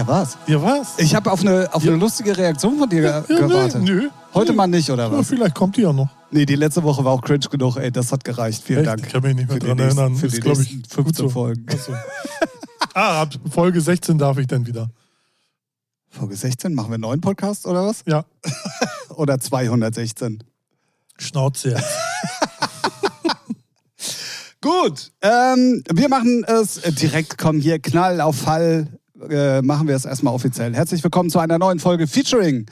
Ja, 0.00 0.06
was? 0.06 0.38
Ja, 0.46 0.62
was? 0.62 0.98
Ich 0.98 1.14
habe 1.14 1.30
auf 1.30 1.40
eine, 1.42 1.68
auf 1.74 1.82
eine 1.82 1.94
lustige 1.96 2.34
Reaktion 2.36 2.78
von 2.78 2.88
dir 2.88 3.02
ja, 3.02 3.20
ge- 3.20 3.36
gewartet. 3.36 3.82
Nö, 3.82 3.94
nö. 4.04 4.08
Heute 4.32 4.52
nö. 4.52 4.56
mal 4.56 4.66
nicht, 4.66 4.88
oder 4.90 5.04
Ja, 5.04 5.12
was? 5.18 5.28
vielleicht 5.28 5.54
kommt 5.54 5.76
die 5.76 5.82
ja 5.82 5.92
noch. 5.92 6.08
Nee, 6.30 6.46
die 6.46 6.54
letzte 6.54 6.82
Woche 6.82 7.04
war 7.04 7.12
auch 7.12 7.20
cringe 7.20 7.46
genug. 7.50 7.76
Ey, 7.76 7.90
das 7.92 8.10
hat 8.10 8.24
gereicht. 8.24 8.62
Vielen 8.64 8.78
Echt? 8.80 8.88
Dank. 8.88 9.02
Ich 9.06 9.12
kann 9.12 9.22
mich 9.22 9.34
nicht 9.36 9.50
mehr 9.50 9.58
dran 9.58 9.76
nächsten- 9.76 9.98
erinnern. 9.98 10.16
für 10.16 10.28
die 10.28 10.40
glaube 10.40 10.62
ich, 10.62 10.72
nächsten 10.74 10.94
15 10.94 11.04
gut 11.04 11.16
so. 11.16 11.28
Folgen. 11.28 11.66
So. 11.84 11.92
ah, 12.94 13.20
ab 13.22 13.34
Folge 13.50 13.80
16 13.80 14.16
darf 14.16 14.38
ich 14.38 14.46
dann 14.46 14.66
wieder. 14.66 14.88
Folge 16.08 16.34
16, 16.34 16.72
machen 16.74 16.88
wir 16.88 16.94
einen 16.94 17.02
neuen 17.02 17.20
Podcast 17.20 17.66
oder 17.66 17.84
was? 17.84 18.02
Ja, 18.06 18.24
Oder 19.16 19.38
216? 19.38 20.42
Schnauze. 21.18 21.76
Gut, 24.62 25.10
ähm, 25.22 25.82
wir 25.90 26.08
machen 26.10 26.44
es 26.46 26.74
direkt, 26.82 27.38
komm 27.38 27.60
hier, 27.60 27.78
Knall 27.78 28.20
auf 28.20 28.36
Fall, 28.36 28.99
äh, 29.28 29.62
machen 29.62 29.88
wir 29.88 29.96
es 29.96 30.04
erstmal 30.04 30.34
offiziell. 30.34 30.74
Herzlich 30.74 31.02
willkommen 31.02 31.30
zu 31.30 31.38
einer 31.38 31.58
neuen 31.58 31.78
Folge 31.78 32.06
Featuring. 32.06 32.66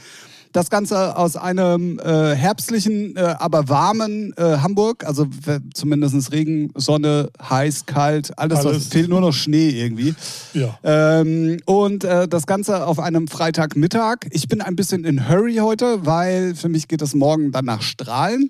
Das 0.52 0.70
Ganze 0.70 1.14
aus 1.16 1.36
einem 1.36 1.98
äh, 1.98 2.34
herbstlichen, 2.34 3.16
äh, 3.16 3.20
aber 3.38 3.68
warmen 3.68 4.32
äh, 4.38 4.56
Hamburg, 4.58 5.04
also 5.04 5.27
zumindest 5.74 6.32
Regen, 6.32 6.72
Sonne, 6.74 7.28
heiß, 7.38 7.84
kalt, 7.84 8.38
alles, 8.38 8.60
Alles. 8.60 8.77
Was, 8.77 8.86
fehlt 8.86 9.10
nur 9.10 9.20
noch 9.20 9.34
Schnee 9.34 9.68
irgendwie. 9.68 10.14
Ja. 10.55 10.78
Ähm, 10.82 11.58
und 11.66 12.05
äh, 12.05 12.27
das 12.27 12.46
Ganze 12.46 12.86
auf 12.86 12.98
einem 12.98 13.28
Freitagmittag. 13.28 14.27
Ich 14.30 14.48
bin 14.48 14.62
ein 14.62 14.74
bisschen 14.74 15.05
in 15.05 15.28
Hurry 15.28 15.56
heute, 15.56 16.06
weil 16.06 16.55
für 16.55 16.70
mich 16.70 16.88
geht 16.88 17.02
es 17.02 17.14
morgen 17.14 17.52
dann 17.52 17.66
nach 17.66 17.83
Strahlen. 17.83 18.48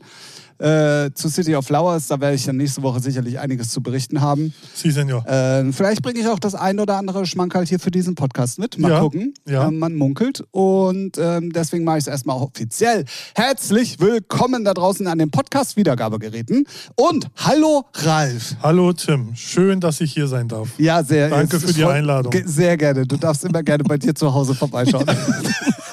Äh, 0.59 1.11
zu 1.15 1.29
City 1.29 1.55
of 1.55 1.67
Flowers, 1.67 2.09
da 2.09 2.21
werde 2.21 2.35
ich 2.35 2.45
dann 2.45 2.57
nächste 2.57 2.83
Woche 2.83 3.01
sicherlich 3.01 3.39
einiges 3.39 3.71
zu 3.71 3.81
berichten 3.81 4.21
haben. 4.21 4.53
Sie, 4.75 4.91
Senor. 4.91 5.25
Äh, 5.27 5.71
vielleicht 5.73 6.03
bringe 6.03 6.19
ich 6.19 6.27
auch 6.27 6.39
das 6.41 6.55
ein 6.57 6.81
oder 6.81 6.97
andere 6.97 7.27
Schmankerl 7.27 7.65
hier 7.67 7.79
für 7.79 7.91
diesen 7.93 8.15
Podcast 8.17 8.59
mit. 8.59 8.77
Mal 8.79 8.91
Ja, 8.91 9.01
gucken. 9.01 9.35
ja. 9.47 9.69
Ähm, 9.69 9.79
man 9.79 9.95
munkelt. 9.95 10.43
Und 10.51 11.17
ähm, 11.19 11.53
deswegen 11.53 11.85
mache 11.85 11.99
ich 11.99 12.05
es 12.05 12.09
erstmal 12.09 12.37
offiziell. 12.37 13.05
Herzlich 13.37 14.01
willkommen 14.01 14.65
da 14.65 14.75
draußen 14.75 15.07
an 15.07 15.19
den 15.19 15.31
Podcast-Wiedergabegeräten. 15.31 16.65
Und 16.97 17.29
hallo 17.37 17.85
Ralf. 17.95 18.57
Hallo 18.63 18.93
Tim, 18.93 19.35
schön, 19.37 19.81
dass 19.81 20.01
ich 20.01 20.13
hier 20.13 20.27
sein 20.27 20.49
darf. 20.49 20.71
Ja, 20.79 21.03
sehr. 21.05 21.29
Danke 21.31 21.61
für 21.61 21.73
die 21.73 21.85
Einladung. 21.85 22.33
Sehr 22.45 22.77
gerne. 22.77 23.07
Du 23.07 23.17
darfst 23.17 23.45
immer 23.45 23.63
gerne 23.63 23.85
bei 23.85 23.97
dir 23.97 24.15
zu 24.15 24.35
Hause 24.35 24.55
vorbeischauen. 24.55 25.07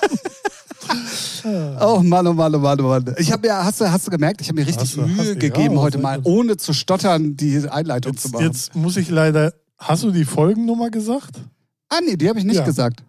Oh 1.80 2.00
Mann, 2.04 2.26
oh 2.28 2.34
Mann, 2.34 2.56
oh 2.56 2.60
Mann, 2.60 2.80
oh 2.82 2.88
Mann. 2.88 3.16
Ich 3.18 3.32
habe 3.32 3.46
ja, 3.48 3.64
hast 3.64 3.80
du, 3.80 3.92
hast 3.92 4.08
du 4.08 4.12
gemerkt, 4.12 4.42
ich 4.42 4.48
habe 4.48 4.60
mir 4.60 4.66
richtig 4.68 4.98
Hast 4.98 4.98
Mühe 4.98 5.16
hast 5.18 5.40
gegeben, 5.40 5.76
ja, 5.76 5.82
heute 5.82 5.98
mal, 6.00 6.18
gut. 6.18 6.26
ohne 6.26 6.58
zu 6.58 6.74
stottern, 6.74 7.38
die 7.38 7.70
Einleitung 7.70 8.18
zu 8.18 8.28
Jetzt, 8.28 8.34
machen. 8.34 8.46
jetzt 8.46 8.76
muss 8.76 8.98
ich 8.98 9.10
leider. 9.10 9.54
Hast 9.78 10.04
du 10.04 10.12
die 10.12 10.26
Folgennummer 10.26 10.90
gesagt? 10.90 11.36
Ah, 11.90 12.00
nee, 12.04 12.16
die 12.16 12.28
habe 12.30 12.40
ich 12.40 12.46
nicht 12.46 12.56
Ja. 12.58 12.66
gesagt. 12.66 13.04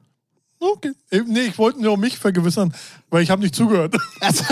Okay. 0.60 0.92
Eh, 1.10 1.20
Nee, 1.26 1.40
ich 1.46 1.58
wollte 1.58 1.80
nur 1.82 1.96
mich 1.96 2.18
vergewissern, 2.18 2.74
weil 3.10 3.22
ich 3.22 3.30
habe 3.30 3.40
nicht 3.42 3.54
zugehört. 3.54 3.94
Also, 4.20 4.44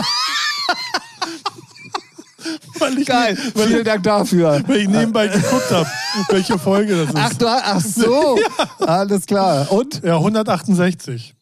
weil 2.79 2.99
ich, 2.99 3.07
geil, 3.07 3.39
Weil 3.55 3.67
vielen 3.69 3.79
ich, 3.81 3.85
Dank 3.85 4.03
dafür. 4.03 4.63
weil 4.67 4.77
ich 4.81 4.89
nebenbei 4.89 5.29
geguckt 5.29 5.71
habe, 5.71 5.89
welche 6.29 6.59
Folge 6.59 6.97
das 6.97 7.09
ist. 7.09 7.17
Ach, 7.17 7.35
du, 7.35 7.47
ach 7.49 7.81
so, 7.81 8.39
alles 8.87 9.25
klar. 9.27 9.71
Und? 9.73 10.03
Ja, 10.05 10.17
168. 10.17 11.35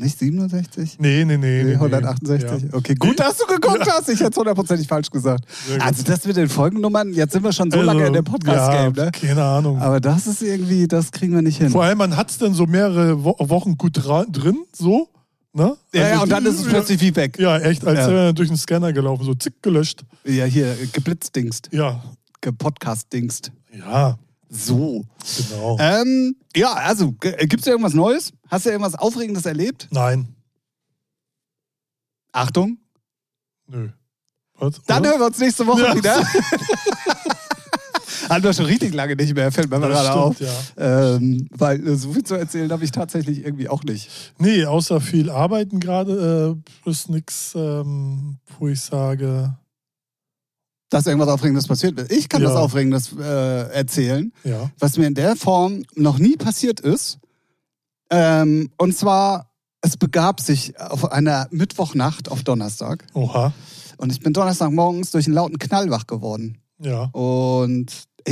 Nicht 0.00 0.18
67? 0.18 0.96
Nee, 0.98 1.24
nee, 1.26 1.36
nee. 1.36 1.36
nee, 1.36 1.62
Nee, 1.62 1.70
nee. 1.70 1.74
168. 1.74 2.62
Ja. 2.62 2.68
Okay, 2.72 2.94
gut, 2.94 3.20
dass 3.20 3.36
du 3.36 3.46
geguckt 3.46 3.86
hast. 3.90 4.08
Ich 4.08 4.18
hätte 4.20 4.30
es 4.30 4.36
hundertprozentig 4.38 4.88
falsch 4.88 5.10
gesagt. 5.10 5.44
Also 5.78 6.02
das 6.04 6.24
mit 6.26 6.36
den 6.36 6.48
Folgennummern, 6.48 7.12
jetzt 7.12 7.32
sind 7.32 7.44
wir 7.44 7.52
schon 7.52 7.70
so 7.70 7.78
Also, 7.80 7.86
lange 7.92 8.06
in 8.06 8.14
dem 8.14 8.24
Podcast-Game, 8.24 8.94
ja, 8.96 9.04
ne? 9.04 9.10
Keine 9.12 9.44
Ahnung. 9.44 9.78
Aber 9.78 10.00
das 10.00 10.26
ist 10.26 10.40
irgendwie, 10.42 10.88
das 10.88 11.12
kriegen 11.12 11.34
wir 11.34 11.42
nicht 11.42 11.58
hin. 11.58 11.68
Vor 11.68 11.84
allem, 11.84 11.98
man 11.98 12.16
hat 12.16 12.30
es 12.30 12.38
dann 12.38 12.54
so 12.54 12.64
mehrere 12.64 13.22
Wo 13.22 13.36
Wochen 13.38 13.76
gut 13.76 13.92
drin, 14.02 14.58
so. 14.74 15.08
Ne? 15.52 15.76
Ja, 15.92 16.02
Also 16.02 16.14
ja, 16.14 16.22
und 16.22 16.28
dann 16.32 16.46
ist 16.46 16.60
es 16.60 16.64
plötzlich 16.66 17.00
wie 17.02 17.14
weg. 17.16 17.38
Ja, 17.38 17.58
echt, 17.58 17.84
als 17.86 17.98
Ja. 17.98 18.08
wäre 18.08 18.24
er 18.26 18.32
durch 18.32 18.48
den 18.48 18.56
Scanner 18.56 18.92
gelaufen, 18.94 19.24
so 19.24 19.34
zick 19.34 19.62
gelöscht. 19.62 20.04
Ja, 20.24 20.44
hier, 20.46 20.76
geblitzdingst, 20.92 21.68
Ja, 21.72 22.02
gepodcast-dingst. 22.40 23.52
ja, 23.76 24.16
So. 24.52 25.04
genau. 25.48 25.76
Ähm, 25.78 26.34
ja, 26.56 26.72
also, 26.72 27.12
gibt 27.12 27.60
es 27.60 27.66
irgendwas 27.66 27.94
Neues? 27.94 28.32
Hast 28.48 28.66
du 28.66 28.70
irgendwas 28.70 28.96
Aufregendes 28.96 29.46
erlebt? 29.46 29.86
Nein, 29.92 30.34
Achtung, 32.32 32.78
nö. 33.66 33.88
Was, 34.58 34.80
dann 34.86 35.04
hören 35.06 35.18
wir 35.20 35.26
uns 35.26 35.38
nächste 35.38 35.66
Woche 35.66 35.82
Ja. 35.82 35.96
wieder. 35.96 36.22
Haben 38.28 38.44
wir 38.44 38.52
schon 38.52 38.66
richtig 38.66 38.92
lange 38.94 39.16
nicht 39.16 39.34
mehr, 39.34 39.50
fällt 39.50 39.70
mir 39.70 39.80
Das 39.80 39.88
gerade 39.88 40.12
auf. 40.12 40.34
stimmt, 40.36 40.50
ja. 40.76 41.14
Ähm, 41.16 41.48
weil 41.50 41.84
äh, 41.86 41.96
so 41.96 42.12
viel 42.12 42.22
zu 42.22 42.34
erzählen 42.34 42.70
habe 42.70 42.84
ich 42.84 42.92
tatsächlich 42.92 43.44
irgendwie 43.44 43.68
auch 43.68 43.82
nicht. 43.82 44.08
Nee, 44.38 44.64
außer 44.66 45.00
viel 45.00 45.30
Arbeiten 45.30 45.80
gerade 45.80 46.56
äh, 46.86 46.90
ist 46.90 47.08
nichts, 47.08 47.52
ähm, 47.56 48.38
wo 48.58 48.68
ich 48.68 48.80
sage, 48.80 49.56
Dass 50.90 51.06
irgendwas 51.06 51.28
Aufregendes 51.28 51.66
passiert 51.66 51.98
ist. 51.98 52.12
Ich 52.12 52.28
kann 52.28 52.42
Ja. 52.42 52.48
was 52.50 52.56
Aufregendes 52.56 53.14
äh, 53.18 53.72
erzählen, 53.72 54.32
ja. 54.44 54.70
was 54.78 54.98
mir 54.98 55.06
in 55.06 55.14
der 55.14 55.36
Form 55.36 55.84
noch 55.94 56.18
nie 56.18 56.36
passiert 56.36 56.80
ist. 56.80 57.18
Ähm, 58.10 58.70
und 58.76 58.96
zwar, 58.96 59.50
es 59.82 59.96
begab 59.96 60.40
sich 60.40 60.78
auf 60.80 61.10
einer 61.12 61.46
Mittwochnacht 61.50 62.30
auf 62.30 62.42
Donnerstag. 62.42 63.06
Oha. 63.14 63.52
Und 63.98 64.10
ich 64.12 64.20
bin 64.20 64.32
Donnerstagmorgens 64.32 65.10
durch 65.12 65.26
einen 65.26 65.34
lauten 65.34 65.58
Knall 65.58 65.90
wach 65.90 66.06
geworden. 66.06 66.58
Ja. 66.80 67.04
Und 67.12 67.86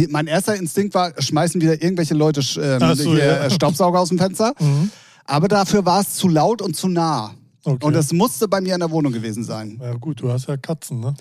mein 0.09 0.27
erster 0.27 0.57
Instinkt 0.57 0.95
war, 0.95 1.13
schmeißen 1.21 1.61
wieder 1.61 1.81
irgendwelche 1.83 2.15
Leute 2.15 2.41
ähm, 2.61 2.95
so, 2.97 3.15
hier 3.15 3.25
ja. 3.25 3.45
äh, 3.45 3.51
Staubsauger 3.51 4.01
aus 4.01 4.09
dem 4.09 4.19
Fenster. 4.19 4.55
Mhm. 4.59 4.91
Aber 5.25 5.47
dafür 5.49 5.85
war 5.85 6.01
es 6.01 6.15
zu 6.15 6.29
laut 6.29 6.61
und 6.61 6.75
zu 6.75 6.89
nah. 6.89 7.35
Okay. 7.65 7.85
Und 7.85 7.95
es 7.95 8.13
musste 8.13 8.49
bei 8.49 8.61
mir 8.61 8.75
in 8.75 8.81
der 8.81 8.91
Wohnung 8.91 9.13
gewesen 9.13 9.45
sein. 9.45 9.79
ja, 9.81 9.93
gut, 9.95 10.23
du 10.23 10.33
hast 10.33 10.49
ja 10.49 10.57
Katzen, 10.57 11.01
ne? 11.01 11.15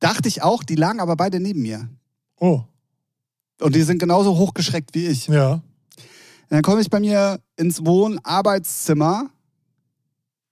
Dachte 0.00 0.28
ich 0.28 0.42
auch, 0.42 0.62
die 0.62 0.74
lagen 0.74 1.00
aber 1.00 1.16
beide 1.16 1.40
neben 1.40 1.62
mir. 1.62 1.88
Oh, 2.38 2.62
Und 3.60 3.74
die 3.74 3.82
sind 3.82 3.98
genauso 3.98 4.36
hochgeschreckt 4.36 4.94
wie 4.94 5.06
ich. 5.06 5.26
ja. 5.28 5.52
Und 5.52 6.56
dann 6.56 6.62
komme 6.62 6.80
ich 6.80 6.90
bei 6.90 6.98
mir 6.98 7.38
ins 7.56 7.84
Wohn-Arbeitszimmer. 7.86 9.30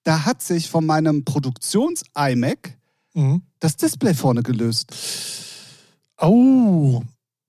Da 0.04 0.24
hat 0.24 0.42
sich 0.42 0.70
von 0.70 0.86
meinem 0.86 1.24
Produktions-iMac 1.24 2.76
Mhm. 3.14 3.42
das 3.58 3.74
Display 3.76 4.14
vorne 4.14 4.44
gelöst. 4.44 4.92
Au. 6.16 7.02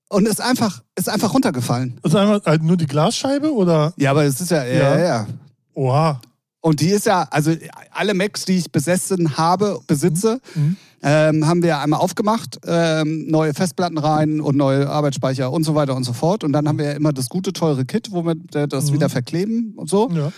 Und 0.08 0.26
ist 0.26 0.40
einfach, 0.40 0.82
ist 0.96 1.08
einfach 1.08 1.32
runtergefallen. 1.32 2.00
Ist 2.02 2.16
einfach 2.16 2.44
halt 2.44 2.62
nur 2.62 2.76
die 2.76 2.86
Glasscheibe 2.86 3.52
oder? 3.54 3.92
Ja, 3.96 4.10
aber 4.10 4.24
es 4.24 4.40
ist 4.40 4.50
ja, 4.50 4.64
ja, 4.64 4.98
Ja. 4.98 4.98
ja. 4.98 5.26
Oha. 5.74 6.20
Und 6.60 6.80
die 6.80 6.88
ist 6.88 7.06
ja, 7.06 7.22
also 7.30 7.54
alle 7.92 8.14
Macs, 8.14 8.44
die 8.44 8.56
ich 8.56 8.72
besessen 8.72 9.36
habe, 9.38 9.80
besitze, 9.86 10.40
Mhm. 10.56 10.76
Ähm, 11.02 11.46
haben 11.46 11.62
wir 11.62 11.78
einmal 11.78 12.00
aufgemacht, 12.00 12.58
ähm, 12.66 13.26
neue 13.28 13.54
Festplatten 13.54 13.98
rein 13.98 14.40
und 14.40 14.56
neue 14.56 14.88
Arbeitsspeicher 14.88 15.50
und 15.50 15.64
so 15.64 15.74
weiter 15.74 15.96
und 15.96 16.04
so 16.04 16.12
fort. 16.12 16.44
Und 16.44 16.52
dann 16.52 16.68
haben 16.68 16.78
wir 16.78 16.86
ja 16.86 16.92
immer 16.92 17.12
das 17.12 17.28
gute, 17.28 17.52
teure 17.52 17.84
Kit, 17.84 18.12
wo 18.12 18.24
wir 18.24 18.34
das 18.34 18.90
Mhm. 18.90 18.94
wieder 18.94 19.08
verkleben 19.08 19.72
und 19.76 19.88
so. 19.88 20.10
Ja. 20.10 20.32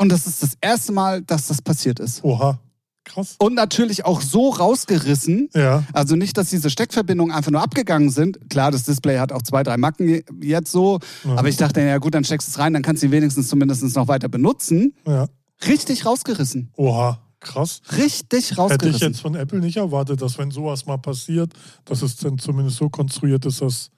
Und 0.00 0.10
das 0.10 0.26
ist 0.26 0.42
das 0.42 0.52
erste 0.60 0.92
Mal, 0.92 1.22
dass 1.22 1.48
das 1.48 1.62
passiert 1.62 2.00
ist. 2.00 2.22
Oha. 2.24 2.58
Krass. 3.04 3.36
Und 3.38 3.54
natürlich 3.54 4.04
auch 4.04 4.20
so 4.20 4.50
rausgerissen, 4.50 5.48
Ja. 5.54 5.82
also 5.94 6.14
nicht, 6.14 6.36
dass 6.36 6.50
diese 6.50 6.68
Steckverbindungen 6.68 7.34
einfach 7.34 7.50
nur 7.50 7.62
abgegangen 7.62 8.10
sind. 8.10 8.38
Klar, 8.50 8.70
das 8.70 8.82
Display 8.84 9.18
hat 9.18 9.32
auch 9.32 9.40
zwei, 9.42 9.62
drei 9.62 9.78
Macken 9.78 10.08
je- 10.08 10.24
jetzt 10.42 10.70
so. 10.70 10.98
Ja. 11.24 11.36
Aber 11.36 11.48
ich 11.48 11.56
dachte, 11.56 11.80
ja 11.80 11.96
gut, 11.98 12.14
dann 12.14 12.24
steckst 12.24 12.48
du 12.48 12.50
es 12.52 12.58
rein, 12.58 12.74
dann 12.74 12.82
kannst 12.82 13.02
du 13.02 13.06
ihn 13.06 13.12
wenigstens 13.12 13.48
zumindest 13.48 13.82
noch 13.96 14.08
weiter 14.08 14.28
benutzen. 14.28 14.94
ja. 15.06 15.26
Richtig 15.66 16.06
rausgerissen. 16.06 16.70
Oha. 16.76 17.18
Krass. 17.40 17.80
Richtig 17.96 18.50
Hätte 18.50 18.60
rausgerissen. 18.60 18.94
ich 18.94 19.00
jetzt 19.00 19.20
von 19.20 19.34
Apple 19.34 19.60
nicht 19.60 19.76
erwartet, 19.76 20.20
dass 20.22 20.38
wenn 20.38 20.50
sowas 20.50 20.86
mal 20.86 20.98
passiert, 20.98 21.52
dass 21.84 22.02
es 22.02 22.16
dann 22.16 22.38
zumindest 22.38 22.78
so 22.78 22.88
konstruiert 22.88 23.44
ist, 23.46 23.60
dass 23.60 23.90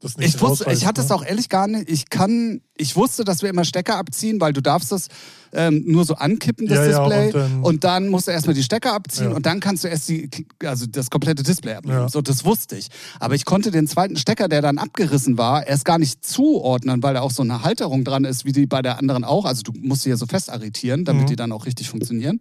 das 0.00 0.16
nicht 0.18 0.34
Ich 0.34 0.40
wusste, 0.42 0.70
ich 0.72 0.84
hatte 0.84 1.00
es 1.00 1.08
ne? 1.08 1.14
auch 1.14 1.24
ehrlich 1.24 1.48
gar 1.48 1.66
nicht. 1.66 1.88
Ich 1.90 2.10
kann, 2.10 2.60
ich 2.76 2.96
wusste, 2.96 3.24
dass 3.24 3.40
wir 3.42 3.48
immer 3.48 3.64
Stecker 3.64 3.96
abziehen, 3.96 4.40
weil 4.42 4.52
du 4.52 4.60
darfst 4.60 4.92
das 4.92 5.08
ähm, 5.54 5.84
nur 5.86 6.04
so 6.04 6.14
ankippen, 6.16 6.66
das 6.66 6.76
Ja, 6.78 6.84
ja, 6.86 7.08
Display. 7.08 7.26
und 7.28 7.34
dann- 7.34 7.62
und 7.62 7.84
dann 7.84 8.08
musst 8.08 8.26
du 8.26 8.30
erstmal 8.32 8.54
die 8.54 8.62
Stecker 8.62 8.92
abziehen 8.92 9.30
Ja. 9.30 9.36
und 9.36 9.46
dann 9.46 9.58
kannst 9.60 9.84
du 9.84 9.88
erst 9.88 10.08
die, 10.10 10.28
also 10.64 10.84
das 10.86 11.08
komplette 11.08 11.42
Display 11.42 11.74
abnehmen. 11.74 11.96
Ja. 11.98 12.08
So, 12.10 12.20
das 12.20 12.44
wusste 12.44 12.76
ich. 12.76 12.88
Aber 13.20 13.34
ich 13.34 13.46
konnte 13.46 13.70
den 13.70 13.86
zweiten 13.88 14.16
Stecker, 14.18 14.48
der 14.48 14.60
dann 14.60 14.76
abgerissen 14.76 15.38
war, 15.38 15.66
erst 15.66 15.86
gar 15.86 15.98
nicht 15.98 16.26
zuordnen, 16.26 17.02
weil 17.02 17.14
da 17.14 17.22
auch 17.22 17.30
so 17.30 17.42
eine 17.42 17.62
Halterung 17.62 18.04
dran 18.04 18.24
ist, 18.24 18.44
wie 18.44 18.52
die 18.52 18.66
bei 18.66 18.82
der 18.82 18.98
anderen 18.98 19.24
auch. 19.24 19.46
Also 19.46 19.62
du 19.62 19.72
musst 19.80 20.02
sie 20.02 20.10
ja 20.10 20.16
so 20.18 20.26
fest 20.26 20.50
arretieren, 20.50 21.06
damit 21.06 21.22
Mhm. 21.22 21.26
die 21.28 21.36
dann 21.36 21.52
auch 21.52 21.64
richtig 21.64 21.88
funktionieren. 21.88 22.38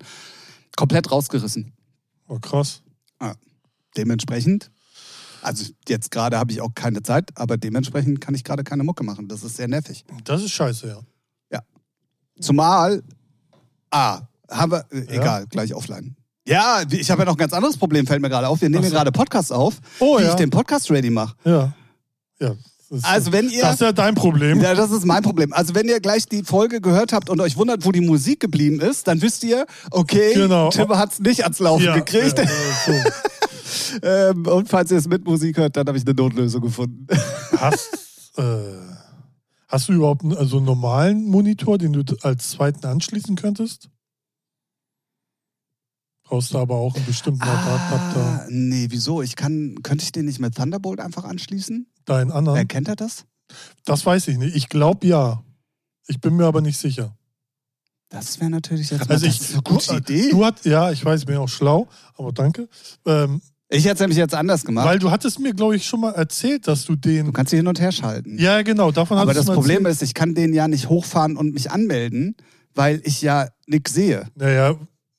Komplett 0.75 1.09
rausgerissen. 1.09 1.71
Oh, 2.27 2.39
krass. 2.39 2.81
Dementsprechend, 3.97 4.71
also 5.45 5.65
jetzt 5.87 6.11
gerade 6.11 6.37
habe 6.37 6.51
ich 6.51 6.61
auch 6.61 6.73
keine 6.75 7.01
Zeit, 7.03 7.29
aber 7.35 7.57
dementsprechend 7.57 8.19
kann 8.21 8.35
ich 8.35 8.43
gerade 8.43 8.63
keine 8.63 8.83
Mucke 8.83 9.03
machen. 9.03 9.27
Das 9.27 9.43
ist 9.43 9.55
sehr 9.57 9.67
nervig. 9.67 10.03
Das 10.23 10.41
ist 10.43 10.51
scheiße, 10.51 10.87
ja. 10.87 10.99
Zumal, 12.41 13.01
ah, 13.91 14.21
haben 14.49 14.71
wir, 14.73 14.85
äh, 14.91 15.05
Ja? 15.05 15.21
egal, 15.21 15.47
gleich 15.49 15.73
offline. 15.73 16.15
Ja, 16.45 16.83
ich 16.91 17.09
habe 17.09 17.21
ja 17.21 17.25
noch 17.25 17.35
ein 17.35 17.37
ganz 17.37 17.53
anderes 17.53 17.77
Problem, 17.77 18.05
fällt 18.05 18.21
mir 18.21 18.29
gerade 18.29 18.47
auf. 18.49 18.61
Wir 18.61 18.69
nehmen 18.69 18.83
so. 18.83 18.89
gerade 18.91 19.11
Podcasts 19.11 19.51
auf, 19.51 19.79
Oh 19.99 20.19
wie 20.19 20.23
ja. 20.23 20.29
ich 20.31 20.35
den 20.35 20.49
Podcast 20.49 20.91
ready 20.91 21.09
mache. 21.09 21.33
Ja. 21.45 21.73
Ja. 22.41 22.55
Das 22.89 22.99
ist, 22.99 23.05
Also 23.05 23.31
wenn 23.31 23.49
ihr- 23.49 23.61
Das 23.61 23.75
ist 23.75 23.81
ja 23.81 23.93
dein 23.93 24.13
Problem. 24.15 24.61
Ja, 24.61 24.75
das 24.75 24.91
ist 24.91 25.05
mein 25.05 25.23
Problem. 25.23 25.53
Also 25.53 25.73
wenn 25.73 25.87
ihr 25.87 25.99
gleich 26.01 26.27
die 26.27 26.43
Folge 26.43 26.81
gehört 26.81 27.13
habt 27.13 27.29
und 27.29 27.39
euch 27.41 27.55
wundert, 27.57 27.83
wo 27.85 27.91
die 27.91 28.01
Musik 28.01 28.41
geblieben 28.41 28.79
ist, 28.81 29.07
dann 29.07 29.21
wisst 29.21 29.43
ihr, 29.45 29.65
okay, 29.91 30.33
Genau. 30.35 30.69
Tim 30.69 30.89
hat 30.89 31.13
es 31.13 31.19
nicht 31.19 31.43
ans 31.43 31.59
Laufen 31.59 31.85
ja, 31.85 31.95
gekriegt. 31.95 32.37
Ja, 32.37 32.43
ja, 32.43 32.49
so. 32.85 32.91
Ähm, 34.01 34.45
und 34.47 34.69
falls 34.69 34.91
ihr 34.91 34.97
es 34.97 35.07
mit 35.07 35.25
Musik 35.25 35.57
hört, 35.57 35.75
dann 35.77 35.87
habe 35.87 35.97
ich 35.97 36.05
eine 36.05 36.13
Notlösung 36.13 36.61
gefunden. 36.61 37.07
Hast, 37.57 38.37
äh, 38.37 38.43
hast 39.67 39.87
du 39.87 39.93
überhaupt 39.93 40.23
einen, 40.23 40.35
also 40.35 40.57
einen 40.57 40.65
normalen 40.65 41.25
Monitor, 41.25 41.77
den 41.77 41.93
du 41.93 42.03
als 42.21 42.49
zweiten 42.51 42.85
anschließen 42.85 43.35
könntest? 43.35 43.89
Brauchst 46.23 46.53
du 46.53 46.57
aber 46.57 46.75
auch 46.75 46.95
einen 46.95 47.05
bestimmten 47.05 47.43
Adapter. 47.43 48.43
Ah, 48.43 48.47
nee, 48.49 48.87
wieso? 48.89 49.21
Ich 49.21 49.35
kann, 49.35 49.75
könnte 49.83 50.03
ich 50.03 50.11
den 50.11 50.25
nicht 50.25 50.39
mit 50.39 50.55
Thunderbolt 50.55 50.99
einfach 50.99 51.23
anschließen? 51.23 51.87
Deinen 52.05 52.31
anderen? 52.31 52.57
Erkennt 52.57 52.87
er 52.87 52.95
das? 52.95 53.25
Das 53.85 54.05
weiß 54.05 54.27
ich 54.29 54.37
nicht. 54.37 54.55
Ich 54.55 54.67
glaube 54.67 55.05
ja. 55.05 55.43
Ich 56.07 56.19
bin 56.19 56.35
mir 56.35 56.45
aber 56.45 56.61
nicht 56.61 56.77
sicher. 56.77 57.15
Das 58.09 58.39
wäre 58.39 58.49
natürlich 58.49 58.91
jetzt 58.91 59.09
Also 59.09 59.25
ich, 59.25 59.53
eine 59.53 59.61
gute 59.61 59.87
du, 59.87 59.97
Idee. 59.97 60.29
Du 60.31 60.45
hat, 60.45 60.63
ja, 60.65 60.91
ich 60.91 61.03
weiß, 61.03 61.21
ich 61.21 61.25
bin 61.25 61.37
auch 61.37 61.49
schlau, 61.49 61.87
aber 62.15 62.31
danke. 62.31 62.69
Ähm, 63.05 63.41
ich 63.69 63.85
hätte 63.85 63.95
es 63.95 63.99
nämlich 63.99 64.17
jetzt 64.17 64.33
anders 64.35 64.63
gemacht. 64.63 64.85
weil 64.85 64.99
du 64.99 65.11
hattest 65.11 65.39
mir, 65.39 65.53
glaube 65.53 65.75
ich, 65.75 65.85
schon 65.85 66.01
mal 66.01 66.11
erzählt, 66.13 66.67
dass 66.67 66.85
du 66.85 66.95
den. 66.95 67.25
du 67.27 67.31
kannst 67.31 67.49
sie 67.51 67.57
hin 67.57 67.67
und 67.67 67.79
her 67.79 67.91
schalten. 67.91 68.37
Ja, 68.39 68.61
genau, 68.61 68.91
davon 68.91 69.17
Aber 69.17 69.33
das 69.33 69.45
Problem 69.45 69.85
erzählt. 69.85 69.93
ist, 69.95 70.01
ich 70.03 70.13
kann 70.13 70.35
den 70.35 70.53
ja 70.53 70.67
nicht 70.67 70.89
hochfahren 70.89 71.35
und 71.37 71.53
mich 71.53 71.71
anmelden, 71.71 72.35
weil 72.73 73.01
ich 73.03 73.21
ja 73.21 73.47
nichts 73.67 73.93
sehe. 73.93 74.27
Naja, 74.35 74.75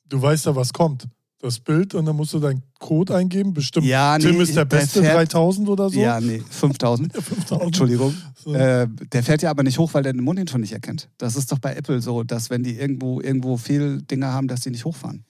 du 0.09 0.23
weißt 0.23 0.47
ja, 0.47 0.55
was 0.57 0.73
kommt. 0.73 1.09
Das 1.39 1.61
Bild 1.61 1.95
und 1.95 2.07
dann 2.07 2.17
musst 2.17 2.33
du 2.33 2.39
deinen 2.39 2.63
Code 2.79 3.15
eingeben. 3.15 3.53
Bestimmt. 3.53 3.87
Ja, 3.87 4.19
Tim 4.19 4.37
nee, 4.37 4.43
ist 4.43 4.57
der 4.57 4.65
der 4.65 4.77
Beste, 4.79 5.03
fährt- 5.03 5.17
3000 5.17 5.69
oder 5.69 5.91
so. 5.91 6.01
Ja, 6.01 6.19
nee, 6.19 6.43
5000. 6.49 7.13
5000. 7.15 7.63
Entschuldigung. 7.67 8.15
So. 8.43 8.55
Äh, 8.55 8.89
der 9.13 9.23
fährt 9.23 9.43
ja 9.43 9.51
aber 9.51 9.63
nicht 9.63 9.79
hoch, 9.79 9.93
weil 9.93 10.03
der 10.03 10.15
den 10.15 10.25
Monitor 10.25 10.59
nicht 10.59 10.73
erkennt. 10.73 11.11
Das 11.19 11.37
ist 11.37 11.53
doch 11.53 11.59
bei 11.59 11.75
Apple 11.75 12.01
so, 12.01 12.23
dass 12.23 12.49
wenn 12.49 12.63
die 12.63 12.77
irgendwo, 12.79 13.21
irgendwo 13.21 13.59
Fehldinger 13.59 14.33
haben, 14.33 14.49
dass 14.49 14.61
die 14.61 14.71
nicht 14.71 14.87
hochfahren. 14.87 15.25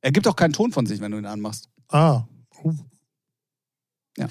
Er 0.00 0.10
gibt 0.10 0.26
auch 0.26 0.36
keinen 0.36 0.52
Ton 0.52 0.72
von 0.72 0.84
sich, 0.86 1.00
wenn 1.00 1.12
du 1.12 1.18
ihn 1.18 1.26
anmachst. 1.26 1.68
Ah. 1.88 2.24
Oh. 4.18 4.22
Ja. 4.22 4.28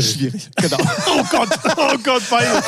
Schwierig. 0.00 0.48
Genau. 0.56 0.76
Oh 1.08 1.24
Gott, 1.28 1.48
oh 1.76 1.96
Gott, 2.04 2.22
beide. 2.30 2.62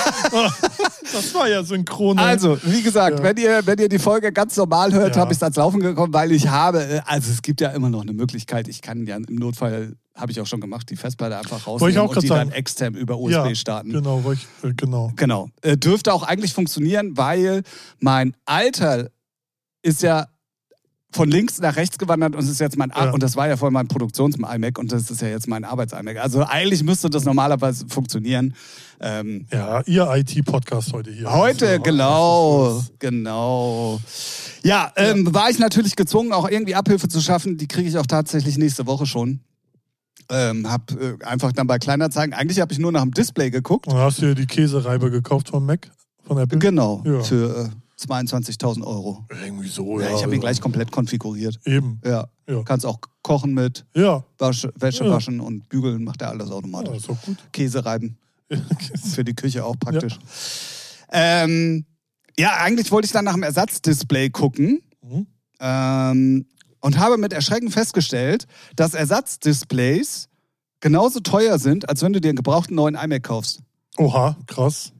Das 1.13 1.33
war 1.33 1.49
ja 1.49 1.63
synchron. 1.63 2.19
Also, 2.19 2.59
wie 2.65 2.83
gesagt, 2.83 3.19
Ja. 3.19 3.25
wenn, 3.25 3.37
ihr, 3.37 3.65
wenn 3.67 3.79
ihr 3.79 3.89
die 3.89 4.01
Folge 4.01 4.33
ganz 4.33 4.57
normal 4.57 4.93
hört, 4.93 5.15
Ja. 5.15 5.23
habe 5.23 5.33
ich 5.33 5.39
es 5.39 5.43
ans 5.45 5.55
Laufen 5.57 5.79
gekommen, 5.81 6.13
weil 6.13 6.33
ich 6.33 6.49
habe, 6.49 6.83
äh, 6.83 7.01
also 7.07 7.31
es 7.31 7.41
gibt 7.43 7.61
ja 7.61 7.71
immer 7.71 7.89
noch 7.89 8.03
eine 8.03 8.13
Möglichkeit, 8.13 8.67
ich 8.67 8.83
kann 8.83 9.07
ja 9.07 9.17
im 9.17 9.27
Notfall, 9.37 9.95
habe 10.17 10.33
ich 10.33 10.41
auch 10.41 10.47
schon 10.47 10.61
gemacht, 10.61 10.91
die 10.91 10.97
Festplatte 10.97 11.39
einfach 11.39 11.65
rausnehmen 11.69 11.99
auch 11.99 12.17
und 12.17 12.23
die 12.23 12.27
sagen. 12.27 12.49
dann 12.51 12.59
extern 12.59 12.95
über 12.95 13.17
USB 13.17 13.33
ja, 13.33 13.55
starten. 13.55 13.93
Genau, 13.93 14.25
wollte 14.25 14.43
ich, 14.63 14.71
äh, 14.71 14.75
genau. 14.75 15.13
Genau. 15.15 15.49
Äh, 15.63 15.77
dürfte 15.77 16.13
auch 16.13 16.25
eigentlich 16.25 16.53
funktionieren, 16.53 17.17
weil 17.17 17.63
mein 18.01 18.37
Alter 18.45 19.11
ist 19.83 20.03
ja 20.03 20.27
von 21.15 21.29
links 21.31 21.61
nach 21.61 21.77
rechts 21.77 21.97
gewandert 21.97 22.35
und 22.35 22.43
es 22.43 22.51
ist 22.51 22.61
jetzt 22.61 22.77
mein 22.77 22.91
Ar 22.91 23.07
Ja. 23.07 23.13
und 23.13 23.23
das 23.23 23.37
war 23.37 23.47
ja 23.49 23.57
vorher 23.57 23.71
mein 23.73 23.87
Produktions-iMac 23.89 24.79
und 24.79 24.91
das 24.93 25.11
ist 25.11 25.23
ja 25.23 25.29
jetzt 25.29 25.47
mein 25.49 25.65
Arbeits-iMac. 25.65 26.17
Also 26.19 26.45
eigentlich 26.45 26.83
müsste 26.83 27.09
das 27.09 27.25
normalerweise 27.25 27.87
funktionieren. 27.89 28.55
Ähm, 29.01 29.47
Ja, 29.53 29.83
ihr 29.87 30.09
IT-Podcast 30.15 30.93
heute 30.93 31.11
hier. 31.13 31.33
heute, 31.33 31.69
Also, 31.69 31.83
genau, 31.83 32.83
genau. 32.99 34.01
Ja, 34.63 34.93
ähm, 34.97 35.33
war 35.35 35.51
ich 35.51 35.59
natürlich 35.59 35.95
gezwungen, 35.97 36.33
auch 36.33 36.49
irgendwie 36.49 36.75
Abhilfe 36.75 37.09
zu 37.09 37.21
schaffen. 37.21 37.59
Die 37.59 37.69
kriege 37.69 37.89
ich 37.89 37.97
auch 37.99 38.07
tatsächlich 38.07 38.59
nächste 38.59 38.87
Woche 38.87 39.07
schon. 39.07 39.41
Ähm, 40.31 40.71
hab 40.71 40.91
äh, 40.93 41.23
einfach 41.25 41.53
dann 41.53 41.67
bei 41.67 41.79
Kleinanzeigen, 41.79 42.33
eigentlich 42.35 42.59
habe 42.61 42.73
ich 42.73 42.79
nur 42.79 42.91
nach 42.93 43.03
dem 43.03 43.13
Display 43.13 43.51
geguckt. 43.51 43.87
Und 43.87 43.95
hast 43.95 44.19
du 44.23 44.27
dir 44.27 44.35
die 44.35 44.47
Käsereibe 44.47 45.11
gekauft 45.11 45.51
von 45.51 45.67
Mac, 45.67 45.91
von 46.27 46.39
Apple? 46.39 46.59
Genau, 46.59 47.03
Ja. 47.05 47.21
für 47.23 47.67
äh, 47.67 47.69
22.000 47.99 48.85
Euro. 48.85 49.25
Irgendwie 49.45 49.69
so, 49.69 50.01
Ja, 50.01 50.09
ja. 50.11 50.17
ich 50.17 50.23
habe 50.23 50.35
ihn 50.35 50.41
gleich 50.41 50.61
komplett 50.61 50.91
konfiguriert. 50.91 51.59
Eben, 51.65 52.01
Ja. 52.05 52.29
Ja. 52.47 52.63
Kannst 52.63 52.85
auch 52.85 52.99
kochen 53.23 53.55
mit, 53.55 53.87
ja. 53.95 54.23
Wasch, 54.39 54.69
Wäsche 54.75 55.05
Ja. 55.05 55.11
waschen 55.13 55.41
und 55.41 55.69
bügeln, 55.71 56.05
macht 56.05 56.21
er 56.21 56.29
alles 56.29 56.51
ja 56.51 56.55
automatisch. 56.55 56.97
ist 56.99 57.09
doch 57.09 57.21
gut. 57.23 57.39
Käse 57.53 57.85
reiben, 57.85 58.19
für 59.15 59.25
die 59.25 59.35
Küche 59.35 59.65
auch 59.65 59.77
praktisch. 59.79 60.15
Ja. 61.13 61.19
Ja. 61.19 61.45
Ähm, 61.45 61.87
ja, 62.39 62.57
eigentlich 62.59 62.91
wollte 62.91 63.07
ich 63.07 63.13
dann 63.13 63.25
nach 63.25 63.35
dem 63.35 63.43
Ersatzdisplay 63.45 64.29
gucken 64.31 64.81
Mhm. 65.03 65.27
ähm, 65.61 66.47
und 66.81 66.99
habe 66.99 67.17
mit 67.17 67.33
Erschrecken 67.33 67.71
festgestellt, 67.71 68.47
dass 68.77 68.93
Ersatzdisplays 68.95 70.29
genauso 70.81 71.21
teuer 71.21 71.59
sind, 71.59 71.89
als 71.89 72.03
wenn 72.03 72.13
du 72.13 72.21
dir 72.21 72.29
einen 72.29 72.37
gebrauchten 72.37 72.75
neuen 72.75 72.95
iMac 72.95 73.23
kaufst. 73.23 73.61
Oha, 73.97 74.37
krass. 74.47 74.93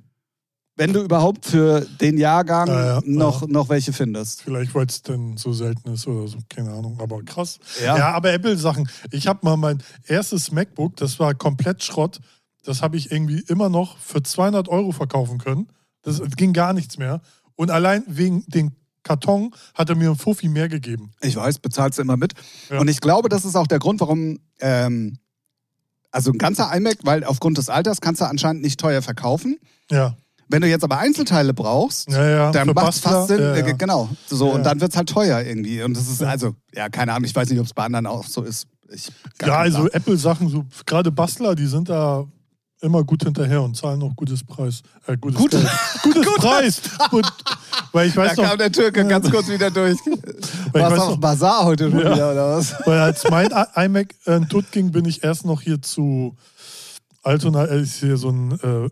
Wenn 0.77 0.93
du 0.93 1.03
überhaupt 1.03 1.47
für 1.47 1.83
den 2.01 2.19
Jahrgang 2.19 2.67
Ja, 2.67 2.87
ja, 2.87 3.01
noch, 3.05 3.43
ja. 3.43 3.49
noch 3.49 3.69
welche 3.69 3.93
findest. 3.93 4.43
Vielleicht, 4.43 4.75
weil 4.75 4.87
es 4.87 5.03
denn 5.03 5.37
so 5.37 5.53
selten 5.53 5.93
ist 5.93 6.07
oder 6.09 6.27
so, 6.27 6.39
keine 6.49 6.73
Ahnung, 6.73 6.99
aber 7.01 7.23
krass. 7.23 7.61
Ja. 7.83 8.15
Aber 8.15 8.33
Apple-Sachen. 8.33 8.89
Ich 9.13 9.29
habe 9.29 9.41
mal 9.43 9.57
mein 9.57 9.83
erstes 10.07 10.51
MacBook, 10.51 10.97
das 10.97 11.21
war 11.21 11.35
komplett 11.35 11.85
Schrott. 11.85 12.19
Das 12.65 12.83
habe 12.83 12.97
ich 12.97 13.13
irgendwie 13.13 13.45
immer 13.47 13.69
noch 13.69 13.99
für 13.99 14.23
200 14.23 14.69
Euro 14.69 14.91
verkaufen 14.91 15.39
können. 15.39 15.69
Das 16.03 16.21
ging 16.37 16.53
gar 16.53 16.73
nichts 16.73 16.99
mehr. 16.99 17.21
Und 17.55 17.71
allein 17.71 18.03
wegen 18.09 18.45
dem 18.49 18.73
Karton 19.05 19.55
hat 19.75 19.91
er 19.91 19.97
mir 19.97 20.09
einen 20.09 20.19
Fuffi 20.19 20.49
mehr 20.49 20.69
gegeben. 20.69 21.13
Ich 21.21 21.37
weiß, 21.37 21.59
bezahlst 21.61 21.99
du 21.99 22.03
immer 22.03 22.17
mit. 22.17 22.33
Und 22.71 22.89
ich 22.89 23.01
glaube, 23.01 23.29
das 23.29 23.45
ist 23.45 23.55
auch 23.55 23.67
der 23.67 23.79
Grund, 23.79 24.01
warum. 24.01 24.41
Ähm, 24.61 25.19
also 26.11 26.31
ein 26.31 26.39
ganzer 26.39 26.75
iMac, 26.75 26.99
weil 27.03 27.25
aufgrund 27.25 27.59
des 27.59 27.69
Alters 27.69 28.01
kannst 28.01 28.21
du 28.21 28.25
anscheinend 28.27 28.63
nicht 28.63 28.79
teuer 28.79 29.03
verkaufen. 29.03 29.59
Ja, 29.91 30.17
Wenn 30.49 30.61
du 30.63 30.69
jetzt 30.69 30.85
aber 30.85 30.99
Einzelteile 30.99 31.55
brauchst, 31.55 32.11
ja, 32.11 32.29
ja. 32.29 32.51
dann 32.53 32.69
macht 32.69 32.95
es 32.95 33.01
fast 33.01 33.29
Sinn. 33.29 33.41
Ja, 33.41 33.55
äh. 33.55 33.75
Genau. 33.75 34.09
So, 34.29 34.51
und 34.51 34.65
dann 34.65 34.81
wird 34.81 34.91
es 34.93 34.97
halt 34.97 35.09
teuer 35.09 35.41
irgendwie. 35.41 35.83
Und 35.83 35.97
das 35.97 36.09
ist 36.09 36.23
also, 36.23 36.55
ja, 36.75 36.89
keine 36.89 37.13
Ahnung, 37.13 37.25
ich 37.25 37.35
weiß 37.35 37.49
nicht, 37.49 37.59
ob 37.61 37.67
es 37.67 37.73
bei 37.75 37.85
anderen 37.85 38.07
auch 38.07 38.25
so 38.27 38.43
ist. 38.43 38.67
Ich, 38.91 39.11
Ja, 39.43 39.59
also. 39.59 39.89
Apple-Sachen, 39.89 40.49
so 40.49 40.65
gerade 40.87 41.11
Bastler, 41.11 41.55
die 41.55 41.67
sind 41.67 41.89
da 41.89 42.25
immer 42.81 43.03
gut 43.03 43.23
hinterher 43.25 43.63
und 43.63 43.75
zahlen 43.77 44.03
auch 44.03 44.15
gutes 44.15 44.45
Preis. 44.45 44.83
Äh, 45.07 45.17
gutes 45.17 45.41
Gut-. 45.41 45.53
Gutes 46.03 46.35
Preis. 46.37 46.83
Und, 47.11 47.27
weil 47.93 48.09
ich 48.09 48.15
Da 48.15 48.23
weiß 48.23 48.37
noch, 48.37 48.45
kam 48.45 48.59
der 48.59 48.71
Türke 48.71 49.07
ganz 49.07 49.31
kurz 49.31 49.49
wieder 49.49 49.71
durch. 49.71 49.97
Du 50.05 50.79
auf 50.85 50.95
noch- 50.95 51.17
Bazar 51.17 51.65
heute 51.65 51.91
schon 51.91 51.99
wieder, 52.01 52.33
oder 52.33 52.57
was? 52.59 52.75
Weil 52.85 52.99
als 53.01 53.25
mein 53.31 53.49
iMac 53.75 54.15
äh, 54.27 54.41
tot 54.41 54.71
ging, 54.71 54.93
bin 54.93 55.07
ich 55.07 55.25
erst 55.25 55.47
noch 55.47 55.63
hier 55.63 55.81
zu 55.81 56.37
Altona, 57.23 57.65
äh, 57.65 57.81
ist 57.81 58.01
hier 58.01 58.19
so 58.19 58.29
ein 58.29 58.53
äh, 58.61 58.91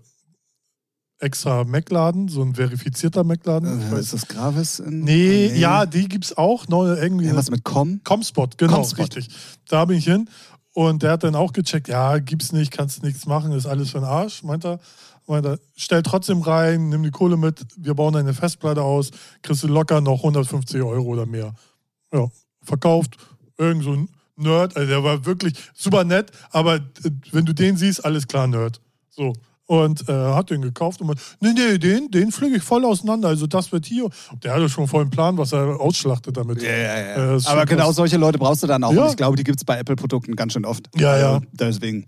extra 1.22 1.64
Mac-Laden, 1.64 2.28
so 2.28 2.42
ein 2.42 2.54
verifizierter 2.54 3.24
Mac-Laden. 3.24 3.92
Äh, 3.92 4.00
ist 4.00 4.12
das 4.12 4.26
Gravis? 4.26 4.80
In, 4.80 5.00
nee, 5.00 5.46
ja, 5.54 5.86
die 5.86 6.08
gibt's 6.08 6.36
auch. 6.36 6.68
Neu, 6.68 6.94
irgendwie 6.94 7.26
Ja, 7.26 7.36
was 7.36 7.50
mit 7.50 7.64
Com? 7.64 8.00
Comspot, 8.04 8.58
genau, 8.58 8.76
Comspot. 8.76 9.16
richtig. 9.16 9.28
Da 9.68 9.84
bin 9.84 9.98
ich 9.98 10.04
hin 10.04 10.28
und 10.74 11.02
der 11.02 11.12
hat 11.12 11.24
dann 11.24 11.34
auch 11.34 11.52
gecheckt, 11.52 11.88
ja, 11.88 12.18
gibt's 12.18 12.52
nicht, 12.52 12.72
kannst 12.72 13.02
nichts 13.02 13.26
machen, 13.26 13.52
ist 13.52 13.66
alles 13.66 13.90
für 13.90 13.98
den 13.98 14.04
Arsch, 14.04 14.42
meint 14.42 14.64
er. 14.64 14.80
Meint 15.28 15.46
er, 15.46 15.58
stell 15.76 16.02
trotzdem 16.02 16.40
rein, 16.42 16.88
nimm 16.88 17.04
die 17.04 17.12
Kohle 17.12 17.36
mit, 17.36 17.64
wir 17.76 17.94
bauen 17.94 18.16
eine 18.16 18.34
Festplatte 18.34 18.82
aus, 18.82 19.12
kriegst 19.42 19.62
du 19.62 19.68
locker 19.68 20.00
noch 20.00 20.18
150 20.18 20.82
Euro 20.82 21.06
oder 21.06 21.26
mehr. 21.26 21.54
Ja, 22.12 22.26
verkauft, 22.62 23.16
irgend 23.56 23.84
so 23.84 23.92
ein 23.92 24.08
Nerd, 24.34 24.76
also 24.76 24.88
der 24.88 25.04
war 25.04 25.24
wirklich 25.24 25.54
super 25.74 26.02
nett, 26.02 26.32
aber 26.50 26.80
wenn 27.30 27.44
du 27.44 27.52
den 27.54 27.76
siehst, 27.76 28.04
alles 28.04 28.26
klar, 28.26 28.48
Nerd. 28.48 28.80
So. 29.10 29.32
Und 29.66 30.08
äh, 30.08 30.12
hat 30.12 30.50
den 30.50 30.60
gekauft 30.60 31.00
und 31.00 31.06
meint, 31.06 31.20
nee, 31.40 31.52
nee, 31.54 31.78
den, 31.78 32.10
den 32.10 32.32
pflege 32.32 32.56
ich 32.56 32.62
voll 32.62 32.84
auseinander. 32.84 33.28
Also 33.28 33.46
das 33.46 33.70
wird 33.72 33.86
hier. 33.86 34.08
Der 34.42 34.54
hatte 34.54 34.68
schon 34.68 34.88
voll 34.88 35.02
einen 35.02 35.10
Plan, 35.10 35.38
was 35.38 35.52
er 35.52 35.80
ausschlachtet 35.80 36.36
damit. 36.36 36.60
Ja, 36.62 36.70
ja, 36.70 36.98
ja. 36.98 37.36
Äh, 37.36 37.40
Aber 37.46 37.64
genau 37.64 37.86
krass. 37.86 37.96
solche 37.96 38.16
Leute 38.16 38.38
brauchst 38.38 38.62
du 38.62 38.66
dann 38.66 38.82
auch. 38.84 38.92
Ja. 38.92 39.04
Und 39.04 39.10
ich 39.10 39.16
glaube, 39.16 39.36
die 39.36 39.44
gibt 39.44 39.58
es 39.58 39.64
bei 39.64 39.78
Apple-Produkten 39.78 40.34
ganz 40.36 40.52
schön 40.52 40.64
oft. 40.64 40.88
Ja, 40.96 41.16
ja. 41.16 41.34
Also, 41.34 41.46
deswegen. 41.52 42.06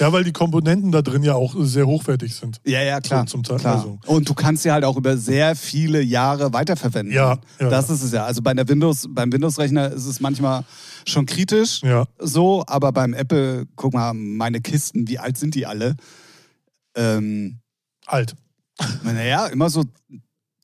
Ja, 0.00 0.12
weil 0.12 0.24
die 0.24 0.32
Komponenten 0.32 0.90
da 0.90 1.02
drin 1.02 1.22
ja 1.22 1.34
auch 1.34 1.54
sehr 1.58 1.86
hochwertig 1.86 2.34
sind. 2.34 2.60
Ja, 2.64 2.82
ja, 2.82 3.00
klar. 3.00 3.26
Zum 3.26 3.42
Teil, 3.44 3.58
klar. 3.58 3.76
also. 3.76 3.98
Und 4.06 4.28
du 4.28 4.34
kannst 4.34 4.62
sie 4.64 4.72
halt 4.72 4.84
auch 4.84 4.96
über 4.96 5.16
sehr 5.16 5.54
viele 5.54 6.00
Jahre 6.00 6.52
weiterverwenden. 6.52 7.14
Ja, 7.14 7.38
ja, 7.60 7.68
Das 7.68 7.88
ja. 7.88 7.94
ist 7.94 8.02
es 8.02 8.12
ja. 8.12 8.24
Also 8.24 8.42
bei 8.42 8.50
einer 8.50 8.66
Windows, 8.68 9.06
beim 9.08 9.30
Windows-Rechner 9.32 9.92
ist 9.92 10.06
es 10.06 10.20
manchmal 10.20 10.64
schon 11.06 11.26
kritisch. 11.26 11.82
Ja. 11.82 12.06
So, 12.18 12.64
aber 12.66 12.90
beim 12.92 13.14
Apple, 13.14 13.66
guck 13.76 13.92
mal, 13.92 14.14
meine 14.14 14.60
Kisten, 14.60 15.06
wie 15.06 15.18
alt 15.18 15.36
sind 15.36 15.54
die 15.54 15.66
alle? 15.66 15.94
Ähm, 16.96 17.58
Alt. 18.06 18.34
naja, 19.02 19.46
immer 19.46 19.70
so. 19.70 19.84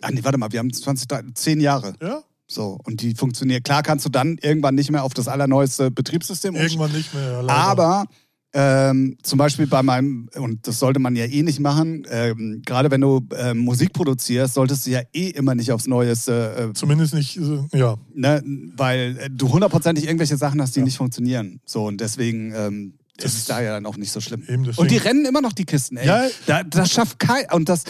Ah, 0.02 0.10
nee, 0.10 0.24
warte 0.24 0.38
mal, 0.38 0.50
wir 0.52 0.58
haben 0.58 0.72
20, 0.72 1.08
10 1.34 1.60
Jahre. 1.60 1.94
Ja? 2.00 2.22
So, 2.46 2.78
und 2.84 3.00
die 3.02 3.14
funktionieren. 3.14 3.62
Klar 3.62 3.82
kannst 3.82 4.04
du 4.04 4.08
dann 4.08 4.38
irgendwann 4.42 4.74
nicht 4.74 4.90
mehr 4.90 5.04
auf 5.04 5.14
das 5.14 5.28
allerneueste 5.28 5.90
Betriebssystem. 5.90 6.54
Irgendwann 6.56 6.92
nicht 6.92 7.14
mehr. 7.14 7.22
ja, 7.32 7.40
leider. 7.42 7.54
Aber 7.54 8.06
ähm, 8.52 9.16
zum 9.22 9.38
Beispiel 9.38 9.68
bei 9.68 9.82
meinem, 9.84 10.28
und 10.34 10.66
das 10.66 10.80
sollte 10.80 10.98
man 10.98 11.14
ja 11.14 11.26
eh 11.26 11.42
nicht 11.44 11.60
machen, 11.60 12.04
ähm, 12.10 12.62
gerade 12.66 12.90
wenn 12.90 13.00
du 13.00 13.20
ähm, 13.36 13.58
Musik 13.58 13.92
produzierst, 13.92 14.54
solltest 14.54 14.86
du 14.86 14.90
ja 14.90 15.02
eh 15.12 15.28
immer 15.28 15.54
nicht 15.54 15.70
aufs 15.70 15.86
Neueste, 15.86 16.70
äh, 16.70 16.72
Zumindest 16.72 17.14
nicht, 17.14 17.36
äh, 17.36 17.78
ja. 17.78 17.96
ne, 18.12 18.42
weil 18.76 19.28
du 19.30 19.52
hundertprozentig 19.52 20.04
irgendwelche 20.06 20.36
Sachen 20.36 20.60
hast, 20.60 20.74
die 20.74 20.80
Ja. 20.80 20.84
nicht 20.86 20.96
funktionieren. 20.96 21.60
So, 21.64 21.86
und 21.86 22.00
deswegen, 22.00 22.52
ähm, 22.52 22.94
das 23.20 23.34
ist 23.34 23.48
da 23.50 23.60
ja 23.60 23.72
dann 23.72 23.86
auch 23.86 23.96
nicht 23.96 24.10
so 24.12 24.20
schlimm. 24.20 24.42
Und 24.76 24.90
die 24.90 24.96
rennen 24.96 25.24
immer 25.26 25.40
noch 25.40 25.52
die 25.52 25.64
Kisten, 25.64 25.96
ey. 25.96 26.06
Ja. 26.06 26.28
Da, 26.46 26.62
das 26.64 26.90
schafft 26.90 27.18
kein. 27.18 27.44
Und 27.52 27.68
das, 27.68 27.84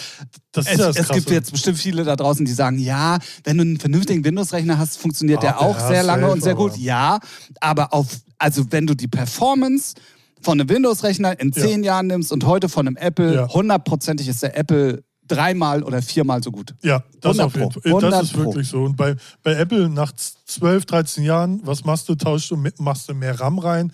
Das 0.53 0.67
ist 0.67 0.73
es, 0.73 0.79
ja 0.79 0.87
das 0.89 0.97
es 0.99 1.09
gibt 1.09 1.31
jetzt 1.31 1.53
bestimmt 1.53 1.79
viele 1.79 2.05
da 2.05 2.17
draußen, 2.17 2.45
die 2.45 2.53
sagen, 2.53 2.79
ja, 2.79 3.19
wenn 3.45 3.57
du 3.57 3.63
einen 3.63 3.79
vernünftigen 3.79 4.25
Windows-Rechner 4.25 4.79
hast, 4.79 4.99
funktioniert 4.99 5.39
Ah, 5.39 5.43
der 5.43 5.61
auch 5.61 5.79
ja, 5.79 5.89
sehr 5.89 6.03
lange 6.03 6.29
und 6.31 6.43
sehr 6.43 6.55
gut. 6.55 6.73
aber- 6.73 6.81
Ja, 6.81 7.19
aber 7.61 7.95
auf, 7.95 8.09
also 8.39 8.65
wenn 8.71 8.87
du 8.87 8.95
die 8.95 9.09
Performance 9.09 9.95
von 10.43 10.59
einem 10.61 10.69
Windows-Rechner 10.69 11.39
in 11.41 11.53
Ja. 11.55 11.63
zehn 11.63 11.85
Jahren 11.85 12.07
nimmst 12.07 12.33
und 12.33 12.45
heute 12.47 12.69
von 12.69 12.87
einem 12.87 12.97
Apple, 12.97 13.35
Ja. 13.35 13.49
hundertprozentig 13.49 14.27
ist 14.29 14.43
der 14.43 14.57
Apple 14.57 15.05
dreimal 15.29 15.85
oder 15.85 16.03
viermal 16.03 16.43
so 16.43 16.51
gut. 16.51 16.75
Ja, 16.83 17.05
das 17.21 17.39
100 17.39 17.47
auf 17.47 17.55
jeden. 17.55 17.71
Fall. 17.71 17.83
100 17.93 18.13
Das 18.13 18.23
ist 18.25 18.37
wirklich 18.37 18.69
so. 18.69 18.83
Und 18.83 18.97
bei, 18.97 19.15
bei 19.45 19.53
Apple 19.55 19.89
nach 19.89 20.13
12, 20.47 20.87
13 20.87 21.23
Jahren, 21.23 21.61
was 21.63 21.85
machst 21.85 22.09
du? 22.09 22.17
Tauschst 22.17 22.51
du, 22.51 22.57
machst 22.79 23.09
du 23.09 23.15
mehr 23.15 23.39
RAM 23.39 23.61
rein, 23.61 23.93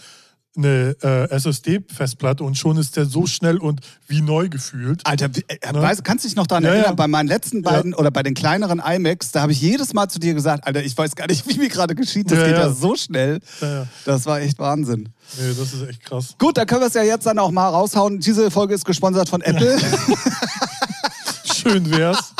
eine 0.56 0.96
äh, 1.02 1.28
SSD-Festplatte 1.30 2.42
und 2.44 2.56
schon 2.56 2.76
ist 2.78 2.96
der 2.96 3.04
so 3.06 3.26
schnell 3.26 3.58
und 3.58 3.80
wie 4.06 4.20
neu 4.20 4.48
gefühlt. 4.48 5.00
Alter, 5.06 5.26
äh, 5.48 5.72
Ne? 5.72 5.82
weißt, 5.82 6.04
kannst 6.04 6.24
du 6.24 6.28
dich 6.28 6.36
noch 6.36 6.46
daran 6.46 6.64
Ja, 6.64 6.70
erinnern, 6.70 6.90
ja. 6.90 6.94
bei 6.94 7.08
meinen 7.08 7.26
letzten 7.28 7.62
beiden 7.62 7.92
oder 7.94 8.10
bei 8.10 8.22
den 8.22 8.34
kleineren 8.34 8.80
iMacs, 8.84 9.32
da 9.32 9.42
habe 9.42 9.52
ich 9.52 9.60
jedes 9.60 9.92
Mal 9.94 10.08
zu 10.08 10.18
dir 10.18 10.34
gesagt, 10.34 10.66
Alter, 10.66 10.82
ich 10.82 10.96
weiß 10.96 11.14
gar 11.16 11.26
nicht, 11.26 11.46
wie 11.48 11.58
mir 11.58 11.68
gerade 11.68 11.94
geschieht, 11.94 12.30
das 12.30 12.38
Ja, 12.38 12.44
geht 12.46 12.54
ja. 12.56 12.66
ja. 12.66 12.72
so 12.72 12.96
schnell. 12.96 13.40
Ja, 13.60 13.68
ja. 13.80 13.86
Das 14.04 14.26
war 14.26 14.40
echt 14.40 14.58
Wahnsinn. 14.58 15.08
Nee, 15.38 15.54
das 15.58 15.72
ist 15.74 15.88
echt 15.88 16.02
krass. 16.04 16.34
Gut, 16.38 16.56
dann 16.56 16.66
können 16.66 16.80
wir 16.82 16.86
es 16.88 16.94
ja 16.94 17.02
jetzt 17.02 17.26
dann 17.26 17.38
auch 17.38 17.50
mal 17.50 17.68
raushauen. 17.68 18.20
Diese 18.20 18.50
Folge 18.50 18.74
ist 18.74 18.84
gesponsert 18.84 19.28
von 19.28 19.40
Apple. 19.42 19.78
Schön 21.54 21.90
wär's. 21.90 22.32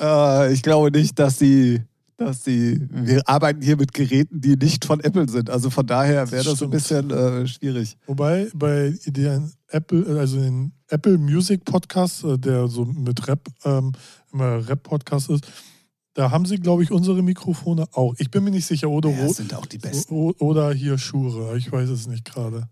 äh, 0.00 0.52
ich 0.52 0.62
glaube 0.62 0.90
nicht, 0.90 1.18
dass 1.18 1.38
die, 1.38 1.82
dass 2.24 2.42
die, 2.42 2.80
wir 2.90 3.28
arbeiten 3.28 3.62
hier 3.62 3.76
mit 3.76 3.92
Geräten, 3.94 4.40
die 4.40 4.56
nicht 4.56 4.84
von 4.84 5.00
Apple 5.00 5.28
sind. 5.28 5.50
Also 5.50 5.70
von 5.70 5.86
daher 5.86 6.30
wäre 6.30 6.44
das 6.44 6.52
ein 6.52 6.56
stimmt. 6.56 6.72
bisschen 6.72 7.10
äh, 7.10 7.46
schwierig. 7.46 7.96
Wobei 8.06 8.48
bei 8.54 8.94
den 9.06 9.52
Apple, 9.68 10.18
also 10.18 10.40
den 10.40 10.72
Apple 10.88 11.18
Music 11.18 11.64
Podcast, 11.64 12.24
äh, 12.24 12.38
der 12.38 12.68
so 12.68 12.84
mit 12.84 13.26
Rap, 13.28 13.48
ähm, 13.64 13.92
immer 14.32 14.68
Rap-Podcast 14.68 15.30
ist, 15.30 15.44
da 16.14 16.30
haben 16.30 16.46
sie, 16.46 16.56
glaube 16.58 16.82
ich, 16.84 16.92
unsere 16.92 17.22
Mikrofone 17.22 17.86
auch. 17.92 18.14
Ich 18.18 18.30
bin 18.30 18.44
mir 18.44 18.50
nicht 18.52 18.66
sicher. 18.66 18.88
Oder, 18.88 19.10
Ja, 19.10 19.26
das 19.26 19.36
sind 19.36 19.52
auch 19.52 19.66
die 19.66 19.78
besten. 19.78 20.14
oder 20.14 20.72
hier 20.72 20.96
Schure. 20.96 21.56
Ich 21.58 21.72
weiß 21.72 21.88
es 21.90 22.06
nicht 22.06 22.24
gerade. 22.24 22.68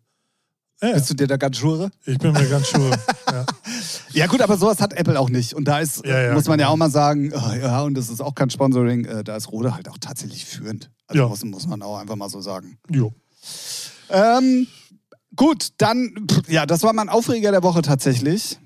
Ja, 0.83 0.93
Bist 0.95 1.11
du 1.11 1.15
dir 1.15 1.27
da 1.29 1.37
ganz 1.37 1.59
sure? 1.59 1.91
ich 2.05 2.19
bin 2.19 2.33
mir 2.33 2.47
ganz 2.49 2.69
sure. 2.71 2.91
ja. 3.31 3.47
Ja 4.13 4.27
gut, 4.27 4.43
aber 4.43 4.59
sowas 4.59 4.81
hat 4.81 4.93
Apple 4.93 5.19
auch 5.19 5.31
nicht. 5.31 5.55
Und 5.55 5.65
da 5.67 5.79
ist, 5.79 6.05
Ja, 6.05 6.21
ja, 6.21 6.35
muss 6.35 6.47
man 6.47 6.59
ja 6.59 6.67
genau. 6.67 6.75
auch 6.75 6.77
mal 6.77 6.91
sagen, 6.91 7.33
oh, 7.35 7.53
ja, 7.55 7.81
und 7.83 7.95
das 7.95 8.11
ist 8.11 8.21
auch 8.21 8.35
kein 8.35 8.51
Sponsoring, 8.51 9.05
äh, 9.07 9.25
da 9.25 9.37
ist 9.37 9.51
Rode 9.51 9.75
halt 9.75 9.89
auch 9.89 9.97
tatsächlich 9.99 10.45
führend. 10.45 10.91
Also 11.07 11.23
Ja. 11.23 11.29
muss, 11.29 11.43
muss 11.45 11.67
man 11.67 11.81
auch 11.83 11.99
einfach 11.99 12.17
mal 12.17 12.29
so 12.29 12.41
sagen. 12.43 12.79
Jo. 12.91 13.13
Ähm, 14.11 14.67
gut, 15.37 15.69
dann, 15.79 16.27
ja, 16.49 16.67
das 16.67 16.83
war 16.83 16.93
mein 16.93 17.09
Aufreger 17.09 17.53
der 17.53 17.63
Woche 17.63 17.81
tatsächlich. 17.83 18.59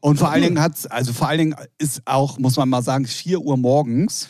Und 0.00 0.18
vor 0.18 0.30
allen 0.30 0.42
Dingen 0.42 0.60
hat 0.60 0.90
also 0.92 1.12
vor 1.12 1.28
allen 1.28 1.38
Dingen 1.38 1.54
ist 1.78 2.02
auch, 2.06 2.38
muss 2.38 2.56
man 2.56 2.68
mal 2.68 2.82
sagen, 2.82 3.06
4 3.06 3.40
Uhr 3.40 3.56
morgens 3.56 4.28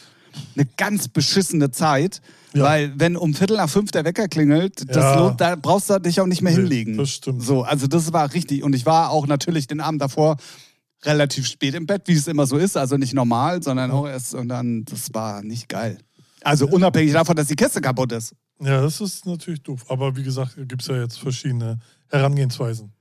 eine 0.57 0.67
ganz 0.76 1.09
beschissene 1.09 1.71
Zeit. 1.71 2.21
Ja. 2.55 2.62
Weil 2.64 2.93
wenn 2.97 3.17
um 3.17 3.35
Viertel 3.35 3.57
nach 3.57 3.69
fünf 3.69 3.91
der 3.91 4.05
Wecker 4.05 4.29
klingelt, 4.29 4.88
das 4.88 4.97
Ja. 4.97 5.19
lohnt, 5.19 5.41
da 5.41 5.57
brauchst 5.57 5.91
du 5.91 5.99
dich 5.99 6.21
auch 6.21 6.26
nicht 6.26 6.41
mehr 6.43 6.53
Nee, 6.53 6.59
hinlegen. 6.61 6.97
das 6.97 7.11
stimmt. 7.11 7.43
So, 7.43 7.62
also 7.64 7.87
das 7.88 8.12
war 8.12 8.33
richtig. 8.33 8.62
Und 8.62 8.75
ich 8.75 8.87
war 8.87 9.11
auch 9.11 9.26
natürlich 9.26 9.67
den 9.67 9.81
Abend 9.81 10.00
davor 10.00 10.37
relativ 11.05 11.47
spät 11.47 11.75
im 11.75 11.87
Bett, 11.87 12.03
wie 12.07 12.14
es 12.14 12.29
immer 12.29 12.47
so 12.47 12.57
ist. 12.57 12.76
Also 12.76 12.97
nicht 12.97 13.12
normal, 13.12 13.62
sondern 13.62 13.91
auch 13.91 14.07
erst, 14.07 14.35
und 14.35 14.49
dann, 14.49 14.85
das 14.85 15.12
war 15.12 15.43
nicht 15.43 15.69
geil. 15.69 15.99
Also 16.43 16.67
unabhängig 16.69 17.12
davon, 17.12 17.35
dass 17.37 17.49
die 17.49 17.57
Kiste 17.57 17.81
kaputt 17.81 18.12
ist. 18.12 18.35
Ja, 18.61 18.81
das 18.83 19.00
ist 19.00 19.26
natürlich 19.26 19.62
doof. 19.62 19.85
Aber 19.88 20.14
wie 20.17 20.23
gesagt, 20.23 20.55
gibt 20.69 20.83
es 20.83 20.88
ja 20.88 20.97
jetzt 21.00 21.19
verschiedene 21.19 21.81
Herangehensweisen. 22.09 22.93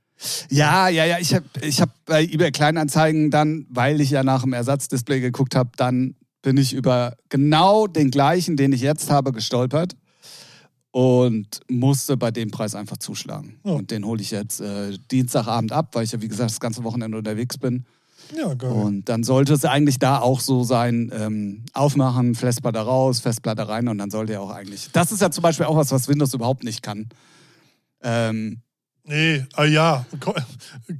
Ja, 0.50 0.88
ja, 0.88 1.04
ja. 1.04 1.18
Ich 1.20 1.34
habe 1.34 1.44
ich 1.60 1.80
hab 1.80 1.90
bei 2.06 2.24
eBay 2.24 2.50
Kleinanzeigen 2.50 3.30
dann, 3.30 3.66
weil 3.70 4.00
ich 4.00 4.10
ja 4.10 4.22
nach 4.24 4.42
dem 4.42 4.52
Ersatzdisplay 4.52 5.20
geguckt 5.20 5.54
habe, 5.54 5.70
dann 5.76 6.14
bin 6.44 6.58
ich 6.58 6.74
über 6.74 7.16
genau 7.30 7.86
den 7.86 8.10
gleichen, 8.10 8.56
den 8.56 8.72
ich 8.72 8.82
jetzt 8.82 9.10
habe, 9.10 9.32
gestolpert 9.32 9.96
und 10.90 11.60
musste 11.68 12.18
bei 12.18 12.30
dem 12.30 12.50
Preis 12.50 12.74
einfach 12.74 12.98
zuschlagen. 12.98 13.58
Ja. 13.64 13.72
Und 13.72 13.90
den 13.90 14.04
hole 14.04 14.20
ich 14.20 14.30
jetzt 14.30 14.60
äh, 14.60 14.96
Dienstagabend 15.10 15.72
ab, 15.72 15.88
weil 15.94 16.04
ich 16.04 16.12
ja, 16.12 16.20
wie 16.20 16.28
gesagt, 16.28 16.50
das 16.50 16.60
ganze 16.60 16.84
Wochenende 16.84 17.16
unterwegs 17.16 17.56
bin. 17.56 17.86
Ja, 18.36 18.52
geil. 18.54 18.70
Und 18.70 19.08
dann 19.08 19.24
sollte 19.24 19.54
es 19.54 19.64
eigentlich 19.64 19.98
da 19.98 20.18
auch 20.18 20.40
so 20.40 20.64
sein, 20.64 21.10
ähm, 21.14 21.64
aufmachen, 21.72 22.34
Festplatte 22.34 22.80
raus, 22.80 23.20
Festplatte 23.20 23.66
rein 23.66 23.88
und 23.88 23.96
dann 23.96 24.10
sollte 24.10 24.34
ja 24.34 24.40
auch 24.40 24.50
eigentlich. 24.50 24.90
Das 24.92 25.12
ist 25.12 25.22
ja 25.22 25.30
zum 25.30 25.42
Beispiel 25.42 25.66
auch 25.66 25.76
was, 25.76 25.92
was 25.92 26.08
Windows 26.08 26.34
überhaupt 26.34 26.62
nicht 26.62 26.82
kann. 26.82 27.08
Ähm, 28.02 28.60
Nee, 29.06 29.44
ah 29.52 29.64
ja, 29.64 30.06
ko- 30.18 30.34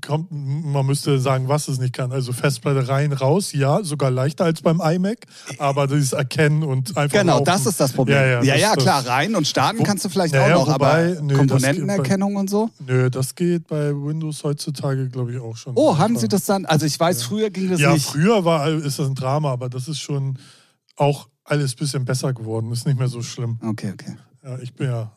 kommt, 0.06 0.28
man 0.30 0.84
müsste 0.84 1.18
sagen, 1.18 1.48
was 1.48 1.68
es 1.68 1.78
nicht 1.78 1.94
kann. 1.94 2.12
Also 2.12 2.34
Festplatte 2.34 2.86
rein, 2.86 3.14
raus, 3.14 3.54
ja, 3.54 3.82
sogar 3.82 4.10
leichter 4.10 4.44
als 4.44 4.60
beim 4.60 4.82
iMac, 4.82 5.20
aber 5.58 5.86
dieses 5.86 6.12
Erkennen 6.12 6.62
und 6.64 6.94
einfach. 6.98 7.18
Genau, 7.18 7.32
laufen. 7.38 7.44
das 7.46 7.64
ist 7.64 7.80
das 7.80 7.92
Problem. 7.92 8.16
Ja, 8.18 8.26
ja, 8.26 8.42
ja, 8.42 8.56
ja, 8.56 8.74
klar, 8.76 9.06
rein 9.06 9.34
und 9.34 9.46
starten 9.46 9.78
Wo- 9.78 9.82
kannst 9.84 10.04
du 10.04 10.10
vielleicht 10.10 10.34
Naja, 10.34 10.56
auch 10.56 10.66
noch, 10.66 10.74
wobei, 10.74 11.12
aber 11.12 11.22
nö, 11.22 11.34
Komponentenerkennung 11.38 12.36
und 12.36 12.50
so. 12.50 12.68
Nö, 12.86 13.08
das 13.08 13.34
geht 13.34 13.68
bei 13.68 13.90
Windows 13.94 14.44
heutzutage, 14.44 15.08
glaube 15.08 15.32
ich, 15.32 15.40
auch 15.40 15.56
schon. 15.56 15.72
Oh, 15.74 15.96
haben 15.96 16.18
sie 16.18 16.28
das 16.28 16.44
dann? 16.44 16.66
Also 16.66 16.84
ich 16.84 17.00
weiß, 17.00 17.22
früher 17.22 17.48
ging 17.48 17.70
das 17.70 17.80
Ja, 17.80 17.94
nicht. 17.94 18.04
früher 18.04 18.44
war 18.44 18.68
ist 18.68 18.98
das 18.98 19.06
ein 19.06 19.14
Drama, 19.14 19.50
aber 19.50 19.70
das 19.70 19.88
ist 19.88 20.00
schon 20.00 20.38
auch 20.96 21.28
alles 21.42 21.72
ein 21.72 21.76
bisschen 21.78 22.04
besser 22.04 22.34
geworden. 22.34 22.70
Ist 22.70 22.86
nicht 22.86 22.98
mehr 22.98 23.08
so 23.08 23.22
schlimm. 23.22 23.58
Okay, 23.66 23.92
okay. 23.94 24.16
Ja, 24.44 24.58
ich 24.58 24.74
bin 24.74 24.88
ja. 24.88 25.10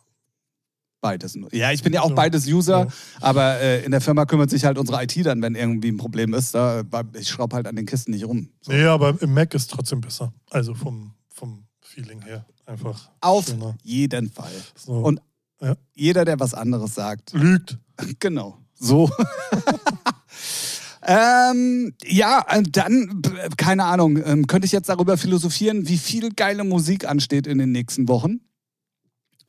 Beides. 1.07 1.37
Ja, 1.51 1.71
ich 1.71 1.83
bin 1.83 1.93
ja 1.93 2.01
auch 2.01 2.09
Ja. 2.09 2.15
beides 2.15 2.47
User, 2.47 2.79
Ja. 2.85 2.87
aber 3.21 3.59
äh, 3.59 3.83
in 3.85 3.91
der 3.91 4.01
Firma 4.01 4.25
kümmert 4.25 4.49
sich 4.49 4.65
halt 4.65 4.77
unsere 4.77 5.01
IT 5.03 5.25
dann, 5.25 5.41
wenn 5.41 5.55
irgendwie 5.55 5.89
ein 5.89 5.97
Problem 5.97 6.33
ist. 6.33 6.53
Da, 6.53 6.83
ich 7.13 7.29
schraube 7.29 7.55
halt 7.55 7.67
an 7.67 7.75
den 7.75 7.85
Kisten 7.85 8.11
nicht 8.11 8.25
rum. 8.25 8.49
So. 8.61 8.71
Nee, 8.71 8.83
aber 8.85 9.21
im 9.21 9.33
Mac 9.33 9.53
ist 9.53 9.71
trotzdem 9.71 10.01
besser. 10.01 10.33
Also 10.49 10.73
vom, 10.73 11.13
vom 11.29 11.63
Feeling 11.81 12.21
her. 12.21 12.45
Einfach. 12.65 13.09
Auf 13.21 13.47
schöner. 13.47 13.75
jeden 13.83 14.29
Fall. 14.29 14.51
So. 14.75 14.93
Und 14.93 15.21
Ja. 15.61 15.75
jeder, 15.95 16.25
der 16.25 16.39
was 16.39 16.53
anderes 16.53 16.93
sagt, 16.95 17.31
Lügt. 17.33 17.77
Genau, 18.19 18.57
so. 18.75 19.09
ähm, 21.03 21.93
ja, 22.05 22.45
äh, 22.49 22.63
dann, 22.63 23.21
keine 23.57 23.85
Ahnung, 23.85 24.17
ähm, 24.23 24.47
könnte 24.47 24.65
ich 24.65 24.71
jetzt 24.71 24.89
darüber 24.89 25.17
philosophieren, 25.17 25.87
wie 25.87 25.97
viel 25.97 26.31
geile 26.33 26.63
Musik 26.63 27.07
ansteht 27.07 27.47
in 27.47 27.57
den 27.57 27.71
nächsten 27.71 28.07
Wochen. 28.07 28.41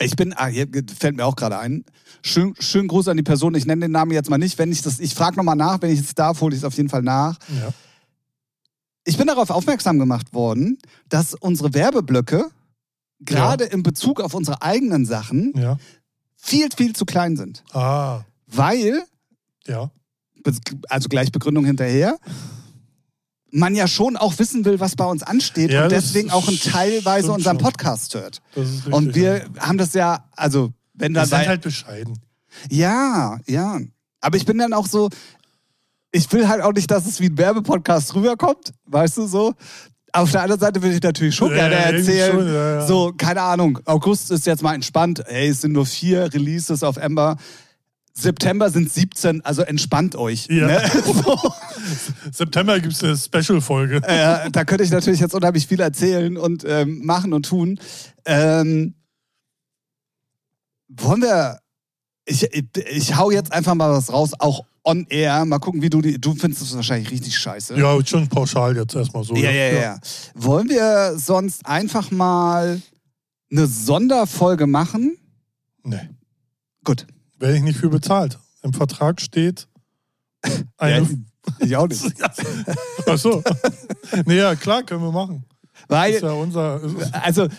Ich 0.01 0.15
bin, 0.15 0.33
ah, 0.37 0.47
hier 0.47 0.67
fällt 0.99 1.17
mir 1.17 1.25
auch 1.25 1.35
gerade 1.37 1.59
ein. 1.59 1.85
Schön, 2.23 2.55
schönen 2.61 2.87
Gruß 2.89 3.09
an 3.09 3.17
die 3.17 3.23
Person. 3.25 3.55
Ich 3.55 3.67
nenne 3.67 3.87
den 3.87 3.93
Namen 3.93 4.13
jetzt 4.13 4.31
mal 4.31 4.39
nicht. 4.39 4.57
Wenn 4.59 4.71
ich 4.71 4.83
das, 4.83 5.01
ich 5.01 5.15
frage 5.15 5.37
nochmal 5.37 5.57
nach. 5.57 5.83
Wenn 5.83 5.91
ich 5.91 6.01
es 6.01 6.15
darf, 6.15 6.41
hole 6.41 6.55
ich 6.55 6.61
es 6.61 6.65
auf 6.65 6.75
jeden 6.77 6.89
Fall 6.89 7.03
nach. 7.03 7.39
Ja. 7.49 7.73
Ich 9.05 9.17
bin 9.17 9.27
darauf 9.27 9.51
aufmerksam 9.51 9.99
gemacht 9.99 10.33
worden, 10.33 10.79
dass 11.09 11.35
unsere 11.35 11.75
Werbeblöcke 11.75 12.51
gerade 13.21 13.65
in 13.65 13.83
Bezug 13.83 14.21
auf 14.21 14.35
unsere 14.35 14.63
eigenen 14.63 15.05
Sachen 15.05 15.53
Ja. 15.57 15.79
viel, 16.37 16.69
viel 16.77 16.95
zu 16.95 17.05
klein 17.05 17.37
sind. 17.37 17.65
Ah. 17.73 18.21
Weil 18.47 19.03
Ja. 19.67 19.91
also 20.89 21.09
gleich 21.09 21.33
Begründung 21.33 21.65
hinterher, 21.65 22.19
man 23.51 23.75
ja 23.75 23.89
schon 23.89 24.17
auch 24.17 24.39
wissen 24.39 24.65
will, 24.65 24.79
was 24.81 24.95
bei 24.97 25.05
uns 25.05 25.23
ansteht 25.23 25.71
Ja, 25.71 25.85
und 25.85 25.93
deswegen 25.93 26.31
auch 26.31 26.49
ein 26.49 26.59
teilweise 26.63 27.33
unseren. 27.33 27.59
Podcast 27.59 28.15
hört. 28.15 28.41
Richtig. 28.57 28.93
Und 28.93 29.15
wir 29.15 29.39
ja. 29.39 29.45
haben 29.61 29.79
das 29.79 29.95
ja, 29.95 30.25
also 30.37 30.73
wenn 30.95 31.13
wir 31.13 31.21
dann 31.21 31.29
sind 31.29 31.49
halt 31.49 31.63
bescheiden. 31.63 32.19
ja, 32.71 33.39
ja, 33.47 33.79
aber 34.21 34.37
ich 34.37 34.45
bin 34.47 34.59
dann 34.59 34.73
auch 34.73 34.87
so, 34.87 35.09
ich 36.11 36.31
will 36.33 36.49
halt 36.49 36.63
auch 36.63 36.73
nicht, 36.73 36.91
dass 36.91 37.07
es 37.07 37.21
wie 37.21 37.27
ein 37.27 37.39
Werbepodcast 37.39 38.15
rüberkommt, 38.15 38.73
weißt 38.87 39.19
du 39.19 39.27
so. 39.27 39.55
Auf 40.13 40.31
der 40.33 40.43
anderen 40.43 40.61
Seite 40.61 40.83
würde 40.83 40.97
ich 40.97 41.03
natürlich 41.03 41.35
schon 41.35 41.51
Ja, 41.51 41.69
gerne 41.69 41.75
erzählen, 41.99 42.33
schon, 42.33 42.47
ja, 42.49 42.75
ja. 42.81 42.87
so, 42.87 43.13
keine 43.17 43.43
Ahnung, 43.43 43.79
August 43.85 44.31
ist 44.31 44.47
jetzt 44.47 44.63
mal 44.63 44.75
entspannt, 44.75 45.23
hey, 45.27 45.49
es 45.49 45.61
sind 45.61 45.73
nur 45.73 45.85
vier 45.87 46.33
Releases 46.33 46.83
auf 46.83 46.97
Ember. 46.97 47.37
September 48.19 48.71
sind 48.71 48.93
17, 48.93 49.45
also 49.45 49.63
entspannt 49.63 50.17
euch. 50.17 50.47
Ja. 50.49 50.67
Ne? 50.67 50.83
So. 51.09 51.39
September 52.33 52.79
gibt 52.81 52.93
es 52.93 53.03
eine 53.03 53.17
Special-Folge. 53.17 54.03
äh, 54.05 54.51
da 54.51 54.65
könnte 54.65 54.85
ich 54.85 54.91
natürlich 54.91 55.21
jetzt 55.21 55.35
unheimlich 55.35 55.67
viel 55.67 55.81
erzählen 55.81 56.37
und 56.37 56.65
ähm, 56.67 57.05
machen 57.05 57.33
und 57.33 57.47
tun. 57.47 57.81
Ähm, 58.27 58.95
wollen 60.89 61.23
wir. 61.23 61.61
Ich, 62.27 62.43
ich, 62.43 62.65
ich 62.91 63.17
hau 63.17 63.31
jetzt 63.31 63.53
einfach 63.53 63.75
mal 63.75 63.91
was 63.91 64.13
raus, 64.13 64.33
auch 64.39 64.67
on 64.85 65.07
air. 65.09 65.45
Mal 65.47 65.59
gucken, 65.61 65.81
wie 65.81 65.89
du 65.89 66.03
die. 66.03 66.21
Du 66.21 66.35
findest 66.35 66.63
es 66.63 66.75
wahrscheinlich 66.75 67.11
richtig 67.11 67.39
scheiße. 67.39 67.79
Ja, 67.79 68.05
schon 68.05 68.29
pauschal 68.29 68.77
jetzt 68.77 68.95
erstmal 68.95 69.25
so. 69.25 69.35
ja, 69.35 69.51
ja, 69.51 69.73
ja, 69.73 69.81
ja. 69.81 70.01
Wollen 70.35 70.69
wir 70.69 71.19
sonst 71.19 71.65
einfach 71.65 72.11
mal 72.11 72.83
eine 73.51 73.67
Sonderfolge 73.67 74.67
machen? 74.67 75.17
Nee. 75.85 76.11
Gut. 76.85 77.07
Werde 77.39 77.57
ich 77.57 77.63
nicht 77.63 77.79
für 77.79 77.89
bezahlt. 77.89 78.39
Im 78.63 78.73
Vertrag 78.73 79.21
steht 79.21 79.69
eine. 80.77 81.01
Ja, 81.01 81.09
ich 81.61 81.77
auch 81.77 81.89
nicht. 81.89 82.05
Ach 83.07 83.19
so. 83.19 83.43
nee, 84.27 84.37
ja, 84.37 84.55
klar, 84.55 84.83
können 84.83 85.03
wir 85.03 85.13
machen. 85.13 85.45
Weil, 85.87 86.15
ist 86.15 86.23
ja 86.23 86.33
unser. 86.33 86.81
also, 87.13 87.45
äh, 87.45 87.51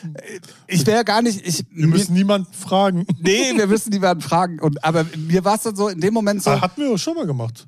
ich 0.68 0.86
wäre 0.86 1.04
gar 1.04 1.22
nicht. 1.22 1.46
Ich, 1.48 1.66
Wir 1.72 1.88
müssen 1.88 2.14
niemanden 2.14 2.54
fragen. 2.54 3.06
nee, 3.20 3.54
wir 3.56 3.68
müssen 3.68 3.90
niemanden 3.90 4.22
fragen. 4.22 4.60
Und, 4.60 4.84
aber 4.84 5.06
mir 5.18 5.44
war 5.46 5.56
es 5.56 5.64
dann 5.64 5.76
so 5.76 5.88
in 5.88 6.00
dem 6.00 6.14
Moment 6.14 6.44
so. 6.44 6.52
Ah, 6.52 6.62
hatten 6.62 6.82
wir 6.82 6.98
schon 6.98 7.16
mal 7.16 7.26
gemacht. 7.26 7.68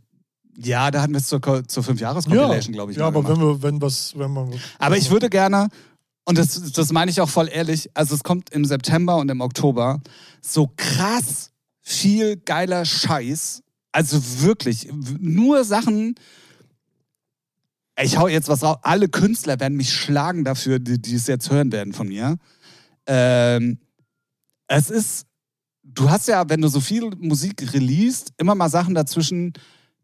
Ja, 0.58 0.92
da 0.92 1.02
hatten 1.02 1.14
wir 1.14 1.20
es 1.20 1.28
zur, 1.28 1.42
zur 1.68 1.84
Fünf-Jahres-Compilation, 1.84 2.74
glaube 2.74 2.92
ich. 2.92 2.98
Ja, 2.98 3.08
aber 3.08 3.24
gemacht. 3.24 3.40
wenn 3.40 3.48
wir, 3.48 3.64
wenn 3.64 3.82
was, 3.82 4.18
wenn 4.18 4.32
man. 4.32 4.54
Aber 4.78 4.98
ich 4.98 5.10
würde 5.10 5.30
gerne, 5.30 5.70
und 6.26 6.38
das, 6.38 6.72
das 6.74 6.92
meine 6.92 7.10
ich 7.10 7.22
auch 7.22 7.30
voll 7.30 7.50
ehrlich, 7.52 7.90
also 7.94 8.14
es 8.14 8.24
kommt 8.24 8.52
im 8.52 8.66
September 8.66 9.16
und 9.18 9.32
im 9.32 9.42
Oktober 9.42 10.02
so 10.42 10.70
krass 10.76 11.51
viel 11.82 12.38
geiler 12.38 12.86
Scheiß. 12.86 13.64
Also 13.92 14.22
wirklich, 14.42 14.88
nur 15.20 15.64
Sachen. 15.66 16.16
Ich 18.02 18.18
hau 18.18 18.28
jetzt 18.28 18.48
was 18.48 18.64
raus. 18.64 18.78
Alle 18.84 19.10
Künstler 19.10 19.60
werden 19.60 19.76
mich 19.78 19.94
schlagen 19.94 20.44
dafür, 20.44 20.80
die, 20.80 21.00
die 21.02 21.16
es 21.16 21.28
jetzt 21.28 21.52
hören 21.52 21.72
werden 21.72 21.94
von 21.94 22.08
mir. 22.08 22.38
Ähm, 23.06 23.80
es 24.68 24.90
ist, 24.90 25.26
du 25.84 26.10
hast 26.10 26.28
ja, 26.28 26.48
wenn 26.50 26.62
du 26.62 26.68
so 26.70 26.80
viel 26.80 27.10
Musik 27.18 27.74
releast, 27.74 28.32
immer 28.38 28.56
mal 28.56 28.70
Sachen 28.70 28.96
dazwischen, 28.96 29.54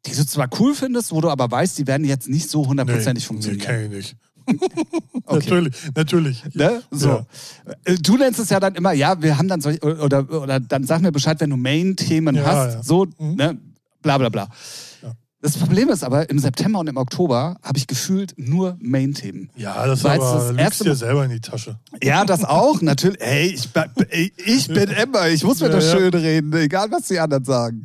die 0.06 0.12
du 0.14 0.26
zwar 0.26 0.50
cool 0.60 0.76
findest, 0.76 1.12
wo 1.12 1.22
du 1.22 1.30
aber 1.30 1.50
weißt, 1.50 1.78
die 1.78 1.88
werden 1.88 2.06
jetzt 2.06 2.28
nicht 2.28 2.50
so 2.50 2.68
hundertprozentig 2.68 3.24
Nee, 3.24 3.28
funktionieren. 3.28 3.62
kenn 3.66 3.84
ich 3.86 3.90
nicht. 3.90 4.18
Okay. 5.30 5.36
Natürlich, 5.36 5.76
natürlich. 5.94 6.44
Ne? 6.56 6.82
So. 6.92 7.10
Ja. 7.10 7.96
Du 8.02 8.16
nennst 8.18 8.40
es 8.40 8.50
ja 8.50 8.60
dann 8.62 8.76
immer, 8.76 8.94
ja, 8.94 9.22
wir 9.22 9.38
haben 9.38 9.48
dann 9.50 9.60
solche, 9.60 9.82
oder, 9.82 10.26
oder 10.32 10.60
dann 10.62 10.86
sag 10.86 11.02
mir 11.02 11.12
Bescheid, 11.12 11.38
wenn 11.42 11.50
du 11.50 11.58
Main-Themen 11.58 12.36
Ja, 12.36 12.46
hast, 12.46 12.74
ja. 12.76 12.84
so, 12.84 13.06
Mhm. 13.20 13.36
ne, 13.36 13.58
bla 14.02 14.18
bla 14.18 14.30
bla. 14.30 14.48
Das 15.40 15.56
Problem 15.56 15.90
ist 15.90 16.04
aber, 16.04 16.32
im 16.32 16.40
September 16.40 16.80
und 16.80 16.88
im 16.88 16.98
Oktober 16.98 17.58
habe 17.62 17.78
ich 17.78 17.86
gefühlt 17.86 18.34
nur 18.38 18.76
Main-Themen. 18.82 19.52
Ja, 19.56 19.86
das 19.86 20.04
Weil 20.04 20.18
es 20.18 20.24
aber 20.26 20.54
das 20.54 20.64
lügst 20.66 20.86
dir 20.86 20.96
selber 20.96 21.26
in 21.26 21.30
die 21.32 21.40
Tasche. 21.40 21.78
Ja, 22.02 22.26
das 22.26 22.44
auch, 22.44 22.82
natürlich. 22.82 23.22
Ey, 23.22 23.50
ich, 23.50 23.70
bin- 23.72 23.84
ey, 24.10 24.34
ich 24.46 24.68
bin 24.68 24.90
Emma, 24.90 25.28
ich 25.28 25.44
muss 25.44 25.60
mir 25.60 25.68
Ja, 25.68 25.74
das 25.76 25.86
ja. 25.86 25.98
schön 26.00 26.14
reden, 26.16 26.52
egal 26.54 26.90
was 26.90 27.04
die 27.04 27.20
anderen 27.20 27.46
sagen. 27.46 27.84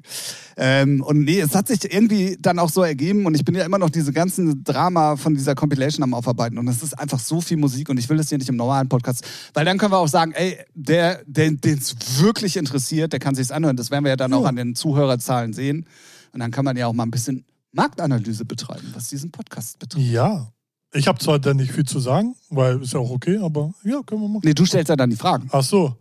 Ähm, 0.56 1.02
und 1.02 1.25
nee, 1.25 1.40
es 1.40 1.54
hat 1.54 1.68
sich 1.68 1.92
irgendwie 1.92 2.38
dann 2.40 2.59
auch 2.59 2.71
so 2.71 2.82
ergeben 2.82 3.26
und 3.26 3.35
ich 3.35 3.44
bin 3.44 3.54
ja 3.54 3.64
immer 3.64 3.78
noch 3.78 3.90
diese 3.90 4.12
ganzen 4.14 4.64
Drama 4.64 5.16
von 5.16 5.35
dieser 5.35 5.54
Compilation 5.54 6.02
am 6.04 6.14
Aufarbeiten 6.14 6.56
und 6.59 6.68
es 6.68 6.82
ist 6.82 6.99
einfach 6.99 7.18
so 7.21 7.40
viel 7.42 7.56
Musik 7.59 7.88
und 7.90 7.99
ich 7.99 8.09
will 8.09 8.16
das 8.18 8.30
hier 8.30 8.38
nicht 8.38 8.49
im 8.50 8.56
normalen 8.56 8.88
Podcast, 8.88 9.25
weil 9.54 9.64
dann 9.66 9.76
können 9.78 9.92
wir 9.92 9.99
auch 9.99 10.09
sagen, 10.09 10.32
ey, 10.32 10.59
der, 10.75 11.21
der 11.26 11.50
den 11.52 11.78
es 11.78 11.97
wirklich 12.23 12.56
interessiert, 12.56 13.12
der 13.12 13.21
kann 13.21 13.35
sich's 13.35 13.50
anhören. 13.50 13.76
Das 13.76 13.90
werden 13.90 14.04
wir 14.04 14.11
ja 14.11 14.16
dann 14.16 14.32
auch 14.32 14.42
Ja. 14.42 14.49
an 14.49 14.56
den 14.56 14.75
Zuhörerzahlen 14.75 15.52
sehen 15.52 15.87
und 16.32 16.40
dann 16.40 16.50
kann 16.50 16.64
man 16.64 16.76
ja 16.76 16.86
auch 16.86 16.92
mal 16.92 17.04
ein 17.04 17.10
bisschen 17.10 17.44
Marktanalyse 17.72 18.44
betreiben, 18.44 18.90
was 18.94 19.08
diesen 19.08 19.30
Podcast 19.30 19.78
betrifft. 19.78 20.06
Ja. 20.06 20.52
Ich 20.94 21.08
habe 21.08 21.18
zwar 21.18 21.38
dann 21.38 21.56
nicht 21.56 21.72
viel 21.72 21.86
zu 21.86 22.00
sagen, 22.00 22.34
weil 22.50 22.82
ist 22.82 22.92
ja 22.92 23.00
auch 23.00 23.10
okay, 23.10 23.38
aber 23.38 23.72
ja, 23.82 24.02
können 24.02 24.20
wir 24.20 24.28
machen. 24.28 24.42
Nee, 24.44 24.52
du 24.52 24.66
stellst 24.66 24.90
ja 24.90 24.96
dann 24.96 25.08
die 25.08 25.16
Fragen. 25.16 25.48
Ach 25.50 25.62
so. 25.62 25.96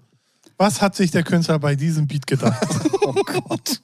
Was 0.57 0.81
hat 0.81 0.95
sich 0.95 1.11
der 1.11 1.23
Künstler 1.23 1.59
bei 1.59 1.75
diesem 1.75 2.07
Beat 2.07 2.27
gedacht? 2.27 2.61
Oh 3.03 3.13
Gott. 3.25 3.81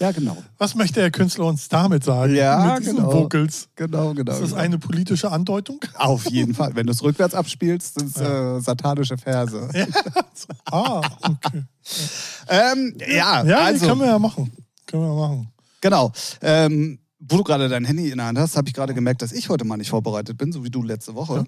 ja, 0.00 0.10
genau. 0.10 0.36
Was 0.58 0.74
möchte 0.74 1.00
der 1.00 1.10
Künstler 1.10 1.46
uns 1.46 1.68
damit 1.68 2.02
sagen? 2.02 2.34
Ja, 2.34 2.74
Mit 2.74 2.84
diesen 2.84 2.96
genau. 2.96 3.12
Vocals. 3.12 3.68
Genau, 3.76 4.14
genau. 4.14 4.32
Ist 4.32 4.40
das 4.40 4.50
genau. 4.50 4.62
eine 4.62 4.78
politische 4.78 5.30
Andeutung? 5.30 5.80
Auf 5.94 6.28
jeden 6.30 6.54
Fall. 6.54 6.74
Wenn 6.74 6.86
du 6.86 6.92
es 6.92 7.02
rückwärts 7.02 7.34
abspielst, 7.34 8.00
sind 8.00 8.16
es 8.16 8.20
äh, 8.20 8.60
satanische 8.60 9.18
Verse. 9.18 9.68
Ah, 10.64 11.02
okay. 11.22 11.64
Ähm, 12.48 12.96
ja, 13.06 13.44
Ja, 13.44 13.58
also, 13.58 13.80
die 13.80 13.86
können 13.86 14.00
wir 14.00 14.06
ja 14.08 14.18
machen. 14.18 14.50
Können 14.92 15.04
wir 15.04 15.14
machen. 15.14 15.48
genau. 15.80 16.12
Ähm, 16.42 16.98
wo 17.18 17.38
du 17.38 17.44
gerade 17.44 17.68
dein 17.68 17.84
Handy 17.86 18.10
in 18.10 18.18
der 18.18 18.26
Hand 18.26 18.38
hast, 18.38 18.56
habe 18.56 18.68
ich 18.68 18.74
gerade 18.74 18.92
gemerkt, 18.92 19.22
dass 19.22 19.32
ich 19.32 19.48
heute 19.48 19.64
mal 19.64 19.78
nicht 19.78 19.88
vorbereitet 19.88 20.36
bin, 20.36 20.52
so 20.52 20.64
wie 20.64 20.70
du 20.70 20.82
letzte 20.82 21.14
Woche. 21.14 21.44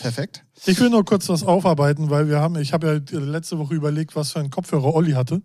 Perfekt. 0.00 0.44
Ich 0.64 0.78
will 0.78 0.90
nur 0.90 1.04
kurz 1.04 1.28
was 1.28 1.42
aufarbeiten, 1.42 2.08
weil 2.08 2.28
wir 2.28 2.40
haben, 2.40 2.56
ich 2.56 2.72
habe 2.72 3.04
ja 3.10 3.18
letzte 3.18 3.58
Woche 3.58 3.74
überlegt, 3.74 4.14
was 4.14 4.30
für 4.30 4.38
einen 4.38 4.50
Kopfhörer 4.50 4.94
Olli 4.94 5.12
hatte. 5.12 5.42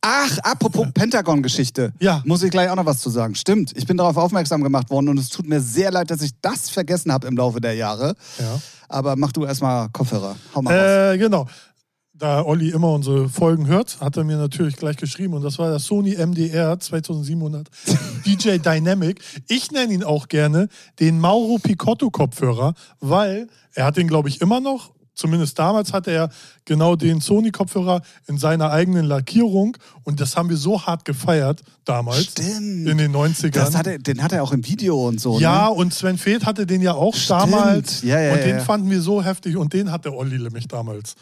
Ach, 0.00 0.38
apropos 0.44 0.86
Pentagon-Geschichte. 0.94 1.92
Ja. 1.98 2.22
Muss 2.24 2.42
ich 2.44 2.50
gleich 2.52 2.70
auch 2.70 2.76
noch 2.76 2.86
was 2.86 3.00
zu 3.00 3.10
sagen. 3.10 3.34
Stimmt, 3.34 3.76
ich 3.76 3.86
bin 3.86 3.96
darauf 3.96 4.16
aufmerksam 4.16 4.62
gemacht 4.62 4.90
worden 4.90 5.08
und 5.08 5.18
es 5.18 5.28
tut 5.28 5.48
mir 5.48 5.60
sehr 5.60 5.90
leid, 5.90 6.10
dass 6.12 6.22
ich 6.22 6.30
das 6.40 6.70
vergessen 6.70 7.12
habe 7.12 7.26
im 7.26 7.36
Laufe 7.36 7.60
der 7.60 7.74
Jahre. 7.74 8.14
Ja. 8.38 8.60
Aber 8.88 9.16
mach 9.16 9.32
du 9.32 9.44
erstmal 9.44 9.88
Kopfhörer. 9.90 10.36
Hau 10.54 10.62
mal 10.62 10.72
raus. 10.72 11.14
Äh, 11.14 11.18
genau. 11.18 11.46
Da 12.18 12.44
Olli 12.44 12.70
immer 12.70 12.92
unsere 12.92 13.28
Folgen 13.28 13.68
hört, 13.68 14.00
hat 14.00 14.16
er 14.16 14.24
mir 14.24 14.36
natürlich 14.38 14.74
gleich 14.76 14.96
geschrieben 14.96 15.34
und 15.34 15.42
das 15.42 15.58
war 15.60 15.70
der 15.70 15.78
Sony 15.78 16.16
MDR 16.16 16.80
2700 16.80 17.68
DJ 18.26 18.58
Dynamic. 18.58 19.20
Ich 19.46 19.70
nenne 19.70 19.92
ihn 19.92 20.02
auch 20.02 20.26
gerne 20.26 20.68
den 20.98 21.20
Mauro 21.20 21.58
Picotto 21.62 22.10
Kopfhörer, 22.10 22.74
weil 22.98 23.46
er 23.72 23.84
hat 23.84 23.96
den 23.96 24.08
glaube 24.08 24.28
ich 24.28 24.40
immer 24.40 24.60
noch. 24.60 24.90
Zumindest 25.14 25.58
damals 25.60 25.92
hatte 25.92 26.10
er 26.12 26.30
genau 26.64 26.94
den 26.96 27.20
Sony-Kopfhörer 27.20 28.02
in 28.28 28.38
seiner 28.38 28.70
eigenen 28.70 29.04
Lackierung 29.04 29.76
und 30.04 30.20
das 30.20 30.36
haben 30.36 30.48
wir 30.48 30.56
so 30.56 30.86
hart 30.86 31.04
gefeiert 31.04 31.62
damals 31.84 32.22
Stimmt. 32.24 32.88
in 32.88 32.98
den 32.98 33.12
90ern. 33.14 33.50
Das 33.50 33.76
hat 33.76 33.86
er, 33.88 33.98
den 33.98 34.22
hat 34.22 34.30
er 34.32 34.42
auch 34.44 34.52
im 34.52 34.64
Video 34.64 35.06
und 35.08 35.20
so. 35.20 35.38
Ja, 35.40 35.68
Ne? 35.68 35.74
und 35.74 35.92
Sven 35.94 36.18
Feth 36.18 36.46
hatte 36.46 36.66
den 36.66 36.82
ja 36.82 36.94
auch 36.94 37.14
Stimmt. 37.14 37.30
damals. 37.52 38.02
Ja, 38.02 38.20
ja, 38.20 38.32
und 38.32 38.38
ja, 38.38 38.44
den 38.44 38.56
ja. 38.58 38.64
fanden 38.64 38.90
wir 38.90 39.00
so 39.00 39.22
heftig 39.22 39.56
und 39.56 39.72
den 39.72 39.90
hatte 39.92 40.12
Olli 40.14 40.38
nämlich 40.38 40.66
damals. 40.68 41.14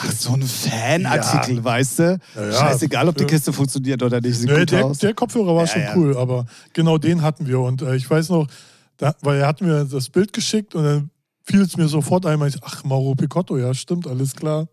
Ach, 0.00 0.12
so 0.12 0.32
ein 0.34 0.42
Fanartikel, 0.42 1.62
weißt 1.64 1.98
du? 1.98 2.18
Ja, 2.36 2.44
ja. 2.46 2.52
Scheißegal, 2.52 3.08
ob 3.08 3.16
die 3.16 3.22
Ja. 3.24 3.28
Kiste 3.28 3.52
funktioniert 3.52 4.02
oder 4.02 4.20
nicht. 4.20 4.36
Sieht 4.38 4.48
Nee, 4.50 4.60
gut 4.60 4.70
der, 4.70 4.86
aus. 4.86 4.98
der 4.98 5.14
Kopfhörer 5.14 5.54
war 5.56 5.62
Ja, 5.62 5.66
schon 5.66 5.82
ja. 5.82 5.96
cool, 5.96 6.16
aber 6.16 6.46
genau 6.72 6.98
den 6.98 7.22
hatten 7.22 7.46
wir. 7.46 7.60
Und 7.60 7.82
äh, 7.82 7.96
ich 7.96 8.08
weiß 8.08 8.28
noch, 8.30 8.46
da, 8.96 9.14
weil 9.22 9.40
er 9.40 9.46
hat 9.48 9.60
mir 9.60 9.84
das 9.84 10.08
Bild 10.08 10.32
geschickt 10.32 10.74
und 10.74 10.84
dann 10.84 11.10
fiel 11.44 11.62
es 11.62 11.76
mir 11.76 11.88
sofort 11.88 12.26
einmal, 12.26 12.48
ich, 12.48 12.56
ach, 12.62 12.84
Mauro 12.84 13.14
Picotto, 13.14 13.56
ja, 13.58 13.74
stimmt, 13.74 14.06
alles 14.06 14.34
klar. 14.34 14.68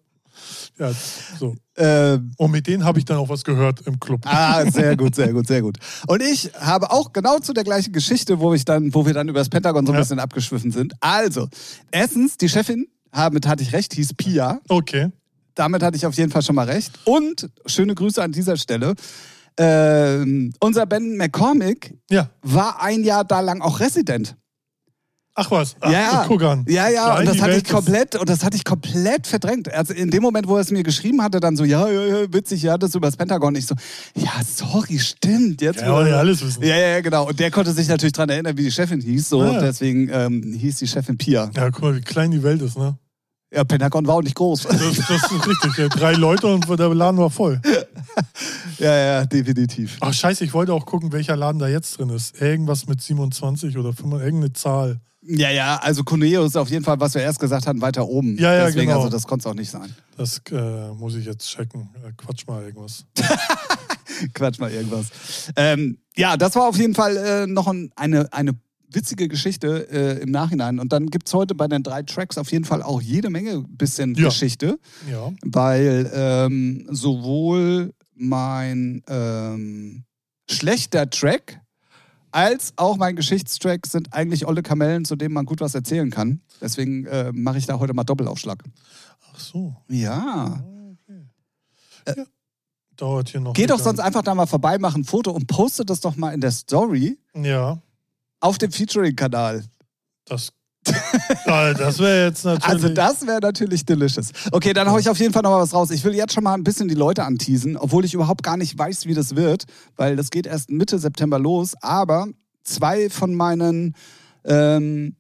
Ja, 0.78 0.92
so. 1.40 1.56
Ähm, 1.78 2.32
Und 2.38 2.52
mit 2.52 2.68
denen 2.68 2.84
habe 2.84 3.00
ich 3.00 3.06
dann 3.06 3.18
auch 3.18 3.30
was 3.30 3.44
gehört 3.46 3.82
im 3.88 4.00
Club. 4.00 4.22
Ah, 4.26 4.66
sehr 4.70 4.98
gut, 4.98 5.16
sehr 5.16 5.32
gut, 5.32 5.48
sehr 5.48 5.62
gut. 5.62 5.78
Und 6.08 6.22
ich 6.22 6.52
habe 6.60 6.92
auch 6.92 7.14
genau 7.14 7.40
zu 7.40 7.54
der 7.54 7.64
gleichen 7.64 7.94
Geschichte, 7.94 8.40
wo 8.40 8.54
ich 8.54 8.66
dann, 8.66 8.94
wo 8.94 9.06
wir 9.06 9.14
dann 9.14 9.30
über 9.30 9.40
das 9.40 9.48
Pentagon 9.50 9.86
so 9.86 9.94
ein 9.94 9.96
Ja. 9.96 10.02
bisschen 10.02 10.20
abgeschwiffen 10.20 10.72
sind. 10.72 10.94
Also, 11.00 11.48
erstens, 11.90 12.36
die 12.36 12.50
Chefin, 12.50 12.86
damit 13.15 13.47
hatte 13.47 13.63
ich 13.63 13.73
recht, 13.73 13.93
hieß 13.93 14.13
Pia. 14.15 14.60
Okay. 14.69 15.10
Damit 15.56 15.82
hatte 15.84 15.95
ich 15.97 16.06
auf 16.06 16.15
jeden 16.15 16.32
Fall 16.32 16.41
schon 16.41 16.56
mal 16.56 16.67
recht. 16.69 16.91
Und 17.06 17.49
schöne 17.65 17.95
Grüße 17.95 18.21
an 18.21 18.32
dieser 18.32 18.58
Stelle. 18.58 18.93
Ähm, 19.58 20.54
unser 20.60 20.86
Ben 20.86 21.15
McCormick 21.17 21.93
Ja. 22.12 22.30
war 22.41 22.82
ein 22.82 23.04
Jahr 23.04 23.23
da 23.23 23.39
lang 23.39 23.62
auch 23.62 23.80
Resident. 23.80 24.36
Ach 25.38 25.51
was. 25.51 25.75
Ach, 25.82 25.91
ja, 25.91 25.99
ja. 25.99 26.25
Guck 26.28 26.43
an. 26.43 26.65
Ja, 26.67 26.88
ja, 26.88 27.17
und 27.17 27.25
das 27.28 27.41
hatte 27.41 27.51
ich 27.58 27.63
Welt 27.63 27.69
komplett, 27.69 28.15
und 28.15 28.30
das 28.30 28.43
hatte 28.45 28.56
ich 28.56 28.63
komplett 28.63 29.28
verdrängt. 29.28 29.69
Also 29.73 29.93
in 29.93 30.10
dem 30.10 30.21
Moment, 30.23 30.47
wo 30.47 30.56
er 30.56 30.62
es 30.62 30.71
mir 30.71 30.82
geschrieben 30.84 31.21
hatte, 31.21 31.41
dann 31.41 31.58
so, 31.58 31.65
ja, 31.65 31.89
ja, 31.89 32.01
ja, 32.21 32.34
witzig, 32.34 32.62
ja, 32.63 32.78
das 32.78 32.95
über 32.95 33.08
das 33.08 33.17
Pentagon. 33.17 33.54
Ich 33.56 33.65
so, 33.65 33.75
ja, 34.15 34.32
sorry, 34.45 34.97
stimmt. 34.97 35.62
Jetzt 35.62 35.82
Ja, 35.82 35.91
wollen 35.91 36.08
ja 36.08 36.19
alles 36.19 36.41
wissen. 36.41 36.63
Ja, 36.63 36.78
ja, 36.78 36.88
ja, 36.88 37.01
genau. 37.01 37.28
Und 37.28 37.38
der 37.38 37.51
konnte 37.51 37.73
sich 37.73 37.89
natürlich 37.89 38.13
daran 38.13 38.30
erinnern, 38.30 38.58
wie 38.58 38.63
die 38.63 38.71
Chefin 38.71 39.01
hieß. 39.01 39.28
So, 39.28 39.43
Ja. 39.43 39.51
und 39.51 39.62
deswegen 39.62 40.10
ähm, 40.10 40.54
hieß 40.58 40.78
die 40.78 40.88
Chefin 40.88 41.17
Pia. 41.17 41.51
Ja, 41.54 41.69
guck 41.69 41.82
mal, 41.82 41.95
wie 41.97 42.01
klein 42.01 42.32
die 42.32 42.41
Welt 42.43 42.62
ist, 42.62 42.78
ne? 42.78 42.97
Ja, 43.53 43.63
Pentagon 43.63 44.05
war 44.08 44.15
auch 44.15 44.21
nicht 44.21 44.36
groß. 44.36 44.63
Das, 44.63 44.79
das 44.79 45.31
ist 45.31 45.47
richtig. 45.47 45.77
Ja, 45.77 45.88
drei 45.88 46.13
Leute 46.13 46.47
und 46.47 46.67
der 46.67 46.93
Laden 46.93 47.19
war 47.19 47.29
voll. 47.29 47.62
ja, 48.79 48.95
ja, 48.95 49.25
definitiv. 49.25 49.97
Ach, 50.01 50.13
scheiße, 50.13 50.43
ich 50.43 50.53
wollte 50.53 50.73
auch 50.73 50.86
gucken, 50.86 51.12
welcher 51.13 51.36
Laden 51.36 51.60
da 51.60 51.67
jetzt 51.67 51.97
drin 51.97 52.10
ist. 52.10 52.41
Irgendwas 52.41 52.88
mit 52.88 53.01
27 53.01 53.77
oder 53.77 53.93
5, 53.93 54.13
irgendeine 54.13 54.53
Zahl. 54.53 54.99
Ja, 55.27 55.49
ja, 55.49 55.77
also 55.77 56.03
Cuneo 56.03 56.45
ist 56.45 56.55
auf 56.55 56.69
jeden 56.69 56.84
Fall, 56.84 56.99
was 56.99 57.15
wir 57.15 57.21
erst 57.21 57.39
gesagt 57.39 57.65
hatten, 57.65 57.81
weiter 57.81 58.08
oben. 58.08 58.38
Ja, 58.38 58.53
ja, 58.53 58.65
Deswegen, 58.65 58.88
genau. 58.88 58.99
also 58.99 59.10
das 59.10 59.25
konnte 59.25 59.47
es 59.47 59.51
auch 59.51 59.55
nicht 59.55 59.71
sein. 59.71 59.95
Das 60.17 60.41
äh, 60.51 60.91
muss 60.91 61.15
ich 61.15 61.25
jetzt 61.25 61.47
checken. 61.47 61.89
Äh, 62.05 62.12
Quatsch 62.15 62.45
mal 62.47 62.63
irgendwas. 62.63 63.05
Quatsch 64.34 64.60
mal 64.60 64.71
irgendwas. 64.71 65.08
Ähm, 65.55 65.97
ja, 66.15 66.38
das 66.38 66.55
war 66.55 66.67
auf 66.67 66.77
jeden 66.77 66.93
Fall 66.93 67.17
äh, 67.17 67.47
noch 67.47 67.67
ein, 67.67 67.91
eine, 67.95 68.31
eine 68.31 68.53
witzige 68.91 69.28
Geschichte 69.28 69.88
äh, 69.91 70.21
im 70.21 70.32
Nachhinein. 70.32 70.80
Und 70.80 70.93
dann 70.93 71.08
gibt 71.08 71.28
es 71.28 71.34
heute 71.34 71.56
bei 71.56 71.67
den 71.67 71.84
drei 71.84 72.04
Tracks 72.04 72.38
auf 72.38 72.52
jeden 72.52 72.65
Fall 72.65 72.82
auch 72.84 73.02
jede 73.02 73.30
Menge 73.30 73.63
bisschen 73.67 74.15
Ja. 74.15 74.26
Geschichte, 74.30 74.80
Ja. 75.10 75.32
weil 75.43 76.10
ähm, 76.13 76.88
sowohl 76.91 77.93
mein 78.15 79.04
ähm, 79.08 80.04
schlechter 80.50 81.10
Track 81.10 81.60
als 82.32 82.74
auch 82.76 82.98
mein 82.98 83.15
Geschichtstrack 83.15 83.86
sind 83.88 84.13
eigentlich 84.13 84.45
olle 84.45 84.62
Kamellen, 84.62 85.06
zu 85.06 85.15
denen 85.15 85.34
man 85.34 85.45
gut 85.45 85.62
was 85.62 85.74
erzählen 85.74 86.10
kann. 86.12 86.41
Deswegen 86.62 87.06
äh, 87.06 87.32
mache 87.34 87.58
ich 87.58 87.65
da 87.65 87.80
heute 87.80 87.93
mal 87.93 88.04
Doppelaufschlag. 88.04 88.62
Ach 89.34 89.39
so. 89.39 89.76
Ja. 89.89 90.62
Dauert 92.98 93.30
hier 93.30 93.41
noch. 93.41 93.54
Geh 93.54 93.65
doch 93.65 93.80
sonst 93.80 94.00
einfach 94.00 94.21
da 94.21 94.34
mal 94.36 94.45
vorbei, 94.45 94.78
mach 94.80 94.95
ein 94.95 95.04
Foto 95.04 95.32
und 95.32 95.48
poste 95.48 95.84
das 95.86 96.00
doch 96.00 96.15
mal 96.15 96.34
in 96.34 96.39
der 96.39 96.52
Story 96.52 97.17
Ja, 97.36 97.82
auf 98.45 98.58
dem 98.58 98.71
Featuring-Kanal. 98.71 99.63
das. 100.27 100.51
Das 101.88 101.99
wäre 101.99 102.27
jetzt 102.27 102.45
natürlich. 102.45 102.63
Also 102.63 102.89
das 102.89 103.25
wäre 103.25 103.39
natürlich 103.39 103.86
delicious. 103.86 104.31
Okay, 104.51 104.71
dann 104.71 104.88
hau 104.88 104.99
ich 104.99 105.10
auf 105.10 105.17
jeden 105.17 105.34
Fall 105.34 105.41
noch 105.41 105.49
mal 105.49 105.62
was 105.62 105.73
raus. 105.73 105.89
Ich 105.89 106.03
will 106.03 106.13
jetzt 106.13 106.34
schon 106.34 106.43
mal 106.43 106.53
ein 106.53 106.63
bisschen 106.63 106.88
die 106.88 106.93
Leute 106.93 107.23
anteasen, 107.23 107.75
obwohl 107.75 108.05
ich 108.05 108.13
überhaupt 108.13 108.43
gar 108.43 108.55
nicht 108.55 108.77
weiß, 108.77 109.08
wie 109.08 109.15
das 109.15 109.36
wird, 109.36 109.63
weil 109.95 110.15
das 110.15 110.29
geht 110.29 110.45
erst 110.45 110.69
Mitte 110.69 110.99
September 110.99 111.39
los. 111.39 111.73
Aber 111.81 112.27
zwei 112.63 113.10
von 113.10 113.34
meinen 113.34 113.95
ähm, 114.43 115.15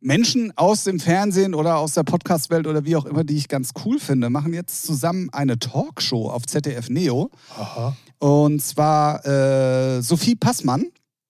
Menschen 0.00 0.52
aus 0.56 0.84
dem 0.84 1.00
Fernsehen 1.00 1.54
oder 1.54 1.78
aus 1.78 1.94
der 1.94 2.02
Podcast-Welt 2.02 2.66
oder 2.66 2.84
wie 2.84 2.96
auch 2.96 3.06
immer, 3.06 3.24
die 3.24 3.38
ich 3.38 3.48
ganz 3.48 3.70
cool 3.86 3.98
finde, 3.98 4.28
machen 4.28 4.52
jetzt 4.52 4.84
zusammen 4.84 5.30
eine 5.32 5.58
Talkshow 5.58 6.28
auf 6.28 6.44
ZDF 6.44 6.90
Neo. 6.90 7.30
Aha. 7.56 7.96
Und 8.18 8.60
zwar 8.60 9.24
äh, 9.24 10.02
Sophie 10.02 10.34
Passmann 10.34 10.88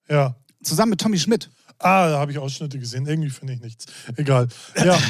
Ja. 0.08 0.34
Zusammen 0.66 0.90
mit 0.90 1.00
Tommy 1.00 1.18
Schmidt. 1.18 1.50
Ah, 1.78 2.08
da 2.08 2.18
habe 2.18 2.32
ich 2.32 2.38
Ausschnitte 2.38 2.78
gesehen. 2.78 3.06
Irgendwie 3.06 3.30
finde 3.30 3.54
ich 3.54 3.60
nichts. 3.60 3.86
Egal. 4.16 4.48
Ja. 4.82 4.98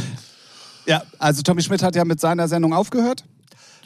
Ja, 0.86 1.02
also 1.18 1.40
Tommy 1.40 1.62
Schmidt 1.62 1.82
hat 1.82 1.96
ja 1.96 2.04
mit 2.04 2.20
seiner 2.20 2.46
Sendung 2.46 2.74
aufgehört. 2.74 3.24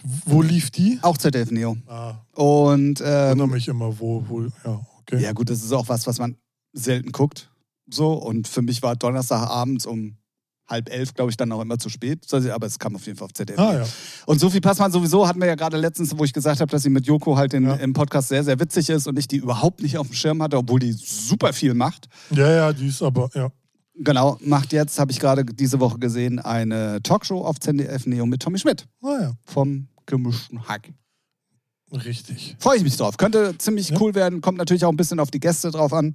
Wo 0.02 0.42
lief 0.42 0.70
die? 0.70 0.98
Auch 1.02 1.16
ZDF 1.16 1.50
Neo. 1.50 1.76
Ah, 1.86 2.14
Und 2.34 3.00
erinnere 3.00 3.46
ähm, 3.46 3.52
mich 3.52 3.68
immer, 3.68 3.98
wo, 3.98 4.24
wo, 4.28 4.42
ja, 4.42 4.80
okay. 5.00 5.22
ja 5.22 5.32
gut, 5.32 5.50
das 5.50 5.62
ist 5.62 5.72
auch 5.72 5.88
was, 5.88 6.06
was 6.06 6.18
man 6.18 6.36
selten 6.72 7.12
guckt. 7.12 7.50
So. 7.88 8.12
Und 8.12 8.48
für 8.48 8.62
mich 8.62 8.82
war 8.82 8.96
Donnerstagabends 8.96 9.86
um 9.86 10.17
halb 10.68 10.90
elf, 10.90 11.14
glaube 11.14 11.30
ich, 11.30 11.36
dann 11.36 11.50
auch 11.52 11.60
immer 11.60 11.78
zu 11.78 11.88
spät. 11.88 12.26
Aber 12.32 12.66
es 12.66 12.78
kam 12.78 12.94
auf 12.96 13.06
jeden 13.06 13.16
Fall 13.18 13.26
auf 13.26 13.32
ZDF. 13.32 13.58
Ah, 13.58 13.74
ja. 13.78 13.86
Und 14.26 14.38
Sophie 14.38 14.60
Passmann 14.60 14.92
sowieso 14.92 15.26
hatten 15.26 15.40
wir 15.40 15.46
ja 15.46 15.54
gerade 15.54 15.76
letztens, 15.78 16.16
wo 16.18 16.24
ich 16.24 16.32
gesagt 16.32 16.60
habe, 16.60 16.70
dass 16.70 16.82
sie 16.82 16.90
mit 16.90 17.06
Joko 17.06 17.36
halt 17.36 17.54
in, 17.54 17.64
Ja. 17.64 17.74
im 17.76 17.92
Podcast 17.92 18.28
sehr, 18.28 18.44
sehr 18.44 18.60
witzig 18.60 18.90
ist 18.90 19.06
und 19.06 19.18
ich 19.18 19.28
die 19.28 19.36
überhaupt 19.36 19.80
nicht 19.82 19.96
auf 19.98 20.06
dem 20.08 20.14
Schirm 20.14 20.42
hatte, 20.42 20.56
obwohl 20.58 20.80
die 20.80 20.92
super 20.92 21.52
viel 21.52 21.74
macht. 21.74 22.08
Ja, 22.30 22.50
ja, 22.52 22.72
die 22.72 22.88
ist 22.88 23.02
aber, 23.02 23.30
ja. 23.34 23.50
Genau, 24.00 24.38
macht 24.42 24.72
jetzt, 24.72 24.98
habe 25.00 25.10
ich 25.10 25.18
gerade 25.18 25.44
diese 25.44 25.80
Woche 25.80 25.98
gesehen, 25.98 26.38
eine 26.38 27.02
Talkshow 27.02 27.44
auf 27.44 27.58
ZDF 27.58 28.06
Neo 28.06 28.26
mit 28.26 28.40
Tommy 28.42 28.58
Schmidt 28.58 28.86
Naja, 29.00 29.32
vom 29.44 29.88
gemischten 30.06 30.68
Hack. 30.68 30.92
richtig. 31.92 32.56
Freue 32.58 32.76
ich 32.76 32.82
mich 32.84 32.96
drauf. 32.96 33.16
Könnte 33.16 33.56
ziemlich 33.58 33.88
Ja. 33.90 34.00
cool 34.00 34.14
werden. 34.14 34.40
Kommt 34.40 34.58
natürlich 34.58 34.84
auch 34.84 34.90
ein 34.90 34.96
bisschen 34.96 35.18
auf 35.20 35.30
die 35.30 35.40
Gäste 35.40 35.70
drauf 35.70 35.92
an. 35.92 36.12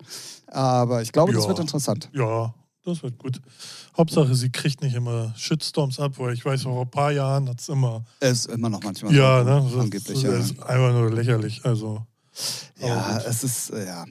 Aber 0.48 1.02
ich 1.02 1.12
glaube, 1.12 1.34
das 1.34 1.44
Ja. 1.44 1.50
wird 1.50 1.60
interessant. 1.60 2.10
Ja, 2.14 2.54
das 2.86 3.04
wird 3.04 3.18
gut. 3.18 3.40
Hauptsache, 3.98 4.36
sie 4.36 4.50
kriegt 4.50 4.82
nicht 4.82 4.96
immer 4.96 5.34
Shitstorms 5.38 6.00
ab, 6.00 6.14
weil 6.18 6.34
ich 6.34 6.44
weiß, 6.44 6.64
vor 6.64 6.82
ein 6.82 6.90
paar 6.92 7.12
Jahren 7.12 7.48
hat 7.50 7.60
es 7.62 7.70
immer. 7.70 8.04
Es 8.20 8.40
ist 8.40 8.46
immer 8.48 8.70
noch 8.70 8.84
manchmal 8.84 9.14
Ja, 9.14 9.44
ne? 9.44 9.68
Das, 9.72 9.80
angeblich. 9.80 10.22
das 10.22 10.24
Ja, 10.24 10.34
ist 10.38 10.62
einfach 10.64 10.92
nur 10.92 11.12
lächerlich. 11.14 11.64
Also, 11.64 12.06
ja 12.80 13.20
es 13.20 13.44
ist, 13.44 13.70
äh, 13.70 13.86
ja, 13.86 14.06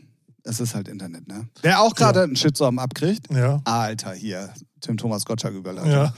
es 0.45 0.61
ist 0.61 0.75
halt 0.75 0.89
Internet, 0.89 1.27
ne? 1.29 1.49
Wer 1.63 1.81
auch 1.81 1.95
gerade 1.95 2.23
einen 2.23 2.37
Shitstorm 2.37 2.79
abkriegt, 2.79 3.33
ja. 3.33 3.61
Alter, 3.65 4.13
hier, 4.15 4.53
Tim 4.81 4.97
Thomas 4.97 5.25
Gottschalk 5.25 5.55
überladen. 5.55 5.91
Ja. 5.91 6.15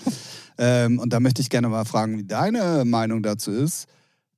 Ähm, 0.57 0.99
und 1.01 1.13
da 1.13 1.19
möchte 1.21 1.43
ich 1.43 1.51
gerne 1.51 1.69
mal 1.69 1.85
fragen, 1.85 2.17
wie 2.19 2.25
deine 2.25 2.85
Meinung 2.85 3.23
dazu 3.23 3.51
ist. 3.51 3.87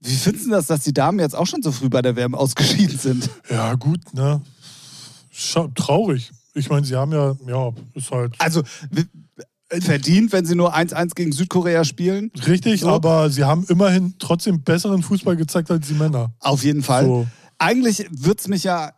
Wie 0.01 0.15
findest 0.15 0.47
du 0.47 0.51
das, 0.51 0.67
dass 0.67 0.81
die 0.81 0.93
Damen 0.95 1.19
jetzt 1.19 1.35
auch 1.35 1.47
schon 1.47 1.63
so 1.63 1.73
früh 1.73 1.89
bei 1.89 2.03
der 2.03 2.17
WM 2.17 2.35
ausgeschieden 2.35 2.99
sind? 2.99 3.29
ja, 3.51 3.75
gut, 3.75 4.15
ne? 4.15 4.41
Scha 5.31 5.69
traurig. 5.75 6.31
Ich 6.57 6.71
meine, 6.71 6.87
sie 6.87 6.97
haben 6.97 7.12
ja, 7.12 7.37
ja, 7.47 7.71
ist 7.95 8.11
halt 8.11 8.35
Also, 8.38 8.62
verdient, 9.81 10.33
wenn 10.33 10.47
sie 10.47 10.55
nur 10.55 10.75
1-1 10.75 11.14
gegen 11.14 11.33
Südkorea 11.33 11.85
spielen? 11.85 12.31
richtig, 12.47 12.81
So. 12.81 12.88
aber 12.88 13.31
sie 13.31 13.45
haben 13.45 13.66
immerhin 13.69 14.14
trotzdem 14.19 14.62
besseren 14.62 15.03
Fußball 15.03 15.37
gezeigt 15.37 15.71
als 15.71 15.87
die 15.87 15.95
Männer. 15.95 16.33
Auf 16.40 16.64
jeden 16.64 16.83
Fall. 16.83 17.05
So. 17.05 17.27
Eigentlich 17.59 18.07
würde 18.11 18.38
es 18.40 18.49
mich 18.49 18.64
ja 18.64 18.92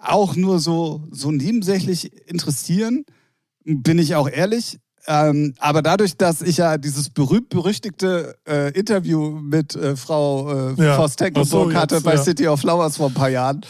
auch 0.00 0.36
nur 0.36 0.58
so, 0.58 1.06
so 1.10 1.30
nebensächlich 1.30 2.12
interessieren, 2.28 3.04
bin 3.64 3.98
ich 3.98 4.14
auch 4.14 4.28
ehrlich. 4.28 4.78
Ähm, 5.06 5.54
aber 5.58 5.82
dadurch, 5.82 6.16
dass 6.16 6.42
ich 6.42 6.58
ja 6.58 6.78
dieses 6.78 7.10
berühmt-berüchtigte 7.10 8.36
äh, 8.48 8.70
Interview 8.78 9.30
mit 9.32 9.74
äh, 9.74 9.96
Frau 9.96 10.70
äh, 10.72 10.82
Ja. 10.84 10.96
Vos 10.96 11.16
Tecklenburg 11.16 11.68
Ach 11.70 11.72
so, 11.72 11.80
hatte 11.80 11.94
jetzt, 11.96 12.04
bei 12.04 12.14
ja. 12.14 12.22
City 12.22 12.46
of 12.46 12.60
Flowers 12.60 12.96
vor 12.98 13.08
ein 13.08 13.14
paar 13.14 13.28
Jahren, 13.28 13.62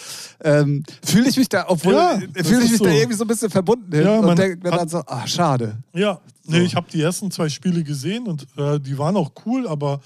ähm, 0.44 0.82
fühle 1.04 1.28
ich 1.30 1.36
mich 1.38 1.48
da, 1.48 1.64
obwohl 1.68 1.94
Ja, 1.94 2.18
äh, 2.34 2.44
fühle 2.44 2.64
ich 2.64 2.72
mich 2.72 2.80
da 2.80 2.90
so. 2.90 2.94
irgendwie 2.96 3.16
so 3.16 3.24
ein 3.24 3.28
bisschen 3.28 3.50
verbunden 3.50 3.90
hin 3.92 4.06
und 4.06 4.38
denke 4.38 4.58
mir 4.62 4.76
dann 4.76 4.88
so, 4.88 4.98
ah, 5.06 5.26
schade. 5.26 5.78
Ja, 5.94 6.20
nee, 6.44 6.58
So. 6.58 6.64
ich 6.64 6.74
habe 6.76 6.86
die 6.92 7.00
ersten 7.00 7.30
zwei 7.30 7.48
Spiele 7.48 7.82
gesehen 7.82 8.26
und 8.26 8.46
äh, 8.58 8.78
die 8.78 8.98
waren 8.98 9.16
auch 9.16 9.30
cool, 9.46 9.66
aber 9.66 10.00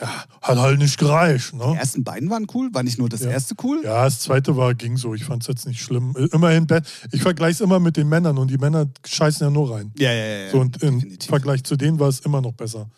ja, 0.00 0.24
hat 0.42 0.58
halt 0.58 0.78
nicht 0.78 0.98
gereicht. 0.98 1.52
Die 1.52 1.56
Ne? 1.56 1.76
ersten 1.78 2.04
beiden 2.04 2.28
waren 2.30 2.46
cool, 2.54 2.68
war 2.72 2.82
nicht 2.82 2.98
nur 2.98 3.08
das 3.08 3.20
Ja. 3.22 3.30
erste 3.30 3.54
cool? 3.62 3.80
Ja, 3.84 4.04
das 4.04 4.20
zweite 4.20 4.56
war, 4.56 4.74
ging 4.74 4.96
so. 4.96 5.14
Ich 5.14 5.24
fand 5.24 5.42
es 5.42 5.48
jetzt 5.48 5.66
nicht 5.66 5.80
schlimm. 5.80 6.14
Äh, 6.16 6.26
Immerhin, 6.32 6.66
ich 7.12 7.22
vergleiche 7.22 7.52
es 7.52 7.60
immer 7.60 7.80
mit 7.80 7.96
den 7.96 8.08
Männern 8.08 8.36
und 8.38 8.50
die 8.50 8.58
Männer 8.58 8.86
scheißen 9.06 9.46
ja 9.46 9.50
nur 9.50 9.74
rein. 9.74 9.92
Ja, 9.98 10.12
ja, 10.12 10.24
ja. 10.44 10.50
so, 10.50 10.60
und 10.60 10.82
im. 10.82 11.16
Vergleich 11.20 11.64
zu 11.64 11.76
denen 11.76 11.98
war 11.98 12.08
es 12.08 12.20
immer 12.20 12.40
noch 12.40 12.52
besser. 12.52 12.88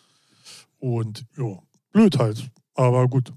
Und 0.79 1.25
ja, 1.37 1.59
blöd 1.93 2.19
halt. 2.19 2.51
Aber 2.75 3.07
gut. 3.09 3.33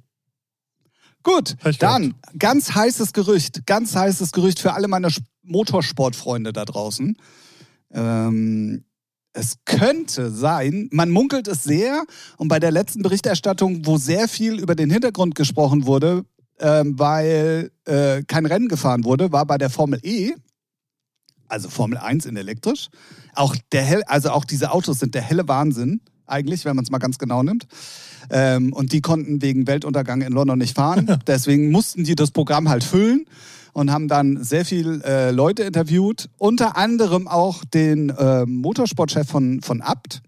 Gut, 1.24 1.56
dann 1.80 2.16
ganz 2.40 2.74
heißes 2.74 3.14
Gerücht, 3.14 3.66
ganz 3.68 3.96
heißes 3.96 4.32
Gerücht 4.32 4.60
für 4.60 4.74
alle 4.74 4.88
meine 4.88 5.08
Sp- 5.14 5.26
Motorsportfreunde 5.44 6.52
da 6.52 6.66
draußen. 6.66 7.16
Ähm, 7.92 8.86
es 9.34 9.58
könnte 9.66 10.30
sein, 10.32 10.90
man 10.92 11.10
munkelt 11.10 11.48
es 11.48 11.64
sehr 11.64 12.04
und 12.38 12.48
bei 12.48 12.60
der 12.60 12.72
letzten 12.72 13.02
Berichterstattung, 13.02 13.86
wo 13.86 13.98
sehr 13.98 14.28
viel 14.28 14.60
über 14.60 14.76
den 14.76 14.90
Hintergrund 14.90 15.36
gesprochen 15.36 15.86
wurde, 15.86 16.26
ähm, 16.60 17.00
weil 17.00 17.72
äh, 17.86 18.24
kein 18.24 18.46
Rennen 18.46 18.68
gefahren 18.68 19.04
wurde, 19.04 19.32
war 19.32 19.46
bei 19.46 19.58
der 19.58 19.70
Formel 19.70 20.00
E, 20.04 20.34
also 21.48 21.70
Formel 21.70 21.98
1 21.98 22.26
in 22.26 22.38
elektrisch. 22.38 22.90
Auch 23.34 23.56
der 23.72 23.84
hell, 23.84 24.04
also 24.06 24.32
auch 24.32 24.46
diese 24.46 24.72
Autos 24.72 25.00
sind 25.00 25.16
der 25.16 25.22
helle 25.22 25.48
Wahnsinn, 25.48 26.02
eigentlich, 26.26 26.66
wenn 26.66 26.76
man 26.76 26.84
es 26.84 26.92
mal 26.92 27.00
ganz 27.00 27.18
genau 27.18 27.44
nimmt. 27.44 27.68
Ähm, 28.30 28.72
und 28.74 28.94
die 28.94 29.02
konnten 29.02 29.42
wegen 29.42 29.68
Weltuntergang 29.68 30.22
in 30.22 30.32
London 30.32 30.60
nicht 30.60 30.76
fahren. 30.76 31.20
Deswegen 31.28 31.72
mussten 31.72 32.04
die 32.04 32.16
das 32.16 32.32
Programm 32.32 32.70
halt 32.70 32.84
füllen 32.84 33.26
und 33.74 33.92
haben 33.92 34.08
dann 34.08 34.44
sehr 34.44 34.66
viel 34.66 35.02
äh, 35.04 35.32
Leute 35.32 35.64
interviewt, 35.64 36.30
unter 36.38 36.78
anderem 36.78 37.28
auch 37.28 37.64
den 37.66 38.14
ähm, 38.18 38.58
Motorsportchef 38.58 39.28
von, 39.28 39.62
von 39.62 39.82
Abt, 39.82 40.22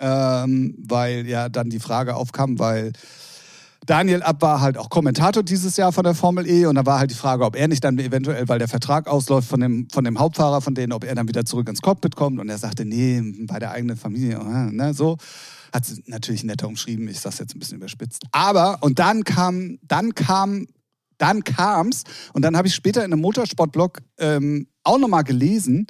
ähm, 0.00 0.76
weil 0.86 1.26
ja 1.26 1.48
dann 1.48 1.70
die 1.70 1.80
Frage 1.80 2.16
aufkam, 2.16 2.58
weil 2.58 2.92
Daniel 3.86 4.22
Abt 4.22 4.40
war 4.40 4.60
halt 4.60 4.78
auch 4.78 4.88
Kommentator 4.88 5.42
dieses 5.42 5.76
Jahr 5.76 5.92
von 5.92 6.04
der 6.04 6.14
Formel 6.14 6.48
E 6.48 6.66
und 6.66 6.76
da 6.76 6.86
war 6.86 6.98
halt 6.98 7.10
die 7.10 7.16
Frage, 7.16 7.44
ob 7.44 7.54
er 7.56 7.68
nicht 7.68 7.84
dann 7.84 7.98
eventuell, 7.98 8.48
weil 8.48 8.58
der 8.58 8.68
Vertrag 8.68 9.06
ausläuft 9.06 9.48
von 9.48 9.60
dem, 9.60 9.88
von 9.92 10.04
dem 10.04 10.18
Hauptfahrer 10.18 10.60
von 10.60 10.74
denen, 10.74 10.92
ob 10.92 11.04
er 11.04 11.14
dann 11.14 11.28
wieder 11.28 11.44
zurück 11.44 11.68
ins 11.68 11.82
Cockpit 11.82 12.16
kommt 12.16 12.40
und 12.40 12.48
er 12.48 12.58
sagte, 12.58 12.84
nee, 12.84 13.22
bei 13.46 13.58
der 13.58 13.72
eigenen 13.72 13.96
Familie, 13.96 14.36
äh, 14.36 14.72
ne, 14.72 14.94
so. 14.94 15.16
Hat 15.72 15.84
sie 15.84 16.04
natürlich 16.06 16.44
netter 16.44 16.68
umschrieben, 16.68 17.08
ich 17.08 17.18
sag's 17.18 17.40
jetzt 17.40 17.56
ein 17.56 17.58
bisschen 17.58 17.78
überspitzt. 17.78 18.22
Aber, 18.30 18.78
und 18.80 19.00
dann 19.00 19.24
kam, 19.24 19.78
dann 19.82 20.14
kam, 20.14 20.66
dann 21.24 21.44
kam's 21.44 22.04
und 22.32 22.42
dann 22.42 22.56
habe 22.56 22.68
ich 22.68 22.74
später 22.74 23.04
in 23.04 23.12
einem 23.12 23.22
Motorsportblog 23.22 24.00
ähm, 24.18 24.66
auch 24.82 24.98
nochmal 24.98 25.24
gelesen, 25.24 25.86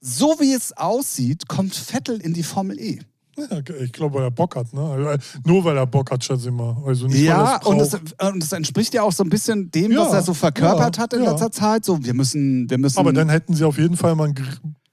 so 0.00 0.36
wie 0.38 0.52
es 0.52 0.76
aussieht, 0.76 1.48
kommt 1.48 1.74
Vettel 1.74 2.20
in 2.20 2.34
die 2.34 2.42
Formel 2.42 2.78
E. 2.78 3.00
Ja, 3.36 3.58
ich 3.80 3.90
glaube, 3.92 4.14
weil 4.16 4.24
er 4.24 4.30
Bock 4.30 4.54
hat. 4.54 4.72
Ne? 4.72 4.80
Also, 4.80 5.18
Nur 5.44 5.64
weil 5.64 5.76
er 5.76 5.86
Bock 5.86 6.10
hat, 6.12 6.22
schätze 6.22 6.48
ich 6.50 6.54
mal. 6.54 6.76
Also 6.86 7.08
nicht, 7.08 7.18
Ja, 7.22 7.60
weil 7.64 7.72
und 7.72 7.80
es, 7.80 7.92
es 7.94 8.00
und 8.30 8.42
es 8.44 8.52
entspricht 8.52 8.94
ja 8.94 9.02
auch 9.02 9.10
so 9.10 9.24
ein 9.24 9.28
bisschen 9.28 9.72
dem, 9.72 9.90
Ja, 9.90 10.02
was 10.06 10.12
er 10.12 10.22
so 10.22 10.34
verkörpert 10.34 10.96
ja, 10.98 11.02
hat 11.02 11.12
in 11.14 11.22
letzter 11.22 11.50
Zeit. 11.50 11.84
So, 11.84 12.04
wir 12.04 12.14
müssen, 12.14 12.70
wir 12.70 12.78
müssen. 12.78 12.96
Aber 12.98 13.12
dann 13.12 13.28
hätten 13.28 13.54
sie 13.54 13.64
auf 13.64 13.76
jeden 13.76 13.96
Fall 13.96 14.14
mal 14.14 14.28
ein 14.28 14.34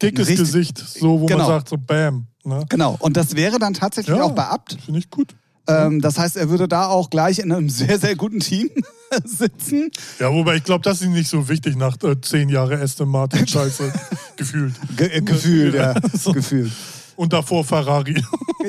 dickes 0.02 0.28
Richtig- 0.28 0.38
Gesicht, 0.48 0.78
so 0.80 1.22
wo 1.22 1.28
Genau. 1.28 1.39
man 1.39 1.48
sagt, 1.48 1.70
so 1.70 1.78
Bam. 1.78 2.26
Ne? 2.44 2.65
genau. 2.67 2.96
Und 3.00 3.15
das 3.15 3.36
wäre 3.36 3.60
dann 3.60 3.76
tatsächlich 3.76 4.20
auch 4.20 4.32
bei 4.32 4.46
Abt. 4.46 4.76
Finde 4.84 5.00
ich 5.00 5.12
gut. 5.12 5.36
Ähm, 5.67 6.02
das 6.02 6.17
heißt, 6.17 6.38
er 6.38 6.50
würde 6.50 6.67
da 6.67 6.88
auch 6.88 7.10
gleich 7.10 7.39
in 7.39 7.52
einem 7.52 7.69
sehr, 7.69 8.00
sehr 8.00 8.15
guten 8.15 8.39
Team 8.39 8.69
sitzen. 9.26 9.91
Ja, 10.19 10.32
wobei 10.34 10.56
ich 10.58 10.63
glaube, 10.63 10.84
das 10.84 11.02
ist 11.02 11.08
nicht 11.10 11.30
so 11.30 11.47
wichtig 11.47 11.76
nach 11.76 11.95
äh, 12.04 12.19
zehn 12.21 12.50
Jahren 12.50 12.82
Aston 12.82 13.10
Martin 13.10 13.47
Scheiße 13.47 13.91
gefühlt. 14.38 14.74
Ge 14.97 15.08
äh, 15.08 15.21
gefühlt, 15.21 15.76
ja. 15.76 15.93
So. 16.13 16.32
Gefühlt. 16.32 16.71
Und 17.17 17.32
davor 17.34 17.63
Ferrari. 17.63 18.15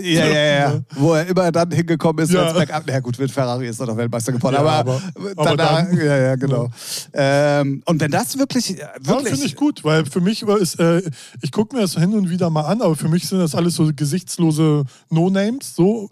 Ja, 0.02 0.26
ja, 0.26 0.44
ja. 0.58 0.80
Wo 0.96 1.14
er 1.14 1.26
immer 1.26 1.50
dann 1.52 1.70
hingekommen 1.70 2.22
ist, 2.24 2.32
Ja. 2.32 2.42
als 2.46 2.54
Backup. 2.54 2.86
Ja, 2.90 3.00
gut, 3.00 3.18
mit 3.18 3.30
Ferrari 3.30 3.68
ist 3.68 3.80
er 3.80 3.86
doch 3.86 3.96
Weltmeister 3.96 4.32
geworden. 4.32 4.54
Ja, 4.56 4.60
aber, 4.60 4.78
aber- 4.80 5.02
aber 5.36 5.56
danach, 5.56 5.86
dann- 5.86 5.96
ja, 5.96 6.16
ja, 6.18 6.34
genau. 6.36 6.68
Ähm, 7.14 7.82
und 7.86 8.00
wenn 8.00 8.10
das 8.10 8.36
wirklich, 8.36 8.76
äh, 8.76 8.80
Ja, 8.82 8.88
wirklich. 9.00 9.28
finde 9.30 9.46
ich 9.46 9.56
gut, 9.56 9.84
weil 9.84 10.04
für 10.04 10.20
mich 10.20 10.42
es, 10.42 10.74
äh, 10.74 11.02
ich 11.40 11.50
gucke 11.52 11.74
mir 11.76 11.82
das 11.82 11.94
hin 11.94 12.12
und 12.14 12.28
wieder 12.28 12.50
mal 12.50 12.62
an, 12.62 12.82
aber 12.82 12.94
für 12.96 13.08
mich 13.08 13.26
sind 13.26 13.38
das 13.38 13.54
alles 13.54 13.74
so 13.76 13.90
gesichtslose 13.94 14.84
No-Names, 15.08 15.74
so, 15.74 16.10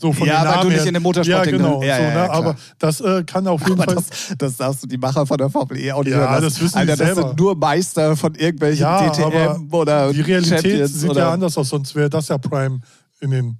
so 0.00 0.12
von 0.12 0.26
Ja, 0.26 0.42
den 0.42 0.44
Namen 0.50 0.70
du 0.70 0.74
nicht 0.76 0.86
in 0.86 0.94
dem 0.94 1.02
Motorsport 1.02 1.46
Ja, 1.46 1.50
genau. 1.50 1.82
Ja, 1.82 1.96
so, 1.96 2.02
ja, 2.02 2.10
ne? 2.14 2.30
aber 2.30 2.56
das 2.78 3.00
äh, 3.00 3.22
kann 3.24 3.46
auf 3.46 3.60
jeden 3.68 3.80
Aber 3.80 3.92
Fall. 3.92 3.94
das, 3.96 4.36
das 4.38 4.56
darfst 4.56 4.82
du 4.82 4.86
die 4.86 4.96
Macher 4.96 5.26
von 5.26 5.36
der 5.36 5.50
Formel 5.50 5.78
E 5.78 5.92
auch 5.92 6.02
nicht 6.02 6.12
Ja, 6.12 6.18
hören 6.20 6.30
lassen. 6.32 6.44
das 6.44 6.60
wissen 6.60 6.72
die 6.74 6.78
Alter, 6.78 6.96
das 6.96 7.06
selber. 7.14 7.28
sind 7.28 7.38
nur 7.38 7.54
Meister 7.56 8.16
von 8.16 8.34
irgendwelchen 8.34 8.82
Ja, 8.82 9.10
DTM 9.10 9.68
oder 9.72 10.12
die 10.12 10.20
Realität 10.22 10.60
Champions 10.62 10.94
sieht 10.94 11.10
oder 11.10 11.20
ja 11.20 11.32
anders 11.32 11.56
aus, 11.58 11.68
sonst 11.68 11.94
wäre 11.94 12.08
das 12.08 12.28
ja 12.28 12.38
Prime 12.38 12.80
in 13.20 13.30
den 13.30 13.58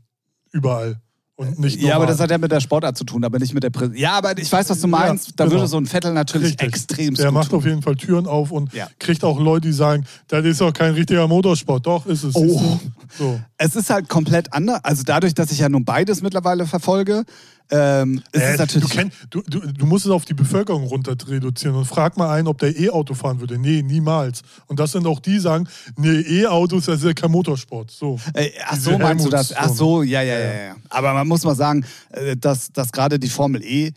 überall. 0.52 0.96
Und 1.40 1.58
nicht 1.58 1.80
Ja, 1.80 1.96
aber 1.96 2.04
das 2.04 2.20
hat 2.20 2.30
ja 2.30 2.36
mit 2.36 2.52
der 2.52 2.60
Sportart 2.60 2.98
zu 2.98 3.04
tun, 3.04 3.24
aber 3.24 3.38
nicht 3.38 3.54
mit 3.54 3.62
der 3.62 3.70
Präsenz. 3.70 3.98
Ja, 3.98 4.12
aber 4.12 4.36
ich 4.36 4.52
weiß, 4.52 4.68
was 4.68 4.78
du 4.78 4.88
meinst. 4.88 5.28
Ja, 5.28 5.32
da 5.36 5.44
genau. 5.44 5.56
würde 5.56 5.68
so 5.68 5.78
ein 5.78 5.86
Vettel 5.86 6.12
natürlich 6.12 6.50
Richtig. 6.50 6.68
extrem 6.68 7.14
Der 7.14 7.32
macht 7.32 7.54
auf 7.54 7.64
jeden 7.64 7.80
Fall 7.80 7.96
Türen 7.96 8.26
auf 8.26 8.50
und 8.50 8.74
Ja. 8.74 8.88
kriegt 8.98 9.24
auch 9.24 9.40
Leute, 9.40 9.68
die 9.68 9.72
sagen, 9.72 10.04
das 10.28 10.44
ist 10.44 10.60
doch 10.60 10.70
kein 10.70 10.92
richtiger 10.92 11.26
Motorsport. 11.26 11.86
Doch, 11.86 12.04
ist 12.04 12.24
es. 12.24 12.34
Oh. 12.34 12.78
So. 13.16 13.40
Es 13.56 13.74
ist 13.74 13.88
halt 13.88 14.10
komplett 14.10 14.52
anders. 14.52 14.80
Also 14.84 15.02
dadurch, 15.02 15.32
dass 15.32 15.50
ich 15.50 15.60
ja 15.60 15.70
nun 15.70 15.86
beides 15.86 16.20
mittlerweile 16.20 16.66
verfolge, 16.66 17.24
ähm, 17.70 18.22
Äh, 18.32 18.66
du, 18.66 18.88
kenn, 18.88 19.10
du, 19.30 19.42
du, 19.48 19.60
du 19.60 19.86
musst 19.86 20.04
es 20.04 20.12
auf 20.12 20.24
die 20.26 20.34
Bevölkerung 20.34 20.84
runter 20.84 21.16
reduzieren 21.28 21.76
und 21.76 21.86
frag 21.86 22.16
mal 22.18 22.30
einen, 22.30 22.46
ob 22.46 22.58
der 22.58 22.78
E-Auto 22.78 23.14
fahren 23.14 23.40
würde. 23.40 23.58
Nee, 23.58 23.82
niemals. 23.82 24.42
Und 24.66 24.78
das 24.80 24.92
sind 24.92 25.06
auch 25.06 25.18
die, 25.20 25.30
die 25.30 25.38
sagen, 25.38 25.68
nee, 25.96 26.20
E-Autos, 26.20 26.86
das 26.86 26.96
ist 26.98 27.04
ja 27.04 27.12
kein 27.14 27.30
Motorsport. 27.30 27.90
So. 27.90 28.18
Äh, 28.34 28.50
ach 28.66 28.74
Diese 28.74 28.90
so, 28.90 28.98
meinst 28.98 29.24
du 29.24 29.30
das? 29.30 29.54
Ach 29.56 29.68
so, 29.68 30.02
ja, 30.02 30.22
ja, 30.22 30.38
Ja, 30.38 30.52
ja. 30.64 30.76
Aber 30.88 31.12
man 31.14 31.28
muss 31.28 31.44
mal 31.44 31.54
sagen, 31.54 31.84
äh, 32.10 32.36
dass, 32.36 32.72
dass 32.72 32.92
gerade 32.92 33.18
die 33.18 33.28
Formel 33.28 33.62
E 33.62 33.92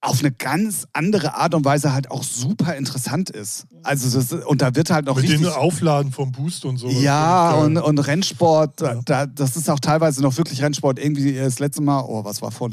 auf 0.00 0.18
eine 0.18 0.32
ganz 0.32 0.88
andere 0.92 1.36
Art 1.36 1.54
und 1.54 1.64
Weise 1.64 1.92
halt 1.92 2.10
auch 2.10 2.24
super 2.24 2.74
interessant 2.74 3.30
ist. 3.30 3.66
Also 3.84 4.18
das, 4.18 4.32
und 4.32 4.60
da 4.60 4.74
wird 4.74 4.90
halt 4.90 5.06
noch 5.06 5.14
Mit 5.14 5.24
richtig... 5.24 5.42
den 5.42 5.48
Aufladen 5.50 6.10
vom 6.10 6.32
Boost 6.32 6.64
und 6.64 6.76
so. 6.76 6.88
Ja, 6.88 7.52
und, 7.52 7.76
und 7.78 7.98
Rennsport, 8.00 8.80
Ja. 8.80 9.00
da, 9.04 9.26
das 9.26 9.56
ist 9.56 9.70
auch 9.70 9.78
teilweise 9.78 10.20
noch 10.20 10.36
wirklich 10.36 10.60
Rennsport. 10.60 10.98
Irgendwie 10.98 11.34
das 11.36 11.60
letzte 11.60 11.82
Mal, 11.82 12.00
oh, 12.00 12.24
was 12.24 12.42
war 12.42 12.50
vor... 12.50 12.68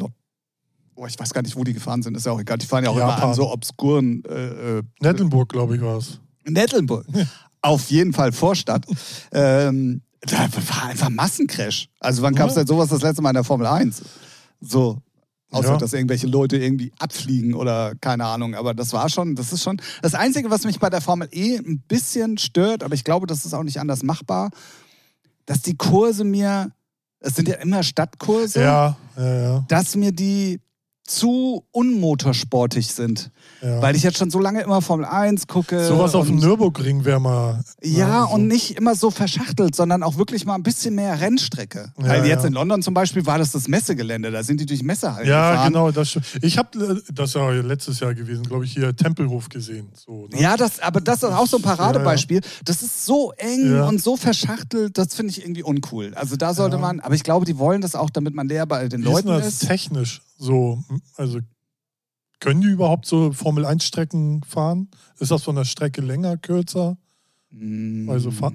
Oh, 1.02 1.06
ich 1.08 1.18
weiß 1.18 1.34
gar 1.34 1.42
nicht, 1.42 1.56
wo 1.56 1.64
die 1.64 1.72
gefahren 1.74 2.02
sind, 2.04 2.18
ist 2.18 2.26
ja 2.26 2.34
auch 2.34 2.42
egal. 2.42 2.58
Die 2.58 2.66
fahren 2.66 2.84
ja 2.84 2.90
auch 2.90 2.96
immer 2.98 3.08
Japan. 3.08 3.30
an 3.30 3.34
so 3.34 3.50
obskuren 3.50 4.22
äh, 4.26 4.80
äh, 4.80 4.84
Nettelnburg, 5.00 5.48
glaube 5.48 5.78
ich, 5.78 5.82
war 5.82 5.98
es. 5.98 6.20
Nettelburg. 6.46 7.06
Auf 7.62 7.90
jeden 7.90 8.12
Fall 8.12 8.34
Vorstadt. 8.34 8.86
ähm, 9.32 10.02
da 10.22 10.38
war 10.68 10.88
einfach 10.90 11.10
Massencrash. 11.10 11.88
Also 12.02 12.22
wann 12.22 12.36
gab 12.36 12.50
es 12.50 12.56
Ja. 12.56 12.62
denn 12.64 12.68
sowas 12.68 12.90
das 12.90 13.02
letzte 13.02 13.22
Mal 13.22 13.30
in 13.30 13.36
der 13.36 13.44
Formel 13.46 13.66
1? 13.68 14.02
So. 14.60 14.98
Außer, 15.52 15.70
Ja. 15.70 15.78
dass 15.78 15.94
irgendwelche 15.94 16.28
Leute 16.28 16.58
irgendwie 16.58 16.92
abfliegen 17.00 17.54
oder 17.54 17.94
keine 18.02 18.26
Ahnung. 18.26 18.54
Aber 18.54 18.74
das 18.74 18.92
war 18.92 19.08
schon, 19.10 19.36
das 19.36 19.54
ist 19.54 19.64
schon. 19.64 19.82
Das 20.02 20.14
Einzige, 20.16 20.50
was 20.52 20.66
mich 20.66 20.80
bei 20.80 20.90
der 20.90 21.00
Formel 21.02 21.30
E 21.32 21.56
ein 21.58 21.80
bisschen 21.88 22.38
stört, 22.38 22.84
aber 22.84 22.94
ich 22.94 23.04
glaube, 23.06 23.26
das 23.26 23.46
ist 23.46 23.54
auch 23.54 23.64
nicht 23.64 23.80
anders 23.80 24.04
machbar, 24.04 24.52
dass 25.46 25.62
die 25.62 25.78
Kurse 25.78 26.24
mir, 26.26 26.72
es 27.22 27.36
sind 27.36 27.48
ja 27.48 27.56
immer 27.56 27.84
Stadtkurse, 27.84 28.60
Ja, 28.62 28.98
ja, 29.18 29.42
ja. 29.42 29.66
dass 29.70 29.96
mir 29.96 30.12
die 30.12 30.60
zu 31.10 31.66
unmotorsportig 31.72 32.88
sind. 32.88 33.32
ja. 33.64 33.82
Weil 33.82 33.96
ich 33.96 34.04
jetzt 34.04 34.20
schon 34.20 34.30
so 34.30 34.40
lange 34.40 34.62
immer 34.62 34.82
Formel 34.82 35.06
1 35.06 35.48
gucke. 35.48 35.84
Sowas 35.84 36.14
auf 36.14 36.28
dem 36.28 36.36
Nürburgring 36.38 37.04
wäre 37.04 37.20
mal. 37.20 37.64
ja, 37.82 38.28
so. 38.28 38.36
und 38.36 38.48
nicht 38.48 38.78
immer 38.78 38.94
so 38.96 39.10
verschachtelt, 39.10 39.76
sondern 39.76 40.04
auch 40.04 40.18
wirklich 40.18 40.46
mal 40.46 40.54
ein 40.56 40.62
bisschen 40.64 40.94
mehr 40.94 41.20
Rennstrecke. 41.20 41.92
Ja, 41.98 42.08
Weil 42.08 42.26
jetzt 42.28 42.42
ja. 42.44 42.48
in 42.48 42.54
London 42.54 42.84
zum 42.84 42.94
Beispiel 42.94 43.26
war 43.26 43.40
das 43.40 43.52
das 43.52 43.68
Messegelände, 43.68 44.30
da 44.30 44.44
sind 44.44 44.62
die 44.62 44.68
durch 44.68 44.84
Messehallen 44.84 45.28
Ja, 45.28 45.52
gefahren. 45.52 45.74
genau. 45.74 45.92
Das, 45.92 46.18
ich 46.42 46.58
habe 46.60 47.02
das 47.12 47.34
ja 47.34 47.50
letztes 47.50 48.00
Jahr 48.00 48.14
gewesen, 48.14 48.44
glaube 48.44 48.66
ich, 48.66 48.74
hier 48.74 48.96
Tempelhof 48.96 49.50
gesehen. 49.50 49.90
So, 49.96 50.28
ne? 50.32 50.40
Ja, 50.40 50.58
das, 50.58 50.80
aber 50.80 51.02
das 51.02 51.18
ist 51.24 51.24
auch 51.24 51.48
so 51.48 51.58
ein 51.58 51.64
Paradebeispiel. 51.64 52.42
Das 52.66 52.84
ist 52.84 53.06
so 53.06 53.32
eng 53.38 53.82
und 53.82 54.00
so 54.02 54.16
verschachtelt, 54.16 54.98
das 54.98 55.16
finde 55.16 55.32
ich 55.32 55.42
irgendwie 55.42 55.64
uncool. 55.64 56.14
Also 56.14 56.36
da 56.36 56.54
sollte 56.54 56.78
man, 56.78 57.00
aber 57.00 57.16
ich 57.16 57.24
glaube, 57.24 57.46
die 57.46 57.58
wollen 57.58 57.82
das 57.82 57.96
auch, 57.96 58.12
damit 58.12 58.36
man 58.36 58.46
näher 58.48 58.68
bei 58.68 58.88
den 58.88 59.02
Wie 59.02 59.06
ist 59.08 59.12
Leuten 59.12 59.28
denn 59.30 59.40
das 59.40 59.48
ist. 59.48 59.68
technisch 59.68 60.22
so? 60.40 60.84
Also 61.16 61.40
können 62.40 62.62
die 62.62 62.70
überhaupt 62.70 63.06
so 63.06 63.32
Formel 63.34 63.66
1 63.66 63.84
Strecken 63.84 64.42
fahren? 64.44 64.88
Ist 65.20 65.30
das 65.32 65.44
von 65.44 65.56
der 65.56 65.66
Strecke 65.66 66.02
länger, 66.02 66.38
kürzer? 66.38 66.98
Also 68.08 68.30
fa- 68.32 68.54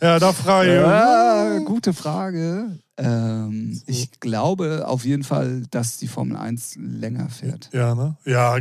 ja, 0.00 0.18
da 0.20 0.32
frage 0.32 0.70
ich. 0.76 0.80
Mm. 0.80 0.84
Ja, 0.84 1.58
gute 1.64 1.92
Frage. 1.92 2.78
Ähm, 2.96 3.82
ich 3.86 4.12
glaube 4.20 4.86
auf 4.86 5.04
jeden 5.04 5.24
Fall, 5.24 5.64
dass 5.70 5.98
die 5.98 6.06
Formel 6.08 6.36
1 6.36 6.76
länger 6.80 7.28
fährt. 7.30 7.68
Ja, 7.72 7.94
ne? 7.96 8.16
Ja, 8.24 8.58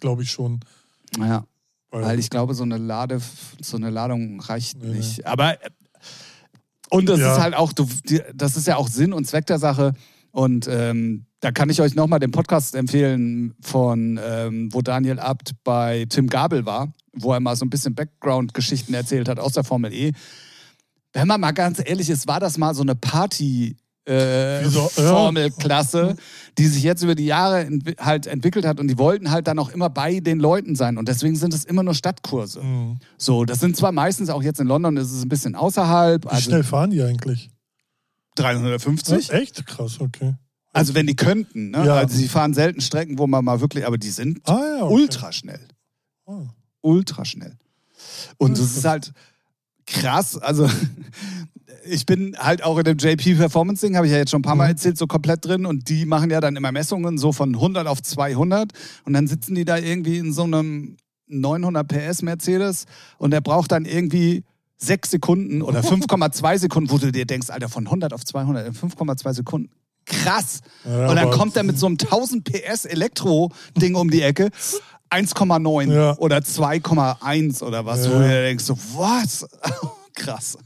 glaube 0.00 0.24
ich 0.24 0.30
schon. 0.32 0.60
Ja. 1.18 1.44
Weil, 1.90 2.02
Weil 2.04 2.18
ich 2.18 2.30
glaube, 2.30 2.54
so 2.54 2.64
eine 2.64 2.78
Lade, 2.78 3.20
so 3.60 3.76
eine 3.76 3.90
Ladung 3.90 4.40
reicht 4.40 4.78
Nee, 4.78 4.88
nee. 4.88 4.96
nicht. 4.96 5.24
Aber 5.26 5.52
äh, 5.62 5.70
und 6.90 7.08
das 7.08 7.20
Ja. 7.20 7.34
ist 7.36 7.40
halt 7.40 7.54
auch, 7.54 7.72
das 8.34 8.56
ist 8.56 8.66
ja 8.66 8.76
auch 8.76 8.88
Sinn 8.88 9.12
und 9.12 9.24
Zweck 9.26 9.46
der 9.46 9.58
Sache. 9.58 9.94
Und 10.32 10.66
ähm, 10.68 11.26
da 11.40 11.52
kann 11.52 11.68
ich 11.70 11.80
euch 11.80 11.94
nochmal 11.94 12.18
den 12.18 12.30
Podcast 12.30 12.74
empfehlen 12.74 13.54
von, 13.60 14.18
ähm, 14.24 14.70
wo 14.72 14.80
Daniel 14.80 15.20
Abt 15.20 15.52
bei 15.62 16.06
Tim 16.08 16.26
Gabel 16.28 16.64
war, 16.64 16.92
wo 17.12 17.32
er 17.32 17.40
mal 17.40 17.54
so 17.54 17.66
ein 17.66 17.70
bisschen 17.70 17.94
Background-Geschichten 17.94 18.94
erzählt 18.94 19.28
hat 19.28 19.38
aus 19.38 19.52
der 19.52 19.62
Formel 19.62 19.92
E. 19.92 20.12
Wenn 21.12 21.28
man 21.28 21.40
mal 21.40 21.52
ganz 21.52 21.82
ehrlich 21.84 22.08
ist, 22.08 22.26
war 22.26 22.40
das 22.40 22.56
mal 22.56 22.74
so 22.74 22.82
eine 22.82 22.94
Party. 22.94 23.76
Äh? 24.08 24.66
Ja. 24.66 24.88
Formelklasse, 24.88 26.16
die 26.58 26.66
sich 26.66 26.82
jetzt 26.82 27.04
über 27.04 27.14
die 27.14 27.26
Jahre 27.26 27.60
entwi 27.60 27.94
halt 28.00 28.26
entwickelt 28.26 28.64
hat 28.64 28.80
und 28.80 28.88
die 28.88 28.98
wollten 28.98 29.30
halt 29.30 29.46
dann 29.46 29.60
auch 29.60 29.68
immer 29.68 29.90
bei 29.90 30.18
den 30.18 30.40
Leuten 30.40 30.74
sein 30.74 30.98
und 30.98 31.06
deswegen 31.06 31.36
sind 31.36 31.54
es 31.54 31.64
immer 31.64 31.84
nur 31.84 31.94
Stadtkurse. 31.94 32.62
Mhm. 32.62 32.98
So, 33.16 33.44
das 33.44 33.60
sind 33.60 33.76
zwar 33.76 33.92
meistens 33.92 34.28
auch 34.28 34.42
jetzt 34.42 34.58
in 34.58 34.66
London 34.66 34.96
ist 34.96 35.12
es 35.12 35.22
ein 35.22 35.28
bisschen 35.28 35.54
außerhalb, 35.54 36.24
Wie 36.24 36.28
also 36.30 36.42
schnell 36.42 36.64
fahren 36.64 36.90
die 36.90 37.00
eigentlich? 37.00 37.51
350. 38.36 39.28
Ja, 39.28 39.34
echt 39.34 39.66
krass, 39.66 40.00
okay. 40.00 40.34
Also 40.72 40.94
wenn 40.94 41.06
die 41.06 41.16
könnten, 41.16 41.70
ne? 41.70 41.84
Ja. 41.86 41.94
Also 41.96 42.16
sie 42.16 42.28
fahren 42.28 42.54
selten 42.54 42.80
Strecken, 42.80 43.18
wo 43.18 43.26
man 43.26 43.44
mal 43.44 43.60
wirklich, 43.60 43.86
aber 43.86 43.98
die 43.98 44.10
sind 44.10 44.40
Ah 44.48 44.58
ja. 44.78 44.82
Okay. 44.84 44.94
ultra 44.94 45.32
schnell. 45.32 45.68
Ah. 46.26 46.44
Ultra 46.80 47.24
schnell. 47.24 47.56
Und 48.38 48.58
das 48.58 48.76
ist 48.76 48.84
halt 48.84 49.12
krass. 49.86 50.38
Also 50.38 50.68
ich 51.84 52.06
bin 52.06 52.36
halt 52.38 52.62
auch 52.64 52.78
in 52.78 52.84
dem 52.84 52.96
JP 52.98 53.34
Performance 53.36 53.84
Ding, 53.84 53.96
habe 53.96 54.06
ich 54.06 54.12
ja 54.12 54.18
jetzt 54.18 54.30
schon 54.30 54.40
ein 54.40 54.44
paar 54.44 54.54
Mal 54.56 54.64
Mhm. 54.64 54.70
erzählt, 54.70 54.96
so 54.98 55.06
komplett 55.06 55.44
drin. 55.44 55.66
Und 55.66 55.88
die 55.90 56.06
machen 56.06 56.30
ja 56.30 56.40
dann 56.40 56.56
immer 56.56 56.72
Messungen 56.72 57.18
so 57.18 57.32
von 57.32 57.54
100 57.54 57.86
auf 57.86 58.02
200. 58.02 58.72
Und 59.04 59.12
dann 59.12 59.26
sitzen 59.26 59.54
die 59.54 59.64
da 59.66 59.76
irgendwie 59.76 60.16
in 60.18 60.32
so 60.32 60.44
einem 60.44 60.96
900 61.26 61.86
PS 61.86 62.22
Mercedes 62.22 62.86
und 63.18 63.30
der 63.30 63.40
braucht 63.40 63.72
dann 63.72 63.84
irgendwie 63.84 64.44
sechs 64.82 65.10
Sekunden 65.10 65.62
oder 65.62 65.80
5,2 65.80 66.58
Sekunden, 66.58 66.90
wo 66.90 66.98
du 66.98 67.12
dir 67.12 67.24
denkst, 67.26 67.50
Alter, 67.50 67.68
von 67.68 67.86
100 67.86 68.12
auf 68.12 68.24
200 68.24 68.66
in 68.66 68.74
5,2 68.74 69.32
Sekunden. 69.34 69.70
Krass. 70.04 70.60
Ja, 70.84 71.08
und 71.08 71.16
dann 71.16 71.30
kommt 71.30 71.56
er 71.56 71.62
mit 71.62 71.78
so 71.78 71.86
einem 71.86 71.96
1000 71.98 72.44
PS 72.44 72.84
Elektro-Ding 72.86 73.94
um 73.94 74.10
die 74.10 74.22
Ecke. 74.22 74.50
1,9 75.10 75.92
Ja. 75.92 76.16
oder 76.18 76.38
2,1 76.42 77.62
oder 77.62 77.84
was, 77.86 78.08
wo 78.08 78.14
Ja. 78.14 78.18
du 78.18 78.24
dir 78.28 78.42
denkst, 78.42 78.64
so, 78.64 78.76
was? 78.94 79.46
Krass. 80.14 80.58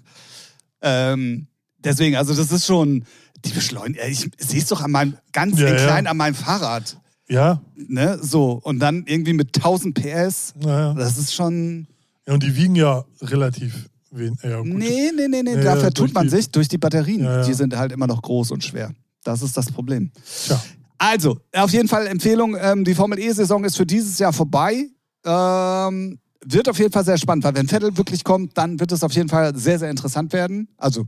Ähm, 0.82 1.46
deswegen, 1.78 2.16
also 2.16 2.34
das 2.34 2.52
ist 2.52 2.66
schon, 2.66 3.04
die 3.44 3.50
Beschleunigung, 3.52 4.06
ich 4.08 4.30
sehe 4.38 4.60
es 4.60 4.68
doch 4.68 4.80
an 4.80 4.90
meinem, 4.90 5.16
ganz 5.32 5.58
Ja, 5.58 5.68
in 5.68 5.74
ja. 5.76 5.84
klein 5.84 6.06
an 6.06 6.16
meinem 6.16 6.34
Fahrrad. 6.34 6.98
Ja, 7.28 7.60
Ne, 7.74 8.18
so. 8.22 8.52
Und 8.62 8.78
dann 8.78 9.04
irgendwie 9.06 9.32
mit 9.32 9.54
1000 9.56 9.94
PS, 9.94 10.54
naja. 10.58 10.94
das 10.94 11.18
ist 11.18 11.34
schon, 11.34 11.86
Ja, 12.26 12.34
und 12.34 12.42
die 12.42 12.56
wiegen 12.56 12.74
ja 12.76 13.04
relativ 13.20 13.88
wenig. 14.18 14.38
Ja, 14.42 14.58
gut. 14.58 14.66
nee, 14.68 15.10
nee, 15.16 15.28
nee, 15.28 15.42
nee, 15.42 15.62
da 15.62 15.76
vertut 15.76 16.06
durch 16.08 16.14
man 16.14 16.24
die- 16.24 16.30
sich 16.36 16.50
durch 16.50 16.68
die 16.68 16.78
Batterien. 16.78 17.24
Ja, 17.24 17.40
ja. 17.40 17.46
Die 17.46 17.54
sind 17.54 17.76
halt 17.76 17.92
immer 17.92 18.06
noch 18.06 18.22
groß 18.22 18.50
und 18.52 18.64
schwer. 18.64 18.92
Das 19.24 19.42
ist 19.42 19.56
das 19.56 19.70
Problem. 19.72 20.10
Tja. 20.46 20.62
Also, 20.98 21.38
auf 21.54 21.72
jeden 21.72 21.88
Fall 21.88 22.06
Empfehlung, 22.06 22.56
ähm, 22.58 22.84
die 22.84 22.94
Formel 22.94 23.18
E-Saison 23.18 23.64
ist 23.64 23.76
für 23.76 23.84
dieses 23.86 24.18
Jahr 24.18 24.32
vorbei. 24.32 24.86
Ähm, 25.24 26.18
wird 26.44 26.68
auf 26.68 26.78
jeden 26.78 26.92
Fall 26.92 27.04
sehr 27.04 27.18
spannend, 27.18 27.44
weil 27.44 27.54
wenn 27.56 27.68
Vettel 27.68 27.96
wirklich 27.96 28.22
kommt, 28.24 28.56
dann 28.56 28.78
wird 28.78 28.92
es 28.92 29.02
auf 29.02 29.12
jeden 29.12 29.28
Fall 29.28 29.54
sehr, 29.56 29.78
sehr 29.78 29.90
interessant 29.90 30.32
werden. 30.32 30.68
Also, 30.76 31.04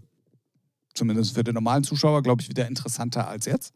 zumindest 0.95 1.35
für 1.35 1.45
den 1.45 1.55
normalen 1.55 1.85
Zuschauer, 1.85 2.23
glaube 2.23 2.43
ich, 2.43 2.49
wieder 2.49 2.67
interessanter 2.67 3.29
als 3.29 3.47
jetzt. 3.47 3.73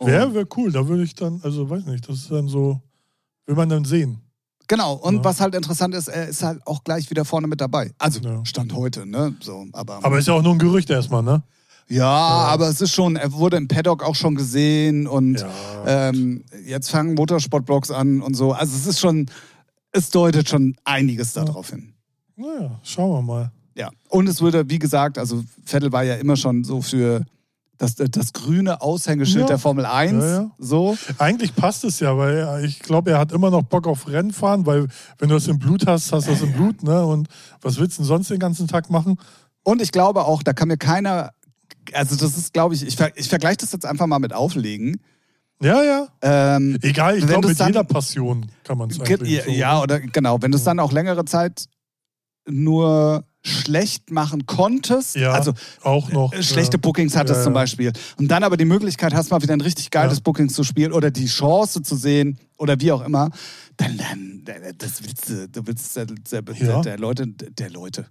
Wäre 0.00 0.34
wär 0.34 0.46
cool, 0.56 0.72
da 0.72 0.86
würde 0.88 1.02
ich 1.04 1.14
dann, 1.14 1.40
also 1.42 1.68
weiß 1.70 1.86
nicht, 1.86 2.08
das 2.08 2.16
ist 2.16 2.30
dann 2.30 2.48
so, 2.48 2.80
will 3.46 3.54
man 3.54 3.68
dann 3.68 3.84
sehen. 3.84 4.18
Genau, 4.68 4.94
und 4.94 5.16
Ja. 5.16 5.24
was 5.24 5.40
halt 5.40 5.54
interessant 5.54 5.94
ist, 5.94 6.08
er 6.08 6.28
ist 6.28 6.42
halt 6.42 6.60
auch 6.66 6.82
gleich 6.84 7.08
wieder 7.10 7.24
vorne 7.24 7.46
mit 7.46 7.60
dabei. 7.60 7.92
Also, 7.98 8.20
Ja. 8.20 8.44
Stand 8.44 8.74
heute, 8.74 9.06
ne? 9.06 9.36
So, 9.40 9.66
aber, 9.72 10.04
Aber 10.04 10.18
ist 10.18 10.26
ja 10.28 10.34
auch 10.34 10.42
nur 10.42 10.52
ein 10.54 10.58
Gerücht 10.58 10.90
erstmal, 10.90 11.22
ne? 11.22 11.42
ja, 11.88 12.08
aber 12.08 12.68
es 12.68 12.80
ist 12.80 12.92
schon, 12.92 13.14
er 13.14 13.32
wurde 13.32 13.56
im 13.56 13.68
Paddock 13.68 14.02
auch 14.02 14.16
schon 14.16 14.34
gesehen 14.34 15.06
und 15.06 15.38
Ja. 15.40 16.08
ähm, 16.08 16.44
jetzt 16.66 16.90
fangen 16.90 17.14
Motorsportblogs 17.14 17.92
an 17.92 18.22
und 18.22 18.34
so. 18.34 18.52
Also, 18.52 18.76
es 18.76 18.86
ist 18.86 18.98
schon, 19.00 19.26
es 19.92 20.10
deutet 20.10 20.48
schon 20.48 20.76
einiges 20.84 21.32
darauf 21.32 21.70
hin. 21.70 21.92
Naja, 22.34 22.80
schauen 22.82 23.12
wir 23.12 23.22
mal. 23.22 23.52
Ja. 23.76 23.90
Und 24.08 24.28
es 24.28 24.40
würde, 24.40 24.68
wie 24.68 24.78
gesagt, 24.80 25.16
also 25.16 25.44
Vettel 25.64 25.92
war 25.92 26.02
ja 26.02 26.14
immer 26.16 26.36
schon 26.36 26.64
so 26.64 26.82
für 26.82 27.24
das, 27.78 27.94
das 27.96 28.32
grüne 28.32 28.80
Aushängeschild 28.80 29.42
Ja. 29.42 29.46
der 29.46 29.58
Formel 29.58 29.84
1. 29.86 30.12
Ja, 30.22 30.28
ja. 30.42 30.50
So. 30.58 30.96
Eigentlich 31.18 31.54
passt 31.54 31.84
es 31.84 32.00
ja, 32.00 32.16
weil 32.16 32.36
er- 32.36 32.62
ich 32.64 32.78
glaube, 32.80 33.10
er 33.10 33.18
hat 33.18 33.32
immer 33.32 33.50
noch 33.50 33.62
Bock 33.62 33.86
auf 33.86 34.08
Rennfahren, 34.08 34.64
weil 34.66 34.86
wenn 35.18 35.28
du 35.28 35.34
das 35.34 35.46
im 35.48 35.58
Blut 35.58 35.86
hast, 35.86 36.12
hast 36.12 36.26
du 36.26 36.32
das 36.32 36.40
im 36.42 36.52
Blut, 36.52 36.82
ne? 36.82 37.04
Und 37.04 37.28
was 37.60 37.78
willst 37.78 37.98
du 37.98 38.02
denn 38.02 38.06
sonst 38.08 38.30
den 38.30 38.38
ganzen 38.38 38.66
Tag 38.68 38.88
machen? 38.90 39.18
Und 39.62 39.82
ich 39.82 39.92
glaube 39.92 40.24
auch, 40.24 40.42
da 40.42 40.52
kann 40.52 40.68
mir 40.68 40.76
keiner, 40.78 41.32
also 41.92 42.16
das 42.16 42.36
ist, 42.38 42.52
glaube 42.52 42.74
ich, 42.74 42.86
ich, 42.86 42.96
ver, 42.96 43.10
ich 43.16 43.28
vergleiche 43.28 43.58
das 43.58 43.72
jetzt 43.72 43.84
einfach 43.84 44.06
mal 44.06 44.18
mit 44.20 44.32
Auflegen. 44.32 44.98
Ja, 45.62 45.82
ja. 45.82 46.08
Ähm, 46.22 46.78
Egal, 46.82 47.16
ich 47.18 47.26
glaube, 47.26 47.48
mit 47.48 47.58
dann- 47.58 47.68
jeder 47.68 47.84
Passion 47.84 48.46
kann 48.64 48.76
man 48.78 48.90
es 48.90 48.98
Ge- 48.98 49.16
eigentlich. 49.16 49.32
ja, 49.36 49.44
so. 49.44 49.50
ja, 49.50 49.82
oder 49.82 50.00
genau, 50.00 50.40
wenn 50.42 50.50
du 50.52 50.58
es 50.58 50.64
dann 50.64 50.78
auch 50.78 50.92
längere 50.92 51.24
Zeit 51.24 51.66
nur 52.48 53.24
schlecht 53.46 54.10
machen 54.10 54.46
konntest. 54.46 55.16
Ja, 55.16 55.32
also 55.32 55.52
auch 55.82 56.10
noch. 56.10 56.32
äh, 56.32 56.42
schlechte 56.42 56.76
ja. 56.76 56.80
Bookings 56.80 57.16
hattest 57.16 57.38
Ja, 57.38 57.44
zum. 57.44 57.52
Beispiel. 57.52 57.92
Und 58.18 58.28
dann 58.28 58.42
aber 58.44 58.56
die 58.56 58.64
Möglichkeit 58.64 59.14
hast, 59.14 59.30
mal 59.30 59.40
wieder 59.42 59.54
ein 59.54 59.60
richtig 59.60 59.90
geiles. 59.90 60.20
Booking 60.20 60.48
zu 60.48 60.64
spielen 60.64 60.92
oder 60.92 61.10
die 61.10 61.26
Chance 61.26 61.82
zu 61.82 61.96
sehen 61.96 62.38
oder 62.58 62.80
wie 62.80 62.92
auch 62.92 63.02
immer, 63.02 63.30
dann, 63.76 63.96
dann 64.44 64.60
das 64.78 65.02
willst 65.02 65.28
du, 65.28 65.48
du 65.48 65.66
willst 65.66 65.96
der, 65.96 66.06
der, 66.06 66.42
der, 66.42 66.80
der 66.82 66.98
Leute, 66.98 67.26
der 67.28 67.70
Leute. 67.70 68.06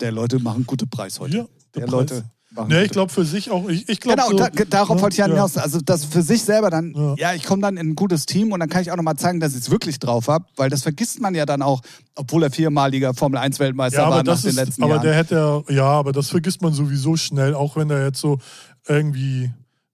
Der 0.00 0.12
Leute 0.12 0.38
machen 0.40 0.66
gute 0.66 0.86
Preis 0.86 1.20
heute. 1.20 1.36
Ja, 1.36 1.46
der 1.74 1.80
Preis. 1.82 1.90
Leute 1.90 2.24
machen 2.54 2.68
Ne, 2.68 2.84
ich 2.84 2.90
glaube 2.90 3.12
für 3.12 3.24
sich 3.24 3.50
auch. 3.50 3.68
Ich, 3.68 3.88
ich 3.88 4.00
glaub 4.00 4.16
Genau, 4.16 4.30
so, 4.30 4.36
da, 4.36 4.48
darauf 4.48 4.96
ne, 4.96 5.02
wollte 5.02 5.14
ich 5.14 5.18
ja 5.18 5.26
hinaus. 5.26 5.56
Also, 5.56 5.80
das 5.80 6.04
für 6.04 6.22
sich 6.22 6.42
selber 6.42 6.70
dann, 6.70 6.94
ja, 6.94 7.14
Ja. 7.16 7.34
ich 7.34 7.44
komme 7.44 7.62
dann 7.62 7.76
in 7.76 7.90
ein 7.90 7.94
gutes 7.94 8.26
Team 8.26 8.52
und 8.52 8.60
dann 8.60 8.68
kann 8.68 8.82
ich 8.82 8.90
auch 8.90 8.96
nochmal 8.96 9.16
zeigen, 9.16 9.40
dass 9.40 9.52
ich 9.54 9.60
es 9.60 9.70
wirklich 9.70 9.98
drauf 9.98 10.28
habe, 10.28 10.46
weil 10.56 10.70
das 10.70 10.82
vergisst 10.82 11.20
man 11.20 11.34
ja 11.34 11.44
dann 11.46 11.62
auch, 11.62 11.80
obwohl 12.14 12.42
er 12.44 12.50
viermaliger 12.50 13.12
Formel-1-Weltmeister 13.14 13.98
Ja, 13.98 14.04
war 14.04 14.12
aber 14.14 14.22
nach 14.22 14.32
das 14.34 14.42
den 14.42 14.50
ist, 14.50 14.56
letzten 14.56 14.82
aber 14.84 14.94
Jahren. 14.94 15.02
der 15.02 15.14
hätte 15.14 15.64
ja, 15.68 15.84
aber 15.86 16.12
das 16.12 16.30
vergisst 16.30 16.62
man 16.62 16.72
sowieso 16.72 17.16
schnell, 17.16 17.54
auch 17.54 17.76
wenn 17.76 17.90
er 17.90 18.04
jetzt 18.06 18.20
so 18.20 18.38
irgendwie, 18.86 19.50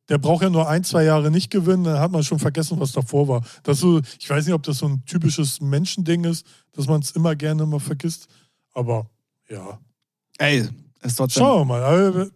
der 0.08 0.18
braucht 0.18 0.42
ja 0.42 0.50
nur 0.50 0.68
ein, 0.68 0.84
zwei 0.84 1.04
Jahre 1.04 1.30
nicht 1.30 1.50
gewinnen, 1.50 1.84
dann 1.84 1.98
hat 2.00 2.10
man 2.12 2.22
schon 2.24 2.38
vergessen, 2.38 2.78
was 2.80 2.92
davor 2.92 3.28
war. 3.28 3.42
Das 3.62 3.78
so, 3.78 4.00
ich 4.18 4.28
weiß 4.28 4.44
nicht, 4.44 4.54
ob 4.54 4.62
das 4.64 4.78
so 4.78 4.86
ein 4.86 5.04
typisches 5.06 5.60
Menschending 5.60 6.24
ist, 6.24 6.44
dass 6.72 6.86
man 6.86 7.00
es 7.00 7.12
immer 7.12 7.34
gerne 7.36 7.64
mal 7.66 7.80
vergisst, 7.80 8.26
aber 8.74 9.06
ja, 9.48 9.78
Ey, 10.38 10.68
ist 11.02 11.16
trotzdem 11.16 11.42
schauen 11.42 11.68
wir 11.68 11.78
mal. 11.80 12.14
Wer- 12.14 12.30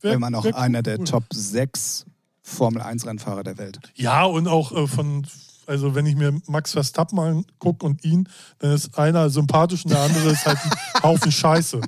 wer- 0.00 0.12
immer 0.12 0.30
noch 0.30 0.44
einer 0.52 0.82
der 0.82 0.98
cool. 0.98 1.04
Top 1.06 1.24
6 1.32 2.06
Formel-1-Rennfahrer 2.42 3.42
der 3.42 3.58
Welt. 3.58 3.78
Ja, 3.94 4.24
und 4.24 4.46
auch 4.48 4.72
äh, 4.72 4.86
von, 4.86 5.26
also 5.66 5.94
wenn 5.94 6.06
ich 6.06 6.14
mir 6.16 6.40
Max 6.46 6.72
Verstappen 6.72 7.18
angucke 7.18 7.84
und 7.84 8.04
ihn, 8.04 8.28
dann 8.60 8.70
ist 8.72 8.96
einer 8.98 9.30
sympathisch 9.30 9.84
und 9.84 9.90
der 9.90 10.00
andere 10.00 10.30
ist 10.30 10.46
halt 10.46 10.58
ein 10.62 10.70
Haufen 11.02 11.32
Scheiße. 11.32 11.80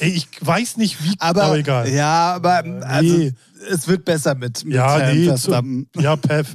Ey, 0.00 0.10
ich 0.10 0.28
weiß 0.40 0.78
nicht 0.78 1.02
wie, 1.04 1.14
Aber, 1.18 1.42
aber 1.44 1.58
egal. 1.58 1.88
ja, 1.92 2.34
aber 2.36 2.64
also, 2.86 3.16
nee. 3.18 3.32
es 3.70 3.86
wird 3.86 4.04
besser 4.06 4.34
mit, 4.34 4.64
mit 4.64 4.74
Ja, 4.74 4.98
Herrn 4.98 5.16
nee, 5.18 5.26
Verstappen. 5.26 5.86
Zu, 5.94 6.00
ja, 6.00 6.16
Pef, 6.16 6.54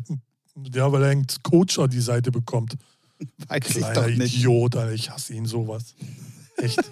ja, 0.74 0.91
weil 0.91 1.04
er 1.04 1.10
einen 1.12 1.28
Coach 1.43 1.78
an 1.78 1.89
die 1.91 2.02
Seite 2.02 2.32
bekommt. 2.32 2.76
Weiß 3.48 3.60
ich 3.67 3.76
Kleiner 3.78 3.93
doch 3.93 4.08
nicht. 4.08 4.36
Idiot, 4.36 4.76
Alter, 4.76 4.93
ich 4.93 5.12
hasse 5.12 5.34
ihn 5.36 5.46
sowas. 5.46 5.93
Echt. 6.58 6.80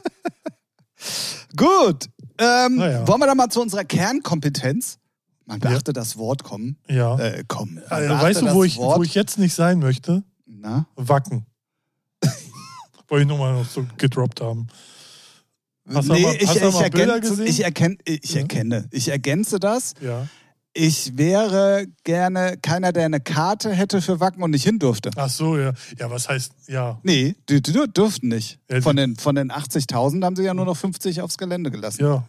Gut. 1.55 2.09
Ähm, 2.37 2.75
Naja. 2.75 3.07
Wollen 3.07 3.19
wir 3.21 3.27
dann 3.27 3.37
mal 3.37 3.49
zu 3.49 3.61
unserer 3.61 3.85
Kernkompetenz? 3.85 4.97
Man 5.45 5.59
beachte 5.59 5.93
das 5.93 6.17
Wort 6.17 6.43
kommen. 6.43 6.77
Ja. 6.89 7.17
Äh, 7.19 7.43
kommen. 7.47 7.75
Man 7.75 7.85
Also, 7.89 8.13
weißt 8.15 8.41
du, 8.41 8.53
wo 8.53 8.63
ich, 8.63 8.77
Wort. 8.77 8.97
wo 8.99 9.03
ich 9.03 9.13
jetzt 9.13 9.37
nicht 9.37 9.53
sein 9.53 9.79
möchte? 9.79 10.23
Na? 10.47 10.87
Wacken. 10.95 11.45
Wollte 13.07 13.23
ich 13.23 13.27
nochmal 13.27 13.53
noch 13.53 13.65
so 13.69 13.85
gedroppt 13.97 14.41
haben. 14.41 14.67
Hast 15.93 16.07
nee, 16.09 16.19
mal- 16.23 16.33
ich, 16.35 16.41
ich, 16.41 16.49
ergänze, 16.81 17.43
ich, 17.45 17.63
erkenn, 17.63 17.97
ich 18.05 18.33
Ja. 18.33 18.41
erkenne. 18.41 18.87
Ich 18.91 19.07
ergänze 19.09 19.59
das. 19.59 19.93
Ja. 20.01 20.27
Ich 20.77 21.17
wäre 21.17 21.87
gerne 22.03 22.57
keiner, 22.61 22.91
der 22.91 23.05
eine 23.05 23.21
Karte 23.21 23.71
hätte 23.71 24.01
für 24.01 24.19
Wacken 24.19 24.43
und 24.43 24.51
nicht 24.51 24.65
hin 24.65 24.77
durfte. 24.77 25.09
Ach 25.15 25.29
so, 25.29 25.57
ja. 25.57 25.71
Ja, 25.97 26.11
was 26.11 26.27
heißt, 26.27 26.51
ja. 26.67 26.99
Nee, 27.01 27.33
die, 27.47 27.61
die 27.61 27.71
durften 27.93 28.27
nicht. 28.27 28.59
Ja, 28.69 28.75
die- 28.75 28.81
Von 28.81 28.97
den, 28.97 29.15
von 29.15 29.35
den 29.35 29.51
80.000 29.53 30.21
haben 30.25 30.35
sie 30.35 30.43
ja 30.43 30.53
nur 30.53 30.65
noch 30.65 30.75
50 30.75 31.21
aufs 31.21 31.37
Gelände 31.37 31.71
gelassen. 31.71 32.03
Ja. 32.03 32.25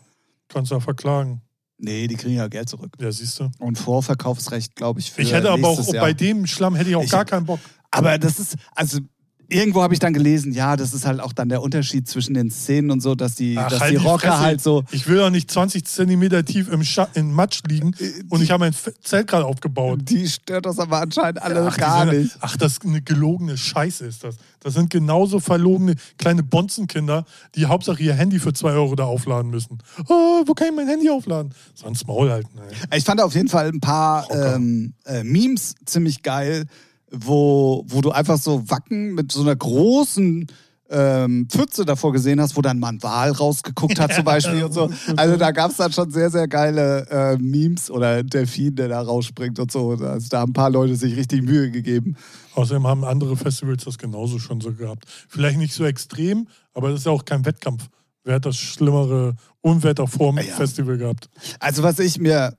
Kannst 0.48 0.70
du 0.70 0.76
ja 0.76 0.80
verklagen. 0.80 1.42
Nee, 1.78 2.06
die 2.06 2.14
kriegen 2.14 2.36
ja 2.36 2.46
Geld 2.46 2.68
zurück. 2.68 2.92
Ja, 3.00 3.10
siehst 3.10 3.40
du. 3.40 3.50
Und 3.58 3.78
Vorverkaufsrecht, 3.78 4.76
glaube 4.76 5.00
ich, 5.00 5.10
für 5.10 5.22
Ich 5.22 5.32
hätte 5.32 5.50
aber 5.50 5.66
auch 5.68 5.92
Jahr. 5.92 6.04
bei 6.04 6.12
dem 6.12 6.46
Schlamm 6.46 6.76
hätte 6.76 6.90
ich 6.90 6.96
auch 6.96 7.02
Ich- 7.02 7.10
gar 7.10 7.24
keinen 7.24 7.46
Bock. 7.46 7.58
Aber 7.90 8.16
das 8.16 8.38
ist, 8.38 8.54
also 8.76 9.00
irgendwo 9.48 9.82
habe 9.82 9.94
ich 9.94 10.00
dann 10.00 10.12
gelesen, 10.12 10.52
ja, 10.52 10.76
das 10.76 10.92
ist 10.94 11.06
halt 11.06 11.20
auch 11.20 11.32
dann 11.32 11.48
der 11.48 11.62
Unterschied 11.62 12.08
zwischen 12.08 12.34
den 12.34 12.50
Szenen 12.50 12.90
und 12.90 13.00
so, 13.00 13.14
dass 13.14 13.34
die, 13.34 13.56
Ach, 13.58 13.68
dass 13.70 13.80
halt 13.80 13.92
die 13.94 13.98
die 13.98 14.04
Rocker 14.04 14.28
Fresse. 14.28 14.40
halt 14.40 14.60
so. 14.60 14.84
Ich 14.90 15.06
will 15.08 15.18
doch 15.18 15.30
nicht 15.30 15.50
20 15.50 15.84
Zentimeter 15.84 16.44
tief 16.44 16.68
im, 16.70 16.82
Scha 16.84 17.08
im 17.14 17.32
Matsch 17.32 17.60
liegen 17.68 17.92
Äh, 17.98 18.22
und 18.28 18.42
ich 18.42 18.50
habe 18.50 18.64
mein 18.64 18.74
Zelt 19.02 19.26
gerade 19.28 19.44
aufgebaut. 19.44 20.00
Die 20.04 20.28
stört 20.28 20.66
das 20.66 20.78
aber 20.78 21.00
anscheinend 21.00 21.42
alle 21.42 21.66
Ach, 21.68 21.74
die 21.74 21.80
gar 21.80 22.06
sind- 22.06 22.18
nicht. 22.22 22.36
Ach, 22.40 22.56
das 22.56 22.72
ist 22.72 22.84
eine 22.84 23.02
gelogene 23.02 23.56
Scheiße 23.56 24.04
ist 24.06 24.24
das. 24.24 24.36
Das 24.60 24.74
sind 24.74 24.90
genauso 24.90 25.38
verlogene 25.38 25.94
kleine 26.18 26.42
Bonzenkinder, 26.42 27.24
die 27.54 27.66
Hauptsache 27.66 28.02
ihr 28.02 28.14
Handy 28.14 28.40
für 28.40 28.52
2 28.52 28.72
Euro 28.72 28.96
da 28.96 29.04
aufladen 29.04 29.50
müssen. 29.50 29.78
Oh, 30.08 30.42
wo 30.44 30.54
kann 30.54 30.68
ich 30.68 30.74
mein 30.74 30.88
Handy 30.88 31.08
aufladen? 31.08 31.52
Sonst 31.74 32.06
Maul 32.08 32.30
halten. 32.30 32.50
Ey. 32.90 32.98
Ich 32.98 33.04
fand 33.04 33.20
auf 33.20 33.34
jeden 33.34 33.48
Fall 33.48 33.68
ein 33.68 33.80
paar 33.80 34.28
ähm, 34.30 34.94
äh, 35.04 35.22
Memes 35.22 35.76
ziemlich 35.84 36.22
geil, 36.22 36.64
wo, 37.10 37.84
wo 37.86 38.00
du 38.00 38.10
einfach 38.10 38.38
so 38.38 38.68
Wacken 38.68 39.14
mit 39.14 39.32
so 39.32 39.42
einer 39.42 39.56
großen 39.56 40.46
ähm, 40.88 41.48
Pfütze 41.50 41.84
davor 41.84 42.12
gesehen 42.12 42.40
hast, 42.40 42.56
wo 42.56 42.62
dann 42.62 42.78
mal 42.78 42.90
ein 42.90 43.02
Wal 43.02 43.32
rausgeguckt 43.32 43.98
hat 43.98 44.12
zum 44.14 44.24
Beispiel 44.24 44.64
und 44.64 44.72
so. 44.72 44.90
Also 45.16 45.36
da 45.36 45.50
gab 45.50 45.70
es 45.70 45.78
dann 45.78 45.92
schon 45.92 46.10
sehr, 46.10 46.30
sehr 46.30 46.46
geile 46.46 47.06
äh, 47.10 47.36
Memes 47.38 47.90
oder 47.90 48.22
Delfin, 48.22 48.76
der 48.76 48.88
da 48.88 49.00
rausspringt 49.00 49.58
und 49.58 49.70
so. 49.70 49.90
Also 49.90 50.28
da 50.28 50.40
haben 50.40 50.50
ein 50.50 50.54
paar 50.54 50.70
Leute 50.70 50.94
sich 50.96 51.16
richtig 51.16 51.42
Mühe 51.42 51.70
gegeben. 51.70 52.16
Außerdem 52.54 52.86
haben 52.86 53.04
andere 53.04 53.36
Festivals 53.36 53.84
das 53.84 53.98
genauso 53.98 54.38
schon 54.38 54.60
so 54.60 54.72
gehabt. 54.72 55.04
Vielleicht 55.28 55.58
nicht 55.58 55.74
so 55.74 55.84
extrem, 55.84 56.48
aber 56.72 56.90
das 56.90 57.00
ist 57.00 57.06
ja 57.06 57.12
auch 57.12 57.24
kein 57.24 57.44
Wettkampf. 57.44 57.88
Wer 58.24 58.36
hat 58.36 58.46
das 58.46 58.56
schlimmere 58.56 59.34
Unwetter 59.60 60.06
vor 60.06 60.32
dem 60.32 60.46
ja. 60.46 60.54
Festival 60.54 60.98
gehabt? 60.98 61.28
Also 61.60 61.82
was 61.82 61.98
ich 61.98 62.18
mir, 62.18 62.56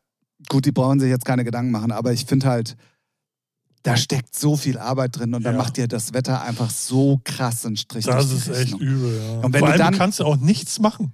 gut, 0.50 0.66
die 0.66 0.72
brauchen 0.72 1.00
sich 1.00 1.10
jetzt 1.10 1.26
keine 1.26 1.44
Gedanken 1.44 1.72
machen, 1.72 1.92
aber 1.92 2.14
ich 2.14 2.26
finde 2.26 2.48
halt, 2.48 2.76
da 3.88 3.95
steckt 3.95 4.36
so 4.36 4.58
viel 4.58 4.78
Arbeit 4.78 5.17
drin 5.17 5.34
und 5.34 5.43
dann 5.43 5.56
Ja. 5.56 5.62
macht 5.62 5.78
dir 5.78 5.88
das 5.88 6.13
Wetter 6.13 6.41
einfach 6.41 6.69
so 6.69 7.21
krass 7.23 7.65
einen 7.65 7.78
Strich 7.78 8.06
Das 8.06 8.28
durch 8.28 8.30
die 8.30 8.36
ist 8.36 8.47
echt 8.58 8.73
Rechnung. 8.73 8.82
übel, 8.82 9.21
ja. 9.21 9.39
Und 9.39 9.54
wenn 9.54 9.60
Vor 9.62 9.71
du 9.71 9.78
dann- 9.78 9.93
du 9.93 9.97
kannst 9.97 10.19
ja 10.19 10.26
auch 10.26 10.36
nichts 10.38 10.80
machen. 10.80 11.13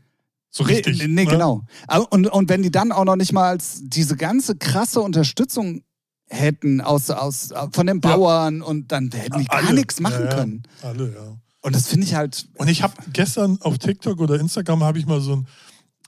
So 0.49 0.63
richtig. 0.63 0.97
Nee, 0.99 1.07
nee 1.07 1.25
ne? 1.25 1.31
genau. 1.31 1.62
Und, 2.09 2.27
und 2.27 2.49
wenn 2.49 2.62
die 2.63 2.71
dann 2.71 2.91
auch 2.91 3.05
noch 3.05 3.15
nicht 3.15 3.31
mal 3.33 3.57
diese 3.81 4.15
ganze 4.15 4.55
krasse 4.55 5.01
Unterstützung 5.01 5.83
hätten 6.29 6.81
aus, 6.81 7.09
aus, 7.12 7.49
von 7.71 7.86
den 7.88 8.01
Ja. 8.03 8.15
Bauern 8.15 8.62
und 8.62 8.91
dann 8.91 9.12
hätten 9.12 9.39
die 9.39 9.45
gar 9.45 9.57
Alle. 9.65 9.73
nichts 9.73 9.99
machen 9.99 10.23
Ja, 10.25 10.29
ja. 10.29 10.36
können. 10.36 10.63
Alle, 10.81 11.13
ja. 11.13 11.38
Und 11.62 11.75
das 11.75 11.88
finde 11.88 12.05
ich 12.07 12.15
halt. 12.15 12.47
Und 12.55 12.67
ich 12.69 12.81
habe 12.83 12.93
gestern 13.13 13.59
auf 13.62 13.77
TikTok 13.77 14.19
oder 14.19 14.39
Instagram 14.39 14.83
habe 14.83 14.97
ich 14.99 15.05
mal 15.05 15.21
so, 15.21 15.36
ein, 15.38 15.47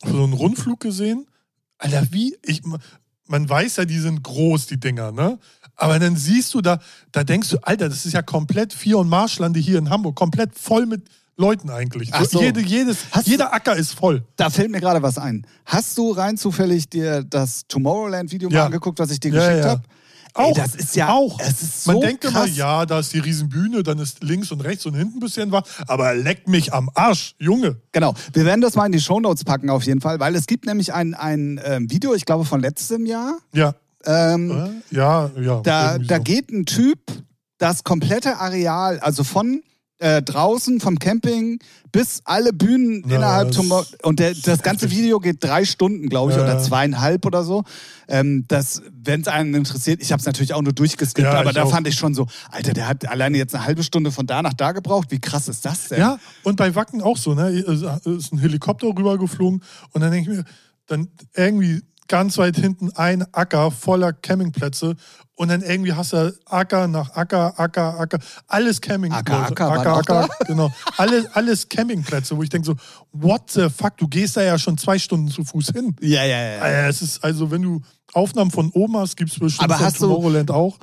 so 0.04 0.24
einen 0.24 0.34
Rundflug 0.34 0.80
gesehen. 0.80 1.28
Alter, 1.78 2.08
wie 2.12 2.36
ich 2.44 2.62
man 3.28 3.50
weiß 3.50 3.78
ja, 3.78 3.86
die 3.86 3.98
sind 4.00 4.22
groß 4.22 4.68
die 4.68 4.80
Dinger, 4.80 5.12
ne? 5.12 5.40
Aber 5.78 6.00
dann 6.00 6.16
siehst 6.16 6.54
du 6.54 6.62
da, 6.62 6.80
da 7.12 7.24
denkst 7.24 7.50
du, 7.50 7.58
Alter, 7.62 7.90
das 7.90 8.06
ist 8.06 8.14
ja 8.14 8.22
komplett 8.22 8.74
Vier- 8.74 8.98
und 8.98 9.10
Marschlande 9.10 9.60
hier 9.60 9.78
in 9.78 9.90
Hamburg, 9.90 10.16
komplett 10.16 10.58
voll 10.58 10.86
mit 10.86 11.04
Leuten 11.38 11.70
eigentlich. 11.70 12.10
Ach 12.14 12.24
so. 12.26 12.42
Jede, 12.42 12.62
jedes, 12.62 12.98
Hast- 13.12 13.28
jeder 13.28 13.54
Acker 13.54 13.76
ist 13.76 13.92
voll. 13.94 14.24
Da 14.38 14.50
fällt 14.50 14.72
mir 14.72 14.80
gerade 14.80 15.02
was 15.02 15.18
ein. 15.18 15.46
Hast 15.66 15.98
du 15.98 16.12
rein 16.12 16.38
zufällig 16.38 16.88
dir 16.90 17.24
das 17.24 17.68
Tomorrowland-Video 17.68 18.50
mal 18.50 18.56
Ja. 18.56 18.66
angeguckt, 18.68 19.00
was 19.00 19.12
ich 19.12 19.20
dir 19.20 19.32
Ja, 19.34 19.40
geschickt 19.48 19.66
ja. 19.66 19.72
habe? 19.72 19.82
Auch, 20.38 20.54
das 20.54 20.76
ist 20.76 20.96
ja 20.98 21.14
auch. 21.14 21.40
Es 21.40 21.62
ist 21.62 21.86
so 21.86 21.94
Man 21.94 22.02
denkt 22.02 22.26
immer, 22.26 22.42
krass. 22.46 22.58
ja, 22.58 22.86
da 22.86 23.00
ist 23.00 23.14
die 23.14 23.20
Riesenbühne, 23.20 23.84
dann 23.84 24.00
ist 24.00 24.22
links 24.22 24.52
und 24.52 24.60
rechts 24.62 24.86
und 24.86 24.94
hinten 24.94 25.18
ein 25.18 25.20
bisschen 25.22 25.50
was, 25.54 25.64
aber 25.88 26.14
leck 26.14 26.50
mich 26.50 26.74
am 26.74 26.90
Arsch, 26.94 27.36
Junge. 27.40 27.78
Genau. 27.94 28.14
Wir 28.34 28.44
werden 28.44 28.60
das 28.60 28.76
mal 28.76 28.86
in 28.86 28.92
die 28.92 29.00
Shownotes 29.00 29.46
packen 29.46 29.70
auf 29.70 29.84
jeden 29.84 30.02
Fall, 30.02 30.20
weil 30.20 30.36
es 30.36 30.46
gibt 30.46 30.66
nämlich 30.66 30.94
ein, 30.94 31.14
ein 31.14 31.62
ähm, 31.64 31.90
Video, 31.90 32.14
ich 32.14 32.26
glaube 32.26 32.44
von 32.44 32.60
letztem 32.60 33.06
Jahr. 33.06 33.38
Ja, 33.54 33.76
Ähm, 34.06 34.82
äh, 34.92 34.96
ja, 34.96 35.30
ja. 35.40 35.62
Da, 35.62 35.98
da 35.98 36.18
so. 36.18 36.24
geht 36.24 36.52
ein 36.52 36.66
Typ 36.66 37.00
das 37.58 37.84
komplette 37.84 38.38
Areal, 38.38 39.00
also 39.00 39.24
von 39.24 39.62
äh, 40.00 40.22
draußen 40.22 40.82
vom 40.82 41.00
Camping 41.00 41.60
bis 41.94 42.20
alle 42.26 42.52
Bühnen 42.52 43.02
Ja, 43.08 43.16
innerhalb 43.16 43.54
zum 43.54 43.72
und 44.04 44.20
der, 44.20 44.34
das 44.34 44.62
ganze. 44.62 44.92
Video 44.92 45.22
geht 45.22 45.42
drei 45.42 45.64
Stunden, 45.64 46.10
glaube 46.10 46.32
ich, 46.34 46.38
Ja, 46.38 46.44
oder 46.44 46.60
zweieinhalb 46.60 47.26
oder 47.26 47.46
so. 47.46 47.64
Ähm, 48.10 48.44
das, 48.50 48.82
wenn 48.92 49.22
es 49.22 49.30
einen 49.30 49.54
interessiert, 49.56 50.02
ich 50.02 50.12
habe 50.12 50.20
es 50.20 50.26
natürlich 50.26 50.54
auch 50.54 50.62
nur 50.62 50.74
durchgeskippt, 50.74 51.26
Ja, 51.26 51.40
aber 51.40 51.54
da 51.54 51.64
auch. 51.64 51.72
fand 51.72 51.88
ich 51.88 51.96
schon 51.96 52.14
so, 52.14 52.28
Alter, 52.52 52.74
der 52.74 52.90
hat 52.90 53.08
alleine 53.08 53.38
jetzt 53.38 53.56
eine 53.56 53.66
halbe 53.66 53.84
Stunde 53.84 54.12
von 54.12 54.28
da 54.28 54.42
nach 54.42 54.54
da 54.54 54.74
gebraucht. 54.74 55.12
Wie 55.12 55.20
krass 55.20 55.48
ist 55.48 55.64
das 55.66 55.88
denn? 55.88 56.00
Ja, 56.00 56.20
und 56.44 56.58
bei 56.58 56.76
Wacken 56.76 57.02
auch 57.02 57.18
so, 57.18 57.34
ne? 57.34 57.48
Es 57.52 57.82
Ist 58.06 58.34
ein 58.34 58.40
Helikopter 58.40 58.88
rübergeflogen 58.88 59.64
und 59.92 60.02
dann 60.02 60.12
denke 60.12 60.30
ich 60.30 60.38
mir, 60.40 60.44
dann 60.88 61.08
irgendwie 61.36 61.82
ganz 62.08 62.38
weit 62.38 62.56
hinten 62.58 62.92
ein 62.96 63.26
Acker 63.34 63.72
voller 63.72 64.14
Campingplätze 64.14 64.96
und 65.36 65.50
dann 65.50 65.62
irgendwie 65.62 65.94
hast 65.94 66.14
du 66.14 66.34
Acker 66.46 66.88
nach 66.88 67.12
Acker, 67.16 67.60
Acker, 67.60 68.00
Acker, 68.00 68.20
alles 68.48 68.80
Camping. 68.80 69.12
Acker, 69.12 69.46
Acker, 69.48 69.70
auch 69.94 69.98
Acker, 69.98 70.30
genau. 70.48 70.72
Alles, 70.98 71.26
alles 71.34 71.68
Campingplätze, 71.68 72.38
wo 72.38 72.44
ich 72.44 72.50
denke 72.50 72.66
so, 72.68 72.76
what 73.12 73.50
the 73.52 73.70
fuck, 73.70 73.98
du 73.98 74.08
gehst 74.08 74.38
da 74.38 74.44
ja 74.44 74.58
schon 74.58 74.78
zwei 74.78 74.98
Stunden 75.00 75.30
zu 75.30 75.44
Fuß 75.44 75.70
hin. 75.74 75.96
ja, 76.02 76.24
ja. 76.24 76.38
ja. 76.38 76.66
Äh, 76.66 76.88
Es 76.90 77.02
ist 77.02 77.24
also, 77.24 77.52
wenn 77.52 77.62
du 77.64 77.82
Aufnahmen 78.14 78.52
von 78.52 78.72
Oma 78.74 79.00
hast, 79.02 79.18
gibt 79.18 79.32
es 79.32 79.40
bestimmt 79.40 79.70
Aber 79.70 79.80
hast 79.80 79.98
du- 79.98 80.06
Tomorrowland 80.08 80.52
auch. 80.52 80.78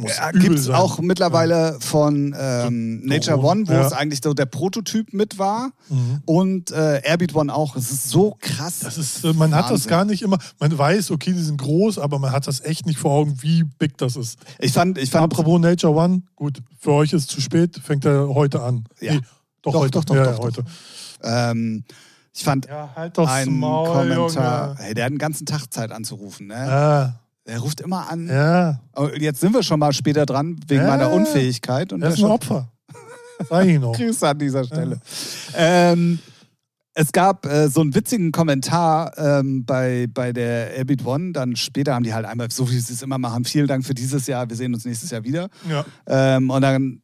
Muss 0.00 0.16
Ja, 0.16 0.30
Gibt 0.32 0.58
es 0.58 0.68
auch 0.68 0.98
mittlerweile 1.00 1.76
von 1.80 2.34
ähm, 2.38 3.04
Nature 3.04 3.38
One, 3.38 3.68
wo 3.68 3.72
Ja. 3.72 3.86
es 3.86 3.92
eigentlich 3.92 4.20
so 4.22 4.34
der 4.34 4.46
Prototyp 4.46 5.12
mit 5.12 5.38
war. 5.38 5.70
Mhm. 5.88 6.22
Und 6.24 6.70
äh, 6.72 7.00
Airbeat 7.02 7.34
One 7.34 7.54
auch. 7.54 7.76
Es 7.76 7.90
ist 7.90 8.08
so 8.10 8.36
krass. 8.40 8.80
Das 8.80 8.98
ist, 8.98 9.24
äh, 9.24 9.32
man 9.32 9.54
hat 9.54 9.64
das 9.66 9.70
Wahnsinn. 9.72 9.90
gar 9.90 10.04
nicht 10.06 10.22
immer. 10.22 10.38
Man 10.58 10.76
weiß, 10.76 11.10
okay, 11.10 11.32
die 11.32 11.42
sind 11.42 11.60
groß, 11.60 11.98
aber 11.98 12.18
man 12.18 12.32
hat 12.32 12.46
das 12.46 12.60
echt 12.60 12.86
nicht 12.86 12.98
vor 12.98 13.12
Augen, 13.12 13.36
wie 13.42 13.64
big 13.64 13.96
das 13.98 14.16
ist. 14.16 14.38
Ich 14.58 14.72
fand, 14.72 14.98
ich 14.98 15.10
fand 15.10 15.24
Apropos 15.24 15.60
Nature 15.60 15.94
One, 15.94 16.22
gut, 16.36 16.62
für 16.78 16.92
euch 16.92 17.12
ist 17.12 17.22
es 17.22 17.26
zu 17.28 17.40
spät, 17.40 17.80
fängt 17.82 18.04
er 18.04 18.28
heute 18.28 18.62
an. 18.62 18.84
Ja. 19.00 19.14
doch, 19.62 19.72
Doch, 19.72 19.80
heute. 19.80 19.90
doch, 19.90 20.04
doch, 20.04 20.14
ja, 20.16 20.24
doch, 20.24 20.30
ja, 20.32 20.36
doch. 20.38 20.44
heute. 20.44 20.64
Ähm, 21.22 21.84
Ich 22.32 22.44
fand 22.44 22.66
Ja, 22.66 22.88
halt 22.94 23.18
doch 23.18 23.28
einen 23.28 23.58
Maul, 23.58 23.88
Kommentar. 23.88 24.68
Junge. 24.68 24.78
Hey, 24.78 24.94
der 24.94 25.04
hat 25.04 25.10
den 25.12 25.18
ganzen 25.18 25.46
Tag 25.46 25.66
Zeit 25.72 25.90
anzurufen. 25.90 26.46
Ne? 26.46 26.54
Ja, 26.54 27.20
Er 27.44 27.58
ruft 27.60 27.80
immer 27.80 28.08
an. 28.10 28.28
ja. 28.28 28.80
Oh, 28.94 29.08
Jetzt 29.18 29.40
sind 29.40 29.54
wir 29.54 29.62
schon 29.62 29.80
mal 29.80 29.92
später 29.92 30.26
dran, 30.26 30.56
wegen 30.68 30.82
Ja. 30.82 30.88
meiner 30.88 31.10
Unfähigkeit. 31.12 31.92
Und 31.92 32.02
Er 32.02 32.10
ist 32.10 32.18
ein 32.18 32.24
Opfer. 32.26 32.70
Sag 33.48 33.66
ich 33.66 33.78
noch. 33.80 33.92
Grüße 33.96 34.28
an 34.28 34.38
dieser 34.38 34.64
Stelle. 34.64 35.00
Ähm, 35.56 36.18
es 36.94 37.12
gab 37.12 37.46
äh, 37.46 37.68
so 37.68 37.80
einen 37.80 37.94
witzigen 37.94 38.30
Kommentar 38.32 39.16
ähm, 39.16 39.64
bei, 39.64 40.06
bei 40.12 40.32
der 40.32 40.74
Airbeat 40.76 41.04
One. 41.06 41.32
Dann 41.32 41.56
später 41.56 41.94
haben 41.94 42.02
die 42.02 42.12
halt 42.12 42.26
einmal, 42.26 42.50
so 42.50 42.70
wie 42.70 42.78
sie 42.78 42.92
es 42.92 43.02
immer 43.02 43.16
machen, 43.18 43.44
vielen 43.44 43.66
Dank 43.66 43.86
für 43.86 43.94
dieses 43.94 44.26
Jahr, 44.26 44.48
wir 44.48 44.56
sehen 44.56 44.74
uns 44.74 44.84
nächstes 44.84 45.10
Jahr 45.10 45.24
wieder. 45.24 45.48
Ja. 45.68 45.84
Ähm, 46.06 46.50
und 46.50 46.60
dann 46.60 47.00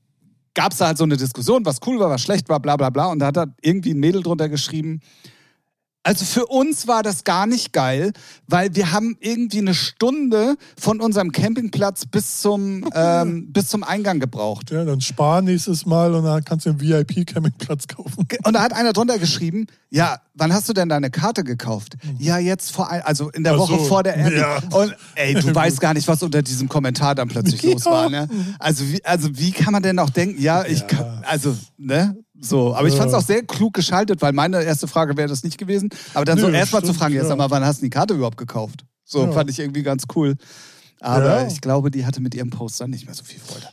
gab 0.54 0.72
es 0.72 0.78
da 0.78 0.88
halt 0.88 0.98
so 0.98 1.04
eine 1.04 1.16
Diskussion, 1.16 1.64
was 1.64 1.78
cool 1.86 1.98
war, 1.98 2.10
was 2.10 2.20
schlecht 2.22 2.48
war, 2.48 2.60
bla 2.60 2.76
bla 2.76 2.90
bla. 2.90 3.06
Und 3.06 3.20
da 3.20 3.26
hat 3.26 3.36
da 3.36 3.46
irgendwie 3.62 3.92
ein 3.94 4.00
Mädel 4.00 4.22
drunter 4.22 4.48
geschrieben. 4.48 5.00
Also 6.06 6.24
für 6.24 6.46
uns 6.46 6.86
war 6.86 7.02
das 7.02 7.24
gar 7.24 7.48
nicht 7.48 7.72
geil, 7.72 8.12
weil 8.46 8.76
wir 8.76 8.92
haben 8.92 9.16
irgendwie 9.18 9.58
eine 9.58 9.74
Stunde 9.74 10.54
von 10.78 11.00
unserem 11.00 11.32
Campingplatz 11.32 12.06
bis 12.06 12.40
zum, 12.42 12.88
ähm, 12.94 13.48
bis 13.52 13.66
zum 13.66 13.82
Eingang 13.82 14.20
gebraucht. 14.20 14.70
ja, 14.70 14.84
dann 14.84 15.00
spar 15.00 15.42
nächstes 15.42 15.84
Mal 15.84 16.14
und 16.14 16.22
dann 16.22 16.44
kannst 16.44 16.64
du 16.64 16.70
einen 16.70 16.80
VIP-Campingplatz 16.80 17.88
kaufen. 17.88 18.24
Und 18.44 18.52
da 18.52 18.62
hat 18.62 18.72
einer 18.72 18.92
drunter 18.92 19.18
geschrieben, 19.18 19.66
ja, 19.90 20.20
wann 20.34 20.52
hast 20.52 20.68
du 20.68 20.72
denn 20.74 20.88
deine 20.88 21.10
Karte 21.10 21.42
gekauft? 21.42 21.94
Ja, 22.18 22.38
jetzt 22.38 22.70
vor, 22.70 22.88
ein, 22.88 23.02
also 23.02 23.30
in 23.30 23.42
der 23.42 23.54
Ach 23.54 23.58
Woche 23.58 23.78
so, 23.78 23.84
vor 23.86 24.02
der 24.04 24.14
Airbnb. 24.14 24.38
ja. 24.70 24.78
Und 24.78 24.94
ey, 25.16 25.34
du 25.34 25.52
weißt 25.54 25.80
gar 25.80 25.92
nicht, 25.94 26.06
was 26.06 26.22
unter 26.22 26.40
diesem 26.42 26.68
Kommentar 26.68 27.16
dann 27.16 27.26
plötzlich 27.26 27.64
los 27.64 27.84
Ja. 27.84 27.90
war, 27.90 28.08
ne? 28.10 28.28
Also 28.60 28.84
wie, 28.88 29.04
also 29.04 29.28
wie 29.36 29.50
kann 29.50 29.72
man 29.72 29.82
denn 29.82 29.98
auch 29.98 30.10
denken, 30.10 30.40
ja, 30.40 30.64
ich 30.64 30.80
Ja. 30.82 30.86
kann, 30.86 31.24
also, 31.26 31.56
ne? 31.78 32.16
So, 32.40 32.74
aber 32.74 32.88
ich 32.88 32.94
fand 32.94 33.06
es 33.08 33.12
Ja. 33.12 33.18
auch 33.18 33.22
sehr 33.24 33.42
klug 33.42 33.74
geschaltet, 33.74 34.20
weil 34.22 34.32
meine 34.32 34.62
erste 34.62 34.86
Frage 34.88 35.16
wäre 35.16 35.28
das 35.28 35.42
nicht 35.42 35.58
gewesen. 35.58 35.88
Aber 36.14 36.24
dann 36.24 36.38
so 36.38 36.48
Nö, 36.48 36.54
erstmal 36.56 36.84
zu 36.84 36.92
fragen, 36.94 37.14
jetzt 37.14 37.24
ja. 37.24 37.28
sag 37.30 37.38
mal, 37.38 37.50
wann 37.50 37.64
hast 37.64 37.80
du 37.80 37.86
die 37.86 37.90
Karte 37.90 38.14
überhaupt 38.14 38.36
gekauft? 38.36 38.84
So, 39.04 39.24
Ja. 39.24 39.32
fand 39.32 39.50
ich 39.50 39.58
irgendwie 39.58 39.82
ganz 39.82 40.04
cool. 40.14 40.36
Aber 41.00 41.42
Ja. 41.42 41.46
ich 41.46 41.60
glaube, 41.60 41.90
die 41.90 42.04
hatte 42.06 42.20
mit 42.20 42.34
ihrem 42.34 42.50
Post 42.50 42.80
dann 42.80 42.90
nicht 42.90 43.04
mehr 43.06 43.14
so 43.14 43.22
viel 43.24 43.38
Freude. 43.38 43.66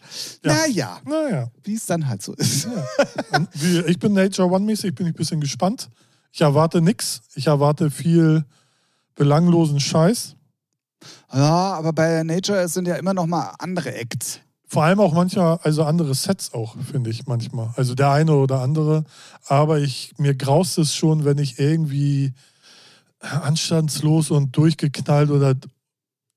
Ja. 0.43 0.53
Naja, 0.55 0.97
Naja. 1.05 1.51
wie 1.63 1.75
es 1.75 1.85
dann 1.85 2.07
halt 2.07 2.21
so 2.21 2.33
ist. 2.33 2.67
Wie, 3.53 3.79
ich 3.81 3.97
bin 3.99 4.13
Nature 4.13 4.49
One-mäßig, 4.49 4.93
bin 4.95 5.07
ich 5.07 5.13
ein 5.13 5.17
bisschen 5.17 5.39
gespannt. 5.41 5.89
Ich 6.31 6.41
erwarte 6.41 6.81
nichts. 6.81 7.21
Ich 7.35 7.47
erwarte 7.47 7.91
viel 7.91 8.43
belanglosen 9.15 9.79
Scheiß. 9.79 10.35
Ja, 11.33 11.73
aber 11.73 11.93
bei 11.93 12.23
Nature 12.23 12.67
sind 12.67 12.87
ja 12.87 12.95
immer 12.95 13.13
noch 13.13 13.25
mal 13.25 13.53
andere 13.59 13.93
Acts. 13.93 14.39
Vor 14.73 14.83
allem 14.83 14.99
auch 14.99 15.13
manchmal, 15.13 15.59
also 15.61 15.83
andere 15.83 16.15
Sets 16.15 16.51
auch, 16.53 16.75
finde 16.91 17.11
ich 17.11 17.27
manchmal. 17.27 17.69
Also 17.75 17.93
der 17.93 18.09
eine 18.11 18.33
oder 18.33 18.61
andere. 18.61 19.03
Aber 19.45 19.79
ich, 19.79 20.13
mir 20.17 20.33
graust 20.33 20.79
es 20.79 20.95
schon, 20.95 21.25
wenn 21.25 21.37
ich 21.37 21.59
irgendwie 21.59 22.33
anstandslos 23.19 24.31
und 24.31 24.57
durchgeknallt 24.57 25.29
oder 25.29 25.53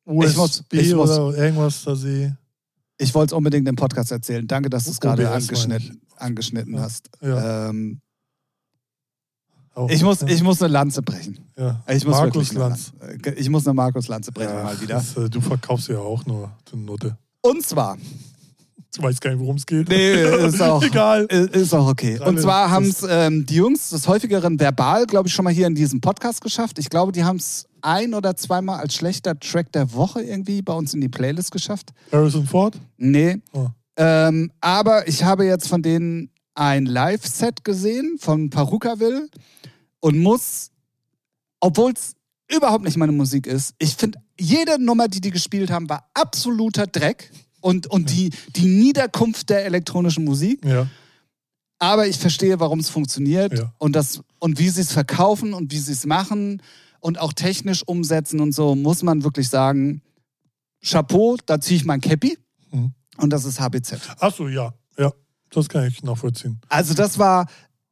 USB 0.04 0.36
muss- 0.36 0.64
ich 0.70 0.94
muss- 0.94 1.10
oder 1.18 1.36
irgendwas 1.36 1.82
da 1.84 1.96
sehe. 1.96 2.36
Ich 2.98 3.14
wollte 3.14 3.34
es 3.34 3.36
unbedingt 3.36 3.66
im 3.68 3.76
Podcast 3.76 4.12
erzählen. 4.12 4.46
Danke, 4.46 4.68
dass 4.70 4.84
du 4.84 4.90
es 4.90 5.00
gerade 5.00 5.22
OBS 5.22 5.30
meine 5.30 5.34
angeschnitten, 5.74 6.00
angeschnitten 6.16 6.74
Ja. 6.74 6.80
hast. 6.82 7.08
Ja. 7.22 7.68
Ähm, 7.70 8.00
Auch, 9.74 9.90
ich, 9.90 10.02
muss, 10.02 10.20
ja, 10.22 10.28
ich 10.28 10.42
muss 10.42 10.62
eine 10.62 10.72
Lanze 10.72 11.02
brechen. 11.02 11.38
ja. 11.56 11.82
Ich 11.88 12.04
muss 12.04 12.14
Markus 12.14 12.34
wirklich 12.34 12.50
eine 12.50 12.58
Lanz. 12.60 12.92
Lanze- 13.00 13.30
Ich 13.34 13.48
muss 13.50 13.66
eine 13.66 13.74
Markus-Lanze 13.74 14.32
brechen 14.32 14.54
Ja, 14.54 14.62
mal 14.62 14.80
wieder. 14.80 14.94
Das, 14.96 15.16
äh, 15.16 15.28
du 15.28 15.40
verkaufst 15.40 15.88
ja 15.88 15.98
auch 15.98 16.24
nur, 16.26 16.50
du 16.70 16.76
Nutte. 16.76 17.16
Und 17.42 17.62
zwar, 17.64 17.96
Du 18.96 19.02
weißt 19.02 19.20
gar 19.20 19.30
nicht, 19.30 19.40
worum 19.40 19.56
es 19.56 19.66
geht. 19.66 19.88
nee, 19.90 20.22
ist 20.46 20.62
auch, 20.62 20.82
Egal. 20.84 21.24
ist 21.26 21.74
auch 21.74 21.86
okay. 21.86 22.18
Und 22.18 22.40
zwar 22.40 22.70
haben 22.70 22.86
es 22.86 23.04
ähm, 23.08 23.44
die 23.44 23.56
Jungs 23.56 23.90
des 23.90 24.08
häufigeren 24.08 24.58
verbal, 24.58 25.04
glaube 25.06 25.28
ich, 25.28 25.34
schon 25.34 25.44
mal 25.44 25.52
hier 25.52 25.66
in 25.66 25.74
diesem 25.74 26.00
Podcast 26.00 26.40
geschafft. 26.40 26.78
Ich 26.78 26.88
glaube, 26.88 27.12
die 27.12 27.22
haben 27.22 27.36
es 27.36 27.66
ein 27.82 28.14
oder 28.14 28.36
zweimal 28.36 28.80
als 28.80 28.94
schlechter 28.94 29.38
Track 29.38 29.70
der 29.72 29.92
Woche 29.92 30.22
irgendwie 30.22 30.62
bei 30.62 30.72
uns 30.72 30.94
in 30.94 31.02
die 31.02 31.10
Playlist 31.10 31.50
geschafft. 31.50 31.90
Harrison 32.10 32.46
Ford? 32.46 32.78
Nee. 32.96 33.36
Oh. 33.52 33.66
Ähm, 33.98 34.50
aber 34.62 35.06
ich 35.08 35.24
habe 35.24 35.44
jetzt 35.44 35.68
von 35.68 35.82
denen 35.82 36.30
ein 36.54 36.86
Live-Set 36.86 37.64
gesehen 37.64 38.16
von 38.18 38.48
Parukaville 38.48 39.28
und 40.00 40.18
muss, 40.18 40.70
obwohl 41.60 41.92
es 41.92 42.14
überhaupt 42.50 42.84
nicht 42.84 42.96
meine 42.96 43.12
Musik 43.12 43.46
ist, 43.46 43.74
ich 43.78 43.94
finde, 43.94 44.20
jede 44.40 44.82
Nummer, 44.82 45.08
die 45.08 45.20
die 45.20 45.30
gespielt 45.30 45.70
haben, 45.70 45.88
war 45.90 46.08
absoluter 46.14 46.86
Dreck 46.86 47.30
und, 47.66 47.86
und 47.88 48.10
die, 48.10 48.30
die 48.54 48.66
Niederkunft 48.66 49.50
der 49.50 49.64
elektronischen 49.66 50.24
Musik. 50.24 50.64
Ja. 50.64 50.86
Aber 51.78 52.06
ich 52.06 52.16
verstehe, 52.16 52.58
warum 52.60 52.78
es 52.80 52.88
funktioniert 52.88 53.58
Ja. 53.58 53.72
und, 53.78 53.92
das, 53.94 54.20
und 54.38 54.58
wie 54.58 54.68
sie 54.70 54.80
es 54.80 54.92
verkaufen 54.92 55.52
und 55.52 55.72
wie 55.72 55.78
sie 55.78 55.92
es 55.92 56.06
machen 56.06 56.62
und 57.00 57.18
auch 57.18 57.32
technisch 57.32 57.82
umsetzen 57.86 58.40
und 58.40 58.52
so, 58.52 58.74
muss 58.74 59.02
man 59.02 59.24
wirklich 59.24 59.48
sagen, 59.48 60.00
Chapeau, 60.84 61.36
da 61.46 61.60
ziehe 61.60 61.76
ich 61.78 61.84
mein 61.84 62.00
Cappy 62.00 62.38
Mhm. 62.72 62.92
und 63.18 63.30
das 63.30 63.44
ist 63.44 63.60
HBZ. 63.60 63.98
Achso, 64.20 64.48
ja. 64.48 64.72
Ja. 64.98 65.12
Das 65.50 65.68
kann 65.68 65.86
ich 65.86 66.02
nachvollziehen. 66.02 66.60
Also 66.68 66.94
das 66.94 67.18
war, 67.18 67.46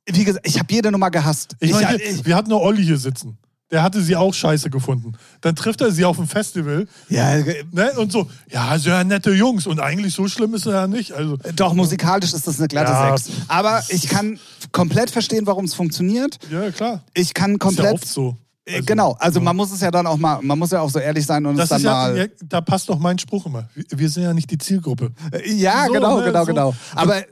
wie 0.06 0.24
gesagt, 0.24 0.46
ich 0.46 0.58
habe 0.58 0.72
jede 0.72 0.90
Nummer 0.90 1.10
gehasst. 1.10 1.54
Ich 1.60 1.70
Ich- 1.70 1.74
meine, 1.76 2.02
ich- 2.02 2.24
wir 2.24 2.34
hatten 2.36 2.50
nur 2.50 2.60
Olli 2.62 2.82
hier 2.84 2.98
sitzen. 2.98 3.38
Der 3.74 3.82
hatte 3.82 4.00
sie 4.00 4.14
auch 4.14 4.32
scheiße 4.32 4.70
gefunden. 4.70 5.14
Dann 5.40 5.56
trifft 5.56 5.80
er 5.80 5.90
sie 5.90 6.04
auf 6.04 6.14
dem 6.16 6.28
Festival 6.28 6.86
ja, 7.08 7.38
ne, 7.72 7.92
und 7.96 8.12
so, 8.12 8.30
ja, 8.48 8.78
sehr 8.78 9.02
nette 9.02 9.32
Jungs. 9.32 9.66
Und 9.66 9.80
eigentlich 9.80 10.14
so 10.14 10.28
schlimm 10.28 10.54
ist 10.54 10.64
er 10.66 10.72
ja 10.74 10.86
nicht. 10.86 11.10
Also, 11.10 11.38
doch, 11.56 11.74
musikalisch 11.74 12.32
ist 12.32 12.46
das 12.46 12.58
eine 12.60 12.68
glatte 12.68 12.92
Ja. 12.92 13.16
6. 13.18 13.30
Aber 13.48 13.82
ich 13.88 14.06
kann 14.08 14.38
komplett 14.70 15.10
verstehen, 15.10 15.44
warum 15.48 15.64
es 15.64 15.74
funktioniert. 15.74 16.38
ja, 16.52 16.70
klar. 16.70 17.02
Ich 17.14 17.34
kann 17.34 17.50
Ist 17.50 17.54
ja 17.54 17.58
komplett. 17.58 17.94
oft 17.94 18.06
so. 18.06 18.36
Äh, 18.64 18.80
genau, 18.82 19.16
also 19.18 19.40
man 19.40 19.56
muss 19.56 19.72
es 19.72 19.80
ja 19.80 19.90
dann 19.90 20.06
auch 20.06 20.16
mal, 20.18 20.40
man 20.40 20.56
muss 20.58 20.70
ja 20.70 20.80
auch 20.80 20.88
so 20.88 21.00
ehrlich 21.00 21.26
sein 21.26 21.44
und 21.44 21.56
Das 21.56 21.64
es 21.64 21.70
dann 21.70 21.82
ja, 21.82 21.90
mal. 21.92 22.16
ja, 22.16 22.24
da 22.48 22.60
passt 22.60 22.88
doch 22.88 22.98
mein 23.00 23.18
Spruch 23.18 23.44
immer. 23.46 23.68
Wir- 23.74 24.08
sind 24.08 24.22
ja 24.22 24.32
nicht 24.32 24.50
die 24.52 24.56
Zielgruppe. 24.58 25.10
Ja, 25.46 25.86
So, 25.88 25.92
genau, 25.94 26.18
ne, 26.20 26.26
genau, 26.26 26.40
so. 26.42 26.46
genau. 26.46 26.74
Aber 26.94 27.18
äh, 27.18 27.24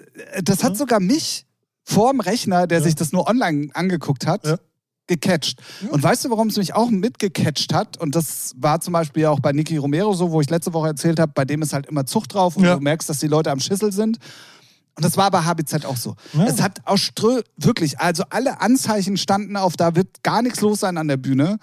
das 0.43 0.65
hat 0.65 0.77
sogar 0.77 0.99
mich 0.99 1.47
vorm 1.85 2.19
Rechner, 2.21 2.67
der 2.67 2.79
Ja. 2.79 2.85
sich 2.85 2.97
das 2.97 3.13
nur 3.13 3.29
online 3.29 3.69
angeguckt 3.75 4.27
hat, 4.27 4.43
Gecatcht. 5.09 5.61
Und 5.91 6.03
weißt 6.03 6.25
du, 6.25 6.31
warum 6.31 6.49
es 6.49 6.57
mich 6.57 6.75
auch 6.75 6.91
mitgecatcht 6.91 7.75
hat? 7.75 7.97
Und 7.99 8.15
das 8.15 8.55
war 8.57 8.81
zum 8.81 8.93
Beispiel 8.93 9.27
auch 9.27 9.41
bei 9.41 9.53
Nicky 9.53 9.77
Romero 9.77 10.13
so, 10.15 10.31
wo 10.31 10.41
ich 10.41 10.49
letzte 10.49 10.73
Woche 10.73 10.89
erzählt 10.89 11.19
habe, 11.19 11.33
bei 11.35 11.45
dem 11.45 11.61
ist 11.63 11.73
halt 11.73 11.87
immer 11.87 12.07
Zucht 12.07 12.35
drauf 12.35 12.57
und 12.57 12.65
Ja. 12.65 12.75
du 12.77 12.81
merkst, 12.81 13.09
dass 13.09 13.19
die 13.19 13.27
Leute 13.27 13.51
am 13.51 13.61
Schissel 13.61 13.93
sind. 13.93 14.19
Und 14.95 15.05
das 15.05 15.17
war 15.17 15.31
bei 15.31 15.41
HBZ 15.43 15.87
auch 15.87 15.97
so. 15.97 16.15
Ja. 16.35 16.45
Es 16.45 16.61
hat 16.63 16.81
aus 16.87 17.01
Strö, 17.01 17.41
wirklich, 17.57 17.99
also 17.99 18.25
alle 18.31 18.61
Anzeichen 18.61 19.17
standen 19.17 19.57
auf, 19.57 19.77
da 19.77 19.97
wird 19.97 20.23
gar 20.23 20.43
nichts 20.43 20.61
los 20.61 20.81
sein 20.81 20.99
an 20.99 21.09
der 21.09 21.17
Bühne. 21.17 21.59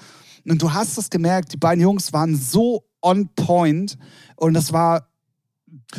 Und 0.48 0.62
du 0.62 0.74
hast 0.74 0.98
es 0.98 1.10
gemerkt, 1.10 1.54
die 1.54 1.58
beiden 1.58 1.82
Jungs 1.82 2.12
waren 2.12 2.36
so 2.36 2.84
on 3.02 3.30
point 3.36 3.98
und 4.36 4.54
das 4.54 4.74
war, 4.74 5.08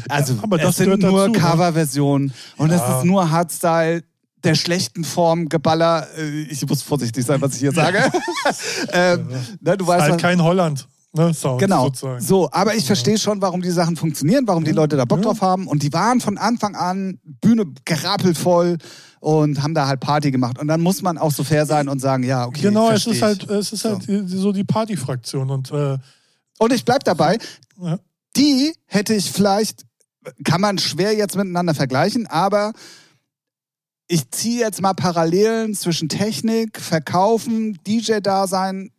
also 0.09 0.35
Ja, 0.35 0.43
aber 0.43 0.59
das 0.59 0.71
es 0.71 0.77
sind 0.85 1.01
nur 1.03 1.29
ne? 1.29 1.39
Coverversionen 1.39 2.33
und 2.57 2.71
es 2.71 2.83
ist 2.83 3.05
nur 3.05 3.31
Hardstyle 3.31 4.03
der 4.45 4.55
schlechten 4.55 5.05
Form 5.05 5.49
Geballer. 5.49 6.07
Äh, 6.17 6.43
Ich 6.43 6.67
muss 6.67 6.83
vorsichtig 6.83 7.25
sein, 7.25 7.41
was 7.41 7.55
ich 7.55 7.61
hier 7.61 7.73
sage. 7.73 7.99
ähm, 8.93 9.29
ne, 9.61 9.77
du 9.77 9.87
weißt, 9.87 10.03
halt 10.03 10.15
was- 10.15 10.23
kein 10.23 10.43
Holland. 10.43 10.89
Ne, 11.13 11.35
Sound 11.35 11.61
Genau. 11.61 11.87
sozusagen. 11.87 12.21
So, 12.21 12.49
aber 12.53 12.77
ich 12.77 12.85
verstehe 12.87 13.19
schon, 13.19 13.43
warum 13.43 13.63
die 13.63 13.71
Sachen 13.73 13.97
funktionieren, 13.97 14.47
warum 14.47 14.63
die 14.65 14.71
Leute 14.71 14.97
da 14.97 15.05
Bock 15.05 15.23
drauf 15.23 15.41
haben. 15.43 15.67
Und 15.67 15.83
die 15.83 15.93
waren 15.93 16.21
von 16.21 16.39
Anfang 16.39 16.77
an 16.77 17.19
Bühne 17.25 17.65
gerappelvoll 17.85 18.79
und 19.19 19.61
haben 19.61 19.75
da 19.75 19.89
halt 19.89 19.99
Party 19.99 20.31
gemacht. 20.31 20.61
Und 20.61 20.69
dann 20.69 20.81
muss 20.81 21.03
man 21.03 21.19
auch 21.19 21.33
so 21.33 21.43
fair 21.43 21.67
sein 21.67 21.89
und 21.89 21.99
sagen, 21.99 22.23
ja, 22.23 22.47
okay. 22.47 22.63
Genau, 22.63 22.93
es 22.93 23.09
ist 23.09 23.23
halt, 23.23 23.51
es 23.51 23.73
ist 23.73 23.85
halt 23.85 24.05
so 24.27 24.53
die 24.53 24.63
Partyfraktion. 24.63 25.51
Und 25.51 25.73
äh, 25.73 25.99
Und 26.61 26.73
ich 26.73 26.85
bleib 26.85 27.03
dabei, 27.03 27.39
ja. 27.83 27.99
die 28.37 28.73
hätte 28.87 29.13
ich 29.13 29.33
vielleicht, 29.33 29.85
kann 30.45 30.61
man 30.61 30.79
schwer 30.79 31.17
jetzt 31.17 31.35
miteinander 31.37 31.75
vergleichen, 31.75 32.29
aber 32.29 32.73
ich 34.11 34.29
ziehe 34.33 34.59
jetzt 34.59 34.83
mal 34.83 34.93
Parallelen 34.93 35.73
zwischen 35.75 36.09
Technik, 36.09 36.81
Verkaufen, 36.81 37.79
DJ-Dasein 37.87 38.91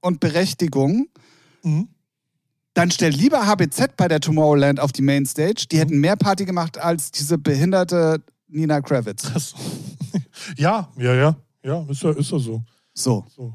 und 0.00 0.20
Berechtigung. 0.20 1.08
Mhm. 1.62 1.88
Dann 2.72 2.90
stell 2.90 3.10
lieber 3.10 3.46
HBZ 3.46 3.94
bei 3.98 4.08
der 4.08 4.20
Tomorrowland 4.20 4.80
auf 4.80 4.90
die 4.90 5.02
Mainstage. 5.02 5.66
Die 5.70 5.78
hätten 5.78 5.98
mehr 5.98 6.16
Party 6.16 6.46
gemacht 6.46 6.78
als 6.78 7.10
diese 7.10 7.36
behinderte 7.36 8.22
Nina 8.48 8.80
Kravitz. 8.80 9.30
Das, 9.34 9.54
ja, 10.56 10.88
ja, 10.96 11.14
ja. 11.14 11.36
Ja, 11.62 11.84
ist 11.90 12.02
ja, 12.02 12.10
ist 12.12 12.30
ja 12.30 12.38
so. 12.38 12.62
So. 12.94 13.26
so. 13.36 13.52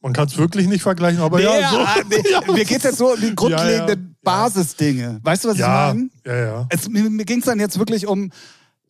Man 0.00 0.12
kann 0.12 0.28
es 0.28 0.38
wirklich 0.38 0.68
nicht 0.68 0.82
vergleichen, 0.82 1.20
aber 1.20 1.40
ja, 1.40 1.68
so. 1.68 1.78
ah, 1.78 1.96
nee, 2.08 2.22
ja, 2.30 2.40
mir 2.52 2.64
geht 2.64 2.78
es 2.78 2.84
jetzt 2.84 2.98
so 2.98 3.12
um 3.12 3.20
die 3.20 3.34
grundlegenden 3.34 3.88
Ja, 3.88 3.94
ja. 3.94 4.14
Basisdinge. 4.22 5.18
Weißt 5.20 5.44
du, 5.44 5.48
was 5.48 5.58
ja, 5.58 5.88
ich 5.88 5.94
meine? 5.94 6.10
ja, 6.24 6.36
ja. 6.36 6.66
Es, 6.70 6.88
mir 6.88 7.10
mir 7.10 7.24
ging 7.24 7.40
es 7.40 7.46
dann 7.46 7.58
jetzt 7.58 7.76
wirklich 7.76 8.06
um 8.06 8.30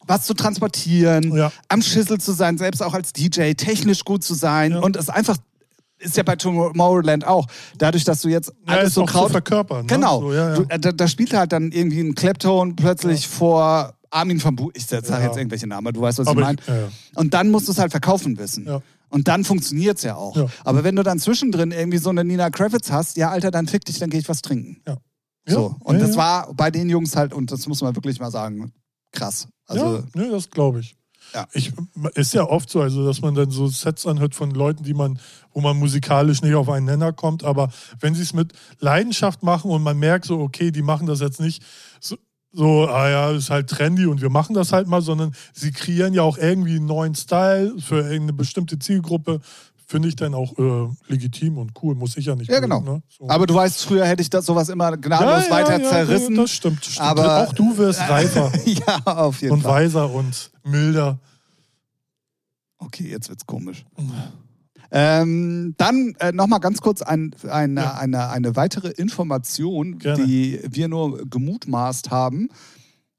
was 0.07 0.24
zu 0.26 0.34
transportieren, 0.34 1.34
Ja. 1.34 1.52
am 1.68 1.82
Schissel 1.82 2.18
zu 2.20 2.32
sein, 2.32 2.59
selbst 2.59 2.82
auch 2.82 2.94
als 2.94 3.12
DJ, 3.12 3.52
technisch 3.55 4.05
gut 4.05 4.22
zu 4.24 4.34
sein 4.34 4.72
Ja. 4.72 4.80
und 4.80 4.96
es 4.96 5.09
einfach 5.09 5.36
ist 5.98 6.16
ja 6.16 6.22
bei 6.22 6.36
Tomorrowland 6.36 7.26
auch. 7.26 7.46
Dadurch, 7.78 8.05
dass 8.05 8.20
du 8.20 8.28
jetzt 8.28 8.52
Ja, 8.66 8.74
alles 8.74 8.88
ist 8.88 8.94
so 8.94 9.05
kraut 9.07 9.30
verkörpern. 9.30 9.82
Ne? 9.82 9.86
Genau. 9.86 10.20
So, 10.20 10.32
ja, 10.34 10.48
ja. 10.50 10.55
Du, 10.57 10.62
äh, 10.68 10.78
da, 10.78 10.92
da 10.92 11.09
spielt 11.09 11.32
halt 11.32 11.52
dann 11.52 11.70
irgendwie 11.72 12.00
ein 12.00 12.14
Klepton 12.14 12.76
plötzlich 12.76 13.26
vor 13.28 13.94
Armin 14.11 14.42
van 14.42 14.55
Buuren. 14.57 14.72
Ich 14.76 14.86
sage 14.86 15.07
Ja. 15.09 15.22
jetzt 15.22 15.36
irgendwelche 15.38 15.66
Namen, 15.66 15.92
du 15.94 16.00
weißt, 16.00 16.18
was 16.18 16.26
Aber 16.26 16.40
ich 16.40 16.46
meine. 16.46 16.59
ja, 16.66 16.74
ja. 16.76 16.88
Und 17.14 17.32
dann 17.32 17.50
musst 17.50 17.68
du 17.68 17.72
es 17.72 17.78
halt 17.78 17.90
verkaufen 17.92 18.36
wissen. 18.38 18.66
Ja. 18.66 18.82
Und 19.09 19.28
dann 19.28 19.44
funktioniert 19.44 19.96
es 19.98 20.02
ja 20.02 20.16
auch. 20.16 20.36
Ja. 20.36 20.46
Aber 20.64 20.82
wenn 20.84 20.96
du 20.96 21.02
dann 21.05 21.18
zwischendrin 21.20 21.70
irgendwie 21.70 21.98
so 21.98 22.11
eine 22.11 22.24
Nina 22.24 22.50
Kravitz 22.50 22.90
hast, 22.90 23.16
ja, 23.16 23.30
Alter, 23.30 23.50
dann 23.52 23.66
fick 23.68 23.84
dich, 23.84 23.98
dann 23.98 24.11
gehe 24.11 24.20
ich 24.20 24.28
was 24.28 24.42
trinken. 24.42 24.82
Ja. 24.86 24.96
So. 25.46 25.76
Und 25.80 25.96
ja, 26.00 26.00
das 26.07 26.11
ja. 26.11 26.16
war 26.16 26.55
bei 26.55 26.70
den 26.70 26.88
Jungs 26.90 27.14
halt, 27.16 27.32
und 27.32 27.50
das 27.52 27.66
muss 27.68 27.80
man 27.80 27.94
wirklich 27.96 28.18
mal 28.18 28.30
sagen, 28.32 28.72
krass. 29.14 29.48
Also, 29.66 29.96
ja, 29.96 30.02
ne, 30.14 30.30
das 30.30 30.50
glaube 30.50 30.80
ich. 30.80 30.96
Ja. 31.32 31.46
ich. 31.52 31.72
Ist 32.14 32.34
ja 32.34 32.44
oft 32.44 32.68
so, 32.68 32.80
also 32.80 33.04
dass 33.04 33.20
man 33.22 33.34
dann 33.34 33.50
so 33.50 33.66
Sets 33.66 34.06
anhört 34.06 34.34
von 34.34 34.50
Leuten, 34.50 34.84
die 34.84 34.94
man, 34.94 35.18
wo 35.52 35.60
man 35.60 35.78
musikalisch 35.78 36.42
nicht 36.42 36.54
auf 36.54 36.68
einen 36.68 36.86
Nenner 36.86 37.12
kommt, 37.12 37.44
aber 37.44 37.70
wenn 38.00 38.14
sie 38.14 38.22
es 38.22 38.34
mit 38.34 38.52
Leidenschaft 38.78 39.42
machen 39.42 39.70
und 39.70 39.82
man 39.82 39.98
merkt 39.98 40.26
so, 40.26 40.38
okay, 40.40 40.70
die 40.70 40.82
machen 40.82 41.06
das 41.06 41.20
jetzt 41.20 41.40
nicht 41.40 41.62
so, 42.00 42.16
so, 42.52 42.86
ah 42.86 43.08
ja, 43.08 43.30
ist 43.32 43.50
halt 43.50 43.68
trendy 43.68 44.06
und 44.06 44.20
wir 44.20 44.30
machen 44.30 44.54
das 44.54 44.72
halt 44.72 44.86
mal, 44.86 45.02
sondern 45.02 45.34
sie 45.52 45.72
kreieren 45.72 46.14
ja 46.14 46.22
auch 46.22 46.38
irgendwie 46.38 46.76
einen 46.76 46.86
neuen 46.86 47.16
Style 47.16 47.74
für 47.80 47.96
irgendeine 47.96 48.34
bestimmte 48.34 48.78
Zielgruppe, 48.78 49.40
finde 49.87 50.09
ich 50.09 50.16
dann 50.16 50.35
auch 50.35 50.57
äh, 50.59 50.89
legitim 51.09 51.59
und 51.59 51.72
cool, 51.82 51.95
muss 51.95 52.16
ich 52.16 52.26
ja 52.26 52.35
nicht. 52.35 52.49
Ja, 52.51 52.61
mögen, 52.61 52.70
genau. 52.85 52.95
Ne? 52.97 53.03
So. 53.09 53.28
aber 53.28 53.47
du 53.47 53.55
weißt, 53.55 53.82
früher 53.85 54.07
hätte 54.07 54.22
ich 54.22 54.30
das 54.30 54.47
sowas 54.47 54.68
immer 54.68 54.97
gnadenlos 54.97 55.51
weiter 55.51 55.82
zerrissen. 55.82 56.35
Das 56.37 56.51
stimmt, 56.51 56.85
stimmt. 56.85 57.01
Aber- 57.01 57.43
auch 57.49 57.53
du 57.53 57.76
wirst 57.76 58.01
reifer 58.09 58.51
ja, 58.64 59.01
auf 59.05 59.41
jeden 59.43 59.55
und 59.55 59.62
Fall. 59.62 59.85
weiser 59.85 60.11
und 60.11 60.51
milder. 60.64 61.18
Okay, 62.78 63.09
jetzt 63.11 63.28
wird's 63.28 63.47
komisch. 63.47 63.85
Ähm, 64.91 65.74
dann 65.78 66.14
äh, 66.20 66.32
nochmal 66.32 66.61
ganz 66.61 66.80
kurz 66.80 67.03
ein, 67.03 67.35
eine, 67.51 67.80
Ja. 67.80 67.95
eine, 67.95 68.28
eine 68.30 68.55
weitere 68.57 68.91
Information, 68.91 69.99
Gerne. 69.99 70.24
die 70.24 70.61
wir 70.68 70.89
nur 70.89 71.28
gemutmaßt 71.28 72.11
haben. 72.11 72.49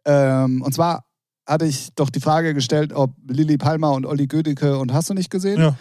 Ähm, 0.06 0.62
und 0.62 0.74
zwar 0.74 1.06
hatte 1.46 1.66
ich 1.66 1.90
doch 1.96 2.10
die 2.10 2.20
Frage 2.22 2.54
gestellt, 2.54 2.94
ob 2.94 3.12
Lilly 3.28 3.58
Palmer 3.58 3.92
und 3.94 4.06
Olli 4.06 4.28
Gödecke 4.28 4.78
und 4.78 4.94
hast 4.94 5.10
du 5.10 5.14
nicht 5.14 5.30
gesehen? 5.30 5.60
Ja. 5.60 5.76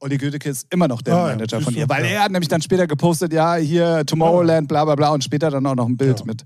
Olli 0.00 0.16
Gödecke 0.18 0.48
ist 0.48 0.66
immer 0.70 0.86
noch 0.86 1.02
der 1.02 1.14
Ah, 1.14 1.28
ja, 1.30 1.34
Manager 1.34 1.56
siehst 1.58 1.64
von 1.64 1.74
ihr, 1.74 1.88
weil 1.88 2.04
ja. 2.04 2.10
er 2.10 2.22
hat 2.24 2.32
nämlich 2.32 2.48
dann 2.48 2.62
später 2.62 2.86
gepostet, 2.86 3.32
ja, 3.32 3.56
hier 3.56 4.04
Tomorrowland, 4.06 4.68
bla 4.68 4.84
bla 4.84 4.94
bla 4.94 5.10
und 5.10 5.24
später 5.24 5.50
dann 5.50 5.66
auch 5.66 5.74
noch 5.74 5.86
ein 5.88 5.96
Bild 5.96 6.20
Ja. 6.20 6.24
mit. 6.24 6.44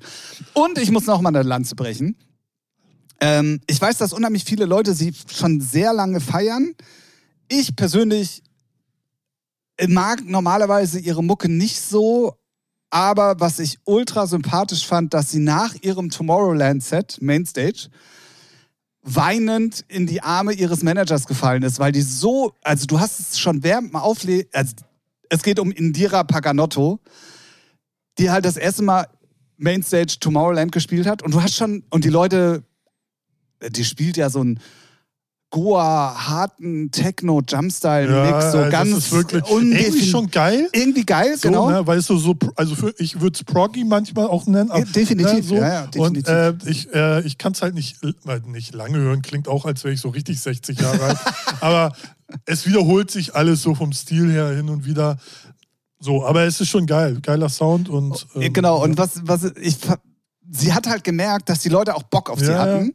Und 0.54 0.78
ich 0.78 0.90
muss 0.90 1.06
noch 1.06 1.20
mal 1.20 1.28
eine 1.28 1.42
Lanze 1.42 1.74
brechen. 1.74 2.16
Ähm, 3.20 3.60
ich 3.66 3.80
weiß, 3.80 3.98
dass 3.98 4.12
unheimlich 4.12 4.44
viele 4.44 4.64
Leute 4.64 4.94
sie 4.94 5.12
schon 5.32 5.60
sehr 5.60 5.92
lange 5.92 6.20
feiern. 6.20 6.74
Ich 7.48 7.76
persönlich 7.76 8.42
mag 9.88 10.24
normalerweise 10.24 10.98
ihre 10.98 11.22
Mucke 11.22 11.48
nicht 11.50 11.80
so, 11.80 12.34
aber 12.90 13.38
was 13.40 13.58
ich 13.58 13.78
ultra 13.84 14.26
sympathisch 14.26 14.86
fand, 14.86 15.14
dass 15.14 15.30
sie 15.30 15.38
nach 15.40 15.74
ihrem 15.82 16.10
Tomorrowland-Set, 16.10 17.18
Mainstage, 17.20 17.88
weinend 19.02 19.84
in 19.88 20.06
die 20.06 20.22
Arme 20.22 20.52
ihres 20.52 20.82
Managers 20.82 21.26
gefallen 21.26 21.62
ist, 21.62 21.78
weil 21.78 21.92
die 21.92 22.02
so, 22.02 22.54
also 22.62 22.86
du 22.86 23.00
hast 23.00 23.18
es 23.20 23.38
schon 23.38 23.62
während 23.62 23.90
dem 23.90 23.96
Auflegen, 23.96 24.48
also 24.52 24.74
es 25.28 25.42
geht 25.42 25.58
um 25.58 25.72
Indira 25.72 26.24
Paganotto, 26.24 27.00
die 28.18 28.30
halt 28.30 28.44
das 28.44 28.56
erste 28.56 28.82
Mal 28.82 29.06
Mainstage 29.56 30.16
Tomorrowland 30.20 30.72
gespielt 30.72 31.06
hat. 31.06 31.22
Und 31.22 31.34
du 31.34 31.42
hast 31.42 31.56
schon, 31.56 31.84
und 31.90 32.04
die 32.04 32.10
Leute, 32.10 32.64
die 33.70 33.84
spielt 33.84 34.16
ja 34.16 34.28
so 34.30 34.40
einen 34.40 34.60
Goa, 35.52 36.14
harten 36.16 36.90
Techno-Jumpstyle-Mix, 36.90 38.52
so 38.52 38.58
also 38.58 38.70
ganz 38.70 38.90
das 38.90 38.98
ist 39.04 39.12
wirklich 39.12 39.44
irgendwie 39.50 40.06
schon 40.06 40.30
geil. 40.30 40.66
irgendwie 40.72 41.04
geil, 41.04 41.36
So, 41.36 41.48
genau. 41.48 41.70
ne, 41.70 41.86
weil 41.86 41.98
es 41.98 42.06
so, 42.06 42.16
so 42.16 42.34
also 42.56 42.74
für, 42.74 42.94
ich 42.98 43.20
würde 43.20 43.36
es 43.36 43.44
Proggy 43.44 43.84
manchmal 43.84 44.28
auch 44.28 44.46
nennen. 44.46 44.70
Ja, 44.74 44.82
definitiv, 44.82 45.34
ne, 45.34 45.42
so. 45.42 45.54
ja, 45.56 45.68
ja, 45.68 45.86
definitiv. 45.88 46.26
Und 46.26 46.66
äh, 46.66 46.70
ich, 46.70 46.94
äh, 46.94 47.20
ich 47.26 47.36
kann 47.36 47.52
es 47.52 47.60
halt 47.60 47.74
nicht, 47.74 48.02
äh, 48.02 48.12
nicht 48.46 48.74
lange 48.74 48.96
hören, 48.96 49.20
klingt 49.20 49.46
auch, 49.46 49.66
als 49.66 49.84
wäre 49.84 49.92
ich 49.92 50.00
so 50.00 50.08
richtig 50.08 50.40
60 50.40 50.80
Jahre 50.80 51.02
alt. 51.04 51.18
Aber 51.60 51.92
es 52.46 52.66
wiederholt 52.66 53.10
sich 53.10 53.34
alles 53.34 53.60
so 53.62 53.74
vom 53.74 53.92
Stil 53.92 54.32
her 54.32 54.48
hin 54.56 54.70
und 54.70 54.86
wieder. 54.86 55.18
So, 56.00 56.26
aber 56.26 56.42
es 56.44 56.60
ist 56.60 56.68
schon 56.68 56.86
geil. 56.86 57.18
Geiler 57.22 57.48
Sound 57.48 57.88
und. 57.88 58.26
ähm, 58.34 58.52
genau, 58.52 58.82
und 58.82 58.98
was, 58.98 59.20
was 59.22 59.44
ich, 59.60 59.76
sie 60.50 60.72
hat 60.72 60.88
halt 60.88 61.04
gemerkt, 61.04 61.48
dass 61.48 61.60
die 61.60 61.68
Leute 61.68 61.94
auch 61.94 62.02
Bock 62.02 62.28
auf 62.30 62.40
sie 62.40 62.46
Ja, 62.46 62.58
hatten. 62.58 62.94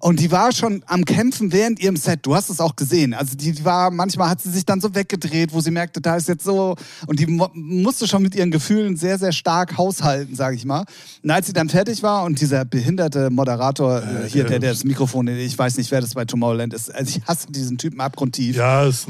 Und 0.00 0.20
die 0.20 0.30
war 0.30 0.52
schon 0.52 0.82
am 0.86 1.04
Kämpfen 1.04 1.52
während 1.52 1.80
ihrem 1.80 1.96
Set. 1.96 2.20
Du 2.22 2.34
hast 2.34 2.50
es 2.50 2.60
auch 2.60 2.76
gesehen. 2.76 3.14
Also 3.14 3.36
die, 3.36 3.52
die 3.52 3.64
war, 3.64 3.90
manchmal 3.90 4.28
hat 4.28 4.40
sie 4.40 4.50
sich 4.50 4.64
dann 4.64 4.80
so 4.80 4.94
weggedreht, 4.94 5.52
wo 5.52 5.60
sie 5.60 5.70
merkte, 5.70 6.00
da 6.00 6.16
ist 6.16 6.28
jetzt 6.28 6.44
so. 6.44 6.76
Und 7.06 7.18
die 7.18 7.26
musste 7.26 8.06
schon 8.06 8.22
mit 8.22 8.34
ihren 8.34 8.50
Gefühlen 8.50 8.96
sehr, 8.96 9.18
sehr 9.18 9.32
stark 9.32 9.76
haushalten, 9.76 10.34
sage 10.34 10.56
ich 10.56 10.64
mal. 10.64 10.84
Und 11.22 11.30
als 11.30 11.46
sie 11.46 11.52
dann 11.52 11.68
fertig 11.68 12.02
war 12.02 12.24
und 12.24 12.40
dieser 12.40 12.64
behinderte 12.64 13.30
Moderator 13.30 14.02
äh, 14.02 14.28
hier, 14.28 14.42
ja. 14.42 14.48
der, 14.48 14.58
der 14.60 14.70
das 14.70 14.84
Mikrofon, 14.84 15.28
ich 15.28 15.58
weiß 15.58 15.76
nicht, 15.76 15.90
wer 15.90 16.00
das 16.00 16.14
bei 16.14 16.24
Tomorrowland 16.24 16.74
ist. 16.74 16.94
Also 16.94 17.18
ich 17.18 17.24
hasse 17.26 17.50
diesen 17.50 17.78
Typen 17.78 18.00
abgrundtief. 18.00 18.56
Ja, 18.56 18.86
es, 18.86 19.06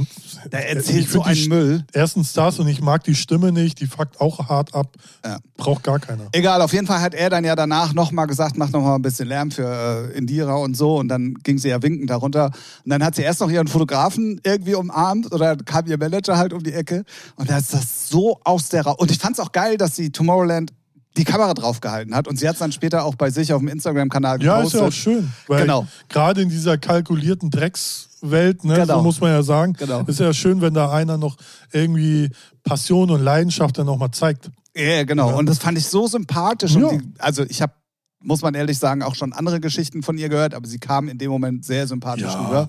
Der 0.51 0.71
erzählt 0.71 1.05
ich 1.05 1.11
so 1.11 1.23
einen 1.23 1.49
Müll. 1.49 1.85
Erstens 1.93 2.33
das 2.33 2.59
und 2.59 2.69
ich 2.69 2.81
mag 2.81 3.05
die 3.05 3.15
Stimme 3.15 3.53
nicht, 3.53 3.81
die 3.81 3.87
fuckt 3.87 4.21
auch 4.21 4.49
hart 4.49 4.75
ab. 4.75 4.95
Ja. 5.25 5.39
Braucht 5.57 5.83
gar 5.83 5.99
keiner. 5.99 6.29
Egal, 6.33 6.63
auf 6.63 6.73
jeden 6.73 6.87
Fall 6.87 7.01
hat 7.01 7.15
er 7.15 7.31
dann 7.31 7.45
ja 7.45 7.57
danach 7.57 7.93
nochmal 7.93 8.27
gesagt, 8.27 8.57
mach 8.57 8.71
nochmal 8.71 8.97
ein 8.97 9.03
bisschen 9.03 9.29
Lärm 9.29 9.51
für 9.51 10.11
äh, 10.13 10.17
Indira 10.17 10.55
und 10.55 10.77
so. 10.79 10.97
Und 10.97 11.09
dann 11.09 11.35
ging 11.43 11.59
sie 11.59 11.69
ja 11.69 11.83
winkend 11.83 12.09
darunter. 12.09 12.47
Und 12.85 12.91
dann 12.91 13.05
hat 13.05 13.15
sie 13.17 13.23
erst 13.23 13.41
noch 13.41 13.51
ihren 13.51 13.69
Fotografen 13.69 14.41
irgendwie 14.45 14.75
umarmt 14.75 15.31
oder 15.33 15.57
kam 15.57 15.87
ihr 15.87 15.99
Manager 15.99 16.39
halt 16.39 16.55
um 16.55 16.63
die 16.63 16.73
Ecke. 16.73 17.05
Und 17.37 17.51
da 17.51 17.59
ist 17.59 17.75
das 17.75 18.09
so 18.09 18.41
aus 18.45 18.71
der 18.71 18.87
Ra 18.87 18.93
Und 18.93 19.11
ich 19.11 19.19
fand 19.19 19.35
es 19.39 19.41
auch 19.45 19.53
geil, 19.53 19.77
dass 19.77 19.95
sie 19.97 20.11
Tomorrowland 20.11 20.73
die 21.17 21.25
Kamera 21.25 21.53
draufgehalten 21.53 22.15
hat. 22.15 22.29
Und 22.29 22.39
sie 22.39 22.47
hat 22.47 22.55
es 22.55 22.61
dann 22.61 22.71
später 22.73 23.05
auch 23.05 23.17
bei 23.17 23.31
sich 23.31 23.53
auf 23.53 23.59
dem 23.59 23.67
Instagram-Kanal 23.69 24.41
Ja, 24.43 24.61
ist 24.63 24.73
gepostet. 24.73 24.81
ja 24.81 24.87
auch 24.87 24.93
schön. 24.93 25.33
Genau. 25.49 25.87
gerade 26.09 26.43
in 26.43 26.49
dieser 26.49 26.79
kalkulierten 26.79 27.51
Dreckswelt, 27.51 28.65
ne, 28.65 28.75
Genau. 28.77 28.99
so 28.99 29.03
muss 29.03 29.21
man 29.21 29.33
ja 29.33 29.43
sagen, 29.43 29.73
Genau. 29.73 30.03
ist 30.07 30.21
ja 30.21 30.33
schön, 30.33 30.61
wenn 30.61 30.75
da 30.75 30.93
einer 30.93 31.19
noch 31.19 31.37
irgendwie 31.73 32.31
Passion 32.63 33.11
und 33.11 33.21
Leidenschaft 33.23 33.79
dann 33.79 33.87
noch 33.87 33.97
mal 33.97 34.13
zeigt. 34.13 34.51
Ja, 34.77 35.03
genau. 35.03 35.31
Ja. 35.31 35.37
Und 35.37 35.47
das 35.47 35.59
fand 35.59 35.77
ich 35.77 35.89
so 35.89 36.07
sympathisch. 36.07 36.77
Ja. 36.77 36.89
Die, 36.91 37.01
also 37.19 37.43
ich 37.49 37.63
habe, 37.63 37.73
muss 38.21 38.43
man 38.43 38.55
ehrlich 38.55 38.79
sagen, 38.79 39.03
auch 39.03 39.15
schon 39.15 39.33
andere 39.33 39.61
Geschichten 39.61 40.03
von 40.03 40.19
ihr 40.19 40.29
gehört, 40.29 40.55
aber 40.55 40.67
sie 40.67 40.79
kam 40.79 41.09
in 41.09 41.19
dem 41.19 41.31
Moment 41.31 41.65
sehr 41.65 41.87
sympathisch 41.87 42.25
Ja. 42.35 42.41
rüber. 42.41 42.69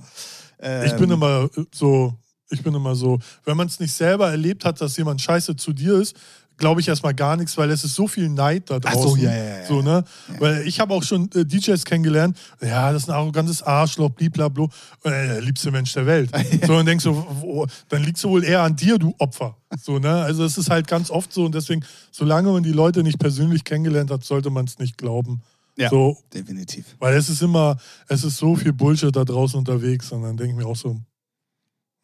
Ich 0.86 0.94
bin 0.96 1.04
Ähm, 1.10 1.12
immer 1.14 1.50
so, 1.74 2.14
ich 2.50 2.62
bin 2.62 2.74
immer 2.76 2.96
so, 2.96 3.20
wenn 3.46 3.56
man 3.58 3.68
es 3.68 3.80
nicht 3.80 3.94
selber 3.94 4.30
erlebt 4.30 4.66
hat, 4.66 4.82
dass 4.82 4.98
jemand 4.98 5.22
scheiße 5.22 5.56
zu 5.56 5.72
dir 5.74 5.96
ist, 5.96 6.16
glaube 6.60 6.82
ich 6.82 6.88
erstmal 6.88 7.14
gar 7.16 7.36
nichts, 7.36 7.58
weil 7.58 7.72
es 7.72 7.84
ist 7.84 7.96
so 7.96 8.08
viel 8.08 8.30
Neid 8.30 8.70
da 8.70 8.80
Ach 8.84 8.94
so, 8.94 9.04
draußen. 9.04 9.22
ja, 9.22 9.34
ja, 9.34 9.58
ja. 9.60 9.66
So, 9.66 9.82
ne? 9.82 10.04
Weil 10.38 10.68
ich 10.68 10.80
habe 10.80 10.94
auch 10.94 11.04
schon 11.04 11.30
äh, 11.34 11.46
DJs 11.46 11.84
kennengelernt, 11.86 12.38
ja, 12.62 12.92
das 12.92 13.04
ist 13.04 13.10
ein 13.10 13.16
arrogantes 13.16 13.64
Arschloch, 13.64 14.12
bliblablo, 14.12 14.70
äh, 15.04 15.10
der 15.10 15.42
liebste 15.42 15.72
Mensch 15.72 15.94
der 15.94 16.06
Welt. 16.06 16.30
So, 16.68 16.76
und 16.76 16.86
denkst 16.86 17.04
so, 17.04 17.26
wo, 17.40 17.66
dann 17.88 18.04
liegt 18.04 18.18
es 18.18 18.24
wohl 18.26 18.44
eher 18.44 18.62
an 18.62 18.76
dir, 18.76 18.98
du 19.00 19.16
Opfer. 19.18 19.56
So, 19.82 19.98
ne? 19.98 20.10
Also 20.10 20.44
es 20.44 20.58
ist 20.58 20.70
halt 20.70 20.88
ganz 20.88 21.10
oft 21.10 21.32
so 21.34 21.46
und 21.46 21.56
deswegen, 21.56 21.84
solange 22.12 22.52
man 22.52 22.64
die 22.64 22.74
Leute 22.74 23.02
nicht 23.02 23.18
persönlich 23.18 23.64
kennengelernt 23.64 24.12
hat, 24.12 24.24
sollte 24.24 24.50
man 24.50 24.66
es 24.66 24.78
nicht 24.78 24.98
glauben. 24.98 25.42
Ja. 25.78 25.90
So, 25.90 26.18
definitiv. 26.34 26.98
weil 27.00 27.16
es 27.16 27.30
ist 27.30 27.42
immer, 27.42 27.78
es 28.10 28.26
ist 28.26 28.36
so 28.38 28.56
viel 28.56 28.74
Bullshit 28.74 29.16
da 29.16 29.24
draußen 29.24 29.58
unterwegs 29.58 30.12
und 30.12 30.24
dann 30.24 30.36
denke 30.36 30.52
ich 30.52 30.58
mir 30.58 30.68
auch 30.68 30.76
so, 30.76 31.00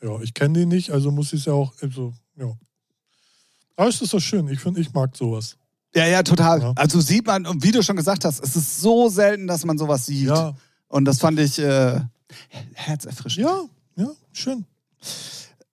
ja, 0.01 0.21
ich 0.21 0.33
kenne 0.33 0.59
den 0.59 0.69
nicht, 0.69 0.91
also 0.91 1.11
muss 1.11 1.33
ich 1.33 1.41
es 1.41 1.45
ja 1.45 1.53
auch, 1.53 1.73
also, 1.81 2.13
ja. 2.37 2.47
Aber 3.75 3.89
es 3.89 4.01
ist 4.01 4.13
doch 4.13 4.19
schön, 4.19 4.47
ich 4.47 4.59
finde, 4.59 4.81
ich 4.81 4.93
mag 4.93 5.15
sowas. 5.15 5.57
Ja, 5.95 6.05
ja, 6.05 6.23
total. 6.23 6.61
Ja. 6.61 6.73
Also 6.75 6.99
sieht 6.99 7.25
man, 7.25 7.45
und 7.45 7.63
wie 7.63 7.71
du 7.71 7.81
schon 7.81 7.95
gesagt 7.95 8.25
hast, 8.25 8.43
es 8.43 8.55
ist 8.55 8.81
so 8.81 9.09
selten, 9.09 9.47
dass 9.47 9.63
man 9.65 9.77
sowas 9.77 10.05
sieht. 10.05 10.27
Ja, 10.27 10.53
Und 10.87 11.05
das 11.05 11.19
fand 11.19 11.39
ich 11.39 11.57
äh, 11.59 11.99
herzerfrischend. 12.73 13.45
ja, 13.45 13.61
ja, 13.95 14.09
schön. 14.33 14.65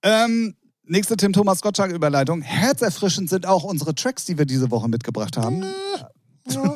Ähm, 0.01 0.55
nächste 0.85 1.17
Tim 1.17 1.33
Thomas 1.33 1.61
Gottschalk-Überleitung. 1.61 2.41
Herzerfrischend 2.41 3.29
sind 3.29 3.45
auch 3.45 3.63
unsere 3.63 3.95
Tracks, 3.95 4.25
die 4.25 4.37
wir 4.37 4.45
diese 4.45 4.71
Woche 4.71 4.87
mitgebracht 4.87 5.35
haben. 5.35 5.63
Ja. 6.49 6.75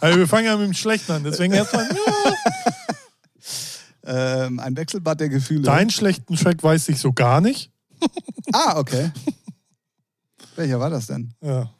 also 0.00 0.18
wir 0.18 0.28
fangen 0.28 0.46
ja 0.46 0.56
mit 0.56 0.66
dem 0.66 0.74
Schlechten 0.74 1.12
an, 1.12 1.24
deswegen 1.24 1.54
erstmal, 1.54 1.86
ja. 1.86 2.32
Ähm, 4.10 4.58
ein 4.58 4.74
Wechselbad 4.74 5.20
der 5.20 5.28
Gefühle. 5.28 5.62
Deinen 5.62 5.90
schlechten 5.90 6.34
Track 6.34 6.62
weiß 6.62 6.88
ich 6.88 6.98
so 6.98 7.12
gar 7.12 7.42
nicht. 7.42 7.70
Ah, 8.54 8.78
okay. 8.78 9.10
Welcher 10.58 10.78
war 10.80 10.90
das 10.90 11.06
denn? 11.06 11.32
Ja. 11.40 11.70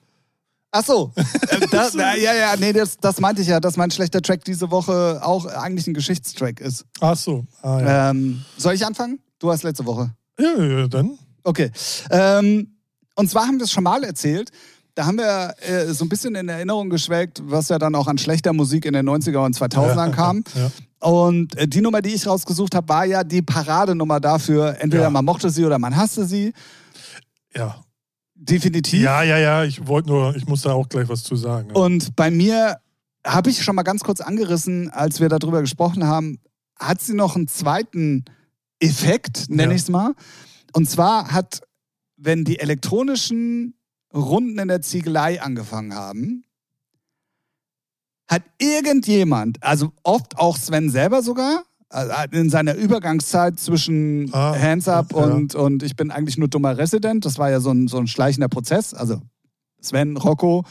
Ach 0.70 0.84
so. 0.84 1.12
Äh, 1.50 1.66
das, 1.70 1.94
ja, 1.94 2.14
ja, 2.14 2.34
ja, 2.34 2.56
nee, 2.58 2.72
das, 2.72 2.98
das 2.98 3.20
meinte 3.20 3.40
ich 3.42 3.48
ja, 3.48 3.58
dass 3.58 3.76
mein 3.76 3.90
schlechter 3.90 4.20
Track 4.22 4.44
diese 4.44 4.70
Woche 4.70 5.20
auch 5.22 5.46
eigentlich 5.46 5.86
ein 5.86 5.94
Geschichtstrack 5.94 6.60
ist. 6.60 6.84
Ach 7.00 7.16
so, 7.16 7.44
ah, 7.62 7.80
ja. 7.80 8.10
Ähm, 8.10 8.44
soll 8.56 8.74
ich 8.74 8.84
anfangen? 8.84 9.18
Du 9.38 9.50
hast 9.50 9.62
letzte 9.64 9.84
Woche. 9.86 10.10
ja, 10.38 10.62
ja, 10.62 10.88
dann. 10.88 11.18
Okay. 11.42 11.70
Ähm, 12.10 12.76
und 13.14 13.30
zwar 13.30 13.46
haben 13.46 13.58
wir 13.58 13.64
es 13.64 13.72
schon 13.72 13.84
mal 13.84 14.04
erzählt. 14.04 14.50
Da 14.94 15.06
haben 15.06 15.16
wir 15.16 15.54
äh, 15.60 15.86
so 15.94 16.04
ein 16.04 16.08
bisschen 16.08 16.34
in 16.34 16.48
Erinnerung 16.48 16.90
geschwelgt, 16.90 17.40
was 17.44 17.68
ja 17.70 17.78
dann 17.78 17.94
auch 17.94 18.06
an 18.06 18.18
schlechter 18.18 18.52
Musik 18.52 18.84
in 18.84 18.92
den 18.92 19.08
90er 19.08 19.38
und 19.38 19.56
2000ern 19.56 20.10
kam. 20.14 20.44
Ja. 20.54 20.70
Und 21.08 21.56
äh, 21.56 21.66
die 21.66 21.80
Nummer, 21.80 22.02
die 22.02 22.10
ich 22.10 22.26
rausgesucht 22.26 22.74
habe, 22.74 22.88
war 22.88 23.04
ja 23.06 23.24
die 23.24 23.40
Paradenummer 23.42 24.20
dafür. 24.20 24.76
Entweder 24.80 25.04
Ja. 25.04 25.10
man 25.10 25.24
mochte 25.24 25.48
sie 25.50 25.64
oder 25.64 25.78
man 25.78 25.96
hasste 25.96 26.26
sie. 26.26 26.52
Ja. 27.56 27.80
Definitiv. 28.40 29.02
ja, 29.02 29.22
ja, 29.22 29.36
ja, 29.38 29.64
ich 29.64 29.86
wollte 29.86 30.08
nur, 30.10 30.34
ich 30.36 30.46
muss 30.46 30.62
da 30.62 30.72
auch 30.72 30.88
gleich 30.88 31.08
was 31.08 31.22
zu 31.24 31.34
sagen. 31.36 31.70
Und 31.72 32.14
bei 32.14 32.30
mir 32.30 32.78
habe 33.26 33.50
ich 33.50 33.62
schon 33.64 33.74
mal 33.74 33.82
ganz 33.82 34.02
kurz 34.04 34.20
angerissen, 34.20 34.90
als 34.90 35.20
wir 35.20 35.28
darüber 35.28 35.60
gesprochen 35.60 36.04
haben, 36.06 36.38
hat 36.78 37.00
sie 37.02 37.14
noch 37.14 37.34
einen 37.34 37.48
zweiten 37.48 38.24
Effekt, 38.80 39.50
nenne 39.50 39.72
Ja. 39.72 39.76
ich 39.76 39.82
es 39.82 39.88
mal. 39.88 40.14
Und 40.72 40.88
zwar 40.88 41.32
hat, 41.32 41.60
wenn 42.16 42.44
die 42.44 42.60
elektronischen 42.60 43.74
Runden 44.14 44.58
in 44.58 44.68
der 44.68 44.82
Ziegelei 44.82 45.42
angefangen 45.42 45.94
haben, 45.94 46.44
hat 48.30 48.42
irgendjemand, 48.58 49.62
also 49.62 49.92
oft 50.04 50.38
auch 50.38 50.56
Sven 50.56 50.90
selber 50.90 51.22
sogar, 51.22 51.64
in 52.32 52.50
seiner 52.50 52.74
Übergangszeit 52.74 53.58
zwischen 53.58 54.28
Ah, 54.34 54.54
Hands 54.58 54.86
Up 54.88 55.12
ja. 55.12 55.18
und, 55.18 55.54
und 55.54 55.82
ich 55.82 55.96
bin 55.96 56.10
eigentlich 56.10 56.36
nur 56.36 56.48
dummer 56.48 56.76
Resident, 56.76 57.24
das 57.24 57.38
war 57.38 57.50
ja 57.50 57.60
so 57.60 57.70
ein, 57.70 57.88
so 57.88 57.96
ein 57.98 58.06
schleichender 58.06 58.48
Prozess. 58.48 58.92
Also 58.94 59.20
Sven 59.80 60.16
Rocco 60.16 60.64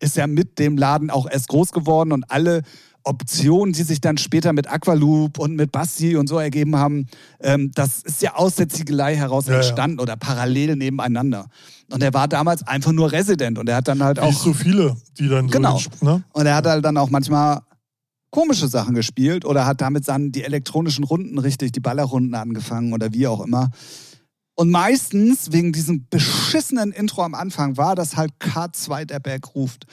ist 0.00 0.16
ja 0.16 0.26
mit 0.26 0.58
dem 0.58 0.76
Laden 0.78 1.10
auch 1.10 1.28
erst 1.30 1.48
groß 1.48 1.72
geworden 1.72 2.12
und 2.12 2.30
alle 2.30 2.62
Optionen, 3.06 3.74
die 3.74 3.82
sich 3.82 4.00
dann 4.00 4.16
später 4.16 4.54
mit 4.54 4.66
Aqualoop 4.66 5.38
und 5.38 5.56
mit 5.56 5.70
Basti 5.70 6.16
und 6.16 6.26
so 6.26 6.38
ergeben 6.38 6.76
haben, 6.76 7.06
ähm, 7.40 7.70
das 7.74 8.00
ist 8.02 8.22
ja 8.22 8.34
aus 8.36 8.54
der 8.54 8.70
Ziegelei 8.70 9.14
heraus 9.14 9.44
Ja, 9.46 9.52
ja. 9.52 9.58
entstanden 9.58 10.00
oder 10.00 10.16
parallel 10.16 10.76
nebeneinander. 10.76 11.46
Und 11.92 12.02
er 12.02 12.14
war 12.14 12.28
damals 12.28 12.66
einfach 12.66 12.92
nur 12.92 13.12
Resident 13.12 13.58
und 13.58 13.68
er 13.68 13.76
hat 13.76 13.88
dann 13.88 14.02
halt 14.02 14.18
auch 14.18 14.28
Nicht 14.28 14.38
so 14.40 14.54
viele, 14.54 14.96
die 15.18 15.28
dann 15.28 15.48
Genau. 15.48 15.78
so. 15.78 15.90
Ne? 16.00 16.24
und 16.32 16.46
er 16.46 16.56
hat 16.56 16.66
halt 16.66 16.82
dann 16.82 16.96
auch 16.96 17.10
manchmal 17.10 17.60
komische 18.34 18.66
Sachen 18.66 18.96
gespielt 18.96 19.44
oder 19.44 19.64
hat 19.64 19.80
damit 19.80 20.08
dann 20.08 20.32
die 20.32 20.42
elektronischen 20.42 21.04
Runden 21.04 21.38
richtig, 21.38 21.70
die 21.70 21.78
Ballerrunden 21.78 22.34
angefangen 22.34 22.92
oder 22.92 23.12
wie 23.12 23.28
auch 23.28 23.40
immer. 23.40 23.70
Und 24.56 24.70
meistens, 24.72 25.52
wegen 25.52 25.72
diesem 25.72 26.08
beschissenen 26.10 26.90
Intro 26.90 27.22
am 27.22 27.34
Anfang, 27.36 27.76
war 27.76 27.94
das 27.94 28.16
halt 28.16 28.32
K2 28.40 29.04
der 29.04 29.20
Berg 29.20 29.54
ruft. 29.54 29.86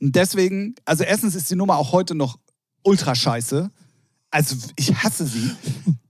Und 0.00 0.14
deswegen, 0.14 0.76
also 0.84 1.02
erstens 1.02 1.34
ist 1.34 1.50
die 1.50 1.56
Nummer 1.56 1.76
auch 1.76 1.90
heute 1.90 2.14
noch 2.14 2.38
ultra 2.84 3.16
scheiße. 3.16 3.68
Also 4.30 4.54
ich 4.76 4.94
hasse 5.02 5.26
sie. 5.26 5.50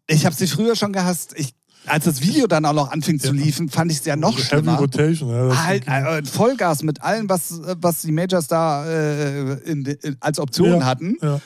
Ich 0.06 0.26
habe 0.26 0.36
sie 0.36 0.46
früher 0.46 0.76
schon 0.76 0.92
gehasst. 0.92 1.32
Ich, 1.38 1.54
als 1.86 2.04
das 2.04 2.20
Video 2.20 2.46
dann 2.46 2.66
auch 2.66 2.74
noch 2.74 2.90
anfing 2.90 3.18
zu 3.18 3.32
liefen, 3.32 3.70
fand 3.70 3.90
ich 3.92 4.00
es 4.00 4.04
ja 4.04 4.16
noch 4.16 4.36
Heavy 4.36 4.42
schlimmer. 4.46 4.76
Rotation. 4.78 5.30
Ja, 5.30 5.64
Halt, 5.64 5.88
äh, 5.88 6.22
Vollgas 6.24 6.82
mit 6.82 7.00
allem, 7.02 7.30
was, 7.30 7.60
was 7.80 8.02
die 8.02 8.12
Majors 8.12 8.46
da 8.46 8.86
äh, 8.86 9.54
in, 9.70 9.86
in, 9.86 10.16
als 10.20 10.38
Option 10.38 10.80
Ja. 10.80 10.84
hatten. 10.84 11.16
ja. 11.22 11.40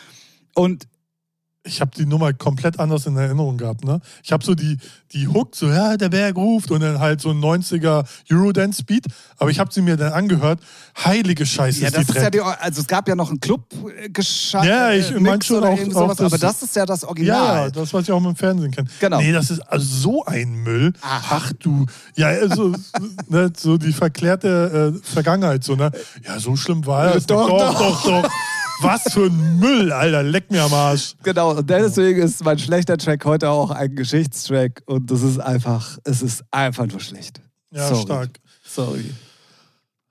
Und 0.54 0.86
ich 1.64 1.80
habe 1.80 1.92
die 1.96 2.06
Nummer 2.06 2.32
komplett 2.32 2.80
anders 2.80 3.06
in 3.06 3.16
Erinnerung 3.16 3.56
gehabt. 3.56 3.84
Ne? 3.84 4.00
Ich 4.24 4.32
habe 4.32 4.44
so 4.44 4.52
die, 4.56 4.78
die 5.12 5.28
Hook, 5.28 5.54
so, 5.54 5.68
ja, 5.68 5.96
der 5.96 6.08
Berg 6.08 6.34
ruft 6.34 6.72
und 6.72 6.80
dann 6.80 6.98
halt 6.98 7.20
so 7.20 7.30
ein 7.30 7.38
90er 7.40 8.04
Eurodance-Beat. 8.32 9.04
Aber 9.38 9.48
ich 9.48 9.60
habe 9.60 9.72
sie 9.72 9.80
mir 9.80 9.96
dann 9.96 10.12
angehört. 10.12 10.58
Heilige 11.04 11.46
Scheiße 11.46 11.82
ja, 11.82 11.86
ist 11.86 11.96
das 11.96 12.06
die 12.06 12.12
ist 12.16 12.20
ja 12.20 12.30
die, 12.30 12.40
also 12.40 12.80
es 12.80 12.86
gab 12.88 13.06
ja 13.06 13.14
noch 13.14 13.30
einen 13.30 13.38
Club 13.38 13.62
geschafft. 14.12 14.66
Ja, 14.66 14.90
ich 14.90 15.16
mein 15.20 15.40
schon 15.40 15.62
auch- 15.62 15.78
auch 15.78 15.78
sowas, 15.92 16.16
das- 16.16 16.32
aber 16.32 16.38
das 16.38 16.62
ist 16.64 16.74
ja 16.74 16.84
das 16.84 17.04
Original. 17.04 17.66
ja, 17.66 17.70
das, 17.70 17.94
was 17.94 18.02
ich 18.02 18.10
auch 18.10 18.24
im 18.24 18.34
Fernsehen 18.34 18.72
kenne. 18.72 18.88
Genau. 18.98 19.18
Nee, 19.20 19.30
das 19.30 19.52
ist 19.52 19.60
also 19.60 19.84
so 19.86 20.24
ein 20.24 20.64
Müll. 20.64 20.92
Ach. 21.00 21.26
Ach 21.30 21.52
du. 21.60 21.86
Ja, 22.16 22.26
also 22.26 22.74
ne, 23.28 23.52
so 23.56 23.78
die 23.78 23.92
verklärte 23.92 25.00
äh, 25.00 25.06
Vergangenheit. 25.08 25.62
So, 25.62 25.76
ne? 25.76 25.92
Ja, 26.26 26.40
so 26.40 26.56
schlimm 26.56 26.84
war 26.86 27.14
es. 27.14 27.24
Doch, 27.26 27.48
nicht. 27.48 27.60
doch. 27.60 27.78
doch, 27.78 28.22
doch. 28.24 28.30
Was 28.82 29.12
für 29.12 29.26
ein 29.26 29.58
Müll, 29.58 29.92
Alter. 29.92 30.22
Leck 30.22 30.50
mir 30.50 30.62
am 30.64 30.74
Arsch. 30.74 31.14
Genau, 31.22 31.52
und 31.56 31.68
deswegen 31.68 32.22
ist 32.22 32.44
mein 32.44 32.58
schlechter 32.58 32.96
Track 32.98 33.24
heute 33.24 33.48
auch 33.50 33.70
ein 33.70 33.94
Geschichtstrack 33.94 34.82
und 34.86 35.10
das 35.10 35.22
ist 35.22 35.38
einfach, 35.38 35.98
es 36.04 36.22
ist 36.22 36.44
einfach 36.50 36.86
nur 36.86 37.00
schlecht. 37.00 37.40
Ja, 37.70 37.88
Sorry. 37.88 38.02
stark. 38.02 38.30
Sorry. 38.64 39.04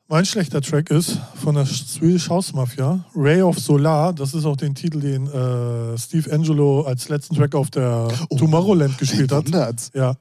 Mein 0.07 0.26
schlechter 0.26 0.61
Track 0.61 0.89
ist 0.89 1.17
von 1.41 1.55
der 1.55 1.65
Swedish 1.65 2.30
House 2.30 2.51
Mafia, 2.53 3.05
Ray 3.15 3.41
of 3.41 3.57
Solar. 3.59 4.11
Das 4.11 4.34
ist 4.34 4.43
auch 4.45 4.57
den 4.57 4.76
Titel, 4.76 4.99
den 4.99 5.26
äh, 5.28 5.97
Steve 5.97 6.34
Angelo 6.34 6.82
als 6.82 7.07
letzten 7.07 7.36
Track 7.36 7.55
auf 7.55 7.69
der 7.69 8.09
Oh, 8.30 8.36
Tomorrowland 8.38 8.97
gespielt 8.97 9.32
hat. 9.32 9.47
Ja. 9.93 10.15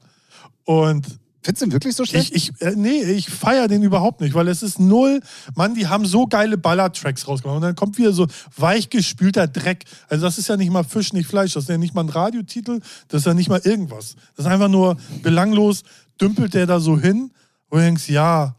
Und 0.63 1.05
Findest 1.43 1.61
du 1.61 1.65
ihn 1.65 1.71
wirklich 1.71 1.95
so 1.95 2.05
schlecht? 2.05 2.35
ich, 2.35 2.49
ich 2.49 2.61
äh, 2.61 2.75
nee, 2.75 3.01
ich 3.01 3.29
feiere 3.29 3.67
den 3.67 3.81
überhaupt 3.81 4.21
nicht, 4.21 4.35
weil 4.35 4.47
es 4.47 4.61
ist 4.61 4.79
null. 4.79 5.21
Mann, 5.55 5.73
die 5.73 5.87
haben 5.87 6.05
so 6.05 6.27
geile 6.27 6.57
Baller-Tracks 6.57 7.27
rausgebracht. 7.27 7.55
Und 7.55 7.63
dann 7.63 7.75
kommt 7.75 7.97
wieder 7.97 8.13
so 8.13 8.27
weichgespülter 8.57 9.47
Dreck. 9.47 9.85
Also, 10.07 10.25
das 10.25 10.37
ist 10.37 10.49
ja 10.49 10.57
nicht 10.57 10.71
mal 10.71 10.83
Fisch, 10.83 11.13
nicht 11.13 11.27
Fleisch. 11.27 11.53
Das 11.53 11.63
ist 11.63 11.69
ja 11.69 11.77
nicht 11.77 11.95
mal 11.95 12.03
ein 12.03 12.09
Radiotitel. 12.09 12.79
Das 13.07 13.21
ist 13.21 13.25
ja 13.25 13.33
nicht 13.33 13.49
mal 13.49 13.61
irgendwas. 13.63 14.15
Das 14.35 14.45
ist 14.45 14.51
einfach 14.51 14.67
nur 14.69 14.97
belanglos. 15.23 15.83
Dümpelt 16.19 16.53
der 16.53 16.67
da 16.67 16.79
so 16.79 16.99
hin. 16.99 17.31
Und 17.69 17.79
du 17.79 17.85
denkst, 17.85 18.09
ja, 18.09 18.55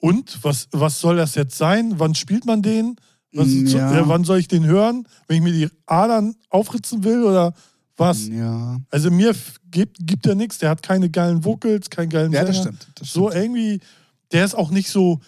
und? 0.00 0.38
Was, 0.42 0.68
was 0.72 0.98
soll 0.98 1.16
das 1.16 1.34
jetzt 1.36 1.56
sein? 1.56 1.94
Wann 1.98 2.14
spielt 2.14 2.44
man 2.44 2.62
den? 2.62 2.96
Was, 3.32 3.48
ja. 3.48 3.96
äh, 3.96 4.08
wann 4.08 4.24
soll 4.24 4.38
ich 4.38 4.48
den 4.48 4.64
hören? 4.64 5.06
Wenn 5.28 5.36
ich 5.36 5.42
mir 5.42 5.52
die 5.52 5.68
Adern 5.86 6.34
aufritzen 6.48 7.04
will 7.04 7.22
oder 7.22 7.54
was? 8.00 8.26
ja. 8.28 8.80
Also 8.90 9.10
mir 9.10 9.34
gibt, 9.70 9.98
gibt 10.00 10.26
er 10.26 10.34
nichts. 10.34 10.58
Der 10.58 10.70
hat 10.70 10.82
keine 10.82 11.08
geilen 11.10 11.44
Vocals, 11.44 11.88
keinen 11.90 12.08
geilen 12.10 12.32
Ja, 12.32 12.44
das 12.44 12.56
Sänger. 12.56 12.68
stimmt. 12.76 12.88
Das 12.96 13.12
So 13.12 13.28
stimmt. 13.30 13.44
irgendwie, 13.44 13.80
der 14.32 14.44
ist 14.44 14.54
auch 14.56 14.70
nicht 14.70 14.90
so 14.90 15.20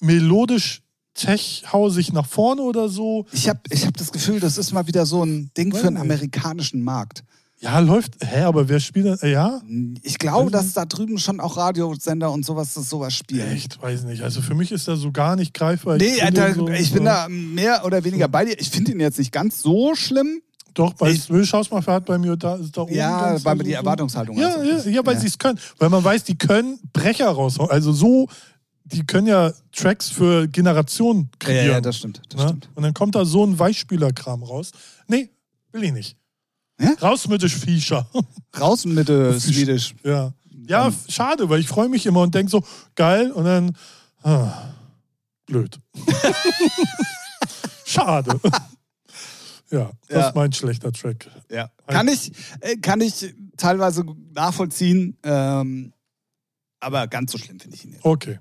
melodisch 0.00 0.82
tech-hausig 1.14 2.12
nach 2.12 2.26
vorne 2.26 2.62
oder 2.62 2.88
so. 2.88 3.26
Ich 3.32 3.48
habe 3.48 3.60
ich 3.70 3.86
hab 3.86 3.96
das 3.96 4.12
Gefühl, 4.12 4.40
das 4.40 4.58
ist 4.58 4.72
mal 4.72 4.86
wieder 4.86 5.06
so 5.06 5.24
ein 5.24 5.50
Ding 5.56 5.74
für 5.74 5.82
den 5.84 5.94
nicht. 5.94 6.02
amerikanischen 6.02 6.82
Markt. 6.82 7.24
Ja, 7.62 7.78
läuft. 7.80 8.14
Hä, 8.24 8.44
aber 8.44 8.70
wer 8.70 8.80
spielt 8.80 9.04
denn? 9.04 9.18
äh, 9.20 9.32
Ja? 9.32 9.60
Ich 10.02 10.16
glaube, 10.18 10.50
dass 10.50 10.72
da 10.72 10.86
drüben 10.86 11.18
schon 11.18 11.40
auch 11.40 11.58
Radiosender 11.58 12.32
und 12.32 12.46
sowas 12.46 12.72
das 12.72 12.88
sowas 12.88 13.12
spielen. 13.14 13.52
Echt, 13.52 13.82
weiß 13.82 14.04
nicht. 14.04 14.22
Also 14.22 14.40
für 14.40 14.54
mich 14.54 14.72
ist 14.72 14.88
er 14.88 14.96
so 14.96 15.12
gar 15.12 15.36
nicht 15.36 15.52
greifbar. 15.52 15.98
Nee, 15.98 16.14
finde 16.24 16.42
Alter, 16.42 16.54
so, 16.54 16.68
ich 16.68 16.90
bin 16.90 17.00
so- 17.00 17.04
da 17.04 17.28
mehr 17.28 17.84
oder 17.84 18.02
weniger 18.02 18.28
bei 18.28 18.46
dir. 18.46 18.58
Ich 18.58 18.70
finde 18.70 18.92
ihn 18.92 19.00
jetzt 19.00 19.18
nicht 19.18 19.30
ganz 19.32 19.60
so 19.60 19.94
schlimm. 19.94 20.40
Doch, 20.74 20.94
bei 20.94 21.10
Ich- 21.10 21.28
Will 21.30 21.44
Schausmafia 21.44 21.94
hat 21.94 22.04
bei 22.06 22.18
mir 22.18 22.36
da, 22.36 22.54
ist 22.56 22.76
da 22.76 22.82
oben. 22.82 22.94
Ja, 22.94 23.36
weil 23.44 23.56
so- 23.58 23.62
die 23.64 23.72
Erwartungshaltung 23.72 24.36
Ja, 24.38 24.54
also 24.54 24.88
ja, 24.88 24.96
ja, 24.96 25.06
weil 25.06 25.14
Ja. 25.14 25.20
sie 25.20 25.26
es 25.26 25.38
können. 25.38 25.58
Weil 25.78 25.88
man 25.88 26.02
weiß, 26.04 26.24
die 26.24 26.36
können 26.38 26.78
Brecher 26.92 27.28
raushauen. 27.30 27.70
Also 27.70 27.92
so, 27.92 28.28
die 28.84 29.04
können 29.06 29.26
ja 29.26 29.52
Tracks 29.72 30.08
für 30.08 30.48
Generationen 30.48 31.22
Ja, 31.32 31.38
kreieren. 31.38 31.70
ja, 31.70 31.80
das 31.80 31.96
stimmt. 31.98 32.20
Das 32.28 32.40
Ne? 32.40 32.48
stimmt. 32.48 32.68
Und 32.74 32.82
dann 32.82 32.94
kommt 32.94 33.14
da 33.14 33.24
so 33.24 33.44
ein 33.44 33.58
Weichspülerkram 33.58 34.42
raus. 34.42 34.72
Nee, 35.06 35.30
will 35.72 35.84
ich 35.84 35.92
nicht. 35.92 36.16
Ja? 36.80 36.92
Raus 37.02 37.28
mit 37.28 37.42
dem 37.42 37.50
Viecher. 37.50 38.08
Raus 38.58 38.84
mit 38.86 39.08
der 39.08 39.38
Swedish. 39.40 39.94
ja. 40.04 40.32
Ja, 40.66 40.86
f- 40.88 41.04
schade, 41.08 41.48
weil 41.48 41.60
ich 41.60 41.68
freue 41.68 41.88
mich 41.88 42.06
immer 42.06 42.20
und 42.20 42.34
denke 42.34 42.50
so, 42.50 42.62
geil, 42.94 43.32
und 43.32 43.44
dann 43.44 43.76
ah, 44.22 44.52
blöd. 45.46 45.78
schade. 47.84 48.38
Ja, 49.70 49.90
das 50.08 50.16
Ja. 50.16 50.28
ist 50.28 50.34
mein 50.34 50.52
schlechter 50.52 50.92
Track. 50.92 51.28
Ja. 51.50 51.70
Kann 51.86 52.08
ich, 52.08 52.32
äh, 52.60 52.76
kann 52.76 53.00
ich 53.00 53.34
teilweise 53.56 54.04
nachvollziehen, 54.32 55.16
ähm, 55.22 55.92
aber 56.80 57.06
ganz 57.08 57.32
so 57.32 57.38
schlimm 57.38 57.58
finde 57.60 57.76
ich 57.76 57.84
ihn 57.84 57.90
nicht. 57.90 58.04
Okay, 58.04 58.38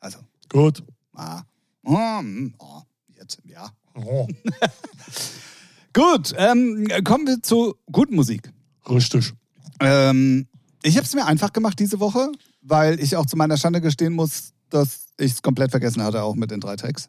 Also, 0.00 0.18
gut. 0.48 0.82
ah. 1.14 1.42
Mm, 1.82 2.54
oh, 2.58 2.82
jetzt, 3.16 3.38
ja. 3.44 3.70
Oh, 3.94 4.26
Gut, 5.92 6.34
ähm, 6.36 6.86
kommen 7.04 7.26
wir 7.26 7.42
zu 7.42 7.74
guten 7.90 8.16
Musik. 8.16 8.52
richtig. 8.88 9.32
Ähm, 9.80 10.46
ich 10.82 10.96
habe 10.96 11.06
es 11.06 11.14
mir 11.14 11.24
einfach 11.26 11.52
gemacht 11.52 11.78
diese 11.78 12.00
Woche, 12.00 12.30
weil 12.60 13.00
ich 13.00 13.16
auch 13.16 13.26
zu 13.26 13.36
meiner 13.36 13.56
Schande 13.56 13.80
gestehen 13.80 14.12
muss, 14.12 14.52
dass 14.68 15.06
ich 15.18 15.32
es 15.32 15.42
komplett 15.42 15.70
vergessen 15.70 16.02
hatte, 16.02 16.22
auch 16.22 16.34
mit 16.34 16.50
den 16.50 16.60
drei 16.60 16.76
Tags. 16.76 17.08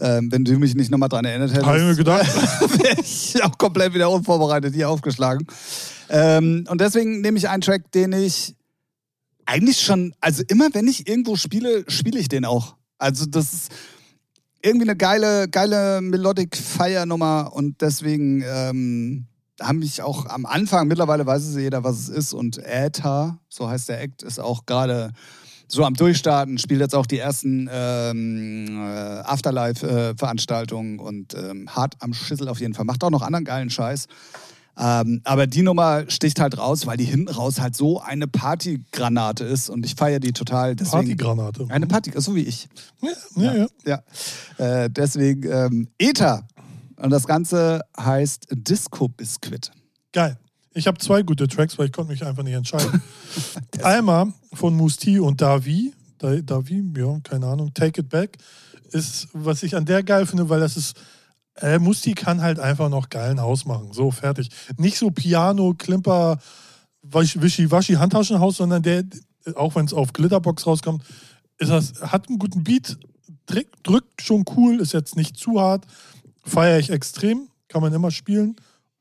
Ähm, 0.00 0.32
wenn 0.32 0.44
du 0.44 0.58
mich 0.58 0.74
nicht 0.74 0.90
nochmal 0.90 1.08
dran 1.08 1.24
erinnert 1.24 1.50
hättest, 1.50 1.66
Habe 1.66 1.78
ich 1.78 1.84
mir 1.84 1.94
gedacht. 1.94 2.26
wäre 2.82 3.00
ich 3.00 3.42
auch 3.44 3.56
komplett 3.56 3.94
wieder 3.94 4.10
unvorbereitet 4.10 4.74
hier 4.74 4.90
aufgeschlagen. 4.90 5.46
Ähm, 6.08 6.66
und 6.68 6.80
deswegen 6.80 7.20
nehme 7.20 7.38
ich 7.38 7.48
einen 7.48 7.60
Track, 7.60 7.92
den 7.92 8.12
ich 8.12 8.56
eigentlich 9.46 9.80
schon, 9.80 10.14
also 10.20 10.42
immer 10.48 10.68
wenn 10.72 10.88
ich 10.88 11.08
irgendwo 11.08 11.36
spiele, 11.36 11.84
spiele 11.88 12.18
ich 12.18 12.28
den 12.28 12.44
auch. 12.44 12.76
Also 12.98 13.26
das 13.26 13.52
ist 13.52 13.72
irgendwie 14.62 14.88
eine 14.88 14.96
geile, 14.96 15.48
geile 15.48 16.00
Melodic 16.00 16.56
Fire 16.56 17.06
Nummer 17.06 17.52
und 17.52 17.80
deswegen 17.80 18.42
ähm, 18.46 19.26
haben 19.60 19.78
mich 19.78 20.02
auch 20.02 20.26
am 20.26 20.46
Anfang, 20.46 20.88
mittlerweile 20.88 21.26
weiß 21.26 21.44
es 21.44 21.56
jeder, 21.56 21.84
was 21.84 21.96
es 22.00 22.08
ist 22.08 22.32
und 22.32 22.58
Äther, 22.58 23.38
so 23.48 23.68
heißt 23.68 23.88
der 23.88 24.00
Act, 24.00 24.22
ist 24.22 24.40
auch 24.40 24.66
gerade 24.66 25.12
so 25.68 25.84
am 25.84 25.94
Durchstarten, 25.94 26.58
spielt 26.58 26.80
jetzt 26.80 26.94
auch 26.94 27.06
die 27.06 27.18
ersten 27.18 27.68
ähm, 27.72 28.66
äh, 28.68 29.20
Afterlife-Veranstaltungen 29.24 30.98
und 30.98 31.34
ähm, 31.34 31.68
hart 31.68 31.94
am 32.00 32.12
Schüssel 32.14 32.48
auf 32.48 32.60
jeden 32.60 32.74
Fall. 32.74 32.84
Macht 32.84 33.02
auch 33.04 33.10
noch 33.10 33.22
anderen 33.22 33.44
geilen 33.44 33.70
Scheiß. 33.70 34.06
Ähm, 34.76 35.20
aber 35.24 35.46
die 35.46 35.62
Nummer 35.62 36.04
sticht 36.08 36.40
halt 36.40 36.58
raus, 36.58 36.86
weil 36.86 36.96
die 36.96 37.04
hinten 37.04 37.28
raus 37.28 37.60
halt 37.60 37.76
so 37.76 38.00
eine 38.00 38.26
Partygranate 38.26 39.44
ist 39.44 39.70
und 39.70 39.86
ich 39.86 39.94
feiere 39.94 40.18
die 40.18 40.32
total. 40.32 40.74
Deswegen, 40.74 41.16
Partygranate. 41.16 41.66
Eine 41.68 41.86
Party, 41.86 42.12
so 42.16 42.34
wie 42.34 42.42
ich. 42.42 42.68
Ja, 43.00 43.12
ja, 43.36 43.54
ja. 43.54 44.02
Ja. 44.58 44.82
Äh, 44.82 44.90
deswegen 44.90 45.48
ähm, 45.50 45.88
Ether. 45.98 46.46
Und 46.96 47.10
das 47.10 47.26
Ganze 47.26 47.82
heißt 47.98 48.48
Disco 48.50 49.08
Biscuit. 49.08 49.70
Geil. 50.12 50.38
Ich 50.74 50.86
habe 50.86 50.98
zwei 50.98 51.22
gute 51.22 51.46
Tracks, 51.46 51.78
weil 51.78 51.86
ich 51.86 51.92
konnte 51.92 52.10
mich 52.12 52.24
einfach 52.24 52.42
nicht 52.42 52.54
entscheiden. 52.54 53.00
Einmal 53.82 54.32
von 54.52 54.74
Musti 54.76 55.20
und 55.20 55.40
Davi. 55.40 55.92
Da- 56.18 56.40
Davi, 56.40 56.84
ja, 56.96 57.18
keine 57.22 57.46
Ahnung. 57.46 57.72
Take 57.74 58.00
It 58.00 58.08
Back 58.08 58.38
ist, 58.90 59.28
was 59.32 59.62
ich 59.62 59.76
an 59.76 59.84
der 59.86 60.02
geil 60.02 60.26
finde, 60.26 60.48
weil 60.48 60.60
das 60.60 60.76
ist, 60.76 60.96
äh, 61.56 61.78
Musti 61.78 62.14
kann 62.14 62.40
halt 62.42 62.58
einfach 62.58 62.88
noch 62.88 63.08
geilen 63.08 63.40
Haus 63.40 63.64
machen. 63.64 63.92
So, 63.92 64.10
fertig. 64.10 64.48
Nicht 64.76 64.98
so 64.98 65.10
Piano, 65.10 65.74
Klimper, 65.74 66.38
Wischi-Waschi-Handtaschenhaus, 67.02 68.56
sondern 68.56 68.82
der, 68.82 69.04
auch 69.54 69.74
wenn 69.74 69.86
es 69.86 69.92
auf 69.92 70.12
Glitterbox 70.12 70.66
rauskommt, 70.66 71.04
ist 71.58 71.70
das, 71.70 72.00
hat 72.02 72.28
einen 72.28 72.38
guten 72.38 72.64
Beat, 72.64 72.98
drückt, 73.46 73.76
drückt 73.86 74.22
schon 74.22 74.44
cool, 74.56 74.80
ist 74.80 74.92
jetzt 74.92 75.16
nicht 75.16 75.36
zu 75.36 75.60
hart, 75.60 75.86
feiere 76.44 76.78
ich 76.78 76.90
extrem, 76.90 77.48
kann 77.68 77.82
man 77.82 77.92
immer 77.92 78.10
spielen. 78.10 78.56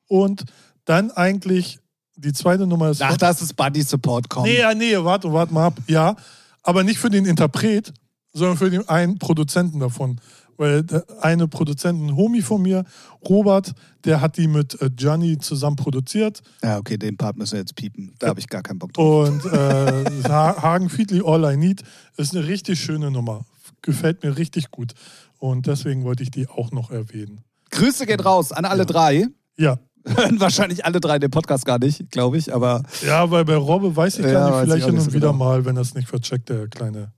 Und 0.08 0.44
dann 0.86 1.12
eigentlich 1.12 1.80
die 2.16 2.34
zweite 2.34 2.68
Nummer 2.68 2.90
ist. 2.90 3.02
Ach, 3.02 3.18
das 3.18 3.42
ist 3.42 3.56
Buddy 3.56 3.82
Support 3.82 4.30
kommt. 4.30 4.48
Nee, 4.48 4.60
ja, 4.60 4.74
nee, 4.74 4.96
warte, 4.98 5.32
warte 5.34 5.54
mal 5.54 5.68
ab. 5.68 5.80
Ja, 5.88 6.16
aber 6.62 6.84
nicht 6.84 7.00
für 7.00 7.10
den 7.10 7.26
Interpret, 7.26 7.94
sondern 8.34 8.58
für 8.58 8.70
den 8.70 8.88
einen 8.88 9.18
Produzenten 9.18 9.80
davon. 9.80 10.20
Weil 10.56 10.84
der 10.84 11.04
eine 11.22 11.48
Produzent, 11.48 12.00
ein 12.00 12.16
Homie 12.16 12.44
von 12.44 12.62
mir, 12.62 12.86
Robert, 13.28 13.74
der 14.06 14.22
hat 14.22 14.38
die 14.38 14.48
mit 14.48 14.80
äh, 14.84 14.92
Gianni 14.92 15.40
zusammen 15.40 15.76
produziert. 15.76 16.42
Ja, 16.62 16.78
okay, 16.78 16.98
den 16.98 17.18
Part 17.18 17.38
müssen 17.38 17.54
wir 17.54 17.60
jetzt 17.62 17.76
piepen. 17.76 18.14
Da 18.20 18.28
habe 18.28 18.40
ich 18.40 18.48
gar 18.48 18.62
keinen 18.62 18.78
Bock 18.78 18.94
drauf. 18.94 19.30
Und 19.30 19.44
äh, 19.46 20.30
Ha- 20.30 20.62
Hagen 20.62 20.90
Fiedli 20.92 21.24
All 21.26 21.52
I 21.52 21.58
Need 21.58 21.82
ist 22.18 22.36
eine 22.36 22.46
richtig 22.48 22.80
schöne 22.80 23.10
Nummer. 23.10 23.46
Gefällt 23.82 24.22
mir 24.24 24.38
richtig 24.38 24.70
gut. 24.70 24.94
Und 25.40 25.66
deswegen 25.66 26.04
wollte 26.04 26.22
ich 26.22 26.30
die 26.30 26.48
auch 26.48 26.72
noch 26.72 26.92
erwähnen. 26.92 27.44
Grüße 27.72 28.06
geht 28.06 28.24
raus 28.24 28.52
an 28.52 28.66
alle 28.66 28.86
drei. 28.86 29.26
Ja. 29.58 29.80
Hören 30.06 30.40
wahrscheinlich 30.40 30.86
alle 30.86 31.00
drei 31.00 31.18
den 31.20 31.32
Podcast 31.32 31.66
gar 31.66 31.80
nicht, 31.80 32.12
glaube 32.12 32.38
ich, 32.38 32.54
aber 32.54 32.84
Ja, 33.06 33.30
weil 33.32 33.46
bei 33.46 33.56
Robbe 33.56 33.96
weiß 33.96 34.20
ich 34.20 34.26
Ja, 34.26 34.32
gar 34.32 34.50
nicht, 34.50 34.72
vielleicht 34.72 34.86
hin 34.86 34.96
und 34.96 35.02
so 35.02 35.14
wieder 35.14 35.32
genau. 35.32 35.34
mal, 35.46 35.66
wenn 35.66 35.78
er 35.78 35.82
es 35.82 35.94
nicht 35.96 36.08
vercheckt, 36.10 36.50
der 36.50 36.68
kleine 36.68 37.14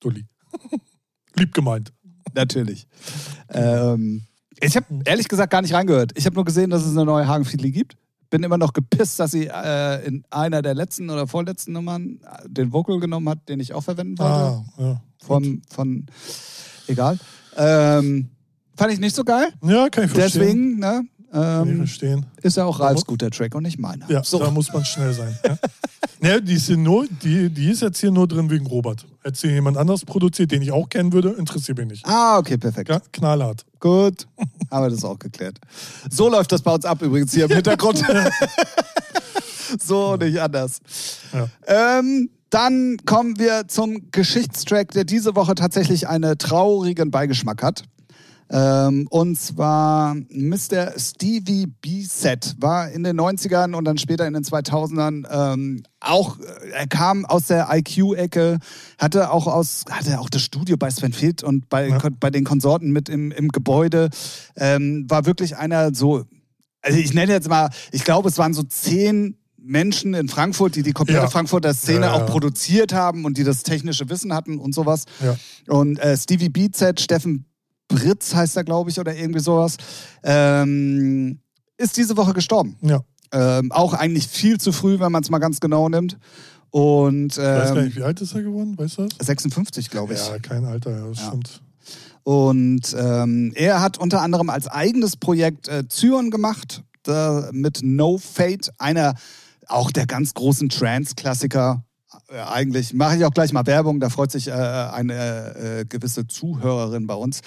Dulli. 0.00 0.26
Lieb 1.36 1.54
gemeint. 1.54 1.92
natürlich. 2.34 2.86
Ähm, 3.50 4.22
ich 4.60 4.76
habe 4.76 4.86
ehrlich 5.04 5.28
gesagt 5.28 5.50
gar 5.50 5.62
nicht 5.62 5.74
reingehört. 5.74 6.12
Ich 6.16 6.26
habe 6.26 6.34
nur 6.34 6.44
gesehen, 6.44 6.70
dass 6.70 6.84
es 6.84 6.92
eine 6.92 7.04
neue 7.04 7.26
Hagen 7.26 7.44
Fiedli 7.44 7.70
gibt. 7.70 7.96
Bin 8.30 8.42
immer 8.42 8.58
noch 8.58 8.72
gepisst, 8.72 9.20
dass 9.20 9.30
sie 9.30 9.46
äh, 9.46 10.04
in 10.06 10.24
einer 10.30 10.62
der 10.62 10.74
letzten 10.74 11.10
oder 11.10 11.26
vorletzten 11.26 11.72
Nummern 11.72 12.20
äh, 12.22 12.48
den 12.48 12.72
Vocal 12.72 12.98
genommen 12.98 13.28
hat, 13.28 13.48
den 13.48 13.60
ich 13.60 13.72
auch 13.72 13.82
verwenden 13.82 14.18
wollte. 14.18 14.32
Ah, 14.32 14.64
ja. 14.78 15.02
Von, 15.22 15.62
von, 15.70 16.06
egal. 16.88 17.18
Ähm, 17.56 18.30
fand 18.76 18.92
ich 18.92 18.98
nicht 18.98 19.14
so 19.14 19.24
geil. 19.24 19.48
Ja, 19.62 19.88
kann 19.88 20.04
ich 20.04 20.10
verstehen. 20.10 20.40
Deswegen, 20.42 20.78
ne? 20.78 21.02
Ähm, 21.36 21.86
ist 22.42 22.56
ja 22.56 22.64
auch 22.64 22.80
Ralfs 22.80 23.04
guter 23.04 23.30
Track 23.30 23.54
und 23.54 23.64
nicht 23.64 23.78
meiner. 23.78 24.10
Ja, 24.10 24.24
so. 24.24 24.38
da 24.38 24.50
muss 24.50 24.72
man 24.72 24.84
schnell 24.86 25.12
sein. 25.12 25.38
Ja. 25.44 25.58
ne, 26.20 26.42
die, 26.42 26.54
ist 26.54 26.70
nur, 26.70 27.06
die, 27.22 27.50
die 27.50 27.70
ist 27.70 27.82
jetzt 27.82 28.00
hier 28.00 28.10
nur 28.10 28.26
drin 28.26 28.48
wegen 28.48 28.66
Robert. 28.66 29.06
Hätte 29.22 29.38
sie 29.38 29.48
jemand 29.48 29.76
anders 29.76 30.06
produziert, 30.06 30.50
den 30.50 30.62
ich 30.62 30.72
auch 30.72 30.88
kennen 30.88 31.12
würde, 31.12 31.30
interessiert 31.30 31.76
mich 31.76 31.88
nicht. 31.88 32.06
Ah, 32.06 32.38
okay, 32.38 32.56
perfekt. 32.56 32.88
Ja, 32.88 33.00
knallhart. 33.12 33.66
Gut, 33.80 34.26
haben 34.70 34.86
wir 34.86 34.90
das 34.90 35.04
auch 35.04 35.18
geklärt. 35.18 35.58
So 36.10 36.30
läuft 36.30 36.52
das 36.52 36.62
bei 36.62 36.72
uns 36.72 36.86
ab 36.86 37.02
übrigens 37.02 37.34
hier 37.34 37.44
im 37.44 37.52
Hintergrund. 37.52 38.02
so 39.84 40.16
nicht 40.16 40.40
anders. 40.40 40.80
Ja. 41.34 41.98
Ähm, 41.98 42.30
dann 42.48 42.96
kommen 43.04 43.38
wir 43.38 43.68
zum 43.68 44.10
Geschichtstrack, 44.10 44.92
der 44.92 45.04
diese 45.04 45.34
Woche 45.34 45.54
tatsächlich 45.54 46.08
einen 46.08 46.38
traurigen 46.38 47.10
Beigeschmack 47.10 47.62
hat. 47.62 47.82
Ähm, 48.48 49.06
und 49.10 49.36
zwar 49.38 50.14
Mr. 50.14 50.92
Stevie 50.98 51.66
B-Set 51.66 52.54
war 52.60 52.90
in 52.90 53.02
den 53.02 53.18
90ern 53.20 53.74
und 53.74 53.84
dann 53.84 53.98
später 53.98 54.26
in 54.26 54.34
den 54.34 54.44
2000ern 54.44 55.26
ähm, 55.30 55.82
auch, 56.00 56.38
äh, 56.38 56.70
er 56.72 56.86
kam 56.86 57.24
aus 57.26 57.46
der 57.48 57.68
IQ-Ecke, 57.72 58.58
hatte 58.98 59.30
auch 59.32 59.46
aus, 59.48 59.84
hatte 59.90 60.20
auch 60.20 60.30
das 60.30 60.42
Studio 60.42 60.76
bei 60.76 60.90
Sven 60.90 61.12
Feth 61.12 61.42
und 61.42 61.68
bei, 61.68 61.88
Ja. 61.88 61.98
bei 62.20 62.30
den 62.30 62.44
Konsorten 62.44 62.92
mit 62.92 63.08
im, 63.08 63.32
im 63.32 63.48
Gebäude, 63.48 64.10
ähm, 64.56 65.06
war 65.08 65.26
wirklich 65.26 65.56
einer 65.56 65.92
so, 65.94 66.24
also 66.82 66.98
ich 66.98 67.14
nenne 67.14 67.32
jetzt 67.32 67.48
mal, 67.48 67.70
ich 67.90 68.04
glaube, 68.04 68.28
es 68.28 68.38
waren 68.38 68.54
so 68.54 68.62
zehn 68.62 69.36
Menschen 69.58 70.14
in 70.14 70.28
Frankfurt, 70.28 70.76
die 70.76 70.84
die 70.84 70.92
komplette 70.92 71.22
Ja. 71.22 71.28
Frankfurter 71.28 71.74
Szene 71.74 72.06
Ja, 72.06 72.14
ja. 72.16 72.22
auch 72.22 72.26
produziert 72.26 72.92
haben 72.92 73.24
und 73.24 73.36
die 73.36 73.42
das 73.42 73.64
technische 73.64 74.08
Wissen 74.08 74.32
hatten 74.32 74.58
und 74.60 74.72
sowas. 74.72 75.06
Und 75.66 75.98
äh, 75.98 76.16
Stevie 76.16 76.48
BZ, 76.50 77.00
Steffen 77.00 77.46
Britz 77.88 78.34
heißt 78.34 78.56
er, 78.56 78.64
glaube 78.64 78.90
ich, 78.90 78.98
oder 79.00 79.14
irgendwie 79.14 79.40
sowas, 79.40 79.76
ähm, 80.24 81.40
ist 81.78 81.96
diese 81.96 82.16
Woche 82.16 82.32
gestorben. 82.32 82.76
Ja. 82.82 83.00
Ähm, 83.32 83.72
auch 83.72 83.92
eigentlich 83.94 84.26
viel 84.28 84.58
zu 84.58 84.72
früh, 84.72 84.98
wenn 85.00 85.12
man 85.12 85.22
es 85.22 85.30
mal 85.30 85.38
ganz 85.38 85.60
genau 85.60 85.88
nimmt. 85.88 86.18
Und 86.70 87.32
Ich 87.32 87.38
weiß 87.42 87.68
gar 87.70 87.76
ähm, 87.78 87.84
nicht, 87.84 87.96
wie 87.96 88.02
alt 88.02 88.20
ist 88.20 88.34
er 88.34 88.42
geworden? 88.42 88.76
Weißt 88.78 88.98
du 88.98 89.06
das? 89.06 89.26
56, 89.26 89.90
glaube 89.90 90.14
ich. 90.14 90.26
Ja, 90.26 90.38
kein 90.38 90.64
Alter, 90.64 90.90
ja, 90.90 91.06
das 91.08 91.18
Ja. 91.18 91.26
stimmt. 91.28 91.62
Und 92.22 92.94
ähm, 92.98 93.52
er 93.54 93.80
hat 93.80 93.98
unter 93.98 94.20
anderem 94.20 94.50
als 94.50 94.66
eigenes 94.66 95.16
Projekt 95.16 95.68
äh, 95.68 95.86
Zyron 95.88 96.30
gemacht, 96.32 96.82
da, 97.04 97.50
mit 97.52 97.80
No 97.84 98.18
Fate, 98.18 98.70
einer 98.78 99.14
auch 99.68 99.92
der 99.92 100.06
ganz 100.06 100.34
großen 100.34 100.68
Trance-Klassiker. 100.68 101.84
Äh, 102.28 102.40
eigentlich 102.40 102.94
mache 102.94 103.16
ich 103.16 103.24
auch 103.24 103.30
gleich 103.32 103.52
mal 103.52 103.64
Werbung, 103.66 104.00
da 104.00 104.10
freut 104.10 104.32
sich 104.32 104.48
äh, 104.48 104.52
eine 104.52 105.54
äh, 105.54 105.84
gewisse 105.88 106.26
Zuhörerin 106.26 107.06
bei 107.06 107.14
uns. 107.14 107.42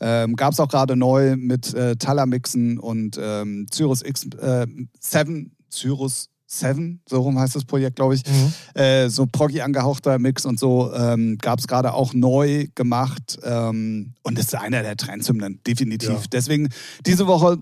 Ähm, 0.00 0.36
Gab 0.36 0.52
es 0.52 0.60
auch 0.60 0.68
gerade 0.68 0.96
neu 0.96 1.36
mit 1.36 1.72
äh, 1.74 1.96
Talamixen 1.96 2.78
und 2.78 3.18
ähm, 3.20 3.66
Cyrus 3.72 4.02
X 4.02 4.26
äh, 4.40 4.66
7, 5.00 5.52
Cyrus 5.70 6.28
7, 6.46 7.00
so 7.08 7.20
rum 7.20 7.38
heißt 7.38 7.56
das 7.56 7.64
Projekt, 7.64 7.96
glaube 7.96 8.14
ich 8.14 8.22
Mhm. 8.26 8.80
äh, 8.80 9.08
so 9.08 9.26
proggy 9.26 9.60
angehauchter 9.60 10.18
Mix 10.18 10.46
und 10.46 10.58
so 10.58 10.92
ähm, 10.94 11.36
gab 11.38 11.58
es 11.58 11.66
gerade 11.66 11.94
auch 11.94 12.14
neu 12.14 12.66
gemacht 12.74 13.38
ähm, 13.42 14.14
und 14.22 14.38
ist 14.38 14.54
einer 14.54 14.82
der 14.82 14.96
Trendhymnen, 14.96 15.60
definitiv. 15.66 16.08
Ja. 16.10 16.20
Deswegen 16.30 16.68
diese 17.06 17.26
Woche 17.26 17.58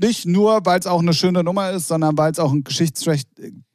nicht 0.00 0.26
nur, 0.26 0.64
weil 0.64 0.78
es 0.80 0.86
auch 0.86 1.00
eine 1.00 1.12
schöne 1.12 1.42
Nummer 1.44 1.70
ist, 1.72 1.88
sondern 1.88 2.16
weil 2.16 2.32
es 2.32 2.38
auch 2.38 2.52
ein 2.52 2.64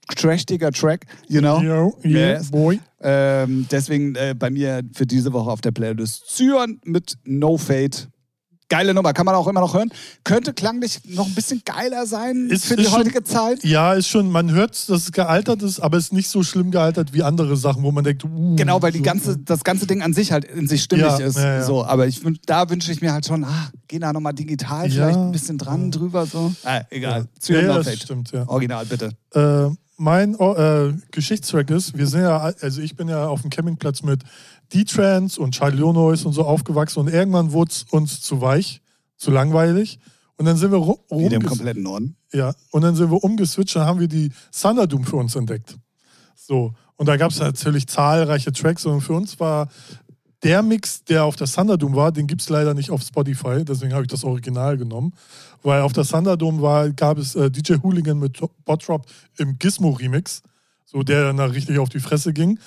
geschichtsträchtiger 0.08 0.72
Track, 0.72 1.06
you 1.28 1.39
know. 1.41 1.60
Yo, 1.62 1.97
yeah, 2.03 2.34
Yes. 2.38 2.51
boy. 2.51 2.80
Ähm, 3.01 3.68
deswegen 3.72 4.16
äh, 4.16 4.34
bei 4.38 4.49
mir 4.49 4.82
für 4.93 5.06
diese 5.06 5.32
Woche 5.34 5.49
auf 5.51 5.62
der 5.62 5.72
Playlist 5.72 6.24
Zyan 6.28 6.80
mit 6.86 7.18
No 7.24 7.58
Fate. 7.58 8.10
Geile 8.68 8.95
Nummer, 8.95 9.14
kann 9.14 9.28
man 9.28 9.36
auch 9.36 9.47
immer 9.47 9.60
noch 9.60 9.76
hören. 9.76 9.91
Könnte 10.24 10.51
klanglich 10.51 10.99
noch 11.10 11.28
ein 11.28 11.36
bisschen 11.36 11.62
geiler 11.64 12.08
sein 12.08 12.47
Ist- 12.49 12.66
für 12.66 12.76
die 12.76 12.82
ist 12.82 12.89
schon- 12.89 12.97
heutige 13.01 13.24
Zeit. 13.24 13.64
Ja, 13.64 13.93
ist 13.93 14.08
schon, 14.08 14.32
man 14.32 14.49
hört, 14.49 14.72
dass 14.89 15.03
es 15.03 15.12
gealtert 15.12 15.62
ist, 15.62 15.80
aber 15.80 15.97
es 15.97 16.06
ist 16.06 16.14
nicht 16.14 16.30
so 16.30 16.41
schlimm 16.41 16.72
gealtert 16.72 17.14
wie 17.14 17.22
andere 17.22 17.58
Sachen, 17.58 17.84
wo 17.84 17.91
man 17.91 18.03
denkt, 18.03 18.24
uh, 18.26 18.56
Genau, 18.56 18.82
weil 18.82 18.91
die 18.91 18.97
so. 18.97 19.03
ganze, 19.03 19.38
das 19.38 19.64
ganze 19.64 19.86
Ding 19.86 20.01
an 20.01 20.14
sich 20.14 20.32
halt 20.32 20.45
in 20.45 20.68
sich 20.68 20.82
stimmig 20.82 21.06
Ja, 21.06 21.18
ist. 21.18 21.38
ja, 21.38 21.58
ja. 21.58 21.64
So, 21.64 21.86
aber 21.86 22.08
ich, 22.08 22.20
da 22.47 22.68
wünsche 22.68 22.91
ich 22.91 23.01
mir 23.01 23.14
halt 23.14 23.28
schon, 23.28 23.43
ah, 23.43 23.70
geh 23.88 23.99
da 23.99 24.12
nochmal 24.12 24.34
digital, 24.34 24.89
vielleicht 24.89 25.20
ein 25.20 25.32
bisschen 25.32 25.60
dran 25.60 25.91
drüber 25.91 26.26
so. 26.26 26.51
Ah, 26.64 26.82
egal. 26.89 27.28
Ja, 27.43 27.56
ja, 27.62 27.68
No 27.68 27.76
das 27.76 27.86
Fate. 27.88 28.01
stimmt, 28.01 28.32
ja. 28.32 28.49
Original, 28.49 28.84
bitte. 28.88 29.12
Äh, 29.36 29.76
mein 29.98 30.36
oh, 30.36 30.54
äh, 30.56 30.93
Geschichtstrack 31.12 31.70
ist, 31.70 31.98
wir 31.98 32.08
sind 32.08 32.22
ja, 32.22 32.38
also 32.38 32.82
ich 32.82 32.96
bin 32.96 33.08
ja 33.08 33.28
auf 33.28 33.41
dem 33.41 33.50
Campingplatz 33.50 34.04
mit 34.04 34.24
D-Trans 34.74 35.38
und 35.38 35.54
Charlie 35.54 35.78
Lonois 35.78 36.26
und 36.26 36.34
so 36.34 36.43
aufgewachsen 36.43 37.00
und 37.00 37.08
irgendwann 37.10 37.52
wurde 37.52 37.72
es 37.72 37.86
uns 37.91 38.22
zu 38.22 38.41
weich, 38.41 38.82
zu 39.18 39.32
langweilig. 39.32 40.00
Und 40.38 40.46
dann 40.46 40.58
sind 40.58 40.72
wir 40.72 40.80
ru- 40.80 41.00
Wie 41.12 41.30
dem 41.30 41.43
kompletten 41.43 41.84
Norden. 41.84 42.18
ja, 42.34 42.54
und 42.72 42.82
dann 42.82 42.96
sind 42.96 43.10
wir 43.10 43.24
umgeswitcht 43.24 43.76
und 43.78 43.84
haben 43.84 44.02
wir 44.02 44.10
die 44.10 44.32
Thunderdoom 44.52 45.06
für 45.06 45.16
uns 45.16 45.36
entdeckt. 45.36 45.78
So. 46.36 46.74
Und 46.98 47.08
da 47.08 47.16
gab 47.16 47.32
es 47.32 47.39
natürlich 47.39 47.88
zahlreiche 47.88 48.52
Tracks 48.52 48.86
und 48.86 49.00
für 49.02 49.14
uns 49.14 49.39
war 49.39 49.70
der 50.43 50.62
Mix, 50.62 51.04
der 51.06 51.24
auf 51.24 51.38
der 51.38 51.48
Thunderdome 51.48 51.96
war, 51.96 52.12
den 52.12 52.28
gibt 52.28 52.41
es 52.41 52.50
leider 52.50 52.74
nicht 52.74 52.91
auf 52.91 53.02
Spotify, 53.02 53.64
deswegen 53.64 53.93
habe 53.93 54.04
ich 54.04 54.10
das 54.10 54.24
Original 54.24 54.78
genommen. 54.78 55.14
Weil 55.66 55.82
auf 55.82 55.93
der 55.93 56.03
Thunderdome 56.03 56.61
war, 56.61 56.91
gab 56.91 57.18
es 57.18 57.34
äh, 57.34 57.49
DJ 57.49 57.78
Hooligan 57.82 58.20
mit 58.20 58.39
Botrop 58.66 59.07
im 59.38 59.57
Gizmo-Remix, 59.57 60.43
so 60.86 61.01
der 61.01 61.24
dann 61.24 61.38
da 61.38 61.45
richtig 61.45 61.80
auf 61.80 61.89
die 61.89 61.99
Fresse 61.99 62.34
ging. 62.34 62.59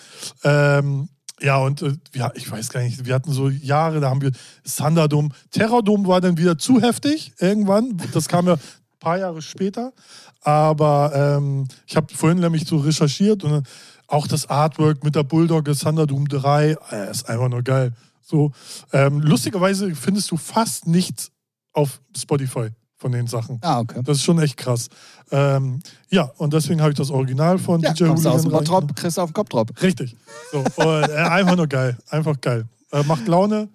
Ähm, 0.42 1.08
ja, 1.40 1.58
und 1.58 1.80
äh, 1.82 1.92
ja, 2.14 2.32
ich 2.34 2.50
weiß 2.50 2.70
gar 2.70 2.80
nicht, 2.80 3.06
wir 3.06 3.14
hatten 3.14 3.30
so 3.30 3.50
Jahre, 3.50 4.00
da 4.00 4.10
haben 4.10 4.20
wir 4.20 4.32
Thunderdome. 4.64 5.28
Terrordome 5.52 6.08
war 6.08 6.20
dann 6.20 6.38
wieder 6.38 6.58
zu 6.58 6.82
heftig 6.82 7.32
irgendwann. 7.38 8.02
Das 8.12 8.26
kam 8.26 8.48
ja 8.48 8.54
ein 8.54 8.60
paar 8.98 9.18
Jahre 9.18 9.42
später. 9.42 9.92
Aber 10.40 11.12
ähm, 11.14 11.68
ich 11.86 11.96
habe 11.96 12.12
vorhin 12.12 12.40
nämlich 12.40 12.66
so 12.66 12.78
recherchiert 12.78 13.44
und 13.44 13.64
auch 14.08 14.26
das 14.26 14.50
Artwork 14.50 15.04
mit 15.04 15.14
der 15.14 15.22
Bulldog 15.22 15.66
Thunderdome 15.66 16.26
3, 16.26 16.76
äh, 16.90 17.10
ist 17.12 17.28
einfach 17.28 17.48
nur 17.48 17.62
geil. 17.62 17.92
So, 18.22 18.50
ähm, 18.92 19.20
lustigerweise 19.20 19.94
findest 19.94 20.32
du 20.32 20.36
fast 20.36 20.88
nichts 20.88 21.30
auf 21.72 22.00
Spotify 22.16 22.70
von 22.98 23.12
den 23.12 23.26
Sachen. 23.26 23.58
Ah, 23.62 23.80
okay. 23.80 24.00
Das 24.04 24.18
ist 24.18 24.24
schon 24.24 24.38
echt 24.40 24.56
krass. 24.56 24.88
Ähm, 25.30 25.80
ja, 26.10 26.30
und 26.36 26.52
deswegen 26.52 26.80
habe 26.80 26.90
ich 26.90 26.96
das 26.96 27.10
Original 27.10 27.58
von 27.58 27.80
Ja, 27.80 27.92
DJ 27.92 28.06
kommst 28.06 28.24
du 28.24 28.28
aus 28.30 28.42
dem 28.42 28.52
Hooligan 28.52 28.80
Bottrop, 28.80 28.96
kriegst 28.96 29.16
du 29.16 29.22
auf 29.22 29.30
den 29.30 29.34
Kopfdrop. 29.34 29.82
Richtig. 29.82 30.16
So, 30.50 30.58
und, 30.58 31.08
äh, 31.08 31.14
einfach 31.14 31.56
nur 31.56 31.68
geil. 31.68 31.96
Einfach 32.10 32.40
geil. 32.40 32.66
Äh, 32.92 33.02
macht 33.04 33.26
Laune. 33.28 33.68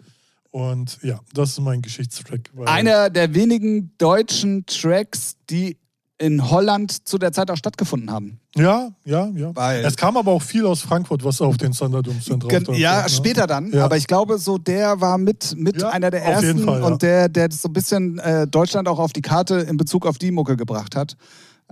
Und 0.51 0.99
ja, 1.01 1.19
das 1.33 1.49
ist 1.49 1.61
mein 1.61 1.81
Geschichtstrack. 1.81 2.51
Einer 2.65 3.09
der 3.09 3.33
wenigen 3.33 3.91
deutschen 3.97 4.65
Tracks, 4.67 5.35
die 5.49 5.77
in 6.23 6.49
Holland 6.49 7.07
zu 7.07 7.17
der 7.17 7.31
Zeit 7.33 7.51
auch 7.51 7.57
stattgefunden 7.57 8.09
haben. 8.11 8.39
Ja, 8.55 8.89
ja, 9.05 9.27
ja. 9.35 9.55
Weil- 9.55 9.83
es 9.83 9.97
kam 9.97 10.15
aber 10.17 10.31
auch 10.31 10.41
viel 10.41 10.65
aus 10.65 10.81
Frankfurt, 10.81 11.23
was 11.23 11.41
auf 11.41 11.57
den 11.57 11.73
Thunderdome 11.73 12.21
sind 12.21 12.43
drauf. 12.43 12.77
Ja, 12.77 13.03
ne? 13.03 13.09
später 13.09 13.45
dann. 13.45 13.71
Ja. 13.71 13.85
Aber 13.85 13.97
ich 13.97 14.07
glaube, 14.07 14.37
so 14.37 14.57
der 14.57 15.01
war 15.01 15.17
mit, 15.17 15.55
mit 15.57 15.81
Ja, 15.81 15.89
einer 15.89 16.09
der 16.11 16.23
ersten 16.23 16.59
Fall, 16.59 16.79
ja. 16.81 16.87
und 16.87 17.01
der, 17.01 17.29
der 17.29 17.49
so 17.51 17.67
ein 17.69 17.73
bisschen 17.73 18.19
äh, 18.19 18.47
Deutschland 18.47 18.87
auch 18.87 18.99
auf 18.99 19.11
die 19.13 19.21
Karte 19.21 19.55
in 19.55 19.77
Bezug 19.77 20.05
auf 20.05 20.17
die 20.17 20.31
Mucke 20.31 20.55
gebracht 20.55 20.95
hat. 20.95 21.17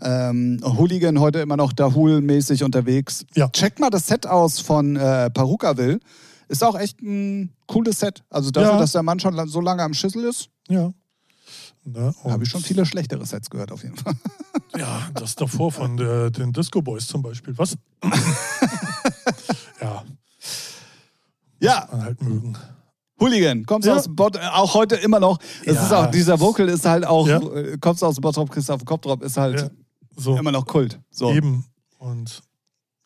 Ähm, 0.01 0.59
Hooligan 0.63 1.19
heute 1.19 1.39
immer 1.39 1.57
noch 1.57 1.73
Dahul-mäßig 1.73 2.63
unterwegs. 2.63 3.25
Ja. 3.35 3.49
Check 3.49 3.79
mal 3.79 3.89
das 3.89 4.07
Set 4.07 4.25
aus 4.25 4.59
von 4.59 4.95
äh, 4.95 5.29
Perukaville. 5.29 5.99
Ist 6.47 6.63
auch 6.63 6.77
echt 6.77 7.01
ein 7.01 7.53
cooles 7.67 7.99
Set. 7.99 8.23
Also 8.29 8.51
dafür, 8.51 8.77
dass 8.79 8.91
der 8.93 9.03
Mann 9.03 9.19
schon 9.19 9.47
so 9.47 9.61
lange 9.61 9.83
am 9.83 9.93
Schüssel 9.93 10.23
ist, 10.25 10.49
Ja. 10.67 10.91
Ne, 11.83 12.13
habe 12.23 12.43
ich 12.43 12.49
schon 12.49 12.61
viele 12.61 12.85
schlechtere 12.85 13.25
Sets 13.25 13.49
gehört 13.49 13.71
auf 13.71 13.83
jeden 13.83 13.97
Fall. 13.97 14.13
Ja, 14.77 15.09
das 15.15 15.35
davor 15.35 15.69
von 15.69 15.97
der, 15.97 16.31
den 16.31 16.53
Disco 16.53 16.81
Boys 16.81 17.05
zum 17.05 17.21
Beispiel. 17.21 17.57
Was? 17.57 17.75
ja, 19.81 20.03
Ja, 21.59 21.87
man 21.91 22.03
halt 22.03 22.21
mögen. 22.21 22.57
Hooligan, 23.19 23.65
kommst 23.65 23.87
Ja. 23.87 23.95
aus 23.97 24.07
Bot 24.09 24.37
äh, 24.37 24.39
auch 24.53 24.73
heute 24.73 24.95
immer 24.95 25.19
noch. 25.19 25.39
Es 25.65 25.75
Ja. 25.75 25.85
ist 25.85 25.93
auch, 25.93 26.09
dieser 26.11 26.39
Vocal 26.39 26.69
ist 26.69 26.85
halt 26.85 27.05
auch, 27.05 27.27
Ja. 27.27 27.37
äh, 27.41 27.77
kommst 27.79 28.01
du 28.01 28.05
aus 28.07 28.19
Bottrop, 28.19 28.49
kriegst 28.49 28.71
auf 28.71 28.79
den 28.81 28.85
Kopf 28.85 29.01
drauf, 29.01 29.21
ist 29.21 29.37
halt 29.37 29.59
Ja. 29.61 29.69
So, 30.15 30.37
immer 30.37 30.51
noch 30.51 30.65
Kult. 30.65 30.99
So. 31.11 31.31
eben. 31.31 31.65
Und 31.97 32.41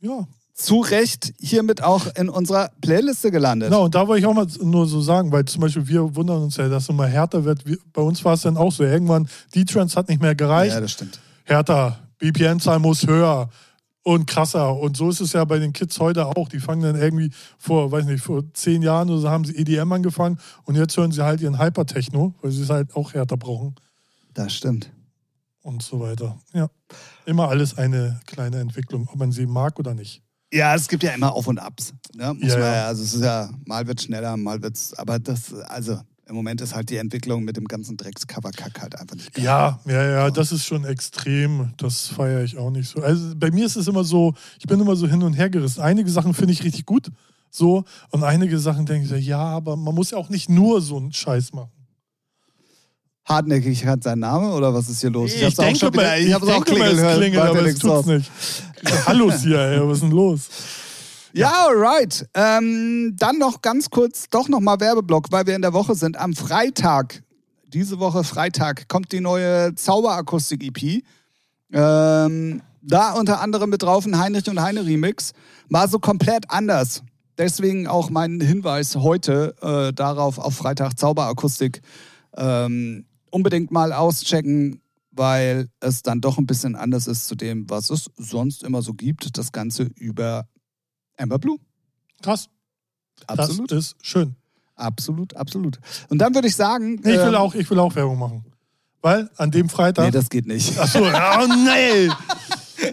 ja. 0.02 0.28
Zu 0.56 0.80
Recht 0.80 1.34
hiermit 1.40 1.84
auch 1.84 2.08
in 2.16 2.30
unserer 2.30 2.72
Playliste 2.80 3.30
gelandet. 3.30 3.70
Genau, 3.70 3.84
und 3.86 3.94
da 3.94 4.08
wollte 4.08 4.22
ich 4.22 4.26
auch 4.26 4.34
mal 4.34 4.48
nur 4.62 4.88
so 4.88 5.02
sagen, 5.02 5.32
weil 5.34 5.44
zum 5.46 5.60
Beispiel 5.62 5.86
wir 5.88 6.16
wundern 6.16 6.42
uns 6.44 6.56
ja, 6.56 6.70
dass 6.70 6.84
es 6.84 6.90
immer 6.90 7.08
härter 7.08 7.44
wird. 7.44 7.66
Wir, 7.66 7.78
bei 7.92 8.02
uns 8.02 8.24
war 8.24 8.36
es 8.36 8.42
dann 8.44 8.56
auch 8.56 8.72
so, 8.72 8.84
irgendwann, 8.84 9.28
die 9.54 9.66
Trends 9.66 9.98
hat 9.98 10.08
nicht 10.08 10.22
mehr 10.22 10.34
gereicht. 10.34 10.74
ja, 10.74 10.80
das 10.80 10.94
stimmt. 10.94 11.20
härter, 11.44 12.00
BPM-Zahl 12.20 12.80
muss 12.80 13.06
höher 13.06 13.50
und 14.04 14.28
krasser. 14.28 14.78
Und 14.80 14.96
so 14.96 15.10
ist 15.10 15.20
es 15.20 15.34
ja 15.34 15.44
bei 15.44 15.60
den 15.60 15.74
Kids 15.74 16.00
heute 16.00 16.26
auch. 16.26 16.48
Die 16.48 16.60
fangen 16.62 16.84
dann 16.84 16.96
irgendwie 16.96 17.32
vor, 17.58 17.92
weiß 17.92 18.06
nicht, 18.06 18.24
vor 18.24 18.44
zehn 18.54 18.82
Jahren 18.82 19.10
oder 19.10 19.20
so 19.20 19.30
haben 19.30 19.44
sie 19.44 19.58
EDM 19.58 19.92
angefangen 19.92 20.40
und 20.64 20.76
jetzt 20.76 20.96
hören 20.96 21.12
sie 21.12 21.22
halt 21.26 21.42
ihren 21.42 21.60
Hypertechno, 21.60 22.34
weil 22.42 22.52
sie 22.52 22.62
es 22.62 22.70
halt 22.70 22.96
auch 22.96 23.14
härter 23.14 23.36
brauchen 23.36 23.76
Das 24.34 24.54
stimmt. 24.54 24.90
und 25.64 25.84
so 25.84 26.00
weiter. 26.00 26.38
Ja. 26.54 26.70
Immer 27.26 27.50
alles 27.50 27.78
eine 27.78 28.22
kleine 28.26 28.60
Entwicklung, 28.60 29.10
ob 29.12 29.18
man 29.18 29.34
sie 29.34 29.48
mag 29.48 29.80
oder 29.80 29.94
nicht. 29.94 30.22
Ja, 30.56 30.74
es 30.74 30.88
gibt 30.88 31.04
ja 31.04 31.12
immer 31.12 31.34
Auf 31.34 31.48
und 31.48 31.60
Abs. 31.60 31.94
Ne? 32.14 32.34
Muss 32.34 32.54
Ja, 32.54 32.60
man 32.60 32.74
ja. 32.74 32.88
Also 32.88 33.04
es 33.04 33.14
ist 33.14 33.24
ja, 33.24 33.50
mal 33.66 33.86
wird 33.88 34.02
schneller, 34.02 34.38
mal 34.38 34.62
wird's. 34.62 34.94
Aber 34.94 35.20
das, 35.20 35.54
also 35.54 36.00
im 36.28 36.36
Moment 36.36 36.62
ist 36.62 36.74
halt 36.74 36.90
die 36.90 36.98
Entwicklung 36.98 37.44
mit 37.44 37.58
dem 37.58 37.66
ganzen 37.66 37.98
Dreckscover-Kack 37.98 38.82
halt 38.82 39.00
einfach 39.00 39.16
nicht 39.16 39.34
geil. 39.34 39.44
Ja, 39.44 39.80
ja, 39.86 40.04
ja, 40.04 40.32
das 40.32 40.52
ist 40.52 40.66
schon 40.66 40.86
extrem. 40.86 41.74
Das 41.78 42.08
feiere 42.08 42.44
ich 42.44 42.58
auch 42.58 42.72
nicht 42.72 42.90
so. 42.90 43.02
Also 43.02 43.34
bei 43.36 43.52
mir 43.52 43.66
ist 43.66 43.76
es 43.76 43.88
immer 43.88 44.06
so, 44.06 44.34
ich 44.58 44.66
bin 44.66 44.80
immer 44.80 44.96
so 44.96 45.08
hin 45.08 45.22
und 45.24 45.34
her 45.34 45.50
gerissen. 45.50 45.82
Einige 45.82 46.10
Sachen 46.10 46.34
finde 46.34 46.54
ich 46.54 46.64
richtig 46.64 46.86
gut, 46.86 47.12
so, 47.52 47.86
und 48.12 48.24
einige 48.24 48.60
Sachen 48.60 48.86
denke 48.86 49.04
ich, 49.04 49.10
so, 49.10 49.16
ja, 49.16 49.40
aber 49.40 49.78
man 49.78 49.96
muss 49.96 50.12
ja 50.12 50.18
auch 50.18 50.30
nicht 50.30 50.50
nur 50.50 50.82
so 50.82 50.98
einen 50.98 51.14
Scheiß 51.14 51.54
machen. 51.54 51.72
Hartnäckig 53.26 53.86
hat 53.86 54.04
sein 54.04 54.20
Name 54.20 54.52
oder 54.52 54.74
was 54.74 54.88
ist 54.88 55.02
hier 55.02 55.10
los? 55.10 55.34
Ich, 55.34 55.44
hab's 55.44 55.58
auch 55.58 55.76
schon 55.76 55.94
wieder, 55.94 56.04
mal, 56.04 56.20
ich 56.20 56.34
hab's 56.34 56.48
auch 56.48 56.64
denke 56.64 56.80
mal, 56.80 56.90
klingeln 56.90 56.98
es 56.98 57.04
hören. 57.04 57.20
klingelt, 57.20 57.44
aber 57.44 57.66
es 57.66 57.80
tut's 57.80 57.94
aus. 57.94 58.06
nicht. 58.06 58.32
Hallos 59.08 59.42
hier, 59.42 59.60
ey, 59.60 59.82
was 59.82 59.98
ist 59.98 60.04
denn 60.04 60.12
los? 60.12 60.42
Ja, 61.34 61.66
alright. 61.68 62.28
Ähm, 62.34 63.16
dann 63.18 63.40
noch 63.40 63.62
ganz 63.62 63.90
kurz, 63.90 64.30
doch 64.30 64.48
nochmal 64.48 64.80
Werbeblock, 64.80 65.32
weil 65.32 65.48
wir 65.48 65.56
in 65.56 65.64
der 65.64 65.74
Woche 65.74 65.96
sind. 65.96 66.18
Am 66.18 66.34
Freitag, 66.34 67.24
diese 67.74 68.00
Woche 68.00 68.24
Freitag, 68.24 68.88
kommt 68.88 69.12
die 69.12 69.20
neue 69.20 69.76
Zauberakustik-EP. 69.76 71.04
Ähm, 71.74 72.62
da 72.82 73.14
unter 73.14 73.42
anderem 73.42 73.72
mit 73.72 73.82
drauf 73.82 74.06
ein 74.06 74.18
Heinrich 74.20 74.48
und 74.50 74.62
Heine 74.62 74.86
Remix. 74.86 75.34
Mal 75.68 75.90
so 75.90 76.00
komplett 76.00 76.50
anders. 76.50 77.02
Deswegen 77.38 77.88
auch 77.88 78.10
mein 78.10 78.40
Hinweis 78.40 78.96
heute 78.96 79.56
äh, 79.62 79.92
darauf 79.94 80.38
auf 80.38 80.56
Freitag 80.56 80.98
Zauberakustik. 80.98 81.82
Ähm, 82.38 83.06
unbedingt 83.36 83.70
mal 83.70 83.92
auschecken, 83.92 84.82
weil 85.12 85.68
es 85.82 86.02
dann 86.04 86.22
doch 86.22 86.38
ein 86.38 86.46
bisschen 86.46 86.76
anders 86.78 87.06
ist 87.06 87.28
zu 87.28 87.36
dem, 87.36 87.70
was 87.70 87.90
es 87.90 88.10
sonst 88.16 88.64
immer 88.64 88.82
so 88.82 88.94
gibt. 88.94 89.38
Das 89.38 89.52
Ganze 89.52 89.84
über 89.98 90.48
Amber 91.18 91.38
Blue. 91.38 91.58
Krass. 92.22 92.48
Absolut, 93.28 93.72
Das 93.72 93.78
ist 93.78 93.96
schön. 94.02 94.36
absolut, 94.76 95.36
absolut. 95.36 95.80
Und 96.10 96.20
dann 96.20 96.34
würde 96.34 96.48
ich 96.48 96.56
sagen. 96.56 96.98
Ich, 97.00 97.06
will 97.06 97.20
ähm, 97.20 97.36
auch, 97.36 97.56
ich 97.56 97.70
will 97.70 97.80
auch 97.80 97.94
Werbung 97.96 98.20
machen. 98.20 98.46
Weil 99.02 99.30
an 99.36 99.52
dem 99.52 99.68
Freitag. 99.68 100.06
Nee, 100.06 100.12
das 100.12 100.30
geht 100.30 100.48
nicht. 100.48 100.80
Achso, 100.80 101.00
oh 101.00 101.48
nee! 101.66 102.10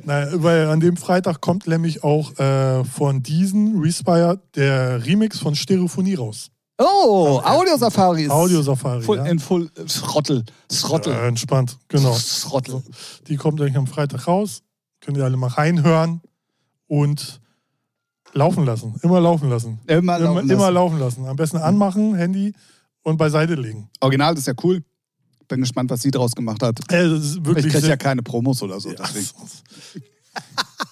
Nein, 0.05 0.43
weil 0.43 0.67
an 0.69 0.81
dem 0.81 0.97
Freitag 0.97 1.41
kommt 1.41 1.67
nämlich 1.69 2.03
auch 2.03 2.37
äh, 2.39 2.85
von 2.85 3.23
diesen 3.23 3.81
Respire 3.81 4.41
der 4.57 5.05
Remix 5.07 5.39
von 5.39 5.55
Stereophonie 5.55 6.15
raus. 6.15 6.51
Oh, 6.85 7.41
Audiosafari 7.45 8.25
ist 8.25 8.31
Audio 8.31 8.63
Safari. 8.63 9.03
full, 9.03 9.19
ja. 9.19 9.27
in 9.27 9.39
Full 9.39 9.71
Schrottel. 9.87 10.45
Schrottel. 10.71 11.13
Äh, 11.13 11.29
entspannt, 11.29 11.79
genau. 11.89 12.15
Schrottel. 12.15 12.83
Die 13.29 13.37
kommt 13.37 13.61
eigentlich 13.61 13.77
am 13.77 13.87
Freitag 13.87 14.27
raus. 14.27 14.63
Könnt 15.01 15.17
ihr 15.17 15.25
alle 15.25 15.37
mal 15.37 15.49
reinhören 15.49 16.21
und 16.87 17.41
laufen 18.33 18.65
lassen. 18.65 18.95
Immer 19.03 19.21
laufen 19.21 19.49
lasen. 19.51 19.79
Immer 19.87 20.19
laufen 20.19 20.49
immer 20.51 20.61
lassen. 20.71 20.75
laufen 20.75 20.99
lassen. 20.99 21.27
Am 21.27 21.37
besten 21.37 21.59
anmachen, 21.59 22.15
Handy 22.15 22.55
und 23.03 23.17
beiseite 23.17 23.55
legen. 23.55 23.89
Original 24.01 24.37
ist 24.37 24.47
ja 24.47 24.55
cool. 24.63 24.83
Bin 25.49 25.61
gespannt, 25.61 25.91
was 25.91 26.01
sie 26.03 26.11
draus 26.11 26.33
gemacht 26.35 26.63
hat. 26.63 26.79
Äh, 26.91 27.15
Ich 27.17 27.43
kriege 27.43 27.89
ja 27.89 27.97
keine 27.97 28.23
Promos 28.23 28.63
oder 28.63 28.81
so. 28.81 28.91
Ja, 28.91 29.05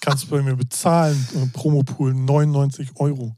kannst 0.01 0.25
du 0.25 0.27
bei 0.27 0.41
mir 0.41 0.55
bezahlen. 0.55 1.25
äh, 1.35 1.47
Promopool 1.47 2.13
99 2.13 2.89
Euro. 2.95 3.35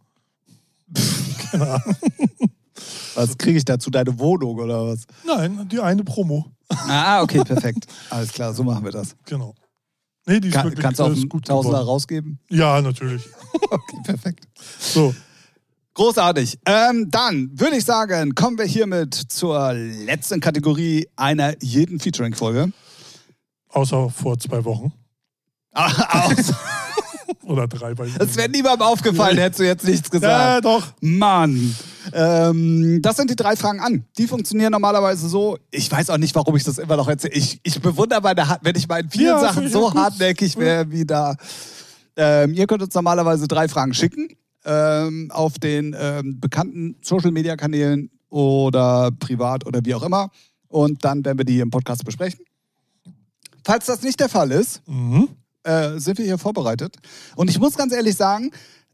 Keine 1.54 1.70
Ahnung. 1.72 1.96
Was 3.16 3.38
kriege 3.38 3.58
ich 3.58 3.66
dazu? 3.66 3.90
Deine 3.92 4.18
Wohnung 4.20 4.58
oder 4.58 4.88
was? 4.88 5.06
Nein, 5.26 5.68
die 5.72 5.80
eine 5.80 6.04
Promo. 6.04 6.46
Ah, 6.70 7.22
okay, 7.22 7.44
perfekt. 7.44 7.86
Alles 8.10 8.32
klar, 8.34 8.52
so 8.54 8.64
machen 8.64 8.84
wir 8.84 8.92
das. 8.92 9.16
Genau. 9.26 9.54
Nee, 10.26 10.40
die 10.40 10.48
ist 10.48 10.56
Kann, 10.56 10.66
wirklich 10.66 10.82
kannst 10.84 11.00
du 11.00 11.04
auch 11.04 11.10
ist 11.12 11.20
einen 11.20 11.30
gut 11.30 11.46
Tausender 11.46 11.78
geworden. 11.80 11.90
rausgeben? 11.90 12.40
Ja, 12.50 12.82
natürlich. 12.82 13.24
Okay, 13.70 13.98
perfekt. 14.04 14.48
So, 14.80 15.14
Großartig. 15.94 16.58
Ähm, 16.66 17.10
dann 17.12 17.52
würde 17.54 17.78
ich 17.78 17.86
sagen, 17.86 18.34
kommen 18.34 18.58
wir 18.58 18.66
hiermit 18.66 19.14
zur 19.14 19.74
letzten 19.74 20.40
Kategorie 20.40 21.08
einer 21.16 21.54
jeden 21.62 22.00
Featuring-Folge. 22.00 22.72
außer 23.70 24.10
vor 24.10 24.40
zwei 24.40 24.66
Wochen. 24.66 24.92
Ah, 25.74 26.26
aus- 26.26 26.54
Oder 27.46 27.68
drei. 27.68 27.92
Ich 27.92 28.18
Das 28.18 28.36
wäre 28.38 28.50
niemandem 28.50 28.88
aufgefallen, 28.88 29.38
hättest 29.38 29.60
du 29.60 29.64
jetzt 29.66 29.86
nichts 29.86 30.10
Ja, 30.14 30.20
gesagt. 30.60 30.66
doch. 30.66 30.94
Mann. 31.02 31.76
Ähm, 32.14 33.00
das 33.02 33.18
sind 33.18 33.30
die 33.30 33.36
drei 33.36 33.56
Fragen 33.56 33.80
an. 33.80 34.06
Die 34.18 34.28
funktionieren 34.28 34.72
normalerweise 34.72 35.28
so. 35.28 35.58
Ich 35.72 35.92
weiß 35.92 36.10
auch 36.10 36.18
nicht, 36.18 36.34
warum 36.36 36.56
ich 36.56 36.64
das 36.64 36.78
immer 36.78 36.96
noch 36.98 37.08
erzähle. 37.08 37.34
Ich, 37.34 37.60
ich 37.64 37.82
bewundere 37.82 38.22
meine, 38.22 38.48
Hart- 38.48 38.62
wenn 38.64 38.76
ich 38.76 38.88
bei 38.88 39.04
vielen 39.10 39.26
Ja, 39.28 39.40
Sachen 39.40 39.70
so 39.70 39.94
hartnäckig 39.94 40.58
wäre 40.58 40.90
wie 40.92 41.06
da. 41.06 41.36
Ähm, 42.16 42.54
ihr 42.54 42.68
könnt 42.68 42.82
uns 42.84 42.94
normalerweise 42.94 43.48
drei 43.48 43.68
Fragen 43.68 43.94
schicken 43.94 44.30
ähm, 44.66 45.30
auf 45.34 45.60
den 45.60 45.96
ähm, 46.00 46.40
bekannten 46.40 46.96
Social-Media-Kanälen 47.02 48.10
oder 48.30 49.12
privat 49.20 49.66
oder 49.66 49.80
wie 49.84 49.96
auch 49.96 50.04
immer. 50.04 50.30
Und 50.68 51.04
dann 51.06 51.24
werden 51.26 51.38
wir 51.38 51.46
die 51.46 51.60
im 51.60 51.70
Podcast 51.72 52.04
besprechen. 52.06 52.40
Falls 53.66 53.86
das 53.86 54.02
nicht 54.02 54.20
der 54.20 54.30
Fall 54.30 54.52
ist, 54.52 54.82
Mhm. 54.88 55.30
Äh, 55.64 55.98
sind 56.00 56.18
wir 56.18 56.26
hier 56.26 56.38
vorbereitet. 56.38 56.98
Und 57.36 57.50
ich 57.50 57.60
muss 57.60 57.76
ganz 57.76 57.94
ehrlich 57.94 58.16
sagen, 58.16 58.52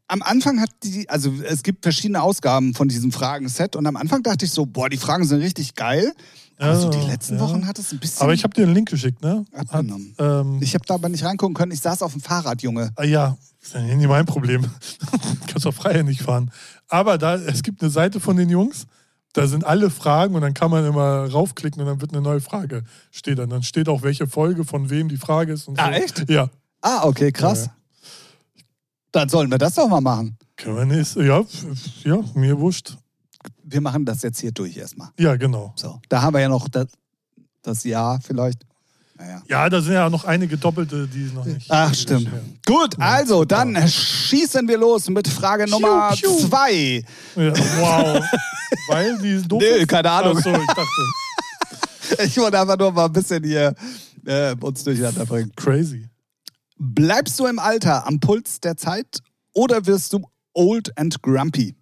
am 0.08 0.22
Anfang 0.22 0.60
hat 0.60 0.70
die, 0.82 1.08
also 1.08 1.32
es 1.48 1.62
gibt 1.62 1.84
verschiedene 1.84 2.22
Ausgaben 2.22 2.74
von 2.74 2.88
diesem 2.88 3.12
Fragenset 3.12 3.76
und 3.76 3.86
am 3.86 3.96
Anfang 3.96 4.22
dachte 4.22 4.44
ich 4.44 4.50
so, 4.50 4.66
boah, 4.66 4.88
die 4.88 4.96
Fragen 4.96 5.24
sind 5.24 5.40
richtig 5.40 5.74
geil. 5.74 6.12
Aber 6.58 6.76
so 6.76 6.90
die 6.90 7.06
letzten 7.06 7.36
ja. 7.36 7.40
Wochen 7.40 7.66
hat 7.66 7.78
es 7.78 7.90
ein 7.90 7.98
bisschen. 8.00 8.22
Aber 8.22 8.34
ich 8.34 8.44
habe 8.44 8.52
dir 8.52 8.64
einen 8.64 8.74
Link 8.74 8.90
geschickt, 8.90 9.22
ne? 9.22 9.46
Hat, 9.54 9.72
Abgenommen. 9.72 10.14
ähm, 10.18 10.58
ich 10.60 10.74
habe 10.74 10.84
da 10.86 10.94
aber 10.94 11.08
nicht 11.08 11.24
reingucken 11.24 11.54
können. 11.54 11.72
Ich 11.72 11.80
saß 11.80 12.02
auf 12.02 12.12
dem 12.12 12.20
Fahrrad, 12.20 12.60
Junge. 12.60 12.90
Ah, 12.96 13.04
Ja, 13.04 13.38
ist 13.62 13.72
ja 13.74 13.80
nicht 13.80 14.08
mein 14.08 14.26
Problem. 14.26 14.66
Kannst 15.46 15.66
auch 15.66 15.72
freier 15.72 16.02
nicht 16.02 16.22
fahren. 16.22 16.50
Aber 16.88 17.16
da, 17.16 17.36
es 17.36 17.62
gibt 17.62 17.80
eine 17.80 17.90
Seite 17.90 18.20
von 18.20 18.36
den 18.36 18.50
Jungs, 18.50 18.86
da 19.32 19.46
sind 19.46 19.64
alle 19.64 19.90
Fragen 19.90 20.34
und 20.34 20.42
dann 20.42 20.54
kann 20.54 20.70
man 20.70 20.84
immer 20.84 21.30
raufklicken 21.30 21.80
und 21.80 21.86
dann 21.86 22.00
wird 22.00 22.12
eine 22.12 22.20
neue 22.20 22.40
Frage 22.40 22.82
steht 23.10 23.38
dann. 23.38 23.48
Dann 23.48 23.62
steht 23.62 23.88
auch, 23.88 24.02
welche 24.02 24.26
Folge 24.26 24.64
von 24.64 24.90
wem 24.90 25.08
die 25.08 25.16
Frage 25.16 25.52
ist. 25.52 25.68
Und 25.68 25.78
so. 25.78 25.82
Ah, 25.82 25.92
echt? 25.92 26.28
Ja. 26.28 26.50
Ah, 26.82 27.04
okay, 27.06 27.30
krass. 27.32 27.68
Dann 29.12 29.28
sollen 29.28 29.50
wir 29.50 29.58
das 29.58 29.74
doch 29.74 29.88
mal 29.88 30.00
machen. 30.00 30.36
Können 30.56 30.76
wir 30.76 30.84
nicht. 30.96 31.16
Ja, 31.16 31.42
ja, 32.04 32.18
mir 32.34 32.58
wurscht. 32.58 32.96
Wir 33.64 33.80
machen 33.80 34.04
das 34.04 34.22
jetzt 34.22 34.40
hier 34.40 34.52
durch 34.52 34.76
erstmal. 34.76 35.08
Ja, 35.18 35.36
genau. 35.36 35.72
So. 35.76 36.00
Da 36.08 36.22
haben 36.22 36.34
wir 36.34 36.40
ja 36.40 36.48
noch 36.48 36.68
das, 36.68 36.86
das 37.62 37.84
Jahr 37.84 38.20
vielleicht. 38.22 38.64
Naja. 39.16 39.42
Ja, 39.48 39.68
da 39.68 39.80
sind 39.82 39.92
ja 39.92 40.08
noch 40.08 40.24
einige 40.24 40.56
Doppelte, 40.56 41.06
die 41.06 41.30
noch 41.34 41.44
nicht. 41.44 41.66
Ach, 41.70 41.94
stimmt. 41.94 42.30
Gut, 42.66 42.98
also 42.98 43.44
dann 43.44 43.76
schießen 43.86 44.66
wir 44.66 44.78
los 44.78 45.08
mit 45.10 45.28
Frage 45.28 45.68
Nummer 45.68 46.12
piu. 46.14 46.30
zwei. 46.38 47.04
Ja, 47.36 47.52
wow. 47.78 48.24
Weil 48.88 49.18
die 49.18 49.42
doof 49.46 49.60
Nee, 49.60 49.82
ist? 49.82 49.88
keine 49.88 50.10
Ahnung. 50.10 50.36
Ach 50.38 50.42
so, 50.42 50.50
ich 50.52 50.66
dachte. 50.66 50.84
Ich 52.24 52.36
wollte 52.38 52.58
einfach 52.60 52.76
nur 52.76 52.90
mal 52.90 53.04
ein 53.04 53.12
bisschen 53.12 53.44
hier 53.44 53.72
äh, 54.26 54.52
uns 54.60 54.82
durcheinander 54.82 55.24
bringen. 55.24 55.52
Crazy. 55.54 56.09
Bleibst 56.82 57.38
du 57.38 57.44
im 57.44 57.58
Alter 57.58 58.06
am 58.06 58.20
Puls 58.20 58.58
der 58.58 58.74
Zeit 58.74 59.18
oder 59.52 59.84
wirst 59.84 60.14
du 60.14 60.26
old 60.54 60.96
and 60.96 61.20
grumpy? 61.20 61.76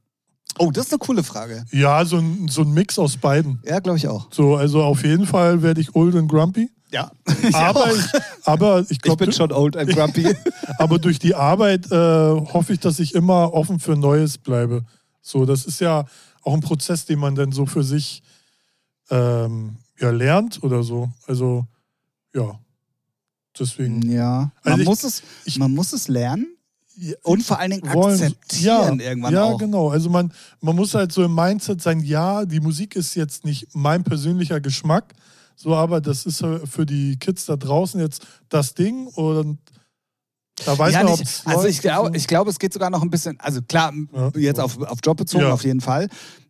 Oh, 0.58 0.72
das 0.72 0.86
ist 0.86 0.92
eine 0.92 0.98
coole 0.98 1.22
Frage. 1.22 1.64
Ja, 1.70 2.04
so 2.04 2.16
ein, 2.16 2.48
so 2.48 2.62
ein 2.62 2.72
Mix 2.72 2.98
aus 2.98 3.16
beiden. 3.16 3.62
Ja, 3.64 3.78
glaube 3.78 3.98
ich 3.98 4.08
auch. 4.08 4.26
So, 4.32 4.56
also 4.56 4.82
auf 4.82 5.04
jeden 5.04 5.24
Fall 5.24 5.62
werde 5.62 5.80
ich 5.80 5.94
old 5.94 6.16
and 6.16 6.28
grumpy. 6.28 6.68
Ja. 6.90 7.12
Aber 7.52 7.84
auch. 7.84 7.94
ich, 7.94 8.06
aber 8.44 8.80
ich 8.80 8.90
Ich 8.90 9.00
glaube, 9.00 9.26
bin 9.26 9.32
schon 9.32 9.52
old 9.52 9.76
and 9.76 9.88
grumpy. 9.88 10.34
aber 10.78 10.98
durch 10.98 11.20
die 11.20 11.36
Arbeit 11.36 11.92
äh, 11.92 11.94
hoffe 11.94 12.72
ich, 12.72 12.80
dass 12.80 12.98
ich 12.98 13.14
immer 13.14 13.54
offen 13.54 13.78
für 13.78 13.94
Neues 13.94 14.36
bleibe. 14.36 14.84
So, 15.22 15.44
das 15.44 15.64
ist 15.64 15.80
ja 15.80 16.06
auch 16.42 16.54
ein 16.54 16.60
Prozess, 16.60 17.04
den 17.04 17.20
man 17.20 17.36
dann 17.36 17.52
so 17.52 17.66
für 17.66 17.84
sich 17.84 18.24
ähm, 19.10 19.76
ja, 20.00 20.10
lernt 20.10 20.60
oder 20.64 20.82
so. 20.82 21.08
Also, 21.28 21.66
ja. 22.34 22.58
Deswegen. 23.58 24.10
ja. 24.10 24.50
Also 24.62 24.70
Man, 24.70 24.80
ich- 24.80 24.86
muss 24.86 25.04
es, 25.04 25.22
ich- 25.44 25.58
man 25.58 25.72
muss 25.74 25.92
es 25.92 26.08
lernen 26.08 26.46
Ja, 26.96 27.14
und 27.22 27.42
vor 27.42 27.58
allen 27.58 27.70
Dingen 27.72 27.92
wollen- 27.92 28.14
akzeptieren 28.20 28.98
ja, 29.00 29.06
irgendwann 29.08 29.34
ja, 29.34 29.44
auch. 29.44 29.58
genau. 29.58 29.90
Also 29.90 30.10
man, 30.10 30.32
man 30.60 30.74
muss 30.76 30.94
halt 30.94 31.12
so 31.12 31.22
im 31.24 31.34
Mindset 31.34 31.80
sein, 31.82 32.00
ja, 32.00 32.44
die 32.44 32.60
Musik 32.60 32.96
ist 32.96 33.14
jetzt 33.14 33.44
nicht 33.44 33.68
mein 33.74 34.02
persönlicher 34.04 34.60
Geschmack, 34.60 35.14
so, 35.56 35.74
aber 35.74 36.00
das 36.00 36.24
ist 36.26 36.44
für 36.64 36.86
die 36.86 37.16
Kids 37.18 37.46
da 37.46 37.56
draußen 37.56 38.00
jetzt 38.00 38.26
das 38.48 38.74
Ding 38.74 39.06
und 39.08 39.58
da 40.64 40.76
weiß 40.76 40.92
ja, 40.94 41.04
man, 41.04 41.12
nicht, 41.12 41.42
also 41.44 41.66
ich 41.68 41.80
glaube, 41.80 42.16
ich 42.16 42.26
glaube, 42.26 42.50
es 42.50 42.58
geht 42.58 42.72
sogar 42.72 42.90
noch 42.90 43.02
ein 43.02 43.10
bisschen, 43.10 43.38
also 43.38 43.62
klar, 43.62 43.92
Ja. 44.12 44.30
jetzt 44.36 44.58
auf, 44.58 44.76
auf 44.82 44.98
Job 45.04 45.16
bezogen 45.18 45.44
Ja. 45.44 45.52
auf 45.52 45.62
jeden 45.64 45.80
Fall. 45.80 46.08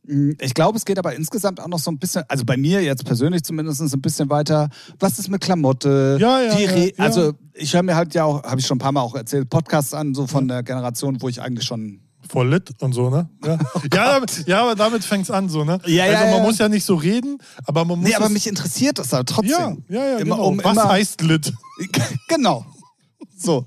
Mm, 0.09 0.33
Ich 0.41 0.55
glaube, 0.55 0.79
es 0.79 0.85
geht 0.85 0.99
aber 0.99 1.15
insgesamt 1.15 1.61
auch 1.61 1.69
noch 1.69 1.79
so 1.79 1.91
ein 1.91 1.99
bisschen, 1.99 2.25
also 2.29 2.45
bei 2.45 2.57
mir 2.57 2.83
jetzt 2.83 3.05
persönlich 3.05 3.43
zumindest 3.45 3.81
ein 3.83 4.01
bisschen 4.01 4.31
weiter, 4.31 4.71
was 4.99 5.19
ist 5.19 5.29
mit 5.29 5.41
Klamotte? 5.43 6.17
Ja, 6.21 6.41
ja, 6.41 6.59
ja, 6.59 6.77
ja. 6.77 6.93
Also 6.99 7.35
ich 7.55 7.75
höre 7.75 7.83
mir 7.83 7.95
halt 7.97 8.15
ja 8.15 8.25
auch, 8.25 8.43
habe 8.43 8.59
ich 8.61 8.67
schon 8.67 8.77
ein 8.77 8.81
paar 8.81 8.93
Mal 8.93 9.03
auch 9.03 9.15
erzählt, 9.15 9.51
Podcasts 9.51 9.93
an, 9.95 10.15
so 10.15 10.27
von 10.27 10.49
der 10.49 10.63
Generation, 10.63 11.21
wo 11.21 11.29
ich 11.29 11.43
eigentlich 11.43 11.67
schon 11.67 12.01
voll 12.29 12.49
lit 12.51 12.71
und 12.81 12.93
so, 12.93 13.11
ne? 13.11 13.29
Ja, 13.45 13.53
ja, 13.95 14.13
damit, 14.15 14.47
ja 14.47 14.63
aber 14.63 14.75
damit 14.75 15.05
fängt 15.05 15.25
es 15.25 15.31
an, 15.31 15.49
so, 15.49 15.65
ne? 15.65 15.79
Ja, 15.87 16.07
ja, 16.07 16.19
also 16.19 16.25
man 16.31 16.37
ja. 16.39 16.43
muss 16.43 16.59
ja 16.59 16.69
nicht 16.69 16.85
so 16.85 16.95
reden, 16.97 17.39
aber 17.65 17.85
man 17.85 17.99
muss. 18.01 18.09
Nee, 18.09 18.15
aber 18.15 18.29
mich 18.29 18.47
interessiert 18.47 18.99
das 18.99 19.09
da 19.11 19.23
trotzdem. 19.25 19.85
Ja, 19.89 20.05
ja, 20.05 20.05
ja, 20.13 20.17
Immer, 20.19 20.37
genau. 20.37 20.49
um 20.49 20.59
Was 20.65 20.73
immer- 20.73 20.89
heißt 20.89 21.21
lit? 21.23 21.53
genau. 22.29 22.65
So. 23.37 23.65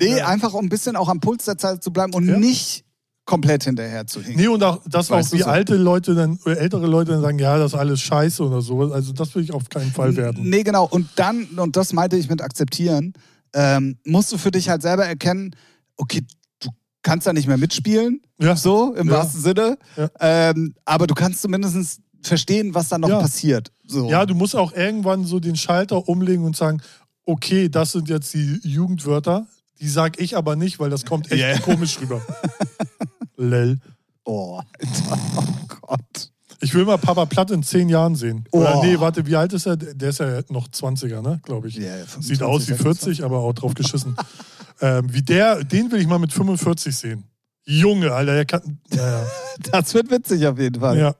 Nee, 0.00 0.18
Ja. 0.18 0.26
einfach 0.28 0.52
um 0.52 0.66
ein 0.66 0.68
bisschen 0.68 0.94
auch 0.94 1.08
am 1.08 1.20
Puls 1.20 1.44
der 1.46 1.56
Zeit 1.58 1.82
zu 1.82 1.90
bleiben 1.92 2.12
und 2.14 2.28
Ja. 2.28 2.36
nicht 2.38 2.84
komplett 3.26 3.64
hinterher 3.64 4.06
zu 4.06 4.22
hinken. 4.22 4.40
Nee, 4.40 4.48
und 4.48 4.62
auch, 4.62 4.80
dass 4.86 5.10
Weißt 5.10 5.32
auch 5.32 5.36
wie 5.36 5.42
so. 5.42 5.46
alte 5.46 5.74
Leute 5.76 6.14
dann, 6.14 6.38
oder 6.46 6.58
ältere 6.58 6.86
Leute 6.86 7.10
dann 7.12 7.20
sagen, 7.20 7.38
ja, 7.38 7.58
das 7.58 7.72
ist 7.74 7.78
alles 7.78 8.00
scheiße 8.00 8.42
oder 8.42 8.62
so. 8.62 8.80
Also 8.92 9.12
das 9.12 9.34
will 9.34 9.42
ich 9.42 9.52
auf 9.52 9.68
keinen 9.68 9.90
Fall 9.92 10.16
werden. 10.16 10.48
Nee, 10.48 10.62
genau. 10.62 10.86
Und 10.86 11.08
dann, 11.16 11.44
und 11.58 11.76
das 11.76 11.92
meinte 11.92 12.16
ich 12.16 12.28
mit 12.30 12.40
akzeptieren, 12.40 13.12
ähm, 13.52 13.98
musst 14.04 14.30
du 14.32 14.38
für 14.38 14.50
dich 14.52 14.68
halt 14.68 14.80
selber 14.82 15.04
erkennen, 15.06 15.54
okay, 15.96 16.22
du 16.60 16.68
kannst 17.02 17.26
da 17.26 17.32
nicht 17.32 17.48
mehr 17.48 17.56
mitspielen, 17.58 18.20
Ja. 18.40 18.54
so 18.56 18.94
im 18.94 19.08
Ja. 19.08 19.14
wahrsten 19.14 19.40
Sinne, 19.42 19.76
Ja. 19.96 20.08
ähm, 20.20 20.74
aber 20.84 21.06
du 21.08 21.14
kannst 21.14 21.42
zumindest 21.42 22.00
verstehen, 22.22 22.74
was 22.74 22.88
da 22.88 22.98
noch 22.98 23.08
passiert. 23.08 23.72
So. 23.86 24.08
Ja, 24.08 24.24
du 24.24 24.34
musst 24.34 24.54
auch 24.56 24.72
irgendwann 24.72 25.24
so 25.24 25.40
den 25.40 25.56
Schalter 25.56 26.08
umlegen 26.08 26.44
und 26.44 26.56
sagen, 26.56 26.80
okay, 27.24 27.68
das 27.68 27.90
sind 27.92 28.08
jetzt 28.08 28.32
die 28.34 28.60
Jugendwörter, 28.62 29.46
die 29.80 29.88
sag 29.88 30.20
ich 30.20 30.36
aber 30.36 30.54
nicht, 30.56 30.78
weil 30.78 30.90
das 30.90 31.04
kommt 31.04 31.30
echt 31.32 31.40
Ja. 31.42 31.58
komisch 31.58 31.98
rüber. 32.00 32.20
Lell. 33.36 33.78
Oh, 34.24 34.58
Alter, 34.78 35.18
oh 35.36 35.76
Gott. 35.86 36.30
Ich 36.60 36.74
will 36.74 36.84
mal 36.84 36.96
Papa 36.96 37.26
Platt 37.26 37.50
in 37.50 37.62
zehn 37.62 37.88
Jahren 37.88 38.14
sehen. 38.16 38.44
Oder 38.50 38.76
Oh. 38.78 38.82
nee, 38.84 38.98
warte, 38.98 39.26
wie 39.26 39.36
alt 39.36 39.52
ist 39.52 39.66
er? 39.66 39.76
Der 39.76 40.08
ist 40.08 40.18
ja 40.20 40.40
noch 40.48 40.68
20er, 40.68 41.20
ne, 41.22 41.38
glaube 41.44 41.68
ich. 41.68 41.76
Ja, 41.76 41.96
ja, 41.98 42.04
Sieht 42.20 42.42
aus 42.42 42.62
wie 42.62 42.72
25, 42.74 42.82
40, 43.18 43.24
aber 43.24 43.38
auch 43.40 43.52
drauf 43.52 43.74
geschissen. 43.74 44.16
ähm, 44.80 45.06
wie 45.12 45.22
der, 45.22 45.62
den 45.64 45.92
will 45.92 46.00
ich 46.00 46.06
mal 46.06 46.18
mit 46.18 46.32
45 46.32 46.96
sehen. 46.96 47.24
Junge, 47.66 48.12
Alter, 48.12 48.34
der 48.34 48.46
kann. 48.46 48.78
Ja, 48.92 49.20
ja. 49.20 49.26
Das 49.72 49.94
wird 49.94 50.10
witzig 50.10 50.46
auf 50.46 50.58
jeden 50.58 50.80
Fall. 50.80 50.98
ja. 50.98 51.14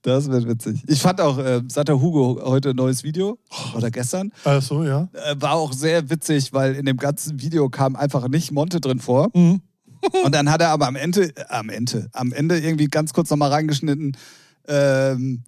Das 0.00 0.30
wird 0.30 0.48
witzig. 0.48 0.82
Ich 0.86 1.00
fand 1.02 1.20
auch, 1.20 1.36
äh, 1.38 1.60
Satter 1.68 2.00
Hugo 2.00 2.40
heute 2.42 2.70
ein 2.70 2.76
neues 2.76 3.02
Video, 3.02 3.38
oder 3.76 3.90
gestern, 3.90 4.32
Also, 4.44 4.82
ja. 4.84 5.08
äh, 5.12 5.34
war 5.38 5.52
auch 5.52 5.74
sehr 5.74 6.08
witzig, 6.08 6.54
weil 6.54 6.74
in 6.74 6.86
dem 6.86 6.96
ganzen 6.96 7.40
Video 7.40 7.68
kam 7.68 7.94
einfach 7.94 8.28
nicht 8.28 8.50
Monte 8.52 8.80
drin 8.80 8.98
vor. 9.00 9.28
Mhm. 9.34 9.60
Und 10.24 10.34
dann 10.34 10.50
hat 10.50 10.60
er 10.60 10.68
aber 10.70 10.86
am 10.86 10.96
Ende, 10.96 11.34
äh, 11.36 11.44
am 11.48 11.68
Ende, 11.68 12.08
am 12.12 12.32
Ende 12.32 12.58
irgendwie 12.58 12.86
ganz 12.86 13.12
kurz 13.12 13.30
nochmal 13.30 13.50
reingeschnitten, 13.50 14.16
ähm, 14.68 15.44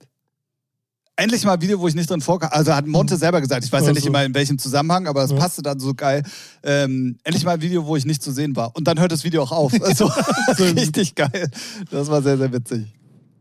endlich 1.17 1.45
mal 1.45 1.55
ein 1.55 1.61
Video, 1.63 1.79
wo 1.81 1.87
ich 1.87 1.95
nicht 1.95 2.11
drin 2.11 2.21
vorkam. 2.21 2.51
Also 2.53 2.75
hat 2.75 2.87
Monte 2.87 3.17
selber 3.17 3.41
gesagt, 3.41 3.65
ich 3.65 3.73
weiß 3.73 3.83
ja 3.83 3.89
nicht 3.91 3.99
Also. 3.99 4.09
immer 4.09 4.25
in 4.25 4.35
welchem 4.35 4.59
Zusammenhang, 4.59 5.07
aber 5.07 5.23
es 5.23 5.31
Ja. 5.31 5.37
passte 5.37 5.63
dann 5.63 5.79
so 5.79 5.95
geil. 5.95 6.23
Ähm, 6.63 7.19
endlich 7.23 7.45
mal 7.45 7.53
ein 7.53 7.63
Video, 7.63 7.87
wo 7.87 7.95
ich 7.97 8.05
nicht 8.05 8.23
zu 8.23 8.33
sehen 8.33 8.57
war. 8.57 8.75
Und 8.77 8.89
dann 8.89 8.99
hört 8.99 9.13
das 9.13 9.23
Video 9.25 9.43
auch 9.43 9.53
auf. 9.53 9.73
Also 9.81 10.07
richtig 10.59 11.15
geil. 11.15 11.51
Das 11.91 12.09
war 12.09 12.21
sehr, 12.23 12.37
sehr 12.39 12.53
witzig. 12.53 12.93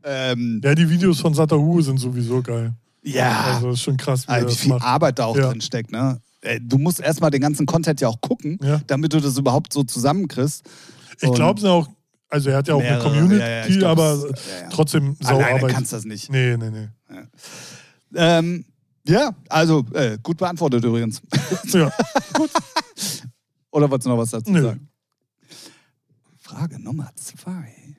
Ähm, 0.03 0.61
Ja, 0.63 0.75
die 0.75 0.89
Videos 0.89 1.19
von 1.19 1.33
Satahu 1.33 1.81
sind 1.81 1.97
sowieso 1.99 2.41
geil. 2.43 2.73
ja, 3.03 3.53
Also, 3.55 3.71
ist 3.71 3.81
schon 3.81 3.97
krass, 3.97 4.27
wie 4.27 4.31
also 4.31 4.45
wie 4.47 4.51
das 4.51 4.59
viel 4.59 4.69
macht. 4.69 4.83
Arbeit 4.85 5.17
da 5.19 5.25
auch 5.25 5.37
Ja. 5.37 5.49
drin 5.49 5.61
steckt. 5.61 5.91
Ne? 5.91 6.19
Du 6.61 6.77
musst 6.77 6.99
erstmal 6.99 7.31
den 7.31 7.41
ganzen 7.41 7.65
Content 7.65 8.01
ja 8.01 8.09
auch 8.09 8.19
gucken, 8.21 8.59
Ja. 8.61 8.81
damit 8.87 9.13
du 9.13 9.19
das 9.21 9.37
überhaupt 9.37 9.71
so 9.73 9.83
zusammenkriegst. 9.83 10.63
Ich 11.21 11.33
glaube 11.33 11.59
es 11.59 11.65
auch, 11.65 11.87
also 12.29 12.49
er 12.49 12.57
hat 12.57 12.67
ja 12.67 12.75
auch 12.75 12.79
mehrere, 12.79 13.01
eine 13.01 13.03
Community, 13.03 13.39
ja, 13.39 13.67
ja, 13.67 13.77
glaub, 13.77 13.91
aber 13.91 14.29
ja, 14.29 14.69
trotzdem 14.69 15.15
Alleine 15.23 15.49
Sauarbeit. 15.49 15.71
kannst 15.71 15.91
du 15.91 15.95
das 15.97 16.05
nicht. 16.05 16.31
Nee, 16.31 16.57
nee, 16.57 16.69
nee. 16.69 16.89
Ähm, 18.15 18.65
ja, 19.07 19.35
also 19.49 19.85
äh, 19.93 20.17
gut 20.21 20.37
beantwortet 20.37 20.83
übrigens. 20.83 21.21
Ja. 21.65 21.91
Oder 23.71 23.89
wolltest 23.89 24.05
du 24.05 24.09
noch 24.11 24.17
was 24.17 24.29
dazu 24.29 24.51
Nö. 24.51 24.61
sagen? 24.61 24.89
Frage 26.39 26.79
Nummer 26.79 27.09
zwei. 27.15 27.97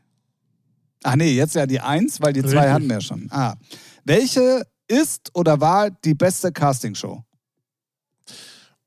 Ach 1.03 1.17
nee, 1.17 1.33
jetzt 1.33 1.55
ja 1.55 1.67
die 1.67 1.81
eins, 1.81 2.21
weil 2.21 2.33
die 2.33 2.43
zwei 2.43 2.49
Richtig. 2.49 2.71
hatten 2.73 2.87
wir 2.89 2.95
ja 2.95 3.01
schon. 3.01 3.27
Ah. 3.31 3.55
Welche 4.05 4.67
ist 4.89 5.31
oder 5.35 5.61
war 5.61 5.91
die 5.91 6.15
beste 6.15 6.53
Castingshow? 6.53 7.23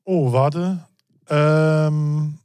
Oh, 0.04 0.32
warte. 0.32 0.88
Ähm, 1.30 2.40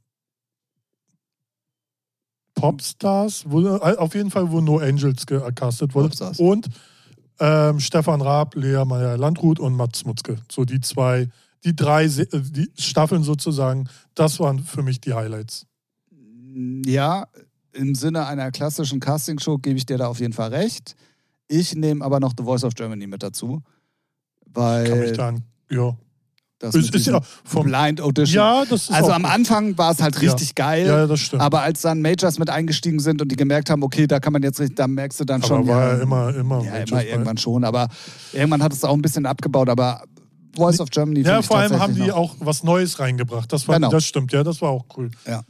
Popstars, 2.63 3.43
wo, 3.45 3.59
äh, 3.61 3.97
auf 3.97 4.15
jeden 4.15 4.31
Fall, 4.31 4.49
wo 4.49 4.61
No 4.61 4.77
Angels 4.77 5.25
gecastet 5.25 5.93
wurde. 5.93 6.07
Popstars. 6.07 6.39
Und 6.39 6.69
ähm, 7.39 7.81
Stefan 7.81 8.21
Raab, 8.21 8.55
Lea 8.55 8.85
Meyer 8.85 9.17
Landrut 9.17 9.59
und 9.59 9.75
Mats 9.75 10.05
Mutzke. 10.05 10.37
So 10.49 10.63
die 10.63 10.79
zwei, 10.79 11.27
die 11.65 11.75
drei 11.75 12.05
äh, 12.05 12.25
die 12.31 12.71
Staffeln 12.79 13.23
sozusagen, 13.23 13.89
das 14.15 14.39
waren 14.39 14.59
für 14.59 14.81
mich 14.81 15.01
die 15.01 15.13
Highlights. 15.13 15.65
Ja, 16.85 17.27
im 17.73 17.95
Sinne 17.95 18.27
einer 18.27 18.49
klassischen 18.51 19.01
Castingshow 19.01 19.57
gebe 19.57 19.77
ich 19.77 19.85
dir 19.85 19.97
da 19.97 20.07
auf 20.07 20.21
jeden 20.21 20.33
Fall 20.33 20.53
recht. 20.53 20.95
Ich 21.49 21.75
nehme 21.75 22.05
aber 22.05 22.21
noch 22.21 22.33
The 22.37 22.45
Voice 22.45 22.63
of 22.63 22.75
Germany 22.75 23.07
mit 23.07 23.23
dazu. 23.23 23.61
Kann 24.53 24.99
mich 24.99 25.09
Weil 25.09 25.17
da 25.17 25.27
an, 25.27 25.43
ja. 25.69 25.97
Das 26.63 26.75
Ist, 26.75 26.95
ist 26.95 27.07
ja 27.07 27.19
vom, 27.43 27.65
Blind 27.67 27.99
Audition. 28.01 28.35
ja, 28.35 28.63
das 28.65 28.83
ist 28.83 28.91
also 28.91 29.11
am. 29.11 29.25
Anfang 29.25 29.77
war 29.77 29.91
es 29.91 30.01
halt 30.01 30.15
Ja. 30.21 30.31
richtig 30.31 30.55
geil. 30.55 30.87
Ja, 30.87 31.05
das 31.07 31.19
stimmt. 31.19 31.41
Aber 31.41 31.61
als 31.61 31.81
dann 31.81 32.01
Majors 32.01 32.39
mit 32.39 32.49
eingestiegen 32.49 32.99
sind 32.99 33.21
und 33.21 33.29
die 33.31 33.35
gemerkt 33.35 33.69
haben, 33.69 33.83
okay, 33.83 34.07
da 34.07 34.19
kann 34.19 34.33
man 34.33 34.41
jetzt 34.43 34.59
richtig, 34.59 34.77
da 34.77 34.87
merkst 34.87 35.19
du 35.19 35.25
dann 35.25 35.41
Aber 35.43 35.47
schon. 35.47 35.67
war 35.67 35.93
ja 35.97 36.01
immer, 36.01 36.35
immer. 36.35 36.63
ja, 36.63 36.71
Majors 36.71 36.89
immer 36.91 37.03
irgendwann 37.05 37.37
schon. 37.37 37.63
Aber 37.63 37.87
irgendwann 38.31 38.63
hat 38.63 38.73
es 38.73 38.83
auch 38.83 38.93
ein 38.93 39.01
bisschen 39.01 39.25
abgebaut. 39.25 39.69
Aber 39.69 40.03
Voice 40.55 40.79
of 40.79 40.89
Germany. 40.89 41.21
Ja, 41.21 41.41
vor 41.41 41.57
allem 41.57 41.79
haben 41.79 41.95
die 41.95 42.01
noch- 42.01 42.15
auch 42.15 42.35
was 42.39 42.63
Neues 42.63 42.99
reingebracht. 42.99 43.51
Das, 43.51 43.67
war, 43.67 43.75
Genau. 43.75 43.89
das 43.89 44.05
stimmt, 44.05 44.31
ja, 44.33 44.43
das 44.43 44.61
war 44.61 44.69
auch 44.69 44.85
cool. 44.97 45.09
Ja. 45.27 45.41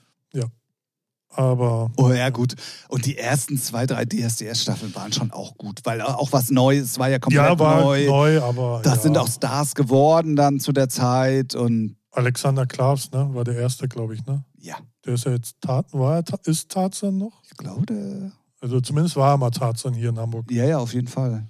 Ja. 1.36 1.44
Aber 1.44 1.92
Oh 1.98 2.12
ja, 2.12 2.30
gut. 2.30 2.56
Und 2.90 3.06
die 3.06 3.18
ersten 3.18 3.58
zwei, 3.58 3.86
drei 3.86 4.06
DSDS-Staffeln 4.06 4.94
waren 4.96 5.12
schon 5.12 5.32
auch 5.32 5.58
gut, 5.58 5.82
weil 5.84 6.02
auch 6.02 6.32
was 6.32 6.50
Neues 6.50 7.00
war 7.00 7.10
ja 7.10 7.20
komplett 7.20 7.44
ja, 7.44 7.60
war 7.60 7.82
neu. 7.82 8.06
neu, 8.06 8.42
aber. 8.42 8.82
Das 8.84 8.98
ja. 8.98 9.02
sind 9.02 9.18
auch 9.18 9.28
Stars 9.28 9.76
geworden 9.76 10.36
dann 10.36 10.60
zu 10.60 10.72
der 10.72 10.90
Zeit 10.90 11.56
und 11.56 11.96
Alexander 12.12 12.66
Klavs, 12.66 13.12
ne, 13.12 13.28
war 13.34 13.44
der 13.44 13.56
erste, 13.56 13.88
glaube 13.88 14.14
ich, 14.14 14.26
ne? 14.26 14.44
ja, 14.60 14.78
Der 15.06 15.16
ist 15.16 15.26
ja 15.26 15.32
jetzt 15.32 15.60
Tarzan, 15.62 16.00
war 16.00 16.18
er, 16.18 16.24
ist 16.46 16.70
Tarzan 16.70 17.18
noch? 17.18 17.42
ich 17.44 17.58
glaube, 17.58 17.86
der, 17.88 18.32
Also 18.62 18.80
zumindest 18.82 19.16
war 19.16 19.34
er 19.34 19.38
mal 19.38 19.50
Tarzan 19.50 19.94
hier 19.94 20.10
in 20.10 20.20
Hamburg. 20.20 20.50
ja, 20.52 20.66
ja, 20.66 20.78
auf 20.78 20.94
jeden 20.94 21.08
Fall. 21.08 21.48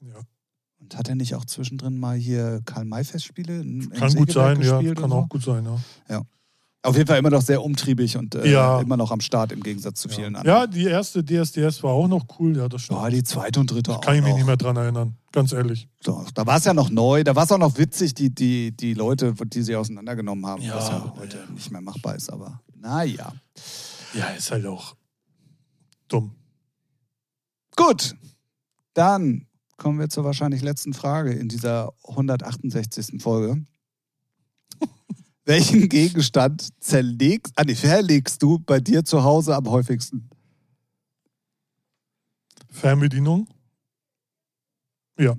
Ja. 0.00 0.20
Und 0.80 0.96
hat 0.96 1.08
er 1.08 1.14
nicht 1.14 1.34
auch 1.34 1.44
zwischendrin 1.44 1.98
mal 1.98 2.16
hier 2.16 2.60
Karl-May-Festspiele? 2.64 3.88
Kann 3.90 4.14
gut 4.14 4.32
sein, 4.32 4.60
ja, 4.62 4.80
kann 4.94 5.04
und 5.04 5.12
auch 5.12 5.28
gut 5.28 5.42
sein, 5.42 5.64
ja. 5.64 5.78
So? 6.08 6.26
Auf 6.84 6.96
jeden 6.96 7.06
Fall 7.06 7.18
immer 7.18 7.30
noch 7.30 7.40
sehr 7.40 7.62
umtriebig 7.62 8.16
und 8.18 8.34
äh, 8.34 8.46
Ja. 8.50 8.80
immer 8.80 8.98
noch 8.98 9.10
am 9.10 9.20
Start 9.20 9.52
im 9.52 9.62
Gegensatz 9.62 10.00
zu 10.02 10.08
vielen 10.10 10.34
Ja. 10.34 10.40
anderen. 10.40 10.46
ja, 10.46 10.66
die 10.66 10.84
erste 10.84 11.24
DSDS 11.24 11.82
war 11.82 11.92
auch 11.92 12.06
noch 12.08 12.26
cool, 12.38 12.56
ja, 12.58 12.68
das 12.68 12.82
stimmt. 12.82 13.00
Ja, 13.00 13.08
die 13.08 13.22
zweite 13.22 13.58
und 13.60 13.70
dritte 13.70 13.96
auch 13.96 14.00
Kann 14.02 14.16
ich 14.16 14.20
mich 14.20 14.30
noch. 14.32 14.36
nicht 14.36 14.46
mehr 14.46 14.56
dran 14.58 14.76
erinnern, 14.76 15.16
ganz 15.32 15.52
ehrlich. 15.52 15.88
So, 16.04 16.24
da 16.34 16.46
war 16.46 16.58
es 16.58 16.64
ja 16.64 16.74
noch 16.74 16.90
neu, 16.90 17.24
da 17.24 17.34
war 17.34 17.44
es 17.44 17.52
auch 17.52 17.58
noch 17.58 17.78
witzig, 17.78 18.12
die, 18.14 18.34
die, 18.34 18.70
die 18.76 18.92
Leute, 18.92 19.32
die 19.46 19.62
sie 19.62 19.74
auseinandergenommen 19.76 20.44
haben, 20.46 20.60
Ja, 20.62 20.76
was 20.76 20.88
ja 20.88 21.14
heute 21.18 21.38
nicht 21.54 21.70
mehr 21.70 21.80
machbar 21.80 22.16
ist, 22.16 22.30
aber 22.30 22.60
naja. 22.76 23.32
Ja, 24.12 24.26
ist 24.36 24.50
halt 24.50 24.66
auch 24.66 24.94
dumm. 26.08 26.32
Gut, 27.76 28.14
dann 28.92 29.46
kommen 29.78 29.98
wir 29.98 30.10
zur 30.10 30.24
wahrscheinlich 30.24 30.60
letzten 30.60 30.92
Frage 30.92 31.32
in 31.32 31.48
dieser 31.48 31.92
168. 32.06 33.22
Folge. 33.22 33.64
Welchen 35.44 35.88
Gegenstand 35.88 36.68
zerlegst, 36.80 37.52
ah, 37.56 37.64
nee, 37.64 37.74
verlegst 37.74 38.42
du 38.42 38.58
bei 38.58 38.80
dir 38.80 39.04
zu 39.04 39.22
Hause 39.22 39.54
am 39.54 39.68
häufigsten? 39.68 40.30
Fernbedienung? 42.70 43.46
Ja. 45.18 45.36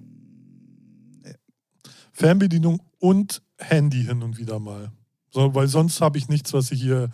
Fernbedienung 2.13 2.81
und 2.99 3.41
Handy 3.57 4.03
hin 4.03 4.21
und 4.21 4.37
wieder 4.37 4.59
mal. 4.59 4.91
So, 5.31 5.53
weil 5.53 5.67
sonst 5.67 5.99
habe 6.01 6.17
ich 6.17 6.29
nichts, 6.29 6.53
was 6.53 6.71
ich 6.71 6.81
hier. 6.81 7.09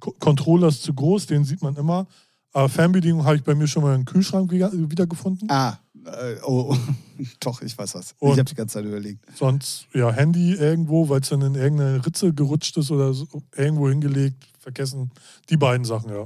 Controller 0.00 0.68
ist 0.68 0.82
zu 0.82 0.94
groß, 0.94 1.26
den 1.26 1.44
sieht 1.44 1.62
man 1.62 1.76
immer. 1.76 2.06
Aber 2.52 2.68
Fernbedienung 2.68 3.24
habe 3.24 3.36
ich 3.36 3.44
bei 3.44 3.54
mir 3.54 3.68
schon 3.68 3.82
mal 3.82 3.94
im 3.94 4.04
Kühlschrank 4.04 4.50
wieder, 4.50 4.72
wiedergefunden. 4.72 5.50
Ah, 5.50 5.78
äh, 6.12 6.40
oh, 6.44 6.76
doch, 7.40 7.62
ich 7.62 7.76
weiß 7.76 7.94
was. 7.94 8.14
Und- 8.18 8.32
ich 8.32 8.38
habe 8.38 8.48
die 8.48 8.54
ganze 8.54 8.74
Zeit 8.74 8.84
überlegt. 8.84 9.24
Sonst, 9.36 9.86
ja, 9.94 10.10
Handy 10.10 10.52
irgendwo, 10.54 11.08
weil 11.08 11.20
es 11.20 11.28
dann 11.28 11.42
in 11.42 11.54
irgendeine 11.54 12.04
Ritze 12.04 12.32
gerutscht 12.32 12.76
ist 12.76 12.90
oder 12.90 13.12
so, 13.14 13.26
irgendwo 13.56 13.88
hingelegt, 13.88 14.44
vergessen. 14.58 15.10
Die 15.48 15.56
beiden 15.56 15.84
Sachen, 15.84 16.10
ja. 16.10 16.24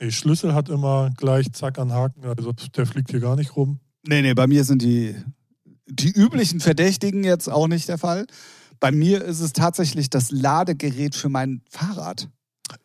Nee, 0.00 0.10
Schlüssel 0.10 0.52
hat 0.54 0.68
immer 0.68 1.10
gleich 1.16 1.52
zack 1.52 1.78
an 1.78 1.92
Haken, 1.92 2.24
also 2.24 2.52
der 2.52 2.86
fliegt 2.86 3.10
hier 3.10 3.20
gar 3.20 3.36
nicht 3.36 3.56
rum. 3.56 3.80
Nee, 4.06 4.22
nee, 4.22 4.34
bei 4.34 4.46
mir 4.46 4.62
sind 4.64 4.82
die, 4.82 5.14
die 5.86 6.10
üblichen 6.10 6.60
Verdächtigen 6.60 7.24
jetzt 7.24 7.48
auch 7.48 7.66
nicht 7.66 7.88
der 7.88 7.98
Fall. 7.98 8.26
Bei 8.78 8.92
mir 8.92 9.24
ist 9.24 9.40
es 9.40 9.52
tatsächlich 9.54 10.10
das 10.10 10.30
Ladegerät 10.30 11.14
für 11.14 11.30
mein 11.30 11.62
Fahrrad. 11.70 12.28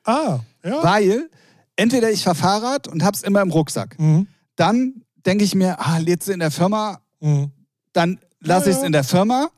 Ah, 0.06 0.40
ja. 0.64 0.84
Weil 0.84 1.30
entweder 1.76 2.12
ich 2.12 2.24
fahre 2.24 2.36
Fahrrad 2.36 2.88
und 2.88 3.04
hab's 3.04 3.24
immer 3.24 3.42
im 3.42 3.52
Rucksack. 3.52 4.00
Mhm. 4.00 4.28
Dann 4.56 5.04
denke 5.26 5.44
ich 5.44 5.56
mir, 5.56 5.80
ah, 5.80 5.98
lädst 5.98 6.28
du 6.28 6.32
in 6.34 6.40
der 6.40 6.52
Firma, 6.52 7.00
Mhm. 7.20 7.52
dann 7.94 8.20
lasse 8.40 8.66
Ja, 8.66 8.72
ich 8.72 8.76
es 8.78 8.82
ja. 8.82 8.88
in 8.88 8.92
der 8.92 9.04
Firma. 9.04 9.50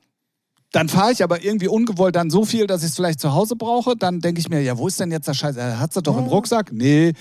Dann 0.71 0.89
fahre 0.89 1.11
ich 1.11 1.23
aber 1.23 1.43
irgendwie 1.43 1.67
ungewollt 1.67 2.15
dann 2.15 2.29
so 2.31 2.45
viel, 2.45 2.65
dass 2.67 2.81
ich 2.81 2.89
es 2.89 2.95
vielleicht 2.95 3.19
zu 3.19 3.33
Hause 3.33 3.55
brauche. 3.55 3.95
Dann 3.95 4.19
denke 4.21 4.39
ich 4.41 4.49
mir, 4.49 4.61
ja, 4.61 4.77
wo 4.77 4.87
ist 4.87 4.99
denn 4.99 5.11
jetzt 5.11 5.27
der 5.27 5.33
Scheiß? 5.35 5.55
Er 5.55 5.79
hat 5.79 5.93
sie 5.93 6.01
doch 6.01 6.17
im 6.17 6.25
Ja. 6.25 6.29
Rucksack. 6.31 6.71
Nee, 6.71 7.13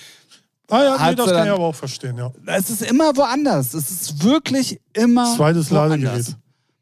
Ah 0.70 0.82
ja, 0.84 1.10
nee, 1.10 1.14
das 1.16 1.30
kann 1.30 1.46
ich 1.46 1.52
aber 1.52 1.64
auch 1.64 1.74
verstehen, 1.74 2.16
ja. 2.16 2.32
es 2.46 2.70
ist 2.70 2.80
immer 2.82 3.14
woanders. 3.14 3.74
Es 3.74 3.90
ist 3.90 4.24
wirklich 4.24 4.80
immer 4.94 5.36
Zweites 5.36 5.70
woanders. 5.70 6.00
Ladegerät. 6.00 6.36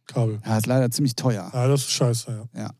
Kabel. 0.06 0.38
Ja, 0.46 0.58
ist 0.58 0.66
leider 0.66 0.90
ziemlich 0.92 1.16
teuer. 1.16 1.50
Ja, 1.52 1.66
das 1.66 1.80
ist 1.80 1.90
scheiße, 1.90 2.48
ja. 2.54 2.70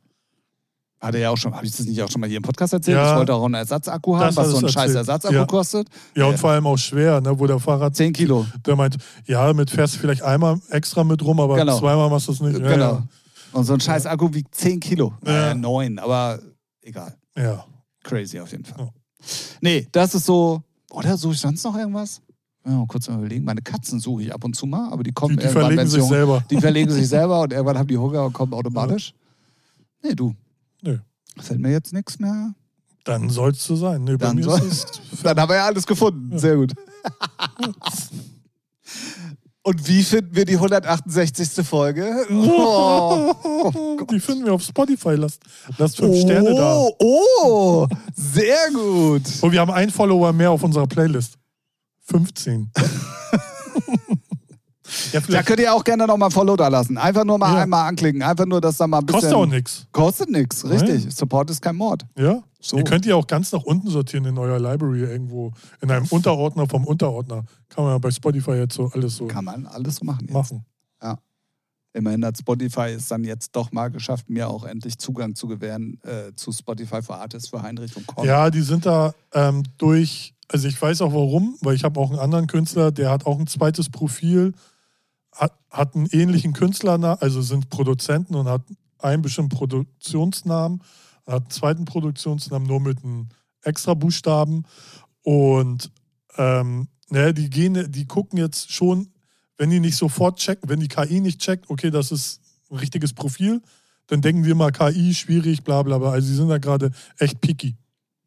Hatte 1.01 1.19
ja 1.19 1.31
auch 1.31 1.37
schon, 1.39 1.55
habe 1.55 1.65
ich 1.65 1.75
das 1.75 1.87
nicht 1.87 2.03
auch 2.03 2.11
schon 2.11 2.21
mal 2.21 2.27
hier 2.29 2.37
im 2.37 2.43
Podcast 2.43 2.75
erzählt? 2.75 2.99
Ja. 2.99 3.13
Ich 3.13 3.17
wollte 3.19 3.33
auch 3.35 3.45
einen 3.47 3.55
Ersatzakku 3.55 4.19
haben, 4.19 4.37
was 4.37 4.51
so 4.51 4.59
ein 4.59 4.69
scheiß. 4.69 4.95
Ersatzakku 4.95 5.35
Ja. 5.35 5.47
kostet. 5.47 5.89
Ja, 6.15 6.27
und 6.27 6.33
Ja. 6.33 6.37
vor 6.37 6.51
allem 6.51 6.67
auch 6.67 6.77
schwer, 6.77 7.23
ne, 7.23 7.39
wo 7.39 7.47
der 7.47 7.59
Fahrer, 7.59 7.91
10 7.91 8.13
Kilo. 8.13 8.47
der 8.67 8.77
meint, 8.77 8.99
ja, 9.27 9.51
mit 9.55 9.71
fährst 9.71 9.95
du 9.95 9.99
vielleicht 9.99 10.23
einmal 10.23 10.61
extra 10.69 11.03
mit 11.03 11.23
rum, 11.25 11.41
aber 11.41 11.57
Genau. 11.57 11.79
zweimal 11.79 12.11
machst 12.11 12.29
du 12.29 12.33
es 12.33 12.41
nicht. 12.41 12.59
Ja, 12.61 12.69
genau. 12.69 13.03
Und 13.53 13.65
so 13.65 13.73
ein 13.73 13.81
scheiß 13.81 14.05
Akku 14.07 14.33
wiegt 14.35 14.55
10 14.55 14.79
Kilo. 14.79 15.15
Ja. 15.25 15.53
Äh, 15.53 15.55
9, 15.55 15.99
aber 15.99 16.39
egal. 16.83 17.17
Ja. 17.35 17.43
ja. 17.43 17.65
Crazy 18.05 18.39
auf 18.39 18.51
jeden 18.53 18.65
Fall. 18.67 18.85
Ja. 18.85 18.91
Nee, 19.63 19.89
das 19.93 20.15
ist 20.15 20.27
so. 20.27 20.63
Oder 20.91 21.17
suche 21.17 21.33
ich 21.35 21.41
sonst 21.41 21.65
noch 21.65 21.77
irgendwas? 21.77 22.21
Ja, 22.67 22.85
kurz 22.87 23.09
mal 23.09 23.19
überlegen. 23.19 23.45
Meine 23.47 23.63
Katzen 23.63 24.01
suche 24.01 24.25
ich 24.25 24.35
ab 24.35 24.45
und 24.45 24.55
zu 24.55 24.67
mal, 24.67 24.93
aber 24.93 25.03
die 25.03 25.13
kommen 25.13 25.37
Die, 25.37 25.39
die 25.39 25.45
irgendwann, 25.49 25.67
verlegen 25.73 25.89
sich 25.89 26.03
selber. 26.05 26.45
Die 26.51 26.61
verlegen 26.61 26.91
sich 26.91 27.09
selber 27.09 27.41
und 27.41 27.53
irgendwann 27.55 27.79
haben 27.79 27.89
die 27.89 27.97
Hunger 27.97 28.25
und 28.25 28.35
kommen 28.35 28.53
automatisch. 28.53 29.15
Nee, 30.03 30.15
du. 30.15 30.35
Nö. 30.83 30.99
Fällt 31.39 31.61
mir 31.61 31.71
jetzt 31.71 31.93
nichts 31.93 32.19
mehr. 32.19 32.55
Dann 33.05 33.31
soll 33.31 33.51
es 33.53 33.65
so 33.65 33.77
sein. 33.77 34.05
Nee, 34.05 34.17
Dann 34.17 34.43
soll-. 34.43 34.61
Dann 35.23 35.39
haben 35.41 35.49
wir 35.49 35.57
ja 35.57 35.67
alles 35.67 35.87
gefunden. 35.87 36.39
Sehr 36.39 36.57
gut. 36.57 36.73
Und 39.63 39.87
wie 39.89 40.03
finden 40.03 40.35
wir 40.35 40.45
die 40.47 40.55
168. 40.55 41.67
Folge? 41.67 42.27
Oh, 42.31 43.35
Die 44.11 44.21
finden 44.21 44.47
wir 44.47 44.55
auf 44.55 44.63
Spotify. 44.63 45.15
Lasst, 45.17 45.43
lasst 45.77 45.99
fünf 45.99 46.19
Sterne 46.21 46.55
da. 46.55 46.77
oh, 46.79 46.95
oh, 46.99 47.87
sehr 48.15 48.71
gut. 48.73 49.23
Und 49.43 49.53
wir 49.53 49.61
haben 49.61 49.71
einen 49.71 49.91
Follower 49.91 50.33
mehr 50.33 50.51
auf 50.51 50.63
unserer 50.63 50.87
Playlist. 50.87 51.35
15. 52.07 52.71
ja, 55.13 55.21
Da 55.21 55.43
könnt 55.43 55.61
ihr 55.61 55.73
auch 55.73 55.85
gerne 55.85 56.07
nochmal 56.07 56.29
ein 56.29 56.33
Follow 56.33 56.57
da 56.57 56.69
lassen. 56.69 56.99
Einfach 56.99 57.25
nur 57.25 57.39
mal 57.39 57.55
Ja. 57.55 57.63
einmal 57.63 57.89
anklicken. 57.89 58.23
Einfach 58.23 58.47
nur, 58.47 58.61
dass 58.61 58.77
da 58.77 58.87
mal 58.87 58.99
ein 58.99 59.07
bisschen. 59.07 59.21
kostet 59.21 59.35
auch 59.37 59.47
nichts. 59.47 59.87
Kostet 59.93 60.31
nichts, 60.31 60.65
richtig. 60.69 61.05
Nein. 61.05 61.11
Support 61.11 61.51
ist 61.51 61.63
kein 61.63 61.77
Mord. 61.77 62.05
Ja? 62.19 62.43
So. 62.61 62.77
Ihr 62.77 62.85
könnt 62.85 63.07
ja 63.07 63.15
auch 63.15 63.27
ganz 63.27 63.53
nach 63.53 63.63
unten 63.63 63.89
sortieren 63.89 64.25
in 64.27 64.37
eurer 64.39 64.59
Library 64.59 65.01
irgendwo. 65.01 65.53
In 65.81 65.91
einem 65.91 66.07
Unterordner 66.11 66.67
vom 66.69 66.85
Unterordner. 66.87 67.45
Kann 67.69 67.85
man 67.85 67.95
ja 67.95 67.99
bei 67.99 68.11
Spotify 68.11 68.53
jetzt 68.53 68.75
so 68.75 68.91
alles 68.93 69.17
so 69.17 69.27
Kann 69.27 69.45
man 69.47 69.67
alles 69.67 69.97
so 69.97 70.05
machen. 70.05 70.27
Jetzt. 70.27 70.33
machen. 70.35 70.65
Immerhin 71.93 72.25
hat 72.25 72.39
Spotify 72.39 72.91
es 72.97 73.09
dann 73.09 73.25
jetzt 73.25 73.57
doch 73.57 73.73
mal 73.73 73.89
geschafft, 73.91 74.31
mir 74.31 74.49
auch 74.49 74.63
endlich 74.65 74.97
Zugang 74.99 75.35
zu 75.35 75.49
gewähren 75.49 75.99
äh, 76.05 76.33
zu 76.37 76.53
Spotify 76.53 77.03
for 77.03 77.17
Artists 77.19 77.49
für 77.49 77.63
Heinrich 77.63 77.97
und 77.97 78.07
Korn. 78.07 78.25
Ja, 78.29 78.49
die 78.49 78.61
sind 78.61 78.87
da 78.87 79.13
ähm, 79.35 79.65
durch, 79.77 80.33
also 80.47 80.69
ich 80.69 80.81
weiß 80.81 81.01
auch 81.03 81.13
warum, 81.13 81.57
weil 81.63 81.75
ich 81.75 81.83
habe 81.83 81.99
auch 81.99 82.11
einen 82.11 82.21
anderen 82.21 82.47
Künstler, 82.47 82.93
der 82.93 83.11
hat 83.11 83.27
auch 83.27 83.41
ein 83.41 83.49
zweites 83.49 83.89
Profil, 83.91 84.53
hat, 85.33 85.55
hat 85.71 85.95
einen 85.95 86.07
ähnlichen 86.07 86.53
Künstlernamen, 86.53 87.19
also 87.21 87.41
sind 87.43 87.71
Produzenten 87.71 88.35
und 88.35 88.49
hat 88.49 88.63
einen 88.99 89.23
bestimmten 89.23 89.57
Produktionsnamen, 89.57 90.83
hat 91.27 91.43
einen 91.43 91.51
zweiten 91.51 91.85
Produktionsnamen 91.85 92.67
nur 92.67 92.81
mit 92.81 93.03
einem 93.05 93.29
extra 93.63 93.95
Buchstaben 93.95 94.65
und 95.23 95.91
ähm, 96.37 96.89
ne, 97.11 97.33
die 97.35 97.51
gehen, 97.51 97.91
die 97.91 98.07
gucken 98.07 98.39
jetzt 98.39 98.73
schon, 98.73 99.09
wenn 99.59 99.71
die 99.71 99.81
nicht 99.81 99.97
sofort 99.97 100.39
checken, 100.39 100.69
wenn 100.69 100.81
die 100.81 100.89
KI 100.89 101.21
nicht 101.21 101.41
checkt, 101.41 101.69
okay, 101.71 101.91
das 101.91 102.11
ist 102.13 102.41
ein 102.71 102.79
richtiges 102.79 103.13
Profil, 103.13 103.61
dann 104.07 104.23
denken 104.23 104.45
wir 104.45 104.55
mal 104.55 104.73
KI, 104.73 105.15
schwierig, 105.15 105.63
bla 105.63 105.83
bla 105.83 105.99
bla. 105.99 106.11
Also 106.11 106.29
die 106.29 106.35
sind 106.35 106.49
da 106.49 106.59
gerade 106.59 106.91
echt 107.19 107.41
picky. 107.41 107.77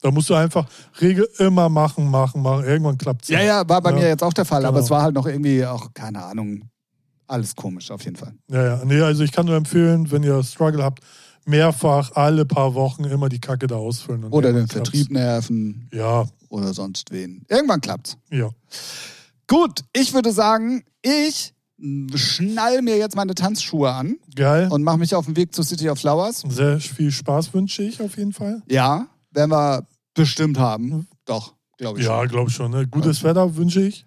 Da 0.01 0.11
musst 0.11 0.29
du 0.29 0.33
einfach 0.35 0.67
Regel 1.01 1.27
immer 1.39 1.69
machen, 1.69 2.09
machen, 2.09 2.41
machen. 2.41 2.65
Irgendwann 2.65 2.97
klappt 2.97 3.23
es. 3.23 3.29
ja, 3.29 3.41
ja, 3.41 3.67
war 3.67 3.81
bei 3.81 3.89
Ja. 3.91 3.95
mir 3.95 4.07
jetzt 4.07 4.23
auch 4.23 4.33
der 4.33 4.45
Fall, 4.45 4.65
aber 4.65 4.75
Genau. 4.75 4.83
es 4.85 4.89
war 4.91 5.01
halt 5.01 5.15
noch 5.15 5.25
irgendwie 5.25 5.65
auch, 5.65 5.93
keine 5.93 6.23
Ahnung, 6.23 6.69
alles 7.33 7.55
komisch 7.55 7.91
auf 7.91 8.03
jeden 8.05 8.15
Fall. 8.15 8.33
Ja, 8.49 8.63
ja. 8.77 8.85
Nee, 8.85 9.01
also 9.01 9.23
ich 9.23 9.31
kann 9.31 9.45
nur 9.45 9.55
empfehlen, 9.55 10.09
wenn 10.11 10.23
ihr 10.23 10.41
Struggle 10.43 10.83
habt, 10.83 11.03
mehrfach 11.45 12.11
alle 12.15 12.45
paar 12.45 12.73
Wochen 12.73 13.03
immer 13.03 13.27
die 13.27 13.39
Kacke 13.39 13.67
da 13.67 13.75
ausfüllen. 13.75 14.23
und 14.23 14.31
Oder 14.31 14.53
den 14.53 14.67
klappt's. 14.67 14.89
Vertrieb 14.91 15.11
nerven 15.11 15.89
Ja, 15.93 16.25
oder 16.49 16.73
sonst 16.73 17.11
wen. 17.11 17.43
Irgendwann 17.49 17.81
klappt's. 17.81 18.17
ja. 18.31 18.49
Gut, 19.47 19.81
ich 19.91 20.13
würde 20.13 20.31
sagen, 20.31 20.83
ich 21.01 21.53
schnall 22.15 22.81
mir 22.81 22.97
jetzt 22.97 23.15
meine 23.15 23.35
Tanzschuhe 23.35 23.91
an 23.91 24.15
Geil. 24.35 24.69
und 24.71 24.83
mache 24.83 24.97
mich 24.97 25.13
auf 25.15 25.25
den 25.25 25.35
Weg 25.35 25.53
zu 25.53 25.63
City 25.63 25.89
of 25.89 25.99
Flowers. 25.99 26.43
Sehr 26.47 26.79
viel 26.79 27.11
Spaß 27.11 27.53
wünsche 27.53 27.83
ich 27.83 28.01
auf 28.01 28.17
jeden 28.17 28.31
Fall. 28.33 28.61
Ja, 28.69 29.07
werden 29.31 29.51
wir 29.51 29.85
bestimmt 30.13 30.57
haben. 30.57 31.07
Doch, 31.25 31.53
glaube 31.77 31.99
ich. 31.99 32.05
Ja, 32.05 32.23
glaube 32.25 32.51
schon. 32.51 32.71
Ne? 32.71 32.87
Gutes 32.87 33.23
Wetter 33.23 33.55
wünsche 33.57 33.81
ich. 33.81 34.05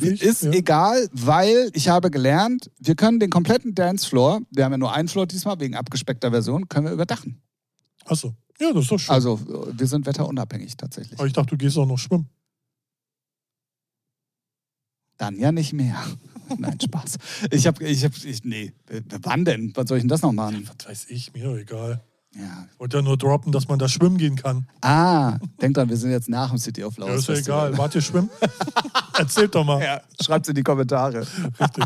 Ich. 0.00 0.22
Ist 0.22 0.42
ja. 0.42 0.50
egal, 0.50 1.08
weil 1.12 1.70
ich 1.72 1.88
habe 1.88 2.10
gelernt, 2.10 2.70
wir 2.78 2.94
können 2.94 3.20
den 3.20 3.30
kompletten 3.30 3.74
Dancefloor, 3.74 4.42
wir 4.50 4.64
haben 4.64 4.72
ja 4.72 4.78
nur 4.78 4.92
einen 4.92 5.08
Floor 5.08 5.26
diesmal 5.26 5.58
wegen 5.60 5.74
abgespeckter 5.74 6.30
Version, 6.30 6.68
können 6.68 6.86
wir 6.86 6.92
überdachen. 6.92 7.40
Achso. 8.04 8.34
Ja, 8.60 8.72
das 8.72 8.82
ist 8.82 8.90
doch 8.90 8.98
schön. 8.98 9.14
Also 9.14 9.40
wir 9.72 9.86
sind 9.86 10.04
wetterunabhängig 10.04 10.76
tatsächlich. 10.76 11.18
Aber 11.18 11.26
ich 11.26 11.32
dachte, 11.32 11.50
du 11.50 11.56
gehst 11.56 11.78
auch 11.78 11.86
noch 11.86 11.98
schwimmen. 11.98 12.28
Dann 15.16 15.38
ja 15.38 15.52
nicht 15.52 15.72
mehr. 15.72 16.02
Nein, 16.58 16.78
Spaß. 16.80 17.18
Ich 17.50 17.66
habe, 17.66 17.84
ich 17.84 18.04
habe, 18.04 18.14
ich, 18.24 18.44
nee, 18.44 18.72
wann 19.22 19.44
denn? 19.44 19.72
Wann 19.74 19.86
soll 19.86 19.98
ich 19.98 20.02
denn 20.02 20.08
das 20.08 20.22
noch 20.22 20.32
machen? 20.32 20.68
Was 20.78 20.88
weiß 20.88 21.06
ich, 21.10 21.32
mir 21.34 21.56
egal. 21.56 22.02
Ja. 22.38 22.66
Ich 22.72 22.78
wollte 22.80 22.98
ja 22.98 23.02
nur 23.02 23.16
droppen, 23.18 23.50
dass 23.52 23.66
man 23.68 23.78
da 23.80 23.88
schwimmen 23.88 24.16
gehen 24.16 24.36
kann. 24.36 24.68
Ah, 24.80 25.38
denk 25.60 25.74
dran, 25.74 25.88
wir 25.88 25.96
sind 25.96 26.12
jetzt 26.12 26.28
nach 26.28 26.50
dem 26.50 26.58
City 26.58 26.84
of 26.84 26.96
Ja, 26.96 27.04
Flowers. 27.06 27.20
ist 27.22 27.28
ja 27.28 27.34
egal. 27.34 27.76
Wart 27.78 27.94
ihr 27.96 28.00
schwimmen? 28.00 28.30
Erzählt 29.18 29.54
doch 29.54 29.64
mal. 29.64 29.82
Ja, 29.82 30.00
schreibt's 30.22 30.48
in 30.48 30.54
die 30.54 30.62
Kommentare. 30.62 31.26
Richtig. 31.60 31.84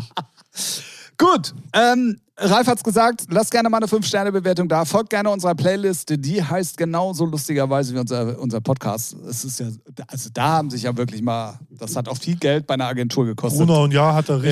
Gut, 1.17 1.53
ähm, 1.73 2.19
Ralf 2.35 2.65
hat's 2.67 2.83
gesagt, 2.83 3.25
lasst 3.29 3.51
gerne 3.51 3.69
mal 3.69 3.77
eine 3.77 3.85
5-Sterne-Bewertung 3.85 4.67
da. 4.67 4.85
Folgt 4.85 5.11
gerne 5.11 5.29
unserer 5.29 5.53
Playlist, 5.53 6.11
die 6.17 6.43
heißt 6.43 6.75
genauso 6.77 7.25
lustigerweise 7.25 7.93
wie 7.93 7.99
unser, 7.99 8.39
unser 8.39 8.59
Podcast. 8.59 9.15
Es 9.29 9.45
ist 9.45 9.59
ja, 9.59 9.67
also 10.07 10.29
da 10.33 10.43
haben 10.43 10.69
sich 10.71 10.81
ja 10.83 10.97
wirklich 10.97 11.21
mal, 11.21 11.59
das 11.69 11.95
hat 11.95 12.09
auch 12.09 12.17
viel 12.17 12.35
Geld 12.35 12.65
bei 12.65 12.73
einer 12.73 12.87
Agentur 12.87 13.25
gekostet. 13.25 13.67
Bruno 13.67 13.83
und 13.83 13.93
Ja 13.93 14.15
hat 14.15 14.29
er 14.29 14.41
richtig, 14.41 14.51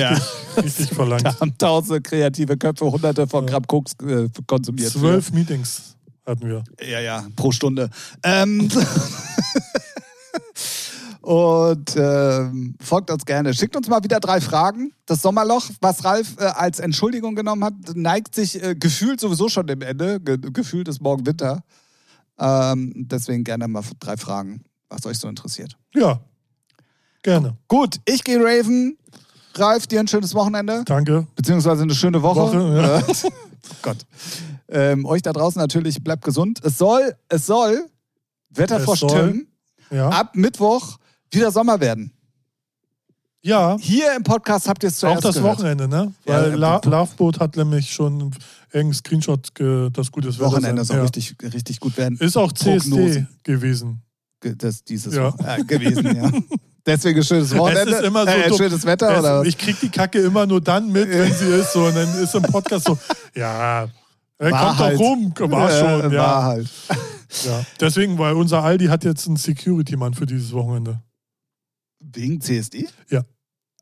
Ja. 0.56 0.62
richtig 0.62 0.90
verlangt. 0.94 1.24
Da 1.24 1.40
haben 1.40 1.58
tausende 1.58 2.00
kreative 2.00 2.56
Köpfe, 2.56 2.84
hunderte 2.90 3.26
von 3.26 3.46
Gramm 3.46 3.66
Koks 3.66 3.94
äh, 4.06 4.28
konsumiert. 4.46 4.92
Zwölf 4.92 5.32
Meetings 5.32 5.96
hatten 6.24 6.46
wir. 6.48 6.62
Ja, 6.88 7.00
ja, 7.00 7.26
pro 7.34 7.50
Stunde. 7.50 7.90
Ähm, 8.22 8.68
und 11.22 11.94
ähm, 11.96 12.74
folgt 12.82 13.10
uns 13.10 13.24
gerne. 13.24 13.54
Schickt 13.54 13.76
uns 13.76 13.88
mal 13.88 14.02
wieder 14.02 14.18
drei 14.18 14.40
Fragen. 14.40 14.92
Das 15.06 15.22
Sommerloch, 15.22 15.70
was 15.80 16.04
Ralf 16.04 16.36
äh, 16.38 16.44
als 16.44 16.80
Entschuldigung 16.80 17.36
genommen 17.36 17.64
hat, 17.64 17.74
neigt 17.94 18.34
sich 18.34 18.62
äh, 18.62 18.74
gefühlt 18.74 19.20
sowieso 19.20 19.48
schon 19.48 19.66
dem 19.68 19.82
Ende. 19.82 20.20
Ge 20.20 20.36
gefühlt 20.38 20.88
ist 20.88 21.00
morgen 21.00 21.24
Winter. 21.24 21.62
Ähm, 22.38 22.92
deswegen 22.96 23.44
gerne 23.44 23.68
mal 23.68 23.84
drei 24.00 24.16
Fragen, 24.16 24.64
was 24.88 25.06
euch 25.06 25.18
so 25.18 25.28
interessiert. 25.28 25.76
Ja, 25.94 26.20
gerne. 27.22 27.56
Gut, 27.68 28.00
ich 28.04 28.24
gehe 28.24 28.38
Raven. 28.38 28.98
Ralf, 29.54 29.86
dir 29.86 30.00
ein 30.00 30.08
schönes 30.08 30.34
Wochenende. 30.34 30.82
Danke. 30.86 31.26
Beziehungsweise 31.36 31.82
eine 31.82 31.94
schöne 31.94 32.22
Woche. 32.22 32.40
Woche, 32.40 32.76
ja. 32.76 32.98
Äh, 32.98 33.30
Gott. 33.82 33.98
Ähm, 34.68 35.04
euch 35.04 35.22
da 35.22 35.32
draußen 35.32 35.60
natürlich, 35.60 36.02
bleibt 36.02 36.24
gesund. 36.24 36.60
Es 36.64 36.78
soll, 36.78 37.14
es 37.28 37.46
soll, 37.46 37.86
Wetterfrosch. 38.50 39.00
Tim, 39.06 39.46
Ja. 39.90 40.08
ab 40.08 40.34
Mittwoch 40.34 40.98
wieder 41.32 41.50
Sommer 41.50 41.80
werden. 41.80 42.12
Ja, 43.44 43.76
Hier 43.80 44.14
im 44.14 44.22
Podcast 44.22 44.68
habt 44.68 44.84
ihr 44.84 44.88
es 44.88 44.98
zuerst 44.98 45.18
auch 45.18 45.22
das 45.30 45.34
gehört. 45.36 45.58
Wochenende, 45.58 45.88
ne? 45.88 46.12
Ja, 46.26 46.34
Weil 46.42 46.52
äh, 46.52 46.54
La 46.54 46.80
Loveboat 46.84 47.40
hat 47.40 47.56
nämlich 47.56 47.92
schon 47.92 48.30
irgendeinen 48.72 48.94
Screenshot, 48.94 49.52
ge 49.54 49.90
das 49.92 50.12
gutes 50.12 50.38
Wetter 50.38 50.46
Wochenende 50.52 50.84
soll 50.84 50.98
ja. 50.98 51.02
richtig, 51.02 51.34
richtig 51.42 51.80
gut 51.80 51.96
werden. 51.96 52.16
Ist 52.18 52.36
auch 52.36 52.52
CSD 52.52 52.90
Prognose. 52.90 53.26
gewesen. 53.42 54.02
Ge- 54.40 54.54
Das, 54.56 54.84
dieses 54.84 55.14
Ja. 55.16 55.34
Äh, 55.44 55.64
gewesen, 55.64 56.14
ja. 56.16 56.30
Deswegen 56.86 57.22
schönes 57.24 57.56
Wochenende. 57.56 57.90
Es 57.92 57.98
ist 58.00 58.04
immer 58.06 58.24
so 58.24 58.30
äh, 58.30 58.56
schönes 58.56 58.84
Wetter, 58.86 59.10
Es- 59.12 59.18
oder 59.18 59.42
ich 59.44 59.58
krieg 59.58 59.78
die 59.80 59.88
Kacke 59.88 60.20
immer 60.20 60.46
nur 60.46 60.60
dann 60.60 60.92
mit, 60.92 61.08
wenn 61.10 61.32
sie 61.32 61.46
ist. 61.46 61.72
So, 61.72 61.86
und 61.86 61.96
dann 61.96 62.22
ist 62.22 62.34
im 62.36 62.42
Podcast 62.42 62.86
so, 62.86 62.96
ja, 63.34 63.88
er 64.38 64.50
War 64.52 64.66
kommt 64.68 64.78
halt. 64.78 64.94
doch 64.94 65.00
rum, 65.04 65.34
war 65.50 65.68
Äh, 65.70 65.80
schon, 66.02 66.12
ja. 66.12 66.18
War 66.20 66.42
halt. 66.44 66.68
ja. 67.44 67.64
Deswegen, 67.80 68.18
weil 68.18 68.34
unser 68.34 68.62
Aldi 68.62 68.86
hat 68.86 69.02
jetzt 69.02 69.26
einen 69.26 69.36
Security-Mann 69.36 70.14
für 70.14 70.26
dieses 70.26 70.52
Wochenende. 70.52 71.00
Wegen 72.12 72.40
CSD? 72.40 72.88
Ja. 73.10 73.22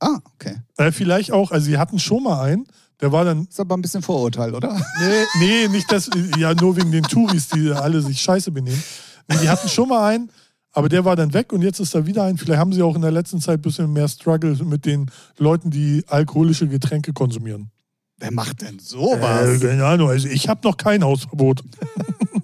Ah, 0.01 0.19
okay. 0.35 0.57
Äh, 0.77 0.93
vielleicht 0.93 1.33
auch, 1.33 1.51
also 1.51 1.67
sie 1.67 1.79
hatten 1.79 1.99
schon 1.99 2.23
mal 2.23 2.43
einen, 2.43 2.67
der 3.01 3.13
war 3.13 3.25
dann, 3.25 3.47
Ist 3.47 3.61
aber 3.61 3.77
ein 3.77 3.83
bisschen 3.83 4.03
Vorurteil, 4.03 4.55
oder? 4.55 4.75
nee, 5.01 5.25
nee, 5.39 5.69
nicht 5.69 5.91
das, 5.91 6.09
ja, 6.39 6.55
nur 6.55 6.77
wegen 6.77 6.91
den 6.93 7.03
Touris, 7.05 7.49
die 7.49 7.71
alle 7.71 8.01
sich 8.03 8.21
scheiße 8.21 8.51
benehmen. 8.51 8.83
Nee, 9.29 9.37
die 9.43 9.49
hatten 9.49 9.69
schon 9.69 9.89
mal 9.89 10.07
einen, 10.09 10.31
aber 10.73 10.89
der 10.89 11.05
war 11.05 11.17
dann 11.17 11.33
weg 11.35 11.53
und 11.53 11.63
jetzt 11.63 11.81
ist 11.81 11.95
da 11.95 12.07
wieder 12.07 12.25
ein. 12.25 12.37
Vielleicht 12.39 12.59
haben 12.61 12.73
sie 12.73 12.83
auch 12.83 12.95
in 12.95 13.03
der 13.03 13.11
letzten 13.11 13.41
Zeit 13.41 13.59
ein 13.59 13.63
bisschen 13.63 13.93
mehr 13.93 14.09
Struggle 14.09 14.55
mit 14.65 14.85
den 14.87 15.11
Leuten, 15.39 15.71
die 15.71 16.05
alkoholische 16.09 16.69
Getränke 16.69 17.13
konsumieren. 17.13 17.71
Wer 18.19 18.33
macht 18.33 18.61
denn 18.63 18.77
Äh, 18.79 18.83
sowas? 18.83 19.61
keine 19.61 19.85
Ahnung, 19.87 20.09
also 20.11 20.29
ich 20.29 20.49
habe 20.49 20.61
noch 20.67 20.77
kein 20.77 21.03
Hausverbot. 21.03 21.63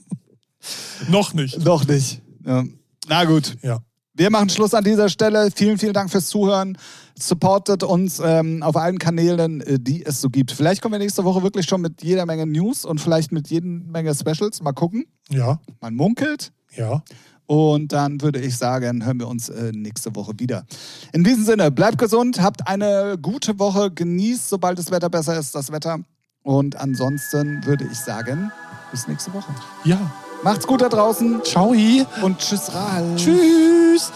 noch 1.08 1.34
nicht. 1.34 1.64
Doch 1.66 1.86
nicht. 1.86 2.22
Ja. 2.44 2.64
Na 3.08 3.24
gut. 3.24 3.56
Ja. 3.62 3.80
Wir 4.18 4.30
machen 4.30 4.48
Schluss 4.48 4.72
an 4.72 4.82
dieser 4.82 5.10
Stelle. 5.10 5.50
Vielen, 5.54 5.76
vielen 5.76 5.92
Dank 5.92 6.10
fürs 6.10 6.28
Zuhören. 6.28 6.78
Supportet 7.18 7.82
uns 7.82 8.18
ähm, 8.24 8.62
auf 8.62 8.74
allen 8.76 8.98
Kanälen, 8.98 9.60
äh, 9.60 9.78
die 9.78 10.06
es 10.06 10.22
so 10.22 10.30
gibt. 10.30 10.52
Vielleicht 10.52 10.80
kommen 10.80 10.92
wir 10.92 10.98
nächste 10.98 11.24
Woche 11.24 11.42
wirklich 11.42 11.66
schon 11.66 11.82
mit 11.82 12.02
jeder 12.02 12.24
Menge 12.24 12.46
News 12.46 12.86
und 12.86 12.98
vielleicht 12.98 13.30
mit 13.30 13.48
jeder 13.48 13.66
Menge 13.66 14.14
Specials. 14.14 14.62
Mal 14.62 14.72
gucken. 14.72 15.04
Ja, 15.28 15.60
Man 15.80 15.94
munkelt. 15.94 16.52
ja. 16.74 17.02
Und 17.48 17.92
dann 17.92 18.20
würde 18.22 18.40
ich 18.40 18.56
sagen, 18.56 19.04
hören 19.04 19.20
wir 19.20 19.28
uns 19.28 19.48
äh, 19.50 19.70
nächste 19.72 20.16
Woche 20.16 20.32
wieder. 20.38 20.64
In 21.12 21.22
diesem 21.22 21.44
Sinne, 21.44 21.70
bleibt 21.70 21.96
gesund, 21.96 22.40
habt 22.40 22.66
eine 22.66 23.18
gute 23.22 23.60
Woche, 23.60 23.92
genießt, 23.92 24.48
sobald 24.48 24.80
das 24.80 24.90
Wetter 24.90 25.08
besser 25.10 25.38
ist, 25.38 25.54
das 25.54 25.70
Wetter. 25.70 26.00
Und 26.42 26.74
ansonsten 26.74 27.64
würde 27.64 27.86
ich 27.92 27.98
sagen, 27.98 28.50
bis 28.90 29.06
nächste 29.06 29.32
Woche. 29.32 29.54
Ja. 29.84 30.12
Macht's 30.42 30.66
gut 30.66 30.80
da 30.80 30.88
draußen 30.88 31.42
Ciao. 31.44 31.74
und 32.22 32.38
tschüss, 32.38 32.72
Rahel. 32.74 33.16
Tschüss. 33.16 34.12